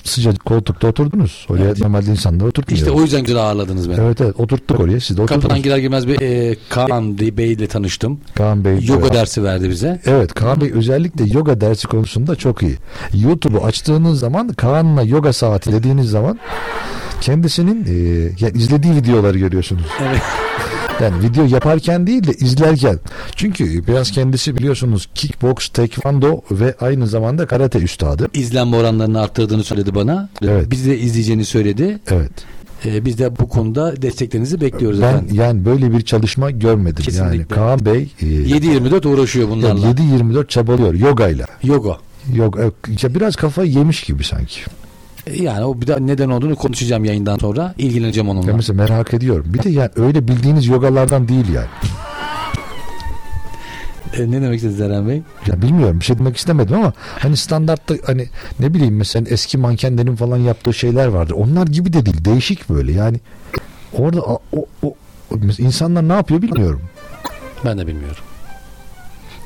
sıcacık 0.04 0.44
koltukta 0.44 0.88
oturdunuz. 0.88 1.46
Oraya 1.50 1.74
normalde 1.78 2.10
insanlar 2.10 2.46
oturtmuyor. 2.46 2.78
İşte 2.78 2.90
o 2.90 3.02
yüzden 3.02 3.24
güzel 3.24 3.42
ağırladınız 3.42 3.90
beni. 3.90 4.00
Evet 4.00 4.20
evet 4.20 4.40
oturttuk 4.40 4.80
oraya 4.80 5.00
siz 5.00 5.16
de 5.16 5.22
oturdunuz. 5.22 5.42
Kapıdan 5.42 5.62
girer 5.62 5.78
girmez 5.78 6.08
bir 6.08 6.20
e, 6.20 6.56
Kaan 6.68 7.18
Bey 7.18 7.52
ile 7.52 7.66
tanıştım. 7.66 8.20
Kaan 8.34 8.64
Bey. 8.64 8.78
Yoga 8.86 9.02
Evet. 9.06 9.14
dersi 9.14 9.44
verdi 9.44 9.70
bize. 9.70 10.00
Evet 10.06 10.34
Kaan 10.34 10.60
Bey 10.60 10.72
özellikle 10.74 11.24
yoga 11.24 11.60
dersi 11.60 11.86
konusunda 11.86 12.36
çok 12.36 12.62
iyi. 12.62 12.76
YouTube'u 13.14 13.64
açtığınız 13.64 14.20
zaman 14.20 14.48
Kaan'la 14.48 15.02
yoga 15.02 15.32
saati 15.32 15.72
dediğiniz 15.72 16.10
zaman 16.10 16.38
kendisinin 17.20 17.84
e, 17.84 17.94
yani 18.40 18.58
izlediği 18.58 18.94
videoları 18.94 19.38
görüyorsunuz. 19.38 19.86
Evet. 20.08 20.22
Yani 21.02 21.22
video 21.22 21.44
yaparken 21.44 22.06
değil 22.06 22.26
de 22.26 22.32
izlerken. 22.32 22.98
Çünkü 23.36 23.86
biraz 23.86 24.10
kendisi 24.10 24.56
biliyorsunuz 24.56 25.05
kickbox, 25.16 25.68
taekwondo 25.68 26.40
ve 26.51 26.74
aynı 26.80 27.06
zamanda 27.06 27.47
karate 27.47 27.78
üstadı. 27.78 28.28
İzlenme 28.34 28.76
oranlarını 28.76 29.20
arttırdığını 29.20 29.64
söyledi 29.64 29.94
bana. 29.94 30.28
Evet. 30.43 30.70
Biz 30.70 30.86
de 30.86 30.98
izleyeceğini 30.98 31.44
söyledi. 31.44 31.98
Evet. 32.10 32.32
E, 32.84 33.05
biz 33.05 33.18
de 33.18 33.38
bu 33.38 33.48
konuda 33.48 34.02
desteklerinizi 34.02 34.60
bekliyoruz 34.60 35.01
Ben 35.02 35.09
efendim. 35.09 35.36
yani 35.36 35.64
böyle 35.64 35.93
bir 35.93 36.01
çalışma 36.01 36.51
görmedim. 36.51 37.05
Yani 37.09 37.30
Kesinlikle. 37.30 37.55
Kaan 37.55 37.84
Bey 37.84 38.09
e, 38.20 38.24
7-24 38.26 39.09
uğraşıyor 39.09 39.48
bunlarla. 39.48 39.86
7-24 39.90 40.47
çabalıyor 40.48 40.94
yogayla. 40.94 41.47
Yoga. 41.62 41.97
Yok, 42.34 42.59
e, 42.59 42.62
ya 43.02 43.14
biraz 43.14 43.36
kafayı 43.36 43.72
yemiş 43.72 44.02
gibi 44.05 44.24
sanki. 44.24 44.60
E, 45.26 45.43
Yani 45.43 45.64
o 45.64 45.80
bir 45.80 45.86
de 45.86 45.97
neden 46.01 46.28
olduğunu 46.28 46.56
konuşacağım 46.56 47.05
yayından 47.05 47.38
sonra. 47.38 47.74
İlgileneceğim 47.78 48.28
onunla. 48.28 48.51
Ya 48.51 48.56
mesela 48.56 48.76
merak 48.82 49.14
ediyorum. 49.14 49.47
Bir 49.48 49.62
de 49.62 49.70
yani 49.70 49.90
öyle 49.97 50.28
bildiğiniz 50.28 50.66
yogalardan 50.66 51.28
değil 51.28 51.48
yani. 51.55 51.66
E, 54.18 54.30
ne 54.30 54.43
demek 54.43 54.56
istediniz 54.56 54.80
Eren 54.80 55.09
Bey? 55.09 55.22
Ya 55.47 55.62
bilmiyorum 55.62 56.01
bir 56.01 56.05
şey 56.05 56.18
demek 56.18 56.36
istemedim 56.36 56.74
ama 56.76 56.93
hani 57.18 57.36
standartta 57.36 57.94
hani 58.06 58.28
ne 58.60 58.74
bileyim 58.74 58.97
mesela 58.97 59.26
eski 59.30 59.59
mankenlerin 59.59 60.16
falan 60.16 60.36
yaptığı 60.36 60.74
şeyler 60.74 61.06
vardır. 61.06 61.34
Onlar 61.38 61.66
gibi 61.66 61.93
de 61.93 62.06
değil. 62.06 62.24
Değişik 62.24 62.70
böyle 62.70 62.93
yani. 62.93 63.20
Orada 63.93 64.20
o, 64.22 64.43
o, 64.52 64.64
insanlar 65.59 66.09
ne 66.09 66.12
yapıyor 66.12 66.43
bilmiyorum. 66.43 66.82
Ben 67.64 67.78
de 67.78 67.86
bilmiyorum. 67.86 68.22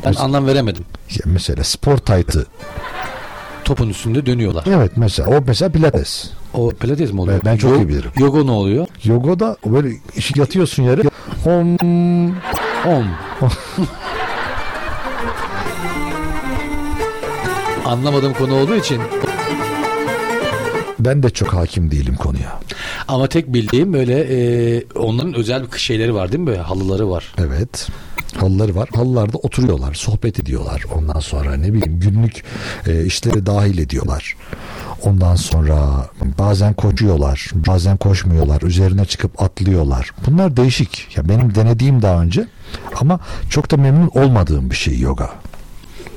Ben 0.03 0.09
Mesela- 0.11 0.25
anlam 0.25 0.47
veremedim. 0.47 0.85
Ya 1.11 1.21
mesela 1.25 1.65
spor 1.65 1.97
taytı. 1.97 2.47
Topun 3.65 3.89
üstünde 3.89 4.27
dönüyorlar. 4.27 4.65
Evet 4.69 4.93
mesela 4.97 5.29
o 5.29 5.45
mesela 5.47 5.73
pilates. 5.73 6.31
O 6.55 6.71
pilates 6.71 7.13
mi 7.13 7.21
oluyor? 7.21 7.41
Ben- 7.45 7.53
ben 7.53 7.57
çok 7.57 7.71
Yo- 7.71 7.77
iyi 7.83 7.89
bilirim. 7.89 8.11
Yoga 8.19 8.45
ne 8.45 8.51
oluyor? 8.51 8.87
Yoga 9.05 9.57
böyle 9.67 9.89
yatıyorsun 10.37 10.83
yere. 10.83 11.03
Om. 11.47 11.77
Om. 12.87 13.07
Anlamadığım 17.91 18.35
konu 18.35 18.55
olduğu 18.55 18.77
için 18.77 19.01
Ben 21.01 21.23
de 21.23 21.31
çok 21.31 21.55
hakim 21.55 21.91
değilim 21.91 22.17
konuya. 22.17 22.61
ama 23.09 23.27
tek 23.27 23.55
bildiğim 23.55 23.93
böyle 23.93 24.21
e, 24.21 24.83
onların 24.95 25.35
özel 25.35 25.73
bir 25.73 25.79
şeyleri 25.79 26.15
var 26.15 26.33
değil 26.33 26.41
mi? 26.41 26.47
Böyle 26.47 26.61
halıları 26.61 27.11
var. 27.11 27.25
Evet. 27.39 27.89
Halıları 28.37 28.75
var. 28.75 28.89
Halılarda 28.95 29.39
oturuyorlar, 29.39 29.95
sohbet 29.95 30.41
ediyorlar. 30.41 30.85
Ondan 30.97 31.21
sonra 31.21 31.57
ne 31.57 31.73
bileyim 31.73 32.01
günlük 32.01 32.45
e, 32.87 33.05
işleri 33.05 33.47
dahil 33.47 33.79
ediyorlar. 33.79 34.37
Ondan 35.03 35.35
sonra 35.35 36.07
bazen 36.39 36.75
koşuyorlar, 36.75 37.51
bazen 37.55 37.97
koşmuyorlar. 37.97 38.63
Üzerine 38.63 39.05
çıkıp 39.05 39.43
atlıyorlar. 39.43 40.11
Bunlar 40.27 40.57
değişik. 40.57 41.17
Ya 41.17 41.29
benim 41.29 41.55
denediğim 41.55 42.03
daha 42.03 42.23
önce 42.23 42.47
ama 43.01 43.21
çok 43.51 43.71
da 43.71 43.77
memnun 43.77 44.11
olmadığım 44.15 44.71
bir 44.71 44.77
şey 44.77 44.99
yoga. 44.99 45.31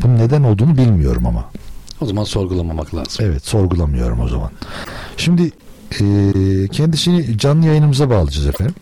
Bunun 0.04 0.18
neden 0.18 0.44
olduğunu 0.44 0.78
bilmiyorum 0.78 1.26
ama. 1.26 1.46
O 2.04 2.06
zaman 2.06 2.24
sorgulamamak 2.24 2.96
lazım. 2.96 3.26
Evet 3.26 3.48
sorgulamıyorum 3.48 4.20
o 4.20 4.28
zaman. 4.28 4.52
Şimdi 5.18 5.52
e, 5.92 6.04
kendisini 6.68 7.38
canlı 7.38 7.66
yayınımıza 7.66 8.10
bağlayacağız 8.10 8.48
efendim. 8.48 8.76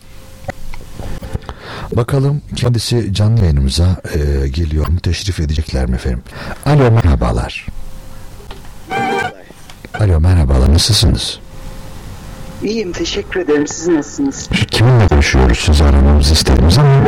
Bakalım 1.96 2.42
kendisi 2.56 3.14
canlı 3.14 3.40
yayınımıza 3.40 4.00
e, 4.14 4.48
geliyor 4.48 4.88
mu? 4.88 5.00
Teşrif 5.00 5.40
edecekler 5.40 5.86
mi 5.86 5.94
efendim? 5.94 6.22
Alo 6.66 6.90
merhabalar. 6.90 7.66
Alo 10.00 10.20
merhabalar 10.20 10.74
nasılsınız? 10.74 11.38
İyiyim 12.62 12.92
teşekkür 12.92 13.40
ederim. 13.40 13.66
Siz 13.66 13.88
nasılsınız? 13.88 14.48
Kiminle 14.70 15.06
görüşüyoruz 15.06 15.58
sizi 15.58 15.84
aramamızı 15.84 16.32
istediniz 16.32 16.78
ama 16.78 17.06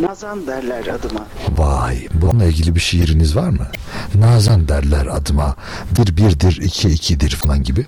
Nazan 0.00 0.46
derler 0.46 0.86
adıma. 0.86 1.26
vay 1.58 2.08
bununla 2.14 2.44
ilgili 2.44 2.74
bir 2.74 2.80
şiiriniz 2.80 3.36
var 3.36 3.48
mı? 3.48 3.66
Nazan 4.14 4.68
derler 4.68 5.06
adıma 5.06 5.56
bir 5.98 6.16
birdir 6.16 6.60
iki 6.62 6.88
ikidir 6.88 7.30
falan 7.30 7.62
gibi. 7.62 7.86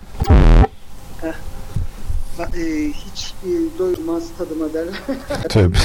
Ba- 2.38 2.56
e, 2.56 2.92
hiç 2.92 3.34
e, 3.44 3.78
doyulmaz 3.78 4.22
tadıma 4.38 4.72
derler. 4.74 4.94
Tabii. 5.48 5.76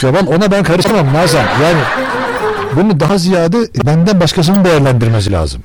Cemal 0.00 0.26
ona 0.26 0.50
ben 0.50 0.62
karışamam 0.64 1.12
Nazan. 1.14 1.44
Yani 1.62 1.80
bunu 2.76 3.00
daha 3.00 3.18
ziyade 3.18 3.58
benden 3.86 4.20
başkasının 4.20 4.64
değerlendirmesi 4.64 5.32
lazım. 5.32 5.62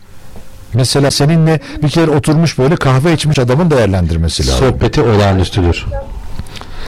Mesela 0.73 1.11
seninle 1.11 1.59
bir 1.83 1.89
kere 1.89 2.11
oturmuş 2.11 2.57
böyle 2.57 2.75
kahve 2.75 3.13
içmiş 3.13 3.39
adamın 3.39 3.71
değerlendirmesi 3.71 4.47
lazım. 4.47 4.69
Sohbeti 4.69 5.01
olağanüstüdür. 5.01 5.85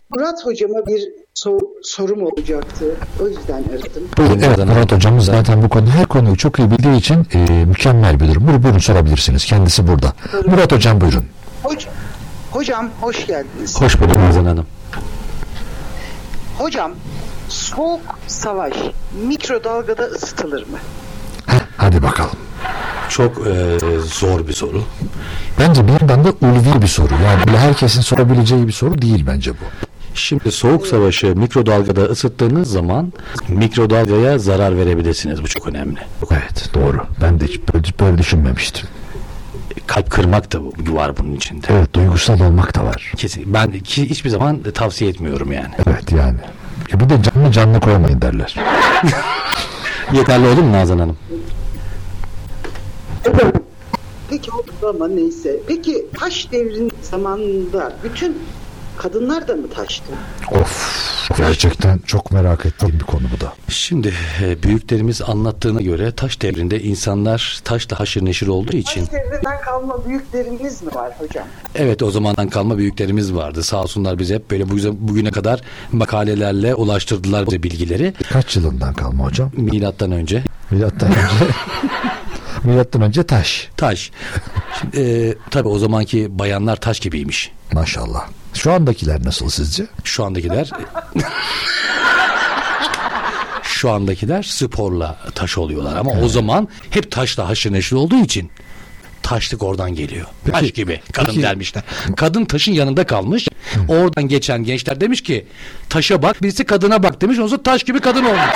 Murat 0.09 0.45
hocama 0.45 0.85
bir 0.87 1.03
so- 1.43 1.59
sorum 1.83 2.21
olacaktı. 2.23 2.85
O 3.21 3.27
yüzden 3.27 3.63
aradım. 3.69 4.03
Buyurun, 4.17 4.39
evet 4.39 4.57
Murat 4.57 4.91
hocamız 4.91 5.25
zaten 5.25 5.63
bu 5.63 5.69
konu 5.69 5.89
her 5.89 6.05
konuyu 6.05 6.37
çok 6.37 6.59
iyi 6.59 6.71
bildiği 6.71 6.95
için 6.97 7.27
e, 7.33 7.65
mükemmel 7.65 8.19
bir 8.19 8.27
durum. 8.27 8.47
Buyurun, 8.47 8.63
buyurun 8.63 8.79
sorabilirsiniz. 8.79 9.45
Kendisi 9.45 9.87
burada. 9.87 10.13
Murat 10.45 10.71
hocam 10.71 11.01
buyurun. 11.01 11.25
Hoc- 11.63 11.87
hocam 12.51 12.89
hoş 13.01 13.27
geldiniz. 13.27 13.81
Hoş 13.81 13.99
bulduk 14.01 14.17
Nazan 14.17 14.45
Hanım. 14.45 14.65
Hocam 16.57 16.91
soğuk 17.49 18.01
savaş 18.27 18.73
mikrodalgada 19.27 20.03
ısıtılır 20.03 20.61
mı? 20.61 20.77
Heh, 21.45 21.59
hadi 21.77 22.03
bakalım. 22.03 22.37
Çok 23.09 23.47
e, 23.47 23.77
zor 23.99 24.47
bir 24.47 24.53
soru. 24.53 24.83
Bence 25.59 25.87
bir 25.87 25.91
yandan 25.91 26.23
da 26.23 26.29
ulvi 26.41 26.81
bir 26.81 26.87
soru. 26.87 27.13
Yani 27.25 27.47
böyle 27.47 27.57
herkesin 27.57 28.01
sorabileceği 28.01 28.67
bir 28.67 28.71
soru 28.71 29.01
değil 29.01 29.23
bence 29.27 29.51
bu. 29.51 29.86
Şimdi 30.17 30.51
soğuk 30.51 30.87
savaşı 30.87 31.35
mikrodalgada 31.35 32.01
ısıttığınız 32.01 32.71
zaman 32.71 33.13
mikrodalgaya 33.47 34.39
zarar 34.39 34.77
verebilirsiniz. 34.77 35.43
Bu 35.43 35.47
çok 35.47 35.67
önemli. 35.67 35.99
Evet 36.31 36.69
doğru. 36.73 36.97
Ben 37.21 37.39
de 37.39 37.45
hiç 37.45 37.59
böyle, 37.73 37.83
böyle 37.99 38.17
düşünmemiştim. 38.17 38.87
Kalp 39.87 40.11
kırmak 40.11 40.53
da 40.53 40.59
var 40.93 41.17
bunun 41.17 41.35
içinde. 41.35 41.67
Evet 41.69 41.93
duygusal 41.93 42.39
olmak 42.39 42.75
da 42.75 42.85
var. 42.85 43.13
Kesin. 43.17 43.53
Ben 43.53 43.71
ki 43.71 44.09
hiçbir 44.09 44.29
zaman 44.29 44.61
tavsiye 44.73 45.09
etmiyorum 45.09 45.51
yani. 45.51 45.73
Evet 45.87 46.11
yani. 46.11 46.39
Ya 46.91 46.99
bir 46.99 47.09
de 47.09 47.17
canlı 47.23 47.51
canlı 47.51 47.79
koymayın 47.79 48.21
derler. 48.21 48.55
Yeterli 50.13 50.47
olur 50.47 50.61
mu 50.61 50.73
Nazan 50.73 50.99
Hanım? 50.99 51.17
Peki 54.29 54.51
oldu 54.51 54.71
ama 54.89 55.07
neyse. 55.07 55.59
Peki 55.67 56.05
taş 56.19 56.51
devrinin 56.51 56.91
zamanında 57.01 57.93
bütün 58.03 58.37
kadınlar 58.97 59.47
da 59.47 59.55
mı 59.55 59.69
taştı? 59.75 60.03
Of 60.51 61.07
gerçekten 61.37 61.99
çok 62.05 62.31
merak 62.31 62.65
ettiğim 62.65 62.93
bir 62.99 63.03
konu 63.03 63.23
bu 63.37 63.41
da. 63.41 63.53
Şimdi 63.69 64.13
e, 64.43 64.63
büyüklerimiz 64.63 65.21
anlattığına 65.21 65.81
göre 65.81 66.11
taş 66.11 66.41
devrinde 66.41 66.81
insanlar 66.81 67.59
taşla 67.63 67.99
haşır 67.99 68.25
neşir 68.25 68.47
olduğu 68.47 68.75
için 68.77 69.05
Taş 69.05 69.13
devrinden 69.13 69.61
kalma 69.61 70.05
büyüklerimiz 70.05 70.83
mi 70.83 70.95
var 70.95 71.11
hocam? 71.19 71.45
evet 71.75 72.03
o 72.03 72.11
zamandan 72.11 72.49
kalma 72.49 72.77
büyüklerimiz 72.77 73.33
vardı. 73.33 73.63
Sağ 73.63 73.81
olsunlar 73.81 74.19
bize 74.19 74.35
hep 74.35 74.51
böyle 74.51 74.69
bu- 74.69 75.07
bugüne 75.07 75.31
kadar 75.31 75.61
makalelerle 75.91 76.75
ulaştırdılar 76.75 77.47
bize 77.47 77.63
bilgileri. 77.63 78.13
Kaç 78.33 78.55
yılından 78.55 78.93
kalma 78.93 79.23
hocam? 79.25 79.51
Milattan 79.57 80.11
önce 80.11 80.43
Milattan 80.71 81.09
önce. 81.09 81.19
Milattan 82.67 83.01
önce 83.01 83.23
taş. 83.23 83.67
taş. 83.77 84.11
Şimdi, 84.79 84.99
e, 84.99 85.33
tabii 85.49 85.67
o 85.67 85.79
zamanki 85.79 86.39
bayanlar 86.39 86.75
taş 86.75 86.99
gibiymiş. 86.99 87.51
Maşallah. 87.71 88.27
Şu 88.53 88.71
andakiler 88.73 89.23
nasıl 89.25 89.49
sizce? 89.49 89.87
Şu 90.03 90.23
andakiler 90.25 90.69
şu 93.63 93.91
andakiler 93.91 94.43
sporla 94.43 95.19
taş 95.35 95.57
oluyorlar 95.57 95.95
ama 95.95 96.11
o 96.11 96.27
zaman 96.29 96.67
hep 96.89 97.11
taşla 97.11 97.49
haşır 97.49 97.71
neşir 97.73 97.95
olduğu 97.95 98.15
için 98.23 98.51
taşlık 99.23 99.63
oradan 99.63 99.95
geliyor. 99.95 100.25
Taş 100.51 100.61
Peki- 100.61 100.73
gibi 100.73 101.01
kadın 101.11 101.27
peki- 101.27 101.41
dermişler. 101.41 101.83
Kadın 102.15 102.45
taşın 102.45 102.71
yanında 102.71 103.05
kalmış. 103.05 103.47
Oradan 103.87 104.27
geçen 104.27 104.63
gençler 104.63 105.01
demiş 105.01 105.23
ki 105.23 105.47
taşa 105.89 106.21
bak 106.21 106.43
birisi 106.43 106.65
kadına 106.65 107.03
bak 107.03 107.21
demiş. 107.21 107.39
O 107.39 107.47
zaman 107.47 107.63
taş 107.63 107.83
gibi 107.83 107.99
kadın 107.99 108.25
olmuş. 108.25 108.55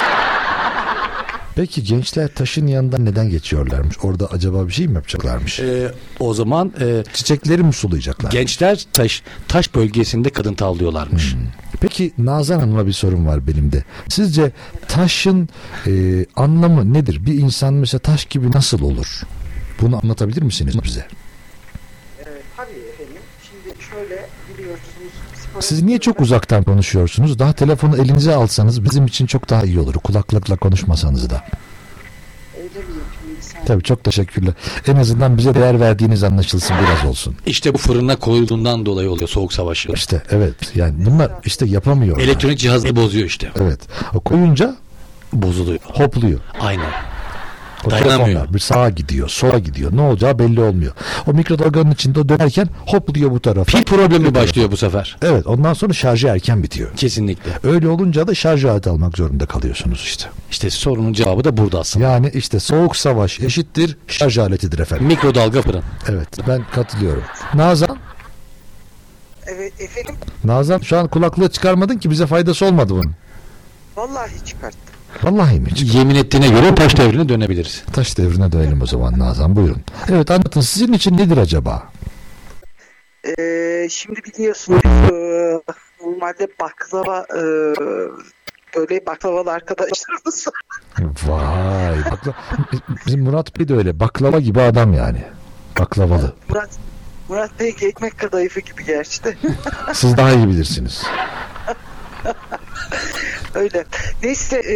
Peki 1.55 1.83
gençler 1.83 2.27
taşın 2.35 2.67
yanından 2.67 3.05
neden 3.05 3.29
geçiyorlarmış? 3.29 3.95
Orada 4.03 4.27
acaba 4.27 4.67
bir 4.67 4.73
şey 4.73 4.87
mi 4.87 4.93
yapacaklarmış? 4.95 5.59
Ee, 5.59 5.91
o 6.19 6.33
zaman 6.33 6.73
e, 6.81 7.03
Çiçekleri 7.13 7.63
mi 7.63 7.73
sulayacaklar? 7.73 8.31
gençler 8.31 8.85
taş 8.93 9.23
taş 9.47 9.75
bölgesinde 9.75 10.29
kadın 10.29 10.53
tavlıyorlarmış. 10.53 11.35
Peki 11.81 12.13
Nazan 12.17 12.59
Hanım'a 12.59 12.87
bir 12.87 12.91
sorum 12.93 13.27
var 13.27 13.47
benim 13.47 13.71
de. 13.71 13.83
Sizce 14.09 14.51
taşın 14.87 15.49
e, 15.87 16.25
anlamı 16.35 16.93
nedir? 16.93 17.25
Bir 17.25 17.33
insan 17.33 17.73
mesela 17.73 17.99
taş 17.99 18.25
gibi 18.25 18.51
nasıl 18.51 18.81
olur? 18.81 19.21
Bunu 19.81 19.99
anlatabilir 20.03 20.41
misiniz 20.41 20.75
bize? 20.83 21.07
tabii 22.57 22.69
efendim. 22.93 23.21
Şimdi 23.49 23.83
şöyle 23.83 24.29
biliyorsunuz. 24.53 25.11
spor- 25.35 25.49
Siz 25.61 25.83
niye 25.83 25.99
çok 25.99 26.21
uzaktan 26.21 26.63
konuşuyorsunuz? 26.63 27.39
Daha 27.39 27.53
telefonu 27.53 27.97
elinize 27.97 28.35
alsanız 28.35 28.83
bizim 28.83 29.05
için 29.05 29.25
çok 29.25 29.49
daha 29.49 29.63
iyi 29.63 29.79
olur. 29.79 29.93
Kulaklıkla 29.93 30.55
konuşmasanız 30.55 31.29
da. 31.29 31.43
Öyle 32.57 32.79
mi? 32.79 32.85
Tabii 33.65 33.83
çok 33.83 34.03
teşekkürler. 34.03 34.53
En 34.87 34.95
azından 34.95 35.37
bize 35.37 35.55
değer 35.55 35.79
verdiğiniz 35.79 36.23
anlaşılsın 36.23 36.75
biraz 36.83 37.09
olsun. 37.09 37.35
İşte 37.45 37.73
bu 37.73 37.77
fırına 37.77 38.15
koyulduğundan 38.15 38.85
dolayı 38.85 39.11
oluyor 39.11 39.29
soğuk 39.29 39.53
savaşı. 39.53 39.91
İşte 39.91 40.23
evet 40.29 40.55
yani 40.75 41.05
bunlar 41.05 41.31
işte 41.45 41.65
yapamıyor. 41.65 42.19
Elektronik 42.19 42.59
cihazı 42.59 42.95
bozuyor 42.95 43.25
işte. 43.25 43.51
Evet. 43.61 43.79
O 44.13 44.19
koyunca 44.19 44.75
Bozuluyor. 45.33 45.79
hopluyor. 45.83 46.39
Aynen. 46.59 46.91
Dayanamıyor. 47.89 48.53
Bir 48.53 48.59
sağa 48.59 48.89
gidiyor, 48.89 49.29
sola 49.29 49.59
gidiyor. 49.59 49.91
Ne 49.95 50.01
olacağı 50.01 50.39
belli 50.39 50.61
olmuyor. 50.61 50.93
O 51.27 51.33
mikrodalganın 51.33 51.91
içinde 51.91 52.29
dönerken 52.29 52.69
hopluyor 52.85 53.31
bu 53.31 53.39
tarafa. 53.39 53.77
Pil 53.77 53.83
problemi 53.83 54.35
başlıyor 54.35 54.71
bu 54.71 54.77
sefer. 54.77 55.17
Evet 55.21 55.47
ondan 55.47 55.73
sonra 55.73 55.93
şarjı 55.93 56.27
erken 56.27 56.63
bitiyor. 56.63 56.95
Kesinlikle. 56.95 57.51
Öyle 57.63 57.87
olunca 57.87 58.27
da 58.27 58.35
şarj 58.35 58.65
aleti 58.65 58.89
almak 58.89 59.17
zorunda 59.17 59.45
kalıyorsunuz 59.45 60.01
işte. 60.03 60.25
İşte 60.51 60.69
sorunun 60.69 61.13
cevabı 61.13 61.43
da 61.43 61.57
burada 61.57 61.79
aslında. 61.79 62.05
Yani 62.05 62.31
işte 62.33 62.59
soğuk 62.59 62.95
savaş 62.95 63.39
eşittir 63.39 63.97
şarj 64.07 64.37
aletidir 64.37 64.79
efendim. 64.79 65.07
Mikrodalga 65.07 65.61
fırın. 65.61 65.83
Evet 66.09 66.27
ben 66.47 66.61
katılıyorum. 66.75 67.23
Nazan, 67.53 67.97
Evet 69.47 69.81
efendim. 69.81 70.15
Nazan 70.43 70.79
şu 70.79 70.97
an 70.97 71.07
kulaklığı 71.07 71.49
çıkarmadın 71.51 71.97
ki 71.97 72.09
bize 72.09 72.27
faydası 72.27 72.65
olmadı 72.65 72.93
bunun. 72.93 73.15
Vallahi 73.97 74.45
çıkarttım. 74.45 74.90
Vallahi 75.23 75.59
mi? 75.59 75.75
Çık- 75.75 75.95
Yemin 75.95 76.15
ettiğine 76.15 76.49
göre 76.49 76.75
taş 76.75 76.97
devrine 76.97 77.29
dönebiliriz. 77.29 77.83
Taş 77.93 78.17
devrine 78.17 78.51
dönelim 78.51 78.81
o 78.81 78.85
zaman 78.85 79.19
Nazan 79.19 79.55
buyurun. 79.55 79.81
Evet 80.09 80.31
anlatın 80.31 80.61
sizin 80.61 80.93
için 80.93 81.17
nedir 81.17 81.37
acaba? 81.37 81.83
Ee, 83.39 83.87
şimdi 83.91 84.19
biliyorsunuz 84.23 84.81
e, 84.85 85.13
normalde 86.05 86.47
baklava 86.61 87.25
e, 87.35 87.41
böyle 88.75 89.05
baklavalı 89.05 89.51
arkadaşlarımız 89.51 90.47
Vay. 91.27 91.97
Bakla... 92.11 92.33
Bizim 93.05 93.23
Murat 93.23 93.59
Bey 93.59 93.67
de 93.67 93.73
öyle 93.73 93.99
baklava 93.99 94.39
gibi 94.39 94.61
adam 94.61 94.93
yani. 94.93 95.23
Baklavalı. 95.79 96.33
Murat 96.49 96.69
Murat 97.29 97.59
Bey 97.59 97.75
ekmek 97.81 98.19
kadayıfı 98.19 98.59
gibi 98.59 98.85
gerçi 98.85 99.23
de. 99.23 99.35
Siz 99.93 100.17
daha 100.17 100.31
iyi 100.31 100.47
bilirsiniz. 100.47 101.03
Öyle. 103.55 103.85
Neyse 104.23 104.61
e, 104.69 104.75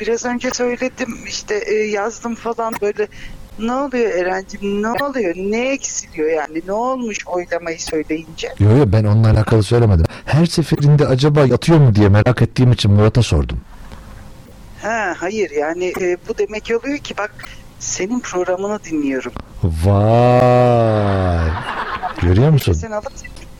biraz 0.00 0.24
önce 0.24 0.50
söyledim 0.50 1.18
işte 1.26 1.54
e, 1.54 1.74
yazdım 1.74 2.34
falan 2.34 2.74
böyle 2.82 3.08
ne 3.58 3.72
oluyor 3.72 4.10
Eren'cim 4.10 4.82
ne 4.82 4.88
oluyor 4.88 5.34
ne 5.36 5.72
eksiliyor 5.72 6.30
yani 6.30 6.62
ne 6.66 6.72
olmuş 6.72 7.26
oylamayı 7.26 7.80
söyleyince. 7.80 8.48
Yok 8.58 8.78
yok 8.78 8.88
ben 8.92 9.04
onunla 9.04 9.30
alakalı 9.30 9.62
söylemedim. 9.62 10.06
Her 10.24 10.46
seferinde 10.46 11.06
acaba 11.06 11.46
yatıyor 11.46 11.78
mu 11.78 11.94
diye 11.94 12.08
merak 12.08 12.42
ettiğim 12.42 12.72
için 12.72 12.92
Murat'a 12.92 13.22
sordum. 13.22 13.60
Ha 14.82 15.14
hayır 15.18 15.50
yani 15.50 15.92
e, 16.00 16.16
bu 16.28 16.38
demek 16.38 16.70
oluyor 16.80 16.98
ki 16.98 17.14
bak 17.18 17.34
senin 17.78 18.20
programını 18.20 18.84
dinliyorum. 18.84 19.32
Vay. 19.62 21.50
Görüyor 22.22 22.50
musun? 22.50 22.72
Sen 22.72 22.90
alıp 22.90 23.12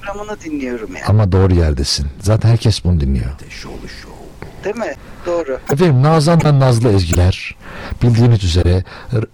programını 0.06 0.40
dinliyorum 0.40 0.90
yani. 0.94 1.04
Ama 1.06 1.32
doğru 1.32 1.54
yerdesin. 1.54 2.06
Zaten 2.20 2.48
herkes 2.48 2.84
bunu 2.84 3.00
dinliyor. 3.00 3.30
Değil 4.64 4.76
mi? 4.76 4.94
Doğru. 5.26 5.58
Efendim 5.72 6.02
Nazan'dan 6.02 6.60
Nazlı 6.60 6.92
Ezgiler. 6.92 7.56
Bildiğiniz 8.02 8.44
üzere 8.44 8.84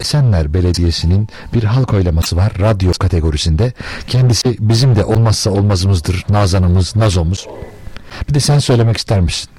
Esenler 0.00 0.54
Belediyesi'nin 0.54 1.28
bir 1.54 1.64
halk 1.64 1.94
oylaması 1.94 2.36
var 2.36 2.52
radyo 2.60 2.92
kategorisinde. 2.92 3.72
Kendisi 4.06 4.56
bizim 4.60 4.96
de 4.96 5.04
olmazsa 5.04 5.50
olmazımızdır 5.50 6.24
Nazan'ımız, 6.28 6.96
Nazomuz. 6.96 7.48
Bir 8.28 8.34
de 8.34 8.40
sen 8.40 8.58
söylemek 8.58 8.96
ister 8.96 9.20
misin? 9.20 9.50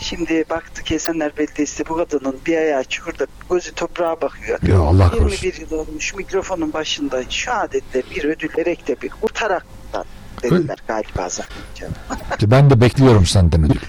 Şimdi 0.00 0.44
baktık 0.50 0.92
Esenler 0.92 1.36
Belediyesi 1.36 1.88
bu 1.88 1.96
kadının 1.96 2.36
bir 2.46 2.56
ayağı 2.56 2.84
çukurda 2.84 3.26
gözü 3.50 3.74
toprağa 3.74 4.20
bakıyor. 4.20 4.58
Ya 4.62 4.80
Allah 4.80 5.10
korusun. 5.10 5.46
21 5.46 5.60
yıl 5.60 5.78
olmuş 5.78 6.14
mikrofonun 6.14 6.72
başında 6.72 7.22
şu 7.30 7.52
adette 7.52 8.02
bir 8.16 8.24
ödül 8.24 8.48
vererek 8.58 8.88
de 8.88 8.96
bir 9.02 9.08
kurtaraktan 9.08 9.77
dediler 10.42 10.78
galiba 10.88 11.28
zannedeceğim. 11.28 11.94
Ben 12.42 12.70
de 12.70 12.80
bekliyorum 12.80 13.26
senden 13.26 13.64
ödül. 13.64 13.80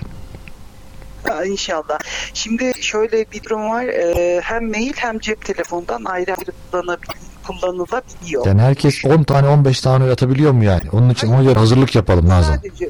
İnşallah. 1.45 1.99
Şimdi 2.33 2.71
şöyle 2.81 3.25
bir 3.31 3.43
durum 3.43 3.69
var. 3.69 3.83
Ee, 3.83 4.41
hem 4.43 4.69
mail 4.69 4.93
hem 4.95 5.19
cep 5.19 5.45
telefondan 5.45 6.05
ayrı 6.05 6.31
ayrı 6.31 6.51
kullanabil- 6.71 7.15
kullanılabiliyor. 7.47 8.45
Yani 8.45 8.61
herkes 8.61 9.05
10 9.05 9.23
tane 9.23 9.47
15 9.47 9.81
tane 9.81 10.11
atabiliyor 10.11 10.51
mu 10.51 10.63
yani? 10.63 10.83
Onun 10.91 11.09
için 11.09 11.27
ona 11.27 11.43
göre 11.43 11.59
hazırlık 11.59 11.95
yapalım 11.95 12.29
Nazan. 12.29 12.55
Sadece 12.55 12.89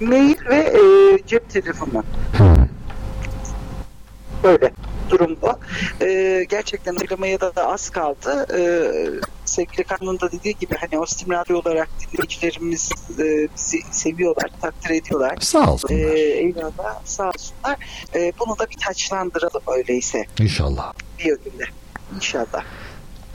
mail 0.00 0.36
ve 0.48 0.56
e, 0.56 0.78
cep 1.26 1.50
telefonu. 1.50 2.04
Böyle 4.44 4.70
durum 5.10 5.36
bu. 5.42 5.52
Ee, 6.04 6.46
gerçekten 6.48 6.96
oylamaya 6.96 7.40
da, 7.40 7.54
da 7.56 7.66
az 7.68 7.90
kaldı. 7.90 8.46
Ee, 8.58 8.90
sevgili 9.58 9.84
Kanun'un 9.84 10.20
da 10.20 10.32
dediği 10.32 10.54
gibi 10.58 10.74
hani 10.80 10.98
Ostim 11.00 11.30
Radyo 11.30 11.58
olarak 11.58 11.88
dinleyicilerimiz 12.12 12.90
e, 13.18 13.48
bizi 13.56 13.78
seviyorlar, 13.90 14.50
takdir 14.60 14.90
ediyorlar. 14.90 15.36
Sağ 15.40 15.72
olsunlar. 15.72 16.00
eyvallah 16.14 17.00
sağ 17.04 17.28
olsunlar. 17.28 17.76
Ee, 18.14 18.32
bunu 18.40 18.58
da 18.58 18.70
bir 18.70 18.76
taçlandıralım 18.76 19.62
öyleyse 19.76 20.24
İnşallah. 20.40 20.92
bir 21.18 21.32
ödülle. 21.32 21.64
İnşallah. 22.16 22.64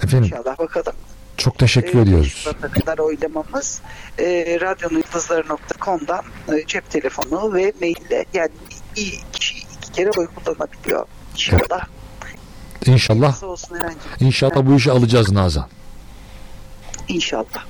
Efendim 0.04 0.24
İnşallah 0.24 0.60
bakalım. 0.60 0.94
çok 1.38 1.60
teşekkür 1.60 2.00
Ee, 2.00 2.02
ediyoruz. 2.02 2.48
Kadar 2.74 2.98
oylamamız 2.98 3.82
e, 4.20 4.58
radyonuyıldızları.com'dan 4.62 6.22
e, 6.54 6.68
cep 6.68 6.90
telefonu 6.92 7.54
ve 7.54 7.74
maille 7.82 8.26
yani 8.34 8.52
bir 8.98 9.20
kişi 9.34 9.58
iki 9.58 9.92
kere 9.92 10.10
oy 10.18 10.28
kullanabiliyor. 10.28 11.06
İnşallah. 11.34 11.88
İnşallah 12.86 13.44
olsun 13.44 13.76
Eren'ciğim? 13.76 14.00
İnşallah 14.20 14.66
bu 14.66 14.76
işi 14.76 14.92
alacağız 14.92 15.32
Nazan. 15.32 15.68
İnşallah. 17.08 17.66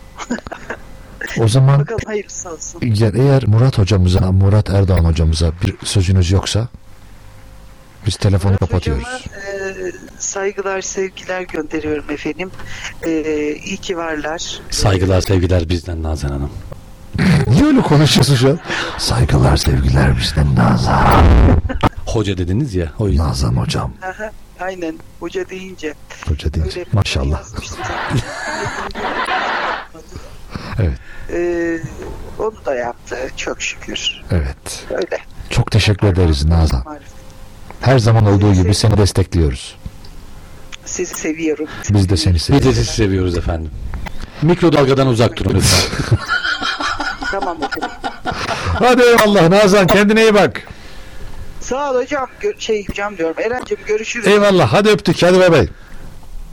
O 1.40 1.48
zaman 1.48 1.80
Bakalım 1.80 2.00
hayırlısı 2.06 2.50
olsun. 2.50 2.82
eğer, 2.82 3.14
eğer 3.14 3.48
Murat 3.48 3.78
hocamıza, 3.78 4.32
Murat 4.32 4.70
Erdoğan 4.70 5.06
hocamıza 5.06 5.52
bir 5.64 5.76
sözünüz 5.84 6.32
yoksa 6.32 6.68
biz 8.06 8.16
telefonu 8.16 8.58
kapatıyoruz. 8.58 9.04
Hocama 9.04 9.20
e, 9.88 9.92
saygılar, 10.20 10.82
sevgiler 10.82 11.42
gönderiyorum 11.42 12.12
efendim. 12.12 12.52
E, 13.04 13.12
iyi 13.66 13.78
ki 13.78 13.98
varlar. 13.98 14.62
Saygılar 14.70 15.22
sevgiler 15.22 15.70
bizden 15.70 16.04
Nazan 16.04 16.30
Hanım. 16.30 16.50
Niye 17.48 17.66
öyle 17.66 17.82
konuşuyorsun 17.82 18.36
şu 18.36 18.50
an? 18.50 18.60
Saygılar, 18.98 19.58
sevgiler 19.58 20.18
bizden 20.18 20.56
Nazan. 20.56 21.26
Hoca 22.06 22.38
dediniz 22.38 22.76
ya 22.76 22.92
o 23.00 23.08
yüzden. 23.08 23.26
Nazan 23.28 23.54
hocam. 23.56 23.94
Aynen 24.64 25.00
hoca 25.20 25.50
deyince. 25.50 25.94
Hoca 26.28 26.54
değil. 26.54 26.66
Öyle 26.66 26.86
Maşallah. 26.94 27.44
Evet. 30.80 30.98
E, 31.34 31.80
onu 32.40 32.54
da 32.66 32.76
yaptı 32.76 33.18
çok 33.38 33.62
şükür. 33.62 34.22
Evet. 34.32 34.86
Öyle. 34.90 35.18
Çok 35.50 35.72
teşekkür 35.72 36.08
ederiz 36.08 36.46
Nazan. 36.46 36.84
Her 37.82 38.00
zaman 38.00 38.26
olduğu 38.26 38.54
gibi 38.54 38.76
seni 38.76 38.98
destekliyoruz. 38.98 39.76
Sizi 40.86 41.16
seviyorum. 41.16 41.68
Biz 41.90 42.10
de 42.10 42.18
seni 42.18 42.34
Biz 42.36 42.42
de 42.42 42.54
seviyoruz. 42.54 42.76
sizi 42.76 42.92
seviyoruz 42.94 43.38
efendim. 43.38 43.72
Mikrodalgadan 44.42 45.08
uzak 45.08 45.38
durun 45.38 45.56
lütfen. 45.56 46.18
tamam 47.32 47.58
hocam. 47.62 47.92
Hadi 48.80 49.02
eyvallah 49.02 49.50
Nazan 49.50 49.88
kendine 49.88 50.22
iyi 50.22 50.34
bak. 50.34 50.62
Sağ 51.64 51.92
ol 51.92 51.96
hocam. 51.96 52.28
Gö- 52.42 52.60
şey 52.60 52.88
hocam 52.88 53.18
diyorum. 53.18 53.36
Eren'cim 53.40 53.78
görüşürüz. 53.88 54.28
Eyvallah 54.28 54.74
hadi 54.74 54.90
öptük 54.90 55.24
hadi 55.24 55.40
bay 55.40 55.52
bay. 55.52 55.68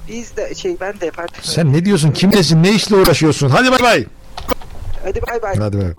Biz 0.08 0.36
de 0.36 0.54
şey 0.54 0.76
ben 0.80 1.00
de 1.00 1.10
pardon. 1.10 1.34
Sen 1.42 1.72
ne 1.72 1.84
diyorsun 1.84 2.12
kimlesin 2.12 2.62
ne 2.62 2.72
işle 2.72 2.96
uğraşıyorsun 2.96 3.48
hadi 3.48 3.70
bay 3.72 3.80
bay. 3.82 4.06
Hadi 5.04 5.22
bay 5.26 5.42
bay. 5.42 5.56
Hadi 5.58 5.78
be. 5.78 5.94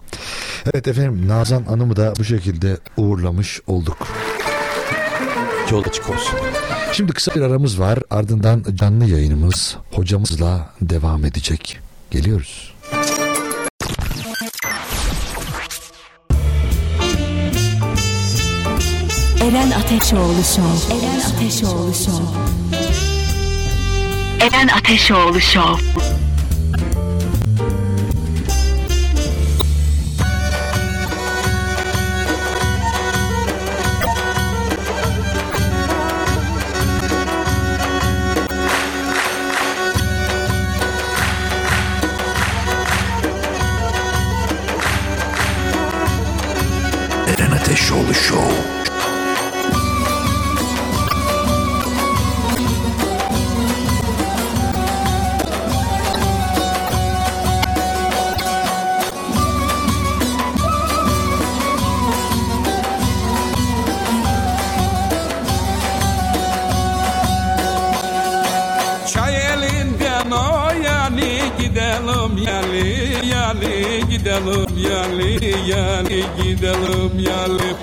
Evet 0.74 0.88
efendim 0.88 1.28
Nazan 1.28 1.64
Hanım'ı 1.64 1.96
da 1.96 2.14
bu 2.20 2.24
şekilde 2.24 2.78
uğurlamış 2.98 3.62
olduk. 3.68 3.98
Yol 5.72 5.84
açık 5.86 6.10
olsun. 6.10 6.40
Şimdi 6.92 7.14
kısa 7.14 7.36
bir 7.36 7.42
aramız 7.42 7.80
var. 7.80 8.00
Ardından 8.10 8.66
canlı 8.76 9.06
yayınımız 9.06 9.78
hocamızla 9.92 10.70
devam 10.82 11.26
edecek. 11.26 11.80
Geliyoruz. 12.12 12.71
Eren 19.42 19.72
Ateşoğlu 19.72 20.44
Show. 20.44 20.96
Eren 20.96 21.20
Ateşoğlu 21.20 21.94
Show. 21.94 22.26
Eren 24.42 24.68
Ateşoğlu 24.68 25.42
Show. 25.42 25.84
Eren 47.28 47.52
Ateşoğlu 47.52 48.14
Show. 48.14 48.81
Gidelim 74.22 74.78
yali 74.78 75.72
yali 75.72 76.24
gidelim 76.38 77.14
yali 77.20 77.76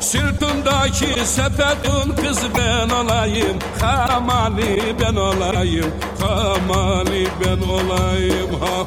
Sırtımdaki 0.00 1.26
sepetin 1.26 2.12
kız 2.16 2.38
ben 2.58 2.88
olayım. 2.88 3.58
Kamali 3.80 4.94
ben 5.00 5.16
olayım 5.16 5.92
Kamali 6.20 7.28
ben 7.40 7.68
olayım. 7.68 8.60
Ha. 8.60 8.86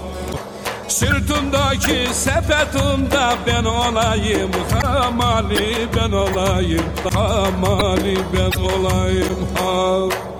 Sırtımdaki 0.88 2.08
sepetimde 2.14 3.28
ben 3.48 3.66
olayım. 3.66 4.52
Kamali 4.82 5.88
ben 5.96 6.12
olayım 6.12 6.86
Kamali 7.14 8.18
ben 8.34 8.62
olayım. 8.62 9.48
Ha 9.60 10.37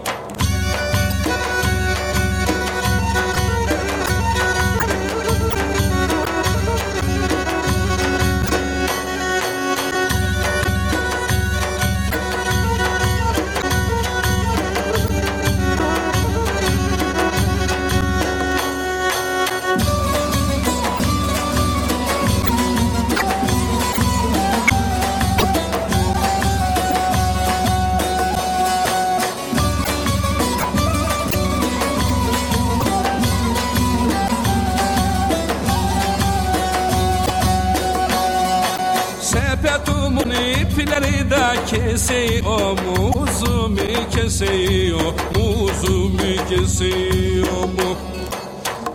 ipleri 41.78 41.88
de 41.88 41.88
kesiyor 41.90 42.78
Muzumu 42.98 43.78
kesiyor 44.12 45.14
Muzumu 45.36 46.48
kesiyor 46.50 47.64
mu 47.64 47.98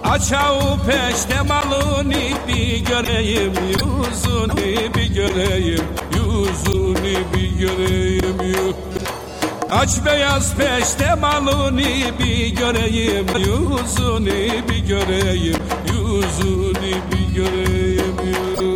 Açağı 0.04 0.78
peşte 0.86 1.42
malını 1.42 2.14
bir 2.48 2.84
göreyim 2.84 3.52
Yüzünü 3.68 4.94
bir 4.94 5.14
göreyim 5.14 5.84
Yüzünü 6.14 7.16
bir 7.34 7.58
göreyim 7.58 8.74
Aç 9.70 9.90
beyaz 10.06 10.54
peşte 10.56 11.14
malını 11.14 11.78
bir 12.18 12.48
göreyim 12.48 13.26
Yüzünü 13.38 14.68
bir 14.68 14.86
göreyim 14.86 15.58
Yüzünü 15.86 16.94
bir 17.12 17.34
göreyim 17.34 18.71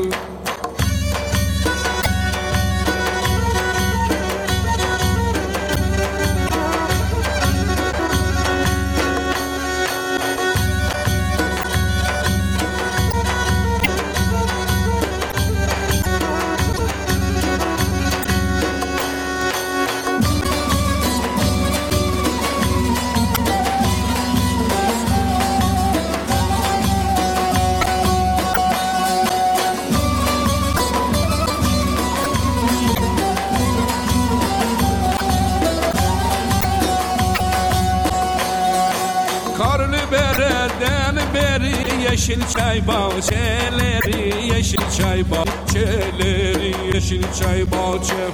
bahçeleri 45.31 46.74
Yeşil 46.94 47.23
çay 47.40 47.70
bahçe. 47.73 48.27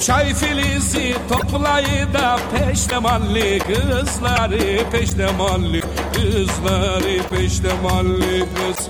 Çay 0.00 0.34
filizi 0.34 1.16
toplayı 1.28 2.12
da 2.14 2.38
peştemalli 2.54 3.58
kızları 3.58 4.90
Peştemalli 4.90 5.82
kızları 6.14 7.22
Peştemalli 7.30 8.40
kız. 8.40 8.88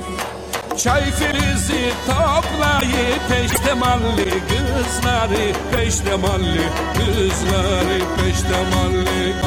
Çay 0.83 1.03
filizi 1.11 1.93
toplayı 2.07 3.19
peştemalli 3.29 4.31
kızları 4.49 5.53
Peştemalli 5.77 6.69
kızları 6.95 7.99
Peştemalli 8.17 9.44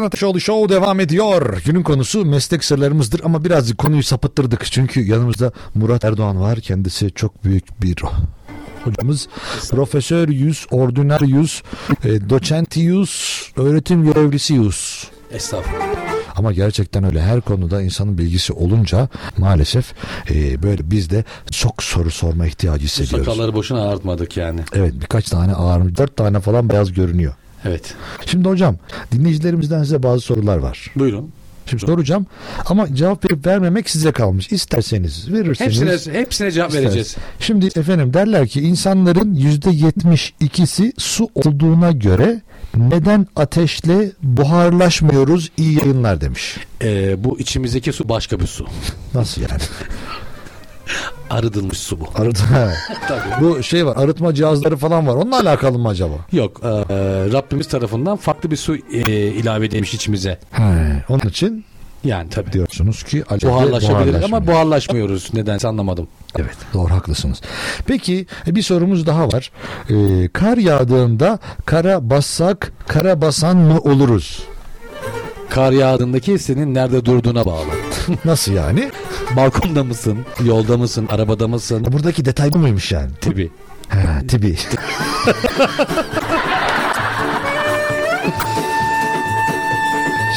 Eren 0.00 0.06
Ateşoğlu 0.06 0.40
Show 0.40 0.74
devam 0.74 1.00
ediyor. 1.00 1.62
Günün 1.64 1.82
konusu 1.82 2.24
meslek 2.24 2.64
sırlarımızdır 2.64 3.20
ama 3.24 3.44
birazcık 3.44 3.78
konuyu 3.78 4.02
sapıttırdık. 4.02 4.64
Çünkü 4.72 5.00
yanımızda 5.00 5.52
Murat 5.74 6.04
Erdoğan 6.04 6.40
var. 6.40 6.60
Kendisi 6.60 7.10
çok 7.14 7.44
büyük 7.44 7.82
bir 7.82 7.96
hocamız. 8.84 9.28
Profesör 9.70 10.28
yüz, 10.28 10.66
ordinarius, 10.70 11.62
e, 12.04 12.30
doçentiyus, 12.30 13.42
öğretim 13.56 14.04
görevlisiyus. 14.04 15.04
Estağfurullah. 15.30 15.86
Ama 16.36 16.52
gerçekten 16.52 17.04
öyle 17.04 17.22
her 17.22 17.40
konuda 17.40 17.82
insanın 17.82 18.18
bilgisi 18.18 18.52
olunca 18.52 19.08
maalesef 19.38 19.92
e, 20.30 20.62
böyle 20.62 20.90
biz 20.90 21.10
de 21.10 21.24
çok 21.50 21.82
soru 21.82 22.10
sorma 22.10 22.46
ihtiyacı 22.46 22.80
Bu 22.82 22.84
hissediyoruz. 22.84 23.26
sakalları 23.26 23.54
boşuna 23.54 23.82
ağartmadık 23.88 24.36
yani. 24.36 24.60
Evet 24.74 24.94
birkaç 25.00 25.24
tane 25.28 25.52
ağırmış. 25.52 25.96
Dört 25.98 26.16
tane 26.16 26.40
falan 26.40 26.68
beyaz 26.68 26.92
görünüyor. 26.92 27.34
Evet. 27.64 27.94
Şimdi 28.26 28.48
hocam 28.48 28.76
dinleyicilerimizden 29.12 29.82
size 29.82 30.02
bazı 30.02 30.20
sorular 30.20 30.56
var. 30.58 30.90
Buyurun. 30.96 31.30
Şimdi 31.66 31.86
soracağım 31.86 32.26
ama 32.66 32.94
cevap 32.94 33.24
verip 33.24 33.46
vermemek 33.46 33.90
size 33.90 34.12
kalmış. 34.12 34.52
İsterseniz 34.52 35.32
verirseniz. 35.32 35.82
Hepsine, 35.82 36.14
hepsine 36.14 36.50
cevap 36.50 36.68
isterseniz. 36.68 36.94
vereceğiz. 36.94 37.16
Şimdi 37.40 37.66
efendim 37.66 38.14
derler 38.14 38.48
ki 38.48 38.60
insanların 38.60 39.34
yüzde 39.34 39.70
yetmiş 39.70 40.34
ikisi 40.40 40.92
su 40.98 41.28
olduğuna 41.34 41.90
göre 41.90 42.40
neden 42.76 43.26
ateşle 43.36 44.12
buharlaşmıyoruz 44.22 45.50
iyi 45.56 45.78
yayınlar 45.78 46.20
demiş. 46.20 46.56
Ee, 46.82 47.24
bu 47.24 47.38
içimizdeki 47.38 47.92
su 47.92 48.08
başka 48.08 48.40
bir 48.40 48.46
su. 48.46 48.66
Nasıl 49.14 49.40
yani? 49.42 49.52
Arıdılmış 51.30 51.78
su 51.78 52.00
bu. 52.00 52.04
Arıtma. 52.14 52.68
Bu 53.40 53.62
şey 53.62 53.86
var 53.86 53.96
arıtma 53.96 54.34
cihazları 54.34 54.76
falan 54.76 55.06
var. 55.06 55.14
Onunla 55.14 55.40
alakalı 55.40 55.78
mı 55.78 55.88
acaba? 55.88 56.14
Yok. 56.32 56.60
ee, 56.64 56.68
Rabbimiz 57.32 57.68
tarafından 57.68 58.16
farklı 58.16 58.50
bir 58.50 58.56
su 58.56 58.76
ee, 58.76 59.12
ilave 59.12 59.66
edilmiş 59.66 59.94
içimize. 59.94 60.38
He, 60.50 60.62
onun 61.08 61.28
için 61.28 61.64
Yani 62.04 62.30
tabii. 62.30 62.52
diyorsunuz 62.52 63.02
ki 63.02 63.24
acaba 63.30 63.52
Buharlaşabilir 63.52 63.92
ama 63.92 64.06
buharlaşmıyor. 64.06 64.46
buharlaşmıyoruz. 64.46 65.34
Nedense 65.34 65.68
anlamadım. 65.68 66.08
Evet 66.38 66.56
doğru 66.74 66.90
haklısınız. 66.94 67.40
Peki 67.86 68.26
bir 68.46 68.62
sorumuz 68.62 69.06
daha 69.06 69.28
var. 69.28 69.50
Ee, 69.90 70.28
kar 70.32 70.56
yağdığında 70.56 71.38
kara 71.66 72.10
bassak 72.10 72.72
kara 72.88 73.20
basan 73.20 73.56
mı 73.56 73.78
oluruz? 73.80 74.42
Kar 75.50 75.72
yağdığındaki 75.72 76.38
senin 76.38 76.74
nerede 76.74 77.04
durduğuna 77.04 77.46
bağlı. 77.46 77.66
Nasıl 78.24 78.52
yani? 78.52 78.90
Balkonda 79.36 79.84
mısın? 79.84 80.18
Yolda 80.44 80.76
mısın? 80.78 81.08
Arabada 81.10 81.48
mısın? 81.48 81.86
Buradaki 81.92 82.24
detay 82.24 82.52
bu 82.52 82.58
muymuş 82.58 82.92
yani? 82.92 83.10
Tabii. 83.20 83.50
Ha, 83.88 83.98
tibi. 84.28 84.56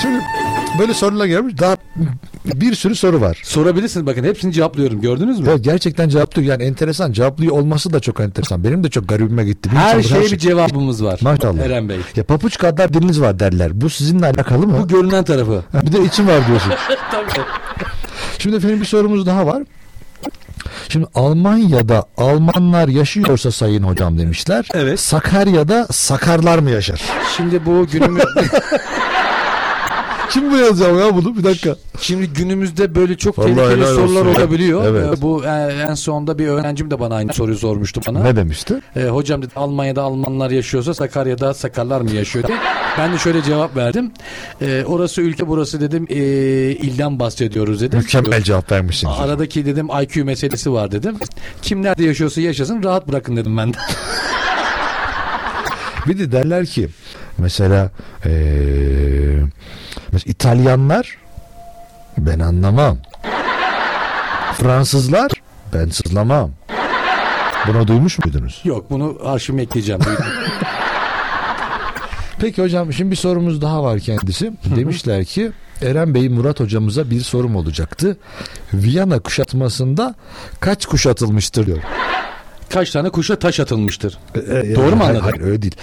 Şimdi 0.02 0.20
böyle 0.80 0.94
sorular 0.94 1.26
gelmiş. 1.26 1.58
Daha 1.60 1.78
bir 2.46 2.76
sürü 2.76 2.96
soru 2.96 3.22
var. 3.22 3.42
Sorabilirsiniz 3.44 4.06
bakın 4.06 4.24
hepsini 4.24 4.54
cevaplıyorum 4.54 5.02
gördünüz 5.02 5.40
mü? 5.40 5.50
Ya 5.50 5.58
gerçekten 5.58 6.10
cevaplıyor. 6.10 6.48
Yani 6.52 6.64
enteresan. 6.64 7.12
Cevaplıyor 7.12 7.56
olması 7.58 7.94
da 7.94 8.00
çok 8.00 8.20
enteresan. 8.20 8.64
Benim 8.64 8.84
de 8.84 8.90
çok 8.90 9.10
garibime 9.10 9.44
gitti. 9.46 9.72
Bir 9.72 9.76
Her 9.78 10.02
şeye 10.04 10.22
şey- 10.24 10.32
bir 10.32 10.38
cevabımız 10.38 11.04
var. 11.04 11.20
Maşallah. 11.22 11.60
Eren 11.66 11.90
Bey. 11.90 11.98
Ya 12.16 12.24
papuç 12.24 12.58
kadar 12.58 12.94
diliniz 12.94 13.22
var 13.22 13.40
derler. 13.40 13.82
Bu 13.82 13.90
sizinle 13.90 14.26
alakalı 14.26 14.68
mı? 14.68 14.80
Bu 14.84 14.88
görünen 14.88 15.24
tarafı. 15.24 15.64
Bir 15.86 15.92
de 15.94 16.04
içim 16.04 16.28
var 16.28 16.48
diyorsun. 16.48 16.72
Tabii. 17.12 17.46
Şimdi 18.40 18.56
efendim 18.56 18.82
bir 18.82 18.86
sorumuz 18.86 19.26
daha 19.26 19.46
var. 19.48 19.64
Şimdi 20.90 21.06
Almanya'da 21.16 22.04
Almanlar 22.18 22.88
yaşıyorsa 22.88 23.52
sayın 23.52 23.84
hocam 23.84 24.18
demişler. 24.20 24.68
Evet. 24.74 25.00
Sakarya'da 25.00 25.88
Sakarlar 25.92 26.60
mı 26.60 26.70
yaşar? 26.72 27.02
Şimdi 27.38 27.66
bu 27.66 27.88
günümüz 27.92 28.24
Kim 30.34 30.52
bu 30.52 30.58
yazacağım 30.58 31.00
ya 31.00 31.16
bunu? 31.16 31.38
Bir 31.38 31.44
dakika. 31.44 31.76
Şimdi 32.02 32.28
günümüzde 32.28 32.96
böyle 32.96 33.18
çok 33.18 33.40
Vallahi 33.40 33.56
tehlikeli 33.56 33.86
sorular 33.86 34.26
olsun. 34.26 34.40
olabiliyor. 34.42 34.86
Evet. 34.88 35.06
Ee, 35.18 35.22
Bu 35.22 35.44
e, 35.46 35.48
en 35.90 35.94
sonunda 35.94 36.40
bir 36.40 36.48
öğrencim 36.48 36.92
de 36.92 37.00
bana 37.00 37.16
aynı 37.16 37.34
soruyu 37.34 37.58
sormuştu 37.58 38.02
bana. 38.08 38.24
Ne 38.24 38.36
demişti? 38.36 38.80
Ee, 38.96 39.04
hocam 39.04 39.42
dedi 39.42 39.52
Almanya'da 39.56 40.02
Almanlar 40.02 40.52
yaşıyorsa 40.52 40.94
Sakarya'da 40.94 41.54
Sakarlar 41.54 42.02
mı 42.02 42.12
yaşıyor 42.12 42.48
diye. 42.48 42.58
Ben 42.98 43.14
de 43.14 43.18
şöyle 43.18 43.44
cevap 43.44 43.76
verdim. 43.76 44.12
Ee, 44.62 44.84
orası 44.88 45.22
ülke 45.22 45.48
burası 45.48 45.82
dedim 45.82 46.08
e, 46.10 46.16
ilden 46.72 47.20
bahsediyoruz 47.20 47.82
dedim. 47.82 48.00
Mükemmel 48.00 48.42
cevap 48.44 48.72
vermişsiniz. 48.72 49.14
Aradaki 49.20 49.66
dedim 49.66 49.88
IQ 50.04 50.26
meselesi 50.26 50.72
var 50.72 50.92
dedim. 50.92 51.16
Kim 51.62 51.84
nerede 51.84 52.04
yaşıyorsa 52.04 52.42
yaşasın 52.42 52.84
rahat 52.84 53.08
bırakın 53.08 53.38
dedim 53.38 53.58
ben 53.58 53.74
de. 53.74 53.78
Bir 56.08 56.20
de 56.20 56.32
derler 56.32 56.66
ki 56.66 56.90
mesela 57.38 57.92
eee 58.26 58.32
mesela 60.14 60.32
İtalyanlar 60.32 61.18
ben 62.18 62.40
anlamam. 62.40 62.98
Fransızlar 64.58 65.32
ben 65.74 65.90
sızlamam. 65.90 66.52
Bunu 67.68 67.88
duymuş 67.88 68.20
muydunuz? 68.20 68.62
Yok 68.64 68.86
bunu 68.90 69.18
arşivime 69.26 69.62
ekleyeceğim. 69.62 70.02
Peki 72.40 72.62
hocam 72.62 72.94
şimdi 72.94 73.12
bir 73.12 73.16
sorumuz 73.16 73.62
daha 73.62 73.84
var 73.84 74.00
kendisi. 74.00 74.52
Demişler 74.76 75.26
ki 75.26 75.52
Eren 75.82 76.14
Bey 76.14 76.30
Murat 76.30 76.60
hocamıza 76.60 77.10
bir 77.10 77.22
sorum 77.22 77.56
olacaktı. 77.56 78.18
Viyana 78.74 79.20
kuşatmasında 79.20 80.16
kaç 80.60 80.86
kuşatılmıştır 80.86 81.66
diyor. 81.66 81.80
Kaç 82.74 82.92
tane 82.92 83.10
kuşa 83.10 83.36
taş 83.36 83.60
atılmıştır? 83.60 84.18
E, 84.36 84.76
Doğru 84.76 84.96
mu 84.96 85.04
hayır, 85.04 85.16
anladım? 85.16 85.22
Hayır 85.22 85.42
öyle 85.42 85.62
değil. 85.62 85.76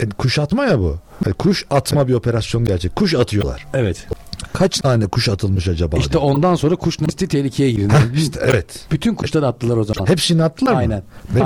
E, 0.00 0.08
kuşatma 0.08 0.64
ya 0.64 0.78
bu. 0.78 0.98
E, 1.26 1.32
kuş 1.32 1.64
atma 1.70 2.08
bir 2.08 2.14
operasyon 2.14 2.64
gerçek. 2.64 2.96
Kuş 2.96 3.14
atıyorlar. 3.14 3.66
Evet. 3.74 4.06
Kaç 4.52 4.80
tane 4.80 5.06
kuş 5.06 5.28
atılmış 5.28 5.68
acaba? 5.68 5.96
İşte 5.96 6.12
diyor. 6.12 6.22
ondan 6.22 6.54
sonra 6.54 6.76
kuş 6.76 7.00
nesli 7.00 7.28
tehlikeye 7.28 7.70
girdi. 7.70 7.94
İşte 8.16 8.40
evet. 8.42 8.66
Bütün 8.90 9.14
kuşları 9.14 9.46
attılar 9.46 9.76
o 9.76 9.84
zaman. 9.84 10.08
Hepsini 10.10 10.44
attılar 10.44 10.72
mı? 10.72 10.78
Aynen. 10.78 11.02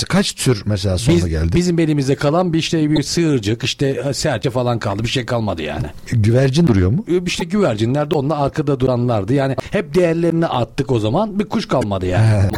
Kaç 0.09 0.33
tür 0.33 0.63
mesela 0.67 0.99
sonra 0.99 1.17
Biz, 1.17 1.27
geldi? 1.27 1.53
bizim 1.55 1.79
elimizde 1.79 2.15
kalan 2.15 2.53
bir 2.53 2.59
işte 2.59 2.91
bir 2.91 3.03
sığırcık 3.03 3.65
işte 3.65 4.13
serçe 4.15 4.51
falan 4.51 4.79
kaldı. 4.79 5.03
Bir 5.03 5.09
şey 5.09 5.27
kalmadı 5.27 5.63
yani. 5.63 5.87
Güvercin 6.13 6.67
duruyor 6.67 6.91
mu? 6.91 7.05
İşte 7.27 7.45
güvercinler 7.45 8.11
de 8.11 8.15
onunla 8.15 8.39
arkada 8.39 8.81
duranlardı. 8.81 9.35
Yani 9.35 9.57
hep 9.71 9.95
değerlerini 9.95 10.47
attık 10.47 10.91
o 10.93 10.99
zaman. 10.99 11.39
Bir 11.39 11.45
kuş 11.45 11.69
kalmadı 11.69 12.07
yani. 12.07 12.51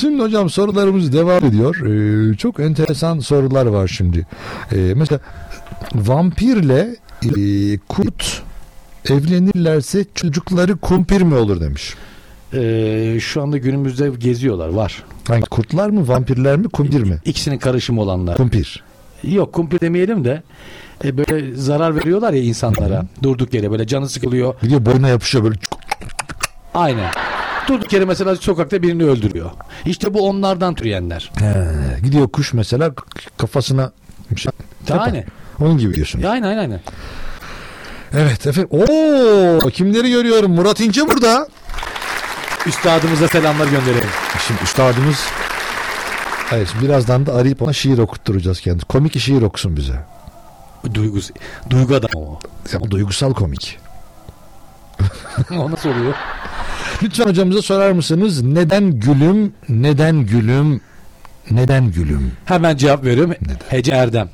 Şimdi 0.00 0.22
hocam 0.22 0.50
sorularımız 0.50 1.12
devam 1.12 1.44
ediyor. 1.44 1.76
Ee, 1.86 2.36
çok 2.36 2.60
enteresan 2.60 3.18
sorular 3.18 3.66
var 3.66 3.88
şimdi. 3.88 4.26
Ee, 4.72 4.76
mesela 4.96 5.20
vampirle 5.94 6.96
e, 7.22 7.78
kurt 7.78 8.42
evlenirlerse 9.10 10.04
çocukları 10.14 10.76
kumpir 10.76 11.22
mi 11.22 11.34
olur 11.34 11.60
demiş. 11.60 11.94
Ee, 12.54 13.18
şu 13.20 13.42
anda 13.42 13.58
günümüzde 13.58 14.10
geziyorlar 14.18 14.68
var. 14.68 15.04
Hangi 15.28 15.46
kurtlar 15.46 15.90
mı 15.90 16.08
vampirler 16.08 16.56
mi 16.56 16.68
kumpir 16.68 17.02
mi? 17.02 17.18
İkisinin 17.24 17.58
karışımı 17.58 18.00
olanlar. 18.00 18.36
Kumpir. 18.36 18.82
Yok 19.22 19.52
kumpir 19.52 19.80
demeyelim 19.80 20.24
de 20.24 20.42
e, 21.04 21.18
böyle 21.18 21.56
zarar 21.56 21.96
veriyorlar 21.96 22.32
ya 22.32 22.42
insanlara. 22.42 23.06
Durduk 23.22 23.54
yere 23.54 23.70
böyle 23.70 23.86
canı 23.86 24.08
sıkılıyor. 24.08 24.54
Gidiyor 24.62 24.86
boyuna 24.86 25.08
yapışıyor 25.08 25.44
böyle. 25.44 25.56
Aynen. 26.74 27.10
Durduk 27.68 27.92
yere 27.92 28.04
mesela 28.04 28.36
sokakta 28.36 28.82
birini 28.82 29.04
öldürüyor. 29.04 29.50
İşte 29.84 30.14
bu 30.14 30.28
onlardan 30.28 30.74
türeyenler. 30.74 31.30
He, 31.38 31.54
gidiyor 32.02 32.28
kuş 32.28 32.52
mesela 32.52 32.90
kafasına 33.36 33.92
bir 34.30 34.40
şey. 34.40 34.52
Onun 35.60 35.78
gibi 35.78 35.94
diyorsun. 35.94 36.22
Aynen 36.22 36.46
aynen. 36.46 36.58
aynen. 36.58 36.80
Evet 38.12 38.46
efendim. 38.46 38.70
Oo 38.70 39.70
kimleri 39.70 40.10
görüyorum? 40.10 40.52
Murat 40.52 40.80
İnce 40.80 41.08
burada. 41.08 41.48
Üstadımıza 42.66 43.28
selamlar 43.28 43.66
gönderelim. 43.66 44.08
Şimdi 44.46 44.62
üstadımız 44.62 45.24
Hayır, 46.50 46.66
şimdi 46.66 46.84
birazdan 46.84 47.26
da 47.26 47.34
arayıp 47.34 47.62
ona 47.62 47.72
şiir 47.72 47.98
okutturacağız 47.98 48.60
kendisi. 48.60 48.86
Komik 48.86 49.18
şiir 49.18 49.42
okusun 49.42 49.76
bize. 49.76 50.04
Duygus, 50.94 51.30
duygu 51.70 51.94
adamı 51.94 52.24
o. 52.24 52.38
Ama 52.76 52.90
duygusal 52.90 53.34
komik. 53.34 53.78
o 55.50 55.70
nasıl 55.70 55.88
oluyor? 55.88 56.14
Lütfen 57.02 57.24
hocamıza 57.26 57.62
sorar 57.62 57.92
mısınız? 57.92 58.42
Neden 58.42 58.90
gülüm, 59.00 59.52
neden 59.68 60.26
gülüm, 60.26 60.80
neden 61.50 61.92
gülüm? 61.92 62.32
Hemen 62.44 62.76
cevap 62.76 63.04
veriyorum. 63.04 63.34
Hece 63.68 63.92
Erdem. 63.92 64.28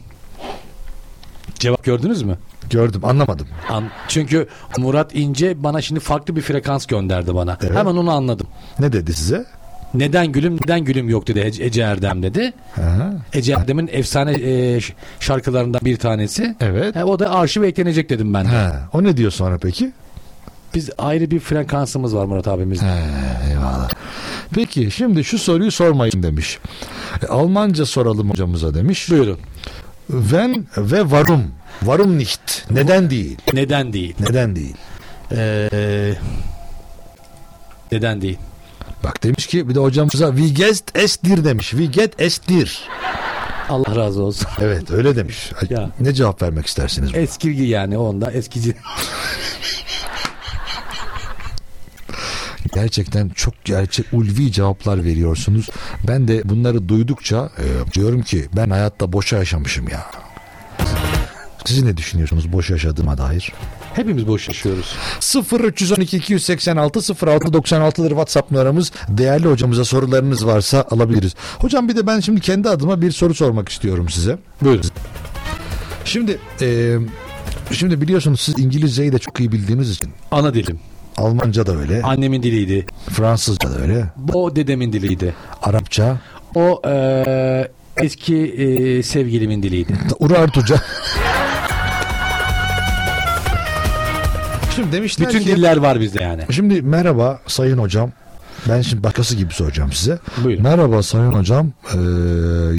Cevap 1.55 1.85
gördünüz 1.85 2.23
mü? 2.23 2.39
Gördüm, 2.70 3.05
anlamadım. 3.05 3.47
An- 3.70 3.89
Çünkü 4.09 4.49
Murat 4.78 5.15
İnce 5.15 5.62
bana 5.62 5.81
şimdi 5.81 6.01
farklı 6.01 6.36
bir 6.36 6.41
frekans 6.41 6.86
gönderdi 6.86 7.35
bana. 7.35 7.59
Evet. 7.62 7.77
Hemen 7.77 7.95
onu 7.97 8.11
anladım. 8.11 8.47
Ne 8.78 8.93
dedi 8.93 9.15
size? 9.15 9.45
Neden 9.95 10.27
gülüm 10.32 10.55
neden 10.62 10.81
gülüm 10.85 11.09
yok 11.09 11.27
dedi 11.27 11.39
Ece, 11.41 11.65
Ece 11.65 11.82
Erdem 11.82 12.23
dedi. 12.23 12.53
Ha, 12.74 13.12
Ece 13.32 13.53
Erdem'in 13.53 13.89
efsane 13.93 14.32
e, 14.32 14.81
şarkılarından 15.20 15.81
bir 15.85 15.97
tanesi. 15.97 16.57
evet. 16.61 16.97
E, 16.97 17.05
o 17.05 17.19
da 17.19 17.31
arşive 17.35 17.66
eklenecek 17.66 18.11
dedim 18.11 18.35
ben. 18.35 18.45
de. 18.45 18.49
Ha, 18.49 18.89
o 18.93 19.03
ne 19.05 19.16
diyor 19.16 19.31
sonra 19.31 19.59
peki? 19.59 19.93
Biz 20.74 20.90
ayrı 20.98 21.30
bir 21.30 21.40
frekansımız 21.40 22.14
var 22.14 22.24
Murat 22.24 22.48
abimiz. 22.48 22.82
He, 22.82 22.86
eyvallah. 23.51 23.90
Peki 24.55 24.90
şimdi 24.90 25.24
şu 25.24 25.38
soruyu 25.38 25.70
sormayın 25.70 26.22
demiş. 26.22 26.59
E, 27.22 27.26
Almanca 27.26 27.86
soralım 27.86 28.30
hocamıza 28.30 28.74
demiş. 28.74 29.10
Buyurun. 29.10 29.38
Wenn 30.09 30.66
ve 30.76 31.10
varum. 31.10 31.44
Varum 31.82 32.18
nicht. 32.18 32.70
Neden 32.70 33.10
değil? 33.10 33.38
Neden 33.52 33.92
değil? 33.92 34.14
Neden 34.20 34.56
değil? 34.56 34.74
Ee, 35.32 36.14
neden 37.92 38.20
değil? 38.22 38.38
Bak 39.05 39.22
demiş 39.22 39.46
ki 39.46 39.68
bir 39.68 39.74
de 39.74 39.80
hocamıza 39.80 40.36
we 40.36 40.48
get 40.48 40.82
estir 40.96 41.44
demiş. 41.44 41.70
We 41.70 41.84
get 41.84 42.20
estir. 42.20 42.88
Allah 43.68 43.96
razı 43.96 44.22
olsun. 44.22 44.48
Evet 44.60 44.90
öyle 44.90 45.16
demiş. 45.16 45.52
Ya. 45.70 45.90
Ne 46.01 46.14
cevap 46.14 46.42
vermek 46.42 46.66
istersiniz? 46.66 47.12
buna? 47.12 47.20
Eskilgi 47.20 47.62
yani 47.62 47.98
onda 47.98 48.30
eskici. 48.30 48.74
Gerçekten 52.74 53.28
çok 53.28 53.64
gerçek 53.64 54.06
ulvi 54.12 54.52
cevaplar 54.52 55.05
veriyorsunuz. 55.05 55.68
Ben 56.09 56.28
de 56.28 56.48
bunları 56.48 56.88
duydukça 56.88 57.51
e, 57.59 57.92
diyorum 57.92 58.22
ki 58.22 58.46
ben 58.56 58.70
hayatta 58.70 59.12
boşa 59.12 59.36
yaşamışım 59.36 59.88
ya. 59.88 60.06
Siz 61.64 61.82
ne 61.82 61.96
düşünüyorsunuz 61.96 62.52
boş 62.52 62.70
yaşadığıma 62.70 63.18
dair? 63.18 63.52
Hepimiz 63.94 64.26
boş 64.26 64.48
yaşıyoruz. 64.48 64.94
0312 65.52 66.16
286 66.16 66.98
0696'dır 66.98 68.09
WhatsApp 68.09 68.51
numaramız. 68.51 68.92
Değerli 69.09 69.48
hocamıza 69.48 69.84
sorularınız 69.84 70.46
varsa 70.46 70.84
alabiliriz. 70.90 71.34
Hocam 71.59 71.88
bir 71.88 71.96
de 71.96 72.06
ben 72.06 72.20
şimdi 72.20 72.40
kendi 72.40 72.68
adıma 72.68 73.01
bir 73.01 73.12
soru 73.12 73.34
sormak 73.34 73.68
istiyorum 73.68 74.09
size. 74.09 74.38
Buyurun. 74.62 74.84
Şimdi 76.05 76.38
e, 76.60 76.96
şimdi 77.72 78.01
biliyorsunuz 78.01 78.40
siz 78.40 78.59
İngilizceyi 78.59 79.12
de 79.12 79.18
çok 79.18 79.40
iyi 79.40 79.52
bildiğiniz 79.52 79.90
için 79.90 80.10
Ana 80.30 80.55
dilim. 80.55 80.78
Almanca 81.16 81.66
da 81.66 81.77
öyle, 81.77 82.03
Annemin 82.03 82.43
diliydi. 82.43 82.86
Fransızca 83.11 83.70
da 83.70 83.78
öyle, 83.78 84.05
O 84.32 84.57
dedemin 84.57 84.93
diliydi. 84.93 85.35
Arapça, 85.62 86.16
O 86.55 86.81
eee, 86.86 87.69
eski 87.97 88.36
eee, 88.36 89.03
sevgilimin 89.03 89.62
diliydi. 89.62 89.93
Urartuca. 90.19 90.77
Şimdi 94.77 94.93
demişler 94.93 95.28
Bütün 95.28 95.39
ki, 95.41 95.47
diller 95.47 95.77
var 95.77 96.01
bizde 96.01 96.23
yani. 96.23 96.43
Şimdi 96.51 96.82
merhaba 96.82 97.41
sayın 97.47 97.78
hocam. 97.78 98.11
Ben 98.69 98.81
şimdi 98.82 99.03
başkası 99.03 99.36
gibi 99.36 99.55
soracağım 99.55 99.93
size. 99.93 100.19
Buyurun. 100.45 100.62
Merhaba 100.62 101.03
sayın 101.03 101.32
hocam. 101.32 101.73
Ee, 101.95 101.99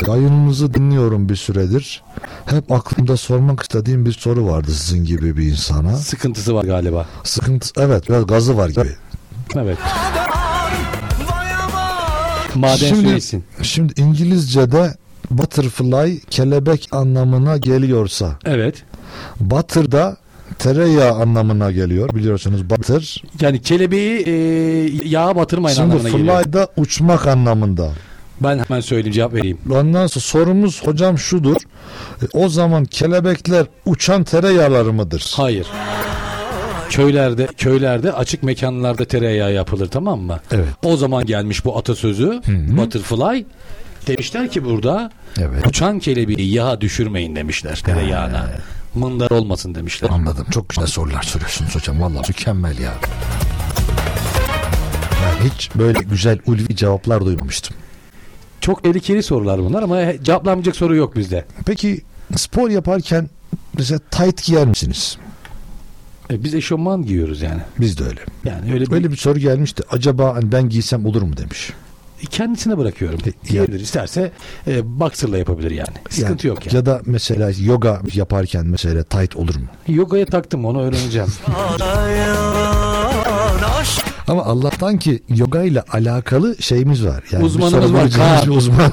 yayınınızı 0.08 0.74
dinliyorum 0.74 1.30
bir 1.30 1.36
süredir. 1.36 2.04
Hep 2.46 2.72
aklımda 2.72 3.18
sormak 3.18 3.62
istediğim 3.62 4.06
bir 4.06 4.12
soru 4.12 4.48
vardı 4.48 4.72
sizin 4.72 5.06
gibi 5.06 5.38
bir 5.38 5.44
insana. 5.44 5.96
Sıkıntısı 5.96 6.56
var 6.56 6.64
galiba. 6.64 7.06
Sıkıntı 7.24 7.82
evet 7.82 8.10
biraz 8.10 8.28
gazı 8.28 8.58
var 8.58 8.70
gibi. 8.70 8.90
Evet. 9.56 9.78
Maden 12.56 12.76
Şimdi, 12.76 13.14
içsin. 13.14 13.44
şimdi 13.62 13.94
İngilizce'de 14.02 14.96
butterfly 15.32 16.20
kelebek 16.30 16.90
anlamına 16.92 17.58
geliyorsa 17.58 18.36
Evet. 18.46 18.84
butter 19.40 19.92
da 19.92 20.18
tereyağı 20.60 21.12
anlamına 21.12 21.72
geliyor 21.72 22.10
biliyorsunuz 22.16 22.70
butter. 22.70 23.24
Yani 23.42 23.62
kelebeği 23.62 24.20
eee 24.26 25.08
yağa 25.10 25.36
batırmayın 25.36 25.76
Şimdi 25.76 25.94
anlamına 25.94 26.10
geliyor. 26.10 26.54
da 26.54 26.68
uçmak 26.78 27.28
anlamında. 27.28 27.90
Ben 28.42 28.60
hemen 28.68 28.82
söyleyeyim 28.82 29.14
cevap 29.14 29.34
vereyim. 29.34 29.58
Ondan 29.72 30.08
sonra 30.08 30.24
sorumuz 30.24 30.84
hocam 30.88 31.18
şudur. 31.18 31.56
E, 32.22 32.26
O 32.34 32.50
zaman 32.50 32.86
kelebekler 32.86 33.66
uçan 33.86 34.24
tereyağları 34.24 34.94
mıdır? 34.94 35.34
Hayır. 35.36 35.68
Köylerde 36.90 37.48
köylerde 37.58 38.12
açık 38.12 38.44
mekanlarda 38.44 39.06
tereyağı 39.06 39.54
yapılır 39.54 39.88
tamam 39.88 40.20
mı? 40.20 40.40
Evet. 40.52 40.68
O 40.84 40.98
zaman 40.98 41.26
gelmiş 41.26 41.66
bu 41.66 41.78
atasözü 41.78 42.42
butterfly. 42.78 43.46
Demişler 44.08 44.52
ki 44.52 44.66
burada 44.66 45.12
Evet. 45.38 45.68
uçan 45.68 46.00
kelebeği 46.00 46.54
yağa 46.54 46.82
düşürmeyin 46.82 47.36
demişler 47.36 47.76
tereyağına. 47.86 48.48
Mındar 48.96 49.32
olmasın 49.32 49.76
demişler. 49.76 50.10
Anladım. 50.10 50.46
Çok 50.52 50.70
güzel 50.70 50.88
sorular 50.88 51.24
soruyorsunuz 51.24 51.76
hocam. 51.76 52.02
Vallahi 52.02 52.28
mükemmel 52.28 52.78
ya. 52.78 52.94
Ben 55.26 55.50
hiç 55.50 55.70
böyle 55.76 56.00
güzel 56.00 56.40
ulvi 56.46 56.76
cevaplar 56.76 57.26
duymamıştım. 57.26 57.76
Çok 58.62 58.84
tehlikeli 58.84 59.24
sorular 59.24 59.60
bunlar 59.60 59.84
ama 59.84 60.24
cevaplamayacak 60.24 60.76
soru 60.76 60.96
yok 60.96 61.16
bizde. 61.16 61.46
Peki 61.66 62.02
spor 62.36 62.70
yaparken 62.70 63.30
mesela 63.78 64.00
tight 64.12 64.44
giyer 64.44 64.68
misiniz? 64.68 65.18
E, 66.32 66.44
biz 66.44 66.54
eşofman 66.56 67.06
giyiyoruz 67.06 67.42
yani. 67.42 67.62
Biz 67.80 67.98
de 68.00 68.04
öyle. 68.04 68.22
Yani 68.46 68.74
öyle 68.74 68.86
bir, 68.86 68.92
Öyle 68.92 69.12
bir 69.12 69.18
soru 69.18 69.40
gelmişti. 69.40 69.84
Acaba 69.92 70.36
hani 70.36 70.52
ben 70.52 70.70
giysem 70.70 71.06
olur 71.06 71.22
mu 71.22 71.38
demiş. 71.38 71.74
Kendisine 72.26 72.78
bırakıyorum. 72.78 73.20
Giyebilir. 73.50 73.80
İsterse 73.80 74.32
e, 74.68 75.00
boxer'la 75.00 75.38
yapabilir 75.38 75.72
yani. 75.72 75.96
Sıkıntı 76.10 76.48
yok 76.48 76.66
yani. 76.66 76.76
Ya 76.76 76.86
da 76.86 77.02
mesela 77.06 77.52
yoga 77.60 78.02
yaparken 78.14 78.66
mesela 78.68 79.04
tight 79.04 79.36
olur 79.36 79.56
mu? 79.56 79.66
Yogaya 79.88 80.26
taktım 80.26 80.66
onu 80.66 80.82
öğreneceğim. 80.82 81.28
Ama 84.28 84.46
Allah'tan 84.46 84.98
ki 84.98 85.24
yoga 85.30 85.64
ile 85.64 85.82
alakalı 85.82 86.62
şeyimiz 86.62 87.06
var. 87.06 87.24
Yani 87.32 87.44
Uzmanımız 87.46 87.94
var, 87.94 88.44
bir 88.46 88.52
uzman. 88.52 88.92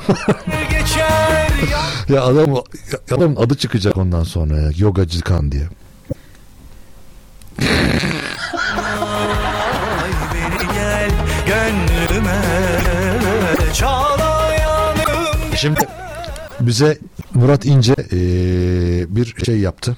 ya 2.08 2.22
adam 2.22 2.62
adamın 3.10 3.36
adı 3.36 3.54
çıkacak 3.54 3.96
ondan 3.96 4.22
sonra 4.24 4.60
ya, 4.60 4.70
yogacı 4.78 5.20
kan 5.20 5.52
diye. 5.52 5.68
Şimdi 15.62 15.80
bize 16.60 16.98
Murat 17.34 17.64
İnce 17.64 17.94
eee, 18.12 19.06
bir 19.08 19.34
şey 19.44 19.58
yaptı. 19.58 19.96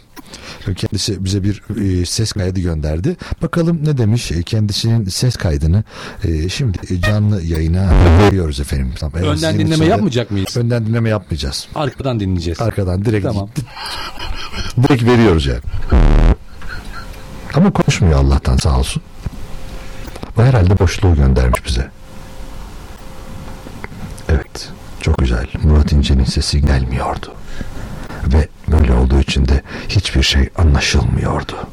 Kendisi 0.76 1.24
bize 1.24 1.42
bir 1.44 1.62
eee, 1.76 2.06
ses 2.06 2.32
kaydı 2.32 2.60
gönderdi. 2.60 3.16
Bakalım 3.42 3.80
ne 3.84 3.98
demiş 3.98 4.32
E, 4.32 4.42
kendisinin 4.42 5.04
ses 5.04 5.36
kaydını 5.36 5.84
şimdi 6.50 7.00
canlı 7.00 7.42
yayına 7.42 7.90
veriyoruz 8.22 8.60
efendim. 8.60 8.92
Tamam, 9.00 9.12
evet, 9.18 9.28
Önden 9.28 9.54
dinleme 9.54 9.74
için 9.74 9.84
de- 9.84 9.88
yapmayacak 9.88 10.30
mıyız? 10.30 10.56
Önden 10.56 10.86
dinleme 10.86 11.08
yapmayacağız. 11.08 11.68
Arkadan 11.74 12.20
dinleyeceğiz. 12.20 12.60
Arkadan 12.60 13.04
direkt 13.04 13.26
Tamam. 13.26 13.48
direkt 14.82 15.02
veriyoruz 15.04 15.46
yani. 15.46 15.60
Ama 17.54 17.70
konuşmuyor 17.72 18.18
Allah'tan 18.18 18.56
sağ 18.56 18.78
olsun. 18.78 19.02
Bu 20.36 20.42
herhalde 20.42 20.78
boşluğu 20.78 21.14
göndermiş 21.14 21.64
bize. 21.66 21.90
Evet. 24.28 24.68
Çok 25.04 25.18
güzel. 25.18 25.46
Murat 25.62 25.92
İnce'nin 25.92 26.24
sesi 26.24 26.60
gelmiyordu. 26.60 27.34
Ve 28.34 28.48
böyle 28.68 28.92
olduğu 28.92 29.20
için 29.20 29.48
de 29.48 29.62
hiçbir 29.88 30.22
şey 30.22 30.48
anlaşılmıyordu. 30.56 31.68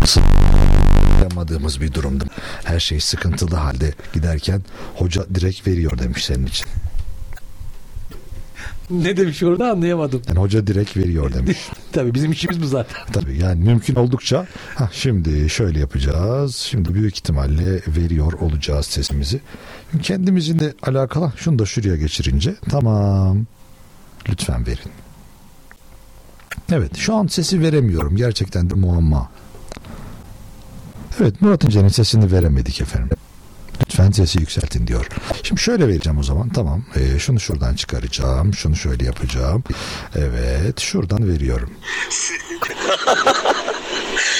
Nasıl 0.00 0.20
yapamadığımız 1.22 1.80
bir 1.80 1.94
durumdu. 1.94 2.24
Her 2.64 2.80
şey 2.80 3.00
sıkıntılı 3.00 3.56
halde 3.56 3.92
giderken 4.12 4.62
hoca 4.94 5.24
direkt 5.34 5.66
veriyor 5.66 5.98
demiş 5.98 6.24
senin 6.24 6.46
için. 6.46 6.66
Ne 9.02 9.16
demiş 9.16 9.42
orada 9.42 9.70
anlayamadım. 9.70 10.22
Yani 10.28 10.38
hoca 10.38 10.66
direkt 10.66 10.96
veriyor 10.96 11.34
demiş. 11.34 11.58
Tabii 11.92 12.14
bizim 12.14 12.32
işimiz 12.32 12.62
bu 12.62 12.66
zaten. 12.66 12.96
Tabii 13.12 13.38
yani 13.38 13.64
mümkün 13.64 13.94
oldukça 13.94 14.46
ha 14.74 14.88
şimdi 14.92 15.50
şöyle 15.50 15.78
yapacağız. 15.80 16.56
Şimdi 16.56 16.94
büyük 16.94 17.14
ihtimalle 17.14 17.80
veriyor 17.86 18.32
olacağız 18.32 18.86
sesimizi. 18.86 19.40
Kendimizin 20.02 20.72
alakalı 20.82 21.32
şunu 21.36 21.58
da 21.58 21.66
şuraya 21.66 21.96
geçirince 21.96 22.54
tamam. 22.70 23.46
Lütfen 24.28 24.66
verin. 24.66 24.90
Evet 26.72 26.96
şu 26.96 27.14
an 27.14 27.26
sesi 27.26 27.62
veremiyorum. 27.62 28.16
Gerçekten 28.16 28.70
de 28.70 28.74
muamma. 28.74 29.30
Evet 31.20 31.42
Murat 31.42 31.64
İnce'nin 31.64 31.88
sesini 31.88 32.32
veremedik 32.32 32.80
efendim. 32.80 33.16
Lütfen 33.80 34.10
sesi 34.10 34.38
yükseltin 34.40 34.86
diyor. 34.86 35.06
Şimdi 35.42 35.60
şöyle 35.60 35.88
vereceğim 35.88 36.18
o 36.18 36.22
zaman. 36.22 36.48
Tamam. 36.48 36.84
Ee, 36.96 37.18
şunu 37.18 37.40
şuradan 37.40 37.74
çıkaracağım. 37.74 38.54
Şunu 38.54 38.76
şöyle 38.76 39.04
yapacağım. 39.04 39.64
Evet. 40.16 40.80
Şuradan 40.80 41.28
veriyorum. 41.28 41.70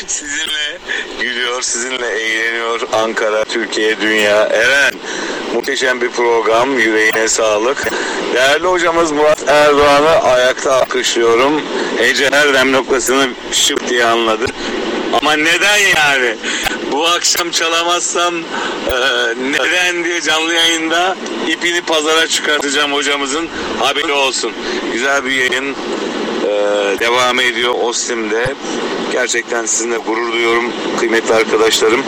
Sizinle 0.07 0.79
gülüyor, 1.21 1.63
sizinle 1.63 2.07
eğleniyor 2.09 2.81
Ankara, 2.93 3.45
Türkiye, 3.45 4.01
dünya. 4.01 4.43
Eren, 4.43 4.95
muhteşem 5.55 6.01
bir 6.01 6.11
program, 6.11 6.79
yüreğine 6.79 7.29
sağlık. 7.29 7.89
Değerli 8.35 8.67
hocamız 8.67 9.13
Murat 9.13 9.49
Erdoğan'ı 9.49 10.09
ayakta 10.09 10.73
alkışlıyorum. 10.75 11.63
Ece 12.01 12.31
her 12.31 12.55
dem 12.55 12.73
noktasını 12.73 13.29
şıp 13.53 13.89
diye 13.89 14.05
anladı. 14.05 14.45
Ama 15.13 15.37
neden 15.37 15.79
yani? 15.97 16.37
Bu 16.93 17.07
akşam 17.07 17.51
çalamazsam 17.51 18.35
e, 18.35 18.43
neden 19.51 20.05
diye 20.05 20.21
canlı 20.21 20.55
yayında 20.55 21.17
ipini 21.49 21.81
pazara 21.81 22.27
çıkartacağım 22.27 22.93
hocamızın 22.93 23.49
haberi 23.79 24.13
olsun. 24.13 24.53
Güzel 24.93 25.25
bir 25.25 25.31
yayın 25.31 25.75
e, 26.45 26.51
devam 27.01 27.41
ediyor 27.41 27.75
Ostim'de. 27.83 28.55
Gerçekten 29.13 29.67
sizinle 29.67 29.97
gurur 29.97 30.33
duyuyorum 30.33 30.73
kıymetli 30.99 31.35
arkadaşlarım. 31.35 32.03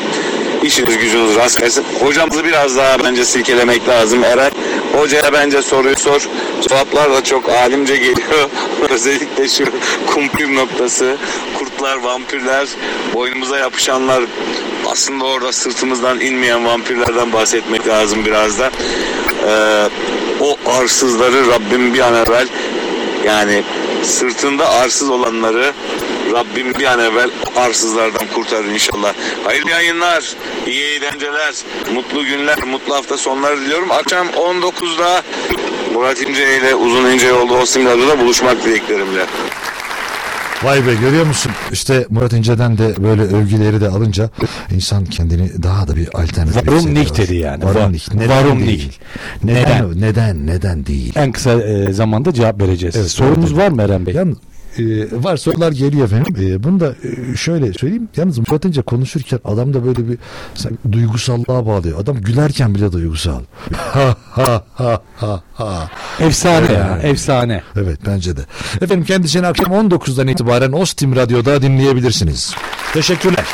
İşiniz 0.62 0.99
gücünüz 0.99 1.37
rast 1.37 1.61
gelsin. 1.61 1.85
Hocamızı 2.01 2.45
biraz 2.45 2.77
daha 2.77 3.05
bence 3.05 3.24
silkelemek 3.24 3.89
lazım. 3.89 4.24
Eren 4.24 4.53
Hocaya 4.93 5.33
bence 5.33 5.62
soruyu 5.62 5.97
sor. 5.97 6.29
Cevaplar 6.69 7.12
da 7.12 7.24
çok 7.24 7.49
alimce 7.49 7.97
geliyor. 7.97 8.51
Özellikle 8.91 9.49
şu 9.49 9.65
kumpir 10.07 10.55
noktası. 10.55 11.16
Kurtlar, 11.83 12.03
vampirler, 12.03 12.69
boynumuza 13.15 13.59
yapışanlar 13.59 14.25
aslında 14.87 15.25
orada 15.25 15.53
sırtımızdan 15.53 16.21
inmeyen 16.21 16.65
vampirlerden 16.65 17.33
bahsetmek 17.33 17.89
lazım 17.89 18.25
biraz 18.25 18.59
da. 18.59 18.71
Ee, 19.47 19.89
o 20.41 20.57
arsızları 20.71 21.47
Rabbim 21.47 21.95
bir 21.95 22.01
an 22.01 22.15
evvel 22.15 22.49
yani 23.25 23.63
sırtında 24.03 24.69
arsız 24.69 25.11
olanları 25.11 25.73
Rabbim 26.33 26.75
bir 26.75 26.85
an 26.85 27.01
evvel 27.01 27.31
arsızlardan 27.57 28.27
kurtarır 28.35 28.69
inşallah. 28.69 29.15
Hayırlı 29.45 29.71
yayınlar, 29.71 30.25
iyi 30.67 30.85
eğlenceler, 30.85 31.55
mutlu 31.95 32.25
günler, 32.25 32.65
mutlu 32.65 32.95
hafta 32.95 33.17
sonları 33.17 33.61
diliyorum. 33.61 33.91
Akşam 33.91 34.27
19'da 34.29 35.23
Murat 35.95 36.23
İnce 36.23 36.57
ile 36.57 36.75
Uzun 36.75 37.11
İnce 37.11 37.27
yolda 37.27 37.55
Radyo'da 37.55 38.19
buluşmak 38.19 38.65
dileklerimle. 38.65 39.27
Vay 40.64 40.86
be 40.86 40.94
görüyor 40.94 41.26
musun? 41.26 41.52
İşte 41.72 42.06
Murat 42.10 42.32
İnce'den 42.32 42.78
de 42.78 43.02
böyle 43.02 43.22
övgüleri 43.22 43.80
de 43.80 43.89
alınca 43.89 44.30
insan 44.74 45.05
kendini 45.05 45.62
daha 45.62 45.89
da 45.89 45.97
bir 45.97 46.09
alternatif 46.22 46.56
Varum 46.68 46.78
hissediyor. 46.78 47.05
nik 47.05 47.18
dedi 47.18 47.34
yani. 47.36 47.64
Varum 47.64 47.80
Va- 47.82 47.93
nik. 47.93 48.14
Neden 48.14 48.28
varum 48.44 48.66
değil? 48.66 48.98
Neden? 49.44 50.01
Neden? 50.01 50.47
Neden? 50.47 50.86
Değil? 50.86 51.12
En 51.16 51.32
kısa 51.32 51.52
e, 51.62 51.93
zamanda 51.93 52.32
cevap 52.34 52.60
vereceğiz. 52.62 52.97
Evet, 52.97 53.10
Sorumuz 53.10 53.52
evet. 53.52 53.62
var 53.62 53.68
mı 53.68 53.82
Eren 53.82 54.06
Bey? 54.06 54.14
Yan, 54.14 54.36
e, 54.78 54.82
var 55.23 55.36
sorular 55.36 55.73
geliyor 55.73 56.05
efendim. 56.05 56.36
E, 56.40 56.62
bunu 56.62 56.81
da 56.81 56.94
e, 57.32 57.36
şöyle 57.36 57.73
söyleyeyim. 57.73 58.09
Yalnız 58.16 58.39
Murat 58.39 58.65
İnce 58.65 58.82
konuşurken 58.82 59.40
adam 59.44 59.74
da 59.74 59.85
böyle 59.85 60.09
bir 60.09 60.19
sen- 60.55 60.78
duygusallığa 60.93 61.66
bağlıyor. 61.66 62.01
Adam 62.01 62.16
gülerken 62.20 62.74
bile 62.74 62.93
duygusal. 62.93 63.40
Ha 63.93 64.16
ha 64.31 64.65
ha 64.74 65.03
ha 65.16 65.43
ha. 65.55 65.90
Efsane 66.20 66.73
ya, 66.73 66.90
Evet. 67.03 67.05
efsane. 67.05 67.62
Evet 67.77 67.99
bence 68.07 68.36
de. 68.36 68.40
Efendim 68.81 69.05
kendisini 69.05 69.47
akşam 69.47 69.66
19'dan 69.73 70.28
itibaren 70.28 70.73
Ostim 70.73 71.16
Radyo'da 71.16 71.62
dinleyebilirsiniz. 71.62 72.55
Teşekkürler. 72.94 73.44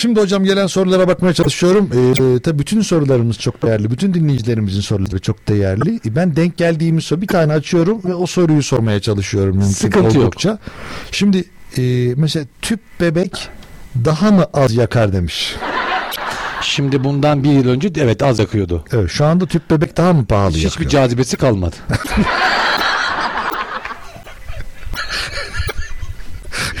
Şimdi 0.00 0.20
hocam 0.20 0.44
gelen 0.44 0.66
sorulara 0.66 1.08
bakmaya 1.08 1.34
çalışıyorum. 1.34 1.90
Ee, 1.94 2.40
tabii 2.40 2.58
bütün 2.58 2.80
sorularımız 2.82 3.38
çok 3.38 3.62
değerli. 3.62 3.90
Bütün 3.90 4.14
dinleyicilerimizin 4.14 4.80
soruları 4.80 5.18
çok 5.18 5.48
değerli. 5.48 5.96
Ee, 6.06 6.16
Ben 6.16 6.36
denk 6.36 6.56
geldiğimiz 6.56 7.04
soru 7.04 7.20
bir 7.22 7.26
tane 7.26 7.52
açıyorum 7.52 8.00
ve 8.04 8.14
o 8.14 8.26
soruyu 8.26 8.62
sormaya 8.62 9.00
çalışıyorum 9.00 9.56
mümkün 9.56 9.72
Sıkıntı 9.72 10.16
yok. 10.18 10.26
oldukça. 10.26 10.58
Şimdi 11.12 11.44
e, 11.78 11.82
mesela 12.16 12.46
tüp 12.62 12.80
bebek 13.00 13.48
daha 14.04 14.30
mı 14.30 14.44
az 14.54 14.74
yakar 14.74 15.12
demiş. 15.12 15.56
Şimdi 16.62 17.04
bundan 17.04 17.44
bir 17.44 17.50
yıl 17.50 17.68
önce 17.68 17.90
evet 17.96 18.22
az 18.22 18.38
yakıyordu. 18.38 18.84
Evet, 18.92 19.10
şu 19.10 19.24
anda 19.24 19.46
tüp 19.46 19.70
bebek 19.70 19.96
daha 19.96 20.12
mı 20.12 20.24
pahalı 20.26 20.50
Hiçbir 20.54 20.64
yakıyor? 20.70 20.90
cazibesi 20.90 21.36
kalmadı. 21.36 21.76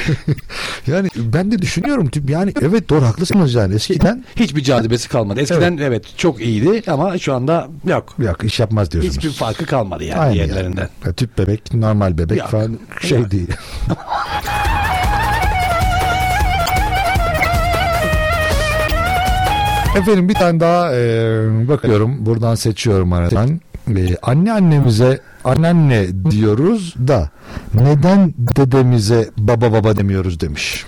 Yani 0.86 1.08
ben 1.16 1.52
de 1.52 1.58
düşünüyorum 1.58 2.10
yani 2.28 2.52
evet 2.62 2.88
doğru 2.88 3.06
haklısınız 3.06 3.54
yani 3.54 3.74
eskiden 3.74 4.24
Hiçbir 4.36 4.62
cazibesi 4.62 5.08
kalmadı. 5.08 5.40
Eskiden 5.40 5.76
evet, 5.76 6.04
çok 6.16 6.40
iyiydi 6.40 6.82
ama 6.90 7.18
şu 7.18 7.34
anda 7.34 7.68
yok. 7.86 8.14
yok 8.18 8.44
iş 8.44 8.60
yapmaz 8.60 8.90
diyorsunuz. 8.90 9.16
Hiçbir 9.16 9.30
farkı 9.30 9.66
kalmadı 9.66 10.04
yani 10.04 10.20
Aynı 10.20 10.34
diğerlerinden. 10.34 10.80
yani. 10.80 10.90
Ya, 11.06 11.12
tüp 11.12 11.38
bebek 11.38 11.74
normal 11.74 12.18
bebek 12.18 12.38
Yok. 12.38 12.48
falan 12.48 12.78
şey 13.00 13.18
Yok. 13.18 13.30
değil. 13.30 13.48
Efendim 19.96 20.28
bir 20.28 20.34
tane 20.34 20.60
daha 20.60 20.94
e, 20.94 20.98
bakıyorum 21.68 22.26
buradan 22.26 22.54
seçiyorum 22.54 23.12
aradan. 23.12 23.60
E, 23.96 24.16
anne 24.22 24.52
annemize 24.52 25.20
anneanne 25.44 26.06
diyoruz 26.30 26.94
da 27.08 27.30
neden 27.74 28.34
dedemize 28.38 29.30
baba 29.38 29.72
baba 29.72 29.96
demiyoruz 29.96 30.40
demiş. 30.40 30.84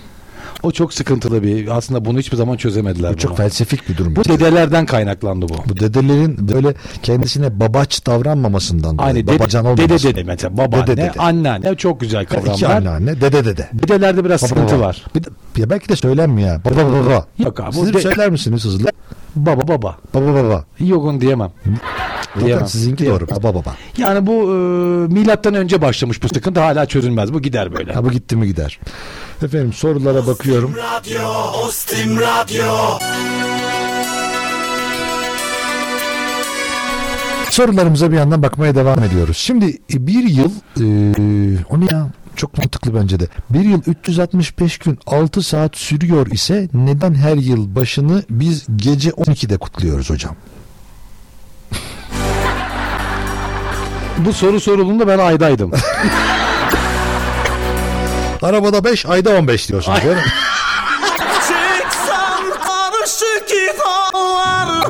O 0.63 0.71
çok 0.71 0.93
sıkıntılı 0.93 1.43
bir 1.43 1.67
aslında 1.77 2.05
bunu 2.05 2.19
hiçbir 2.19 2.37
zaman 2.37 2.57
çözemediler. 2.57 3.13
Bu 3.13 3.17
çok 3.17 3.31
bunu. 3.31 3.37
felsefik 3.37 3.89
bir 3.89 3.97
durum. 3.97 4.15
Bu 4.15 4.23
dedelerden 4.25 4.85
kaynaklandı 4.85 5.49
bu. 5.49 5.53
Bu 5.69 5.79
dedelerin 5.79 6.47
böyle 6.51 6.73
kendisine 7.03 7.59
babaç 7.59 8.05
davranmamasından 8.05 8.97
dolayı. 8.97 9.07
Aynı 9.15 9.27
dede, 9.27 9.39
babacan 9.39 9.65
dede 9.65 9.83
olmaması. 9.83 10.07
dede 10.07 10.23
mesela 10.23 10.57
babaanne, 10.57 10.87
Dede 10.87 11.01
dede. 11.01 11.11
anneanne 11.19 11.75
çok 11.75 11.99
güzel 11.99 12.23
İki 12.23 12.35
kavramlar. 12.35 12.69
anneanne 12.77 13.21
dede 13.21 13.45
dede. 13.45 13.69
Dedelerde 13.73 14.25
biraz 14.25 14.41
Baba 14.41 14.47
sıkıntı 14.47 14.75
baba. 14.75 14.83
var. 14.83 15.03
Bir 15.15 15.23
de, 15.23 15.27
ya 15.57 15.69
belki 15.69 15.89
de 15.89 15.95
söylenmiyor. 15.95 16.63
Baba 16.65 16.75
baba 16.77 17.05
baba. 17.05 17.25
Yok 17.39 17.59
abi. 17.59 17.73
Siz 17.73 17.93
de- 17.93 18.01
söyler 18.01 18.29
misiniz 18.29 18.65
hızlı? 18.65 18.87
baba 19.35 19.67
baba. 19.67 19.97
Baba 20.13 20.33
baba. 20.33 20.65
Yok 20.79 21.05
onu 21.05 21.21
diyemem. 21.21 21.51
Zaten 22.33 22.47
Diyemem. 22.47 22.67
sizinki 22.67 23.05
doğru. 23.05 23.27
Baba 23.29 23.55
baba. 23.55 23.75
Yani 23.97 24.27
bu 24.27 24.33
e, 24.33 24.55
milattan 25.13 25.53
önce 25.53 25.81
başlamış 25.81 26.23
bu 26.23 26.27
sıkıntı 26.29 26.59
hala 26.59 26.85
çözülmez. 26.85 27.33
Bu 27.33 27.41
gider 27.41 27.73
böyle. 27.73 27.93
Ha 27.93 28.03
bu 28.03 28.11
gitti 28.11 28.35
mi 28.35 28.47
gider. 28.47 28.79
Efendim 29.43 29.73
sorulara 29.73 30.27
bakıyorum. 30.27 30.75
Radyo, 30.75 31.29
Ostim 31.65 32.19
Radyo. 32.19 32.73
Sorularımıza 37.49 38.11
bir 38.11 38.17
yandan 38.17 38.43
bakmaya 38.43 38.75
devam 38.75 39.03
ediyoruz. 39.03 39.37
Şimdi 39.37 39.65
e, 39.93 40.07
bir 40.07 40.23
yıl 40.23 40.51
e, 40.79 40.85
o 41.69 41.79
ne 41.79 41.85
ya? 41.91 42.07
Çok 42.35 42.57
mantıklı 42.57 42.95
bence 42.95 43.19
de. 43.19 43.27
Bir 43.49 43.59
yıl 43.59 43.81
365 43.87 44.77
gün 44.77 44.99
6 45.05 45.41
saat 45.41 45.77
sürüyor 45.77 46.27
ise 46.27 46.69
neden 46.73 47.13
her 47.13 47.37
yıl 47.37 47.75
başını 47.75 48.23
biz 48.29 48.65
gece 48.75 49.09
12'de 49.09 49.57
kutluyoruz 49.57 50.09
hocam? 50.09 50.35
Bu 54.17 54.33
soru 54.33 54.59
sorulduğunda 54.59 55.07
ben 55.07 55.19
aydaydım. 55.19 55.71
Arabada 58.41 58.83
5 58.83 59.05
ayda 59.05 59.29
15 59.29 59.69
diyorsunuz 59.69 60.01
değil 60.03 60.15
mi? 60.15 60.21
Çıksam 61.47 62.43
karışık 62.67 63.51
ifadar 63.51 64.87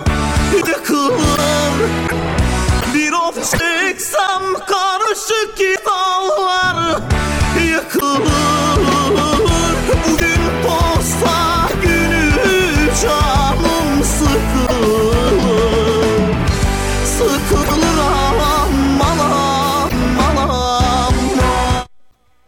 yıkılır 0.57 1.13
Bir 2.93 3.11
of 3.11 3.35
çıksam 3.51 4.43
karışık 4.67 5.61
ifadar 5.61 5.82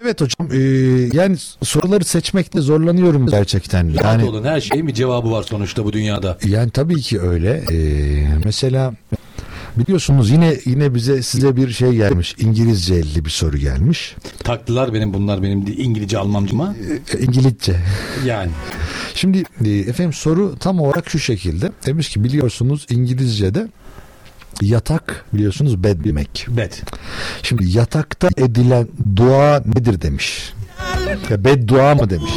Evet 0.05 0.21
hocam 0.21 0.49
e, 0.51 0.59
yani 1.13 1.37
soruları 1.63 2.03
seçmekte 2.05 2.61
zorlanıyorum 2.61 3.27
gerçekten. 3.27 3.93
Yani 4.03 4.23
olun 4.23 4.43
her 4.43 4.61
şeyin 4.61 4.87
bir 4.87 4.93
cevabı 4.93 5.31
var 5.31 5.43
sonuçta 5.43 5.85
bu 5.85 5.93
dünyada. 5.93 6.37
yani 6.45 6.71
tabii 6.71 7.01
ki 7.01 7.21
öyle. 7.21 7.63
E, 7.71 7.77
mesela 8.45 8.93
biliyorsunuz 9.77 10.31
yine 10.31 10.57
yine 10.65 10.95
bize 10.95 11.21
size 11.21 11.55
bir 11.55 11.71
şey 11.71 11.91
gelmiş. 11.91 12.35
İngilizceli 12.39 13.25
bir 13.25 13.29
soru 13.29 13.57
gelmiş. 13.57 14.15
Taktılar 14.43 14.93
benim 14.93 15.13
bunlar 15.13 15.43
benim 15.43 15.65
İngilizce 15.77 16.17
Almancıma. 16.17 16.75
E, 17.13 17.19
İngilizce. 17.19 17.75
Yani 18.25 18.51
Şimdi 19.15 19.43
e, 19.65 19.69
efendim 19.69 20.13
soru 20.13 20.55
tam 20.59 20.79
olarak 20.79 21.09
şu 21.09 21.19
şekilde. 21.19 21.71
Demiş 21.85 22.09
ki 22.09 22.23
biliyorsunuz 22.23 22.85
İngilizce'de 22.89 23.67
yatak 24.61 25.25
biliyorsunuz 25.33 25.83
bed 25.83 25.97
demek. 26.03 26.47
bed. 26.49 26.71
Şimdi 27.43 27.77
yatakta 27.77 28.27
edilen 28.37 28.87
dua 29.15 29.63
nedir 29.65 30.01
demiş. 30.01 30.53
Ya 31.29 31.43
bed 31.43 31.67
dua 31.67 31.95
mı 31.95 32.09
demiş. 32.09 32.31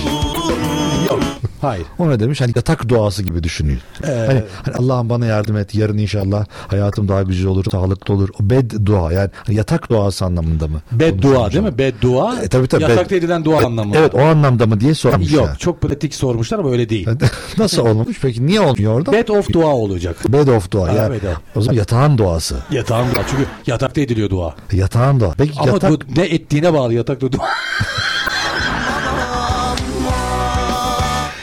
Hayır. 1.60 1.86
O 1.98 2.10
ne 2.10 2.20
demiş? 2.20 2.40
Hani 2.40 2.52
yatak 2.56 2.89
duası 2.89 3.22
gibi 3.22 3.43
düşünüyor. 3.43 3.78
Ee, 4.05 4.06
Hani, 4.26 4.43
hani 4.64 4.74
Allah'ım 4.76 5.09
bana 5.10 5.26
yardım 5.26 5.56
et. 5.56 5.74
Yarın 5.74 5.98
inşallah 5.98 6.47
hayatım 6.68 7.09
daha 7.09 7.22
güzel 7.22 7.47
olur, 7.47 7.64
sağlıklı 7.70 8.14
olur. 8.14 8.28
O 8.43 8.51
bed 8.51 8.70
dua 8.86 9.12
yani 9.12 9.30
hani 9.47 9.56
yatak 9.56 9.90
duası 9.90 10.24
anlamında 10.24 10.68
mı? 10.68 10.80
Bed 10.93 11.22
dua 11.22 11.52
değil 11.52 11.62
mi? 11.64 11.78
Bed 11.78 11.94
dua. 12.01 12.40
E, 12.43 12.48
tabii, 12.48 12.66
tabii, 12.68 12.82
Yatakta 12.82 13.14
bed- 13.14 13.18
edilen 13.18 13.44
dua 13.44 13.64
anlamında. 13.66 13.98
Evet 13.98 14.14
o 14.14 14.20
anlamda 14.20 14.66
mı 14.66 14.80
diye 14.80 14.94
sormuşlar. 14.94 15.39
Yok 15.39 15.51
çok 15.60 15.80
pratik 15.82 16.14
sormuşlar 16.14 16.59
ama 16.59 16.70
öyle 16.70 16.89
değil. 16.89 17.09
Nasıl 17.59 17.86
olmuş 17.86 18.18
peki? 18.22 18.47
Niye 18.47 18.60
olmuyor 18.60 18.94
orada? 18.94 19.12
Bed 19.12 19.28
of 19.28 19.52
dua 19.52 19.66
olacak. 19.66 20.16
Bed 20.28 20.48
of 20.48 20.70
dua. 20.70 20.89
Ha, 20.89 20.93
Yani, 20.93 21.18
evet. 21.24 21.36
O 21.56 21.60
zaman 21.60 21.76
yatağın 21.78 22.18
duası. 22.18 22.56
Yatağın 22.70 23.14
dua. 23.14 23.22
Çünkü 23.30 23.44
yatakta 23.66 24.01
ediliyor 24.01 24.30
dua. 24.30 24.55
Yatağın 24.72 25.20
dua. 25.20 25.30
Peki 25.39 25.52
Ama 25.60 25.70
yatak... 25.72 25.90
bu 25.90 25.98
ne 26.20 26.24
ettiğine 26.24 26.72
bağlı 26.74 26.94
yatakta 26.94 27.32
dua. 27.32 27.44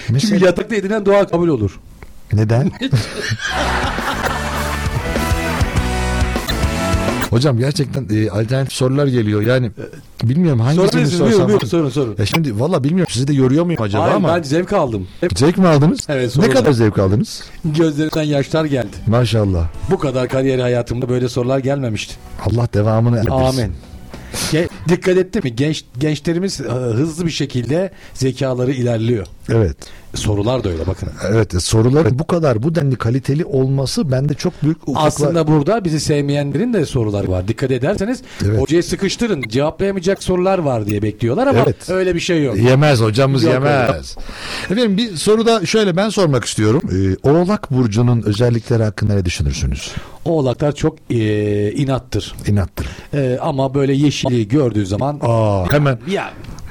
Mesela- 0.10 0.30
Çünkü 0.30 0.46
yatakta 0.46 0.76
edilen 0.76 1.06
dua 1.06 1.28
kabul 1.28 1.48
olur. 1.48 1.80
Neden? 2.34 2.72
Hocam 7.30 7.58
gerçekten 7.58 8.08
e, 8.16 8.30
alternatif 8.30 8.74
sorular 8.74 9.08
geliyor. 9.08 9.42
Yani 9.42 9.72
e, 10.24 10.30
bilmiyorum 10.30 10.60
hangisini 10.60 11.08
sorsam. 11.08 11.60
sorun, 11.68 11.90
sorun. 11.90 12.16
Ya 12.18 12.26
şimdi 12.26 12.60
valla 12.60 12.84
bilmiyorum 12.84 13.12
sizi 13.14 13.28
de 13.28 13.34
yoruyor 13.34 13.66
muyum 13.66 13.82
acaba 13.82 14.04
Hayır 14.04 14.16
ama. 14.16 14.36
ben 14.38 14.44
zevk 14.44 14.74
aldım. 14.74 15.08
Hep 15.22 15.40
Zevk 15.40 15.58
mi 15.58 15.68
aldınız? 15.68 16.00
Evet, 16.10 16.24
Ne 16.26 16.30
sorular. 16.30 16.52
kadar 16.54 16.72
zevk 16.72 17.00
aldınız? 17.00 17.44
gözlerinden 17.66 18.24
yaşlar 18.24 18.66
geldi. 18.66 18.96
Maşallah. 19.08 19.68
Bu 19.92 20.00
kadar 20.00 20.30
kariyer 20.30 20.60
hayatımda 20.60 21.10
böyle 21.10 21.30
sorular 21.30 21.60
gelmemişti. 21.60 22.16
Allah 22.50 22.68
devamını 22.74 23.18
erdirsin. 23.18 23.36
Amin. 23.36 23.72
Dikkat 24.90 25.18
etti 25.18 25.40
mi? 25.44 25.56
Genç 25.56 25.86
gençlerimiz 25.98 26.62
e, 26.62 26.64
hızlı 26.70 27.26
bir 27.26 27.32
şekilde 27.32 27.92
zekaları 28.14 28.72
ilerliyor. 28.72 29.28
Evet. 29.50 29.78
Sorular 30.16 30.64
da 30.64 30.70
öyle 30.70 30.88
bakın. 30.88 31.10
Evet 31.30 31.56
e, 31.56 31.60
sorular 31.60 32.20
bu 32.20 32.28
kadar 32.28 32.64
bu 32.64 32.76
denli 32.76 32.96
kaliteli 32.96 33.46
olması 33.46 34.12
bende 34.12 34.34
çok 34.34 34.64
büyük 34.64 34.78
ufuklar. 34.84 35.08
Aslında 35.08 35.48
burada 35.48 35.86
bizi 35.86 36.00
sevmeyenlerin 36.00 36.74
de 36.74 36.86
soruları 36.86 37.32
var. 37.32 37.48
Dikkat 37.48 37.72
ederseniz 37.72 38.22
Evet. 38.46 38.62
hocayı 38.62 38.84
sıkıştırın. 38.84 39.42
Cevaplayamayacak 39.42 40.24
sorular 40.24 40.60
var 40.60 40.86
diye 40.86 41.02
bekliyorlar 41.02 41.48
ama 41.48 41.60
Evet. 41.66 41.90
öyle 41.90 42.16
bir 42.16 42.20
şey 42.20 42.44
yok. 42.44 42.58
Yemez 42.58 43.02
hocamız 43.02 43.44
Yok, 43.44 43.54
yemez. 43.54 44.18
Efendim 44.64 44.98
bir 44.98 45.16
soru 45.16 45.46
da 45.46 45.66
şöyle 45.66 45.96
ben 45.98 46.10
sormak 46.10 46.46
istiyorum. 46.46 46.82
Ee, 47.24 47.30
Oğlak 47.30 47.72
Burcu'nun 47.72 48.22
özellikleri 48.22 48.84
hakkında 48.84 49.14
ne 49.14 49.26
düşünürsünüz? 49.26 49.92
Oğlaklar 50.26 50.72
çok 50.76 50.98
e, 51.10 51.72
inattır. 51.72 52.36
İnattır. 52.48 52.88
E, 53.14 53.38
ama 53.42 53.74
böyle 53.74 53.94
yeşili 53.94 54.48
gördüğü 54.48 54.86
zaman 54.86 55.20
Aa, 55.22 55.72
hemen 55.72 56.00
ya 56.12 56.30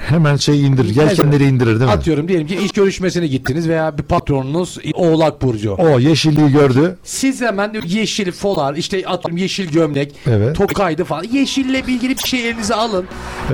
hemen 0.08 0.36
şey 0.36 0.66
indir, 0.66 0.84
yelkenleri 0.96 1.44
indirir 1.44 1.66
değil 1.80 1.80
mi? 1.80 1.90
atıyorum 1.90 2.28
diyelim 2.28 2.46
ki 2.46 2.56
iş 2.64 2.72
görüşmesine 2.72 3.26
gittiniz 3.26 3.68
veya 3.68 3.98
bir 3.98 4.02
patronunuz 4.02 4.78
Oğlak 4.94 5.42
Burcu. 5.42 5.72
O 5.78 5.98
yeşilliği 5.98 6.52
gördü. 6.52 6.98
Siz 7.04 7.40
hemen 7.40 7.74
yeşil 7.86 8.32
folar 8.32 8.74
işte 8.74 9.02
atıyorum 9.06 9.36
yeşil 9.36 9.70
gömlek 9.70 10.14
Evet. 10.26 10.56
tokaydı 10.56 11.04
falan 11.04 11.24
yeşille 11.32 11.78
ilgili 11.88 12.10
bir 12.18 12.28
şey 12.28 12.48
elinize 12.48 12.74
alın 12.74 13.04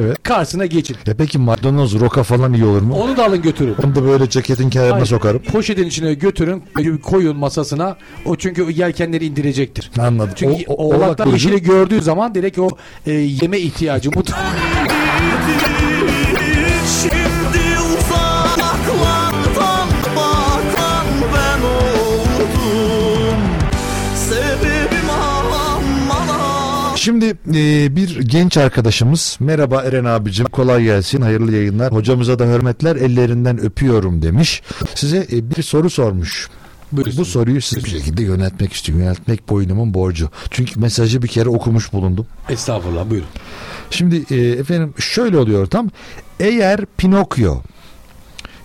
Evet. 0.01 0.23
karşısına 0.23 0.67
geçin. 0.67 0.97
Ya 1.07 1.15
peki 1.19 1.39
maydanoz, 1.39 2.01
roka 2.01 2.23
falan 2.23 2.53
iyi 2.53 2.65
olur 2.65 2.83
mu? 2.83 2.95
Onu 2.95 3.17
da 3.17 3.25
alın 3.25 3.43
götürün. 3.43 3.75
Onu 3.85 3.95
da 3.95 4.05
böyle 4.05 4.31
ceketin 4.31 4.71
kenarına 4.71 4.95
Hayır, 4.95 5.07
sokarım. 5.07 5.43
Poşetin 5.43 5.87
içine 5.87 6.15
götürün 6.15 6.63
koyun 7.03 7.37
masasına 7.37 7.97
o 8.25 8.37
çünkü 8.37 8.63
o 8.63 8.69
yelkenleri 8.71 9.27
indirecektir. 9.27 9.91
Anladım. 9.99 10.33
Çünkü 10.37 10.65
O- 10.67 10.75
o- 10.75 10.85
Oğlak 10.91 10.99
oğlaklar 11.09 11.27
Burcu- 11.27 11.33
yeşili 11.33 11.63
gördüğü 11.63 12.03
zaman 12.03 12.35
direkt 12.35 12.59
o 12.59 12.69
e, 13.07 13.13
yeme 13.13 13.59
ihtiyacı 13.59 14.11
mut 14.11 14.31
Şimdi 27.01 27.27
e, 27.55 27.97
bir 27.97 28.21
genç 28.21 28.57
arkadaşımız 28.57 29.37
merhaba 29.41 29.83
Eren 29.83 30.05
abicim 30.05 30.47
kolay 30.47 30.85
gelsin 30.85 31.21
hayırlı 31.21 31.53
yayınlar. 31.53 31.93
Hocamıza 31.93 32.39
da 32.39 32.45
hürmetler 32.45 32.97
ellerinden 32.97 33.61
öpüyorum 33.61 34.23
demiş. 34.23 34.63
Size 34.95 35.27
e, 35.33 35.51
bir 35.51 35.63
soru 35.63 35.91
sormuş. 35.91 36.49
Bu 36.93 37.25
soruyu 37.25 37.63
siz 37.63 37.85
bir 37.85 37.91
şekilde 37.91 38.23
yöneltmek 38.23 38.73
istiyorum. 38.73 39.05
Yöneltmek 39.05 39.49
boynumun 39.49 39.95
borcu. 39.95 40.31
Çünkü 40.51 40.81
mesajı 40.81 41.23
bir 41.23 41.29
kere 41.29 41.49
okumuş 41.49 41.93
bulundum. 41.93 42.27
Estağfurullah 42.49 43.11
buyurun. 43.11 43.29
şimdi 43.91 44.25
e, 44.31 44.37
efendim 44.37 44.95
şöyle 44.99 45.39
oluyor 45.39 45.67
tam. 45.67 45.91
Eğer 46.41 46.81
Pinokyo 46.97 47.57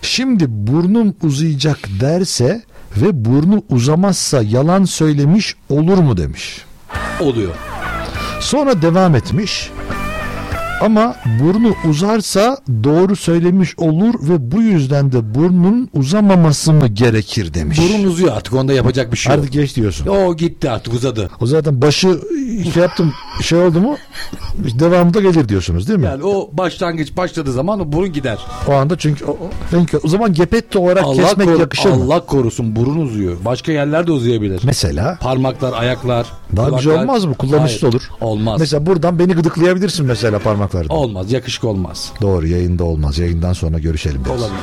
şimdi 0.02 0.44
burnum 0.48 1.14
uzayacak 1.22 1.78
derse 2.00 2.62
ve 2.96 3.24
burnu 3.24 3.62
uzamazsa 3.70 4.42
yalan 4.42 4.84
söylemiş 4.84 5.54
olur 5.68 5.98
mu 5.98 6.16
demiş. 6.16 6.64
Oluyor. 7.20 7.54
Sonra 8.40 8.82
devam 8.82 9.14
etmiş. 9.14 9.70
Ama 10.80 11.16
burnu 11.40 11.74
uzarsa 11.90 12.58
doğru 12.84 13.16
söylemiş 13.16 13.78
olur 13.78 14.14
ve 14.28 14.52
bu 14.52 14.62
yüzden 14.62 15.12
de 15.12 15.34
burnun 15.34 15.88
uzamaması 15.94 16.72
mı 16.72 16.86
gerekir 16.88 17.54
demiş. 17.54 17.78
Burun 17.78 18.04
uzuyor 18.04 18.36
artık 18.36 18.54
onda 18.54 18.72
yapacak 18.72 19.12
bir 19.12 19.16
şey 19.16 19.32
yok. 19.32 19.40
Artık 19.40 19.52
geç 19.52 19.76
diyorsun. 19.76 20.06
O 20.06 20.36
gitti 20.36 20.70
artık 20.70 20.94
uzadı. 20.94 21.30
O 21.40 21.46
zaten 21.46 21.82
başı 21.82 22.20
şey 22.74 22.82
yaptım 22.82 23.12
şey 23.42 23.58
oldu 23.58 23.80
mu 23.80 23.96
devamında 24.78 25.20
gelir 25.20 25.48
diyorsunuz 25.48 25.88
değil 25.88 25.98
mi? 25.98 26.04
Yani 26.04 26.24
o 26.24 26.50
başlangıç 26.52 27.16
başladığı 27.16 27.52
zaman 27.52 27.80
o 27.80 27.92
burun 27.92 28.12
gider. 28.12 28.38
O 28.68 28.72
anda 28.72 28.98
çünkü 28.98 29.24
o, 29.24 29.30
o- 29.30 29.98
o 30.04 30.08
zaman 30.08 30.32
gepetto 30.34 30.80
olarak 30.80 31.04
kesmek 31.14 31.48
koru- 31.48 31.60
yakışır 31.60 31.90
mı? 31.90 32.04
Allah 32.04 32.26
korusun 32.26 32.76
burun 32.76 33.00
uzuyor. 33.00 33.36
Başka 33.44 33.72
yerler 33.72 34.06
de 34.06 34.12
uzayabilir. 34.12 34.60
Mesela 34.64 35.18
Parmaklar, 35.20 35.72
ayaklar. 35.72 36.26
daha 36.56 36.70
güzel 36.70 37.00
olmaz 37.02 37.24
mı? 37.24 37.34
Kullanışlı 37.34 37.80
Hayır, 37.80 37.94
olur. 37.94 38.10
Olmaz. 38.20 38.60
Mesela 38.60 38.86
buradan 38.86 39.18
beni 39.18 39.32
gıdıklayabilirsin 39.32 40.06
mesela 40.06 40.38
parmaklarla. 40.66 41.02
Olmaz. 41.02 41.32
Yakışık 41.32 41.64
olmaz. 41.64 42.12
Doğru 42.20 42.46
yayında 42.46 42.84
olmaz. 42.84 43.18
Yayından 43.18 43.52
sonra 43.52 43.78
görüşelim 43.78 44.24
biraz. 44.24 44.42
Olabilir. 44.42 44.60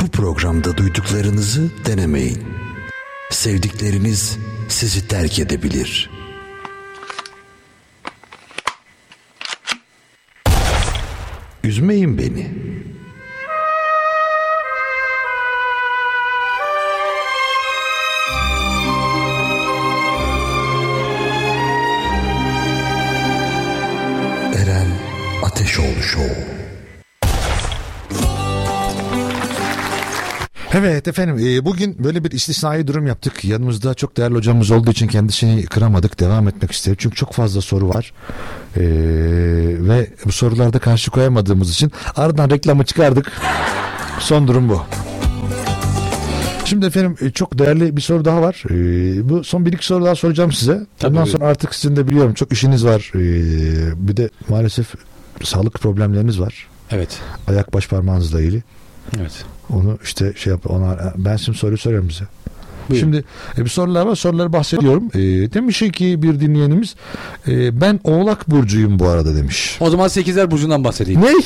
Bu 0.00 0.08
programda 0.08 0.76
duyduklarınızı 0.76 1.70
denemeyin. 1.86 2.42
Sevdikleriniz 3.30 4.38
sizi 4.68 5.08
terk 5.08 5.38
edebilir. 5.38 6.21
Üzmeyin 11.64 12.18
beni. 12.18 12.50
Eren 24.54 24.86
Ateşoğlu 25.42 26.02
Show. 26.02 26.51
Evet 30.74 31.08
efendim 31.08 31.38
e, 31.38 31.64
bugün 31.64 32.04
böyle 32.04 32.24
bir 32.24 32.30
istisnai 32.30 32.86
durum 32.86 33.06
yaptık. 33.06 33.44
Yanımızda 33.44 33.94
çok 33.94 34.16
değerli 34.16 34.34
hocamız 34.34 34.70
olduğu 34.70 34.90
için 34.90 35.08
kendisini 35.08 35.64
kıramadık. 35.66 36.20
Devam 36.20 36.48
etmek 36.48 36.72
istedim. 36.72 36.96
Çünkü 37.00 37.16
çok 37.16 37.32
fazla 37.32 37.60
soru 37.60 37.88
var. 37.88 38.12
E, 38.76 38.82
ve 39.88 40.10
bu 40.24 40.32
sorularda 40.32 40.78
karşı 40.78 41.10
koyamadığımız 41.10 41.70
için 41.70 41.92
ardından 42.16 42.50
reklamı 42.50 42.84
çıkardık. 42.84 43.32
Son 44.18 44.48
durum 44.48 44.68
bu. 44.68 44.82
Şimdi 46.64 46.86
efendim 46.86 47.16
e, 47.20 47.30
çok 47.30 47.58
değerli 47.58 47.96
bir 47.96 48.02
soru 48.02 48.24
daha 48.24 48.42
var. 48.42 48.64
E, 48.70 49.28
bu 49.28 49.44
son 49.44 49.66
bir 49.66 49.72
iki 49.72 49.86
soru 49.86 50.04
daha 50.04 50.14
soracağım 50.14 50.52
size. 50.52 50.72
Tabii, 50.98 51.10
Ondan 51.10 51.24
buyurun. 51.24 51.38
sonra 51.38 51.50
artık 51.50 51.74
sizin 51.74 51.96
de 51.96 52.08
biliyorum 52.08 52.34
çok 52.34 52.52
işiniz 52.52 52.84
var. 52.84 53.12
E, 53.14 54.08
bir 54.08 54.16
de 54.16 54.30
maalesef 54.48 54.94
sağlık 55.42 55.74
problemleriniz 55.80 56.40
var. 56.40 56.66
Evet. 56.90 57.18
Ayak 57.48 57.74
baş 57.74 57.88
parmağınızla 57.88 58.40
ilgili. 58.40 58.62
Evet. 59.20 59.44
Onu 59.70 59.98
işte 60.02 60.32
şey 60.36 60.52
yap 60.52 60.70
ona 60.70 61.12
ben 61.16 61.36
şimdi 61.36 61.58
soruyu 61.58 61.78
soruyorum 61.78 62.08
bize. 62.08 62.24
Buyurun. 62.90 63.04
Şimdi 63.06 63.24
e, 63.58 63.64
bir 63.64 63.70
sorular 63.70 64.06
var 64.06 64.16
soruları 64.16 64.52
bahsediyorum. 64.52 65.04
E, 65.14 65.18
demiş 65.52 65.78
ki 65.78 66.22
bir 66.22 66.40
dinleyenimiz 66.40 66.94
e, 67.48 67.80
ben 67.80 68.00
oğlak 68.04 68.50
burcuyum 68.50 68.98
bu 68.98 69.08
arada 69.08 69.36
demiş. 69.36 69.76
O 69.80 69.90
zaman 69.90 70.08
8'ler 70.08 70.50
burcundan 70.50 70.84
bahsedeyim. 70.84 71.20
Ne? 71.20 71.32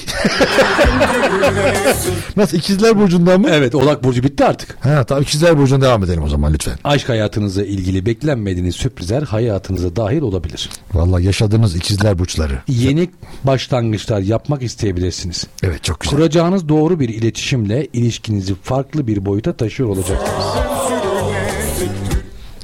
Nasıl 2.37 2.57
ikizler 2.57 2.99
burcundan 2.99 3.41
mı? 3.41 3.49
Evet 3.51 3.75
Oğlak 3.75 4.05
Burcu 4.05 4.23
bitti 4.23 4.45
artık. 4.45 4.77
Ha 4.81 5.05
tamam 5.05 5.23
ikizler 5.23 5.59
burcundan 5.59 5.89
devam 5.89 6.05
edelim 6.05 6.23
o 6.23 6.29
zaman 6.29 6.53
lütfen. 6.53 6.75
Aşk 6.85 7.09
hayatınızla 7.09 7.65
ilgili 7.65 8.07
beklenmediğiniz 8.07 8.77
sürprizler 8.77 9.23
hayatınıza 9.23 9.97
dahil 9.97 10.21
olabilir. 10.23 10.71
Vallahi 10.95 11.25
yaşadığınız 11.25 11.77
ikizler 11.77 12.19
burçları. 12.19 12.59
Yeni 12.69 13.09
başlangıçlar 13.45 14.21
yapmak 14.21 14.63
isteyebilirsiniz. 14.63 15.47
Evet 15.63 15.85
çok 15.85 16.01
güzel. 16.01 16.17
Kuracağınız 16.17 16.69
doğru 16.69 17.01
bir 17.01 17.09
iletişimle 17.09 17.87
ilişkinizi 17.93 18.55
farklı 18.55 19.07
bir 19.07 19.27
boyuta 19.27 19.53
taşıyor 19.53 19.89
olacaksınız. 19.89 21.06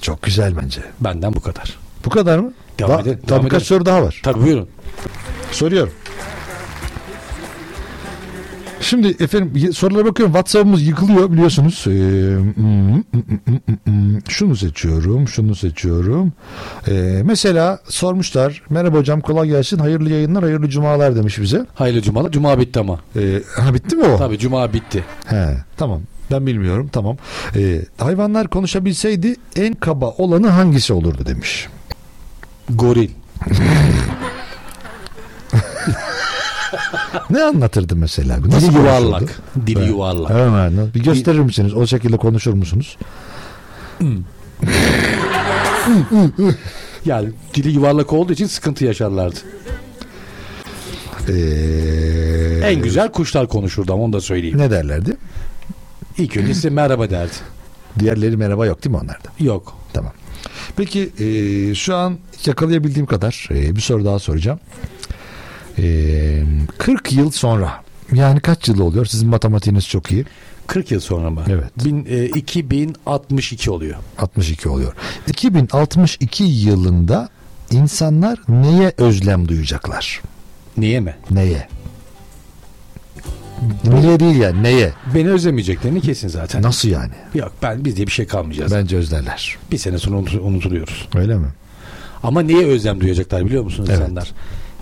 Çok 0.03 0.23
güzel 0.23 0.57
bence. 0.63 0.81
Benden 1.01 1.35
bu 1.35 1.41
kadar. 1.41 1.79
Bu 2.05 2.11
kadar 2.11 2.39
mı? 2.39 2.53
Devam 2.79 2.91
Va- 2.91 3.03
edelim, 3.03 3.21
Tabii 3.27 3.45
birkaç 3.45 3.63
soru 3.63 3.87
daha 3.87 4.03
var. 4.03 4.21
Tabii 4.25 4.43
buyurun. 4.43 4.69
Soruyorum. 5.53 5.93
Şimdi 8.81 9.09
efendim 9.09 9.73
sorulara 9.73 10.05
bakıyorum. 10.05 10.33
WhatsApp'ımız 10.35 10.83
yıkılıyor 10.83 11.33
biliyorsunuz. 11.33 11.85
Ee, 11.87 11.91
mm, 11.91 12.95
mm, 12.95 13.03
mm. 13.87 14.19
şunu 14.29 14.57
seçiyorum, 14.57 15.29
şunu 15.29 15.55
seçiyorum. 15.55 16.33
Ee, 16.89 17.23
mesela 17.25 17.79
sormuşlar. 17.89 18.63
Merhaba 18.71 18.99
hocam 18.99 19.21
kolay 19.21 19.49
gelsin. 19.49 19.79
Hayırlı 19.79 20.11
yayınlar, 20.11 20.43
hayırlı 20.43 20.69
cumalar 20.69 21.17
demiş 21.17 21.41
bize. 21.41 21.67
Hayırlı 21.75 22.03
cumalar. 22.03 22.31
Cuma 22.31 22.61
bitti 22.61 22.81
ama. 22.81 23.01
Ee, 23.17 23.43
ha 23.57 23.75
bitti 23.75 23.97
mi 23.97 24.05
o? 24.05 24.19
Tabii 24.19 24.39
cuma 24.39 24.73
bitti. 24.73 25.05
He, 25.27 25.57
tamam. 25.77 26.01
Ben 26.33 26.47
bilmiyorum 26.47 26.91
tamam. 26.93 27.17
Ee, 27.57 27.81
hayvanlar 27.99 28.49
konuşabilseydi 28.49 29.37
en 29.57 29.75
kaba 29.75 30.07
olanı 30.11 30.49
hangisi 30.49 30.93
olurdu 30.93 31.27
demiş. 31.27 31.69
Goril. 32.71 33.11
Ne 37.31 37.43
anlatırdı 37.43 37.97
mesela? 37.97 38.39
Nasıl 38.47 38.69
Dili 38.69 38.77
yuvarlak. 38.79 39.41
Dili 39.67 39.79
Evet. 39.79 39.89
yuvarlak. 39.89 40.31
Hemen. 40.31 40.73
Bir 40.95 41.03
gösterir 41.03 41.39
misiniz? 41.39 41.75
O 41.75 41.87
şekilde 41.87 42.17
konuşur 42.17 42.53
musunuz? 42.53 42.97
Yani 47.05 47.29
dili 47.55 47.71
yuvarlak 47.71 48.13
olduğu 48.13 48.33
için 48.33 48.47
sıkıntı 48.47 48.85
yaşarlardı. 48.85 49.37
Ee, 51.29 52.61
En 52.65 52.83
güzel 52.83 53.09
kuşlar 53.13 53.49
konuşurdu 53.49 53.93
ama 53.93 54.03
onu 54.03 54.13
da 54.13 54.21
söyleyeyim. 54.21 54.59
Ne 54.59 54.71
derlerdi? 54.71 55.17
İlk 56.19 56.37
önce 56.37 56.55
size 56.55 56.71
merhaba 56.71 57.11
derdi. 57.11 57.33
Diğerleri 57.99 58.37
merhaba 58.37 58.67
yok 58.67 58.85
değil 58.85 58.91
mi 58.97 58.97
onlarda? 59.03 59.29
Yok. 59.41 59.75
Tamam. 59.93 60.13
Peki 60.77 61.11
e, 61.19 61.75
şu 61.75 61.97
an 61.97 62.19
yakalayabildiğim 62.47 63.07
kadar 63.07 63.49
e, 63.51 63.77
bir 63.77 63.81
soru 63.81 64.05
daha 64.05 64.19
soracağım. 64.19 64.61
E, 65.79 66.45
40 66.79 67.13
yıl 67.13 67.31
sonra 67.31 67.83
yani 68.13 68.41
kaç 68.41 68.69
yıl 68.69 68.81
oluyor? 68.81 69.07
Sizin 69.07 69.29
matematiğiniz 69.29 69.89
çok 69.89 70.13
iyi. 70.13 70.25
40 70.67 70.91
yıl 70.91 71.01
sonra 71.01 71.31
mı? 71.31 71.45
Evet. 71.49 71.85
Bin, 71.85 72.07
e, 72.11 72.25
2062 72.25 73.71
oluyor. 73.71 73.97
62 74.19 74.69
oluyor. 74.69 74.93
2062 75.29 76.45
yılında 76.45 77.29
insanlar 77.71 78.39
neye 78.49 78.93
özlem 78.99 79.49
duyacaklar? 79.49 80.23
Niye 80.77 81.01
mi? 81.01 81.15
Neye? 81.31 81.69
Niye 83.85 84.21
değil 84.21 84.37
yani 84.37 84.63
neye? 84.63 84.93
Beni 85.15 85.31
özlemeyeceklerini 85.31 86.01
kesin 86.01 86.29
zaten. 86.29 86.63
Nasıl 86.63 86.89
yani? 86.89 87.11
Yok 87.35 87.53
ben 87.63 87.85
biz 87.85 87.97
diye 87.97 88.07
bir 88.07 88.13
şey 88.13 88.27
kalmayacağız. 88.27 88.73
Bence 88.73 88.97
özlerler. 88.97 89.57
Bir 89.73 89.79
sene 89.79 89.99
sonra 89.99 90.17
unut- 90.17 90.41
unutuluyoruz. 90.41 91.09
Öyle 91.15 91.35
mi? 91.39 91.47
Ama 92.23 92.43
niye 92.43 92.67
özlem 92.67 93.01
duyacaklar 93.01 93.45
biliyor 93.47 93.65
musunuz 93.65 93.89
Evet. 93.93 94.01
insanlar? 94.01 94.33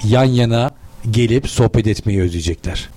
Yan 0.05 0.25
yana 0.25 0.71
gelip 1.11 1.49
sohbet 1.49 1.87
etmeyi 1.87 2.21
özleyecekler. 2.23 2.89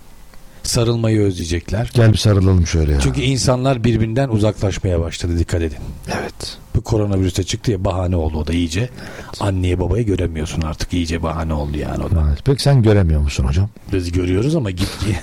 Sarılmayı 0.64 1.20
özleyecekler. 1.22 1.92
Gel 1.94 2.12
bir 2.14 2.18
sarılalım 2.18 2.68
şöyle 2.68 2.92
ya. 2.92 3.00
Çünkü 3.00 3.22
insanlar 3.22 3.84
birbirinden 3.84 4.30
uzaklaşmaya 4.30 5.00
başladı 5.00 5.40
dikkat 5.40 5.62
edin. 5.62 5.78
Evet. 6.22 6.58
Bu 6.84 6.88
koronavirüste 6.90 7.44
çıktı 7.44 7.72
ya 7.72 7.86
bahane 7.86 8.16
oldu 8.16 8.38
o 8.38 8.48
da 8.48 8.54
iyice. 8.54 8.90
Anneye 9.40 9.80
babayı 9.80 10.06
göremiyorsun 10.06 10.62
artık 10.62 10.94
iyice 10.94 11.24
bahane 11.24 11.54
oldu 11.54 11.78
yani 11.78 12.04
o 12.04 12.12
da. 12.12 12.24
Evet. 12.28 12.40
Peki 12.46 12.64
sen 12.64 12.82
göremiyor 12.82 13.22
musun 13.22 13.44
hocam? 13.44 13.70
Biz 13.94 14.12
görüyoruz 14.12 14.56
ama 14.56 14.72
git 14.72 15.00
ki. 15.00 15.18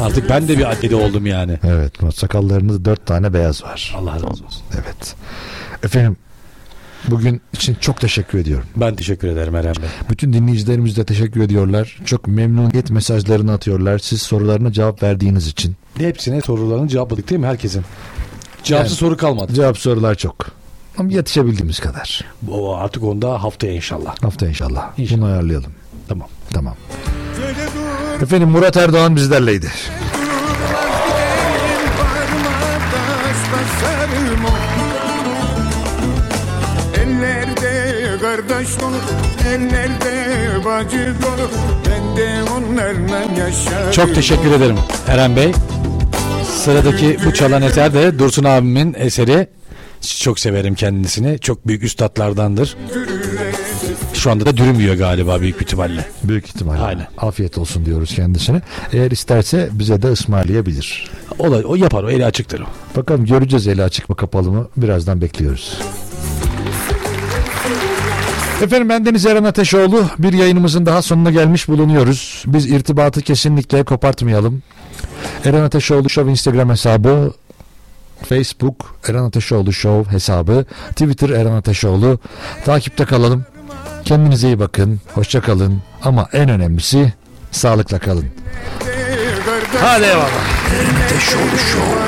artık 0.00 0.28
ben 0.30 0.48
de 0.48 0.58
bir 0.58 0.64
annede 0.64 0.96
oldum 0.96 1.26
yani. 1.26 1.58
Evet. 1.62 1.92
Sakallarınızda 2.14 2.84
dört 2.84 3.06
tane 3.06 3.34
beyaz 3.34 3.62
var. 3.64 3.94
Allah 3.98 4.14
razı 4.14 4.26
olsun. 4.26 4.62
Evet. 4.74 5.14
Efendim 5.82 6.16
bugün 7.08 7.40
için 7.52 7.74
çok 7.80 8.00
teşekkür 8.00 8.38
ediyorum. 8.38 8.66
Ben 8.76 8.94
teşekkür 8.94 9.28
ederim 9.28 9.54
Eren 9.54 9.74
Bey. 9.74 9.88
Bütün 10.10 10.32
dinleyicilerimiz 10.32 10.96
de 10.96 11.04
teşekkür 11.04 11.40
ediyorlar. 11.40 11.98
Çok 12.04 12.26
memnuniyet 12.26 12.90
mesajlarını 12.90 13.52
atıyorlar. 13.52 13.98
Siz 13.98 14.22
sorularına 14.22 14.72
cevap 14.72 15.02
verdiğiniz 15.02 15.46
için. 15.46 15.76
Hepsine 15.98 16.40
sorularını 16.40 16.88
cevapladık 16.88 17.30
değil 17.30 17.40
mi 17.40 17.46
herkesin? 17.46 17.84
Cevapsız 18.64 18.90
Yani- 18.92 18.98
soru 18.98 19.16
kalmadı. 19.16 19.54
Cevap 19.54 19.78
sorular 19.78 20.14
çok. 20.14 20.46
Ama 20.98 21.12
yetişebildiğimiz 21.12 21.80
kadar. 21.80 22.24
O 22.50 22.76
artık 22.76 23.02
onda 23.04 23.42
haftaya 23.42 23.72
inşallah. 23.72 24.14
Hafta 24.22 24.46
inşallah. 24.46 24.98
İnşallah. 24.98 25.18
Bunu 25.20 25.26
ayarlayalım. 25.30 25.72
Tamam. 26.08 26.28
Tamam. 26.52 26.74
Efendim 28.22 28.48
Murat 28.48 28.76
Erdoğan 28.76 29.16
bizlerleydi. 29.16 29.70
Ellerde 36.94 38.18
kardeş 38.22 38.80
dolu, 38.80 38.96
ellerde 39.48 40.64
bacı 40.64 41.14
dolu. 41.22 41.48
Ben 41.86 42.16
de 42.16 42.42
onlarla 42.50 43.40
yaşarım. 43.40 43.90
Çok 43.92 44.14
teşekkür 44.14 44.52
ederim 44.52 44.78
Eren 45.08 45.36
Bey. 45.36 45.52
Sıradaki 46.64 47.18
bu 47.26 47.34
çalan 47.34 47.62
eser 47.62 47.94
de 47.94 48.18
Dursun 48.18 48.44
abimin 48.44 48.94
eseri. 48.98 49.46
Çok 50.20 50.40
severim 50.40 50.74
kendisini. 50.74 51.38
Çok 51.38 51.66
büyük 51.66 51.82
üstadlardandır. 51.82 52.76
Şu 54.14 54.30
anda 54.30 54.46
da 54.46 54.56
dürüm 54.56 54.80
yiyor 54.80 54.94
galiba 54.94 55.40
büyük 55.40 55.62
ihtimalle. 55.62 56.04
Büyük 56.24 56.46
ihtimalle. 56.46 56.80
Aynen. 56.80 57.06
Afiyet 57.18 57.58
olsun 57.58 57.86
diyoruz 57.86 58.14
kendisine. 58.14 58.60
Eğer 58.92 59.10
isterse 59.10 59.68
bize 59.72 60.02
de 60.02 60.08
ısmarlayabilir. 60.08 61.10
O, 61.38 61.50
da, 61.50 61.56
o 61.68 61.74
yapar 61.74 62.04
o 62.04 62.10
eli 62.10 62.24
açıktır 62.24 62.60
o. 62.60 62.96
Bakalım 62.96 63.24
göreceğiz 63.24 63.68
eli 63.68 63.82
açık 63.82 64.08
mı 64.08 64.16
kapalı 64.16 64.52
mı. 64.52 64.68
Birazdan 64.76 65.20
bekliyoruz. 65.20 65.78
Efendim 68.62 68.88
ben 68.88 69.06
Deniz 69.06 69.26
Eren 69.26 69.44
Ateşoğlu. 69.44 70.04
Bir 70.18 70.32
yayınımızın 70.32 70.86
daha 70.86 71.02
sonuna 71.02 71.30
gelmiş 71.30 71.68
bulunuyoruz. 71.68 72.44
Biz 72.46 72.70
irtibatı 72.70 73.22
kesinlikle 73.22 73.82
kopartmayalım. 73.82 74.62
Eren 75.44 75.62
Ateşoğlu 75.62 76.10
Show 76.10 76.30
Instagram 76.30 76.70
hesabı, 76.70 77.32
Facebook 78.28 78.96
Eren 79.08 79.24
Ateşoğlu 79.24 79.72
Show 79.72 80.12
hesabı, 80.12 80.64
Twitter 80.90 81.30
Eren 81.30 81.52
Ateşoğlu. 81.52 82.18
Takipte 82.64 83.04
kalalım. 83.04 83.44
Kendinize 84.04 84.46
iyi 84.46 84.58
bakın. 84.58 85.00
Hoşça 85.14 85.40
kalın. 85.40 85.82
Ama 86.02 86.28
en 86.32 86.48
önemlisi 86.48 87.12
sağlıkla 87.50 87.98
kalın. 87.98 88.26
Hadi 89.80 90.04
eyvallah. 90.04 90.26
Ateşoğlu 91.04 91.58
Show. 91.72 92.02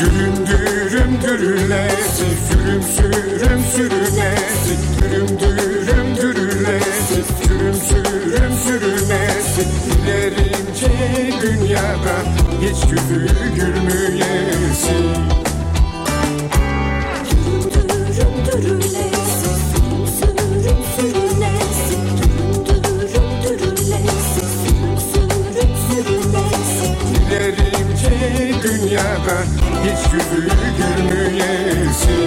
Dürüm 0.00 0.46
dürüm 0.46 1.22
dürülesi, 1.22 2.24
sürüm 2.48 2.82
sürüm 2.82 3.62
sürülesi, 3.72 4.76
dürüm 5.00 5.40
dürüm 5.40 5.67
dürülesi, 7.58 7.80
sürüm 7.80 8.54
sürülesi. 8.54 9.62
İlerince 10.02 10.90
dünyada 11.42 12.16
hiç 12.62 12.92
yüzü 12.92 13.26
gülmeyesi. 13.54 14.94
Dilerince 27.30 28.62
dünyada 28.62 29.36
hiç 29.84 30.12
yüzü 30.12 30.48
gülmeyesi 30.78 32.18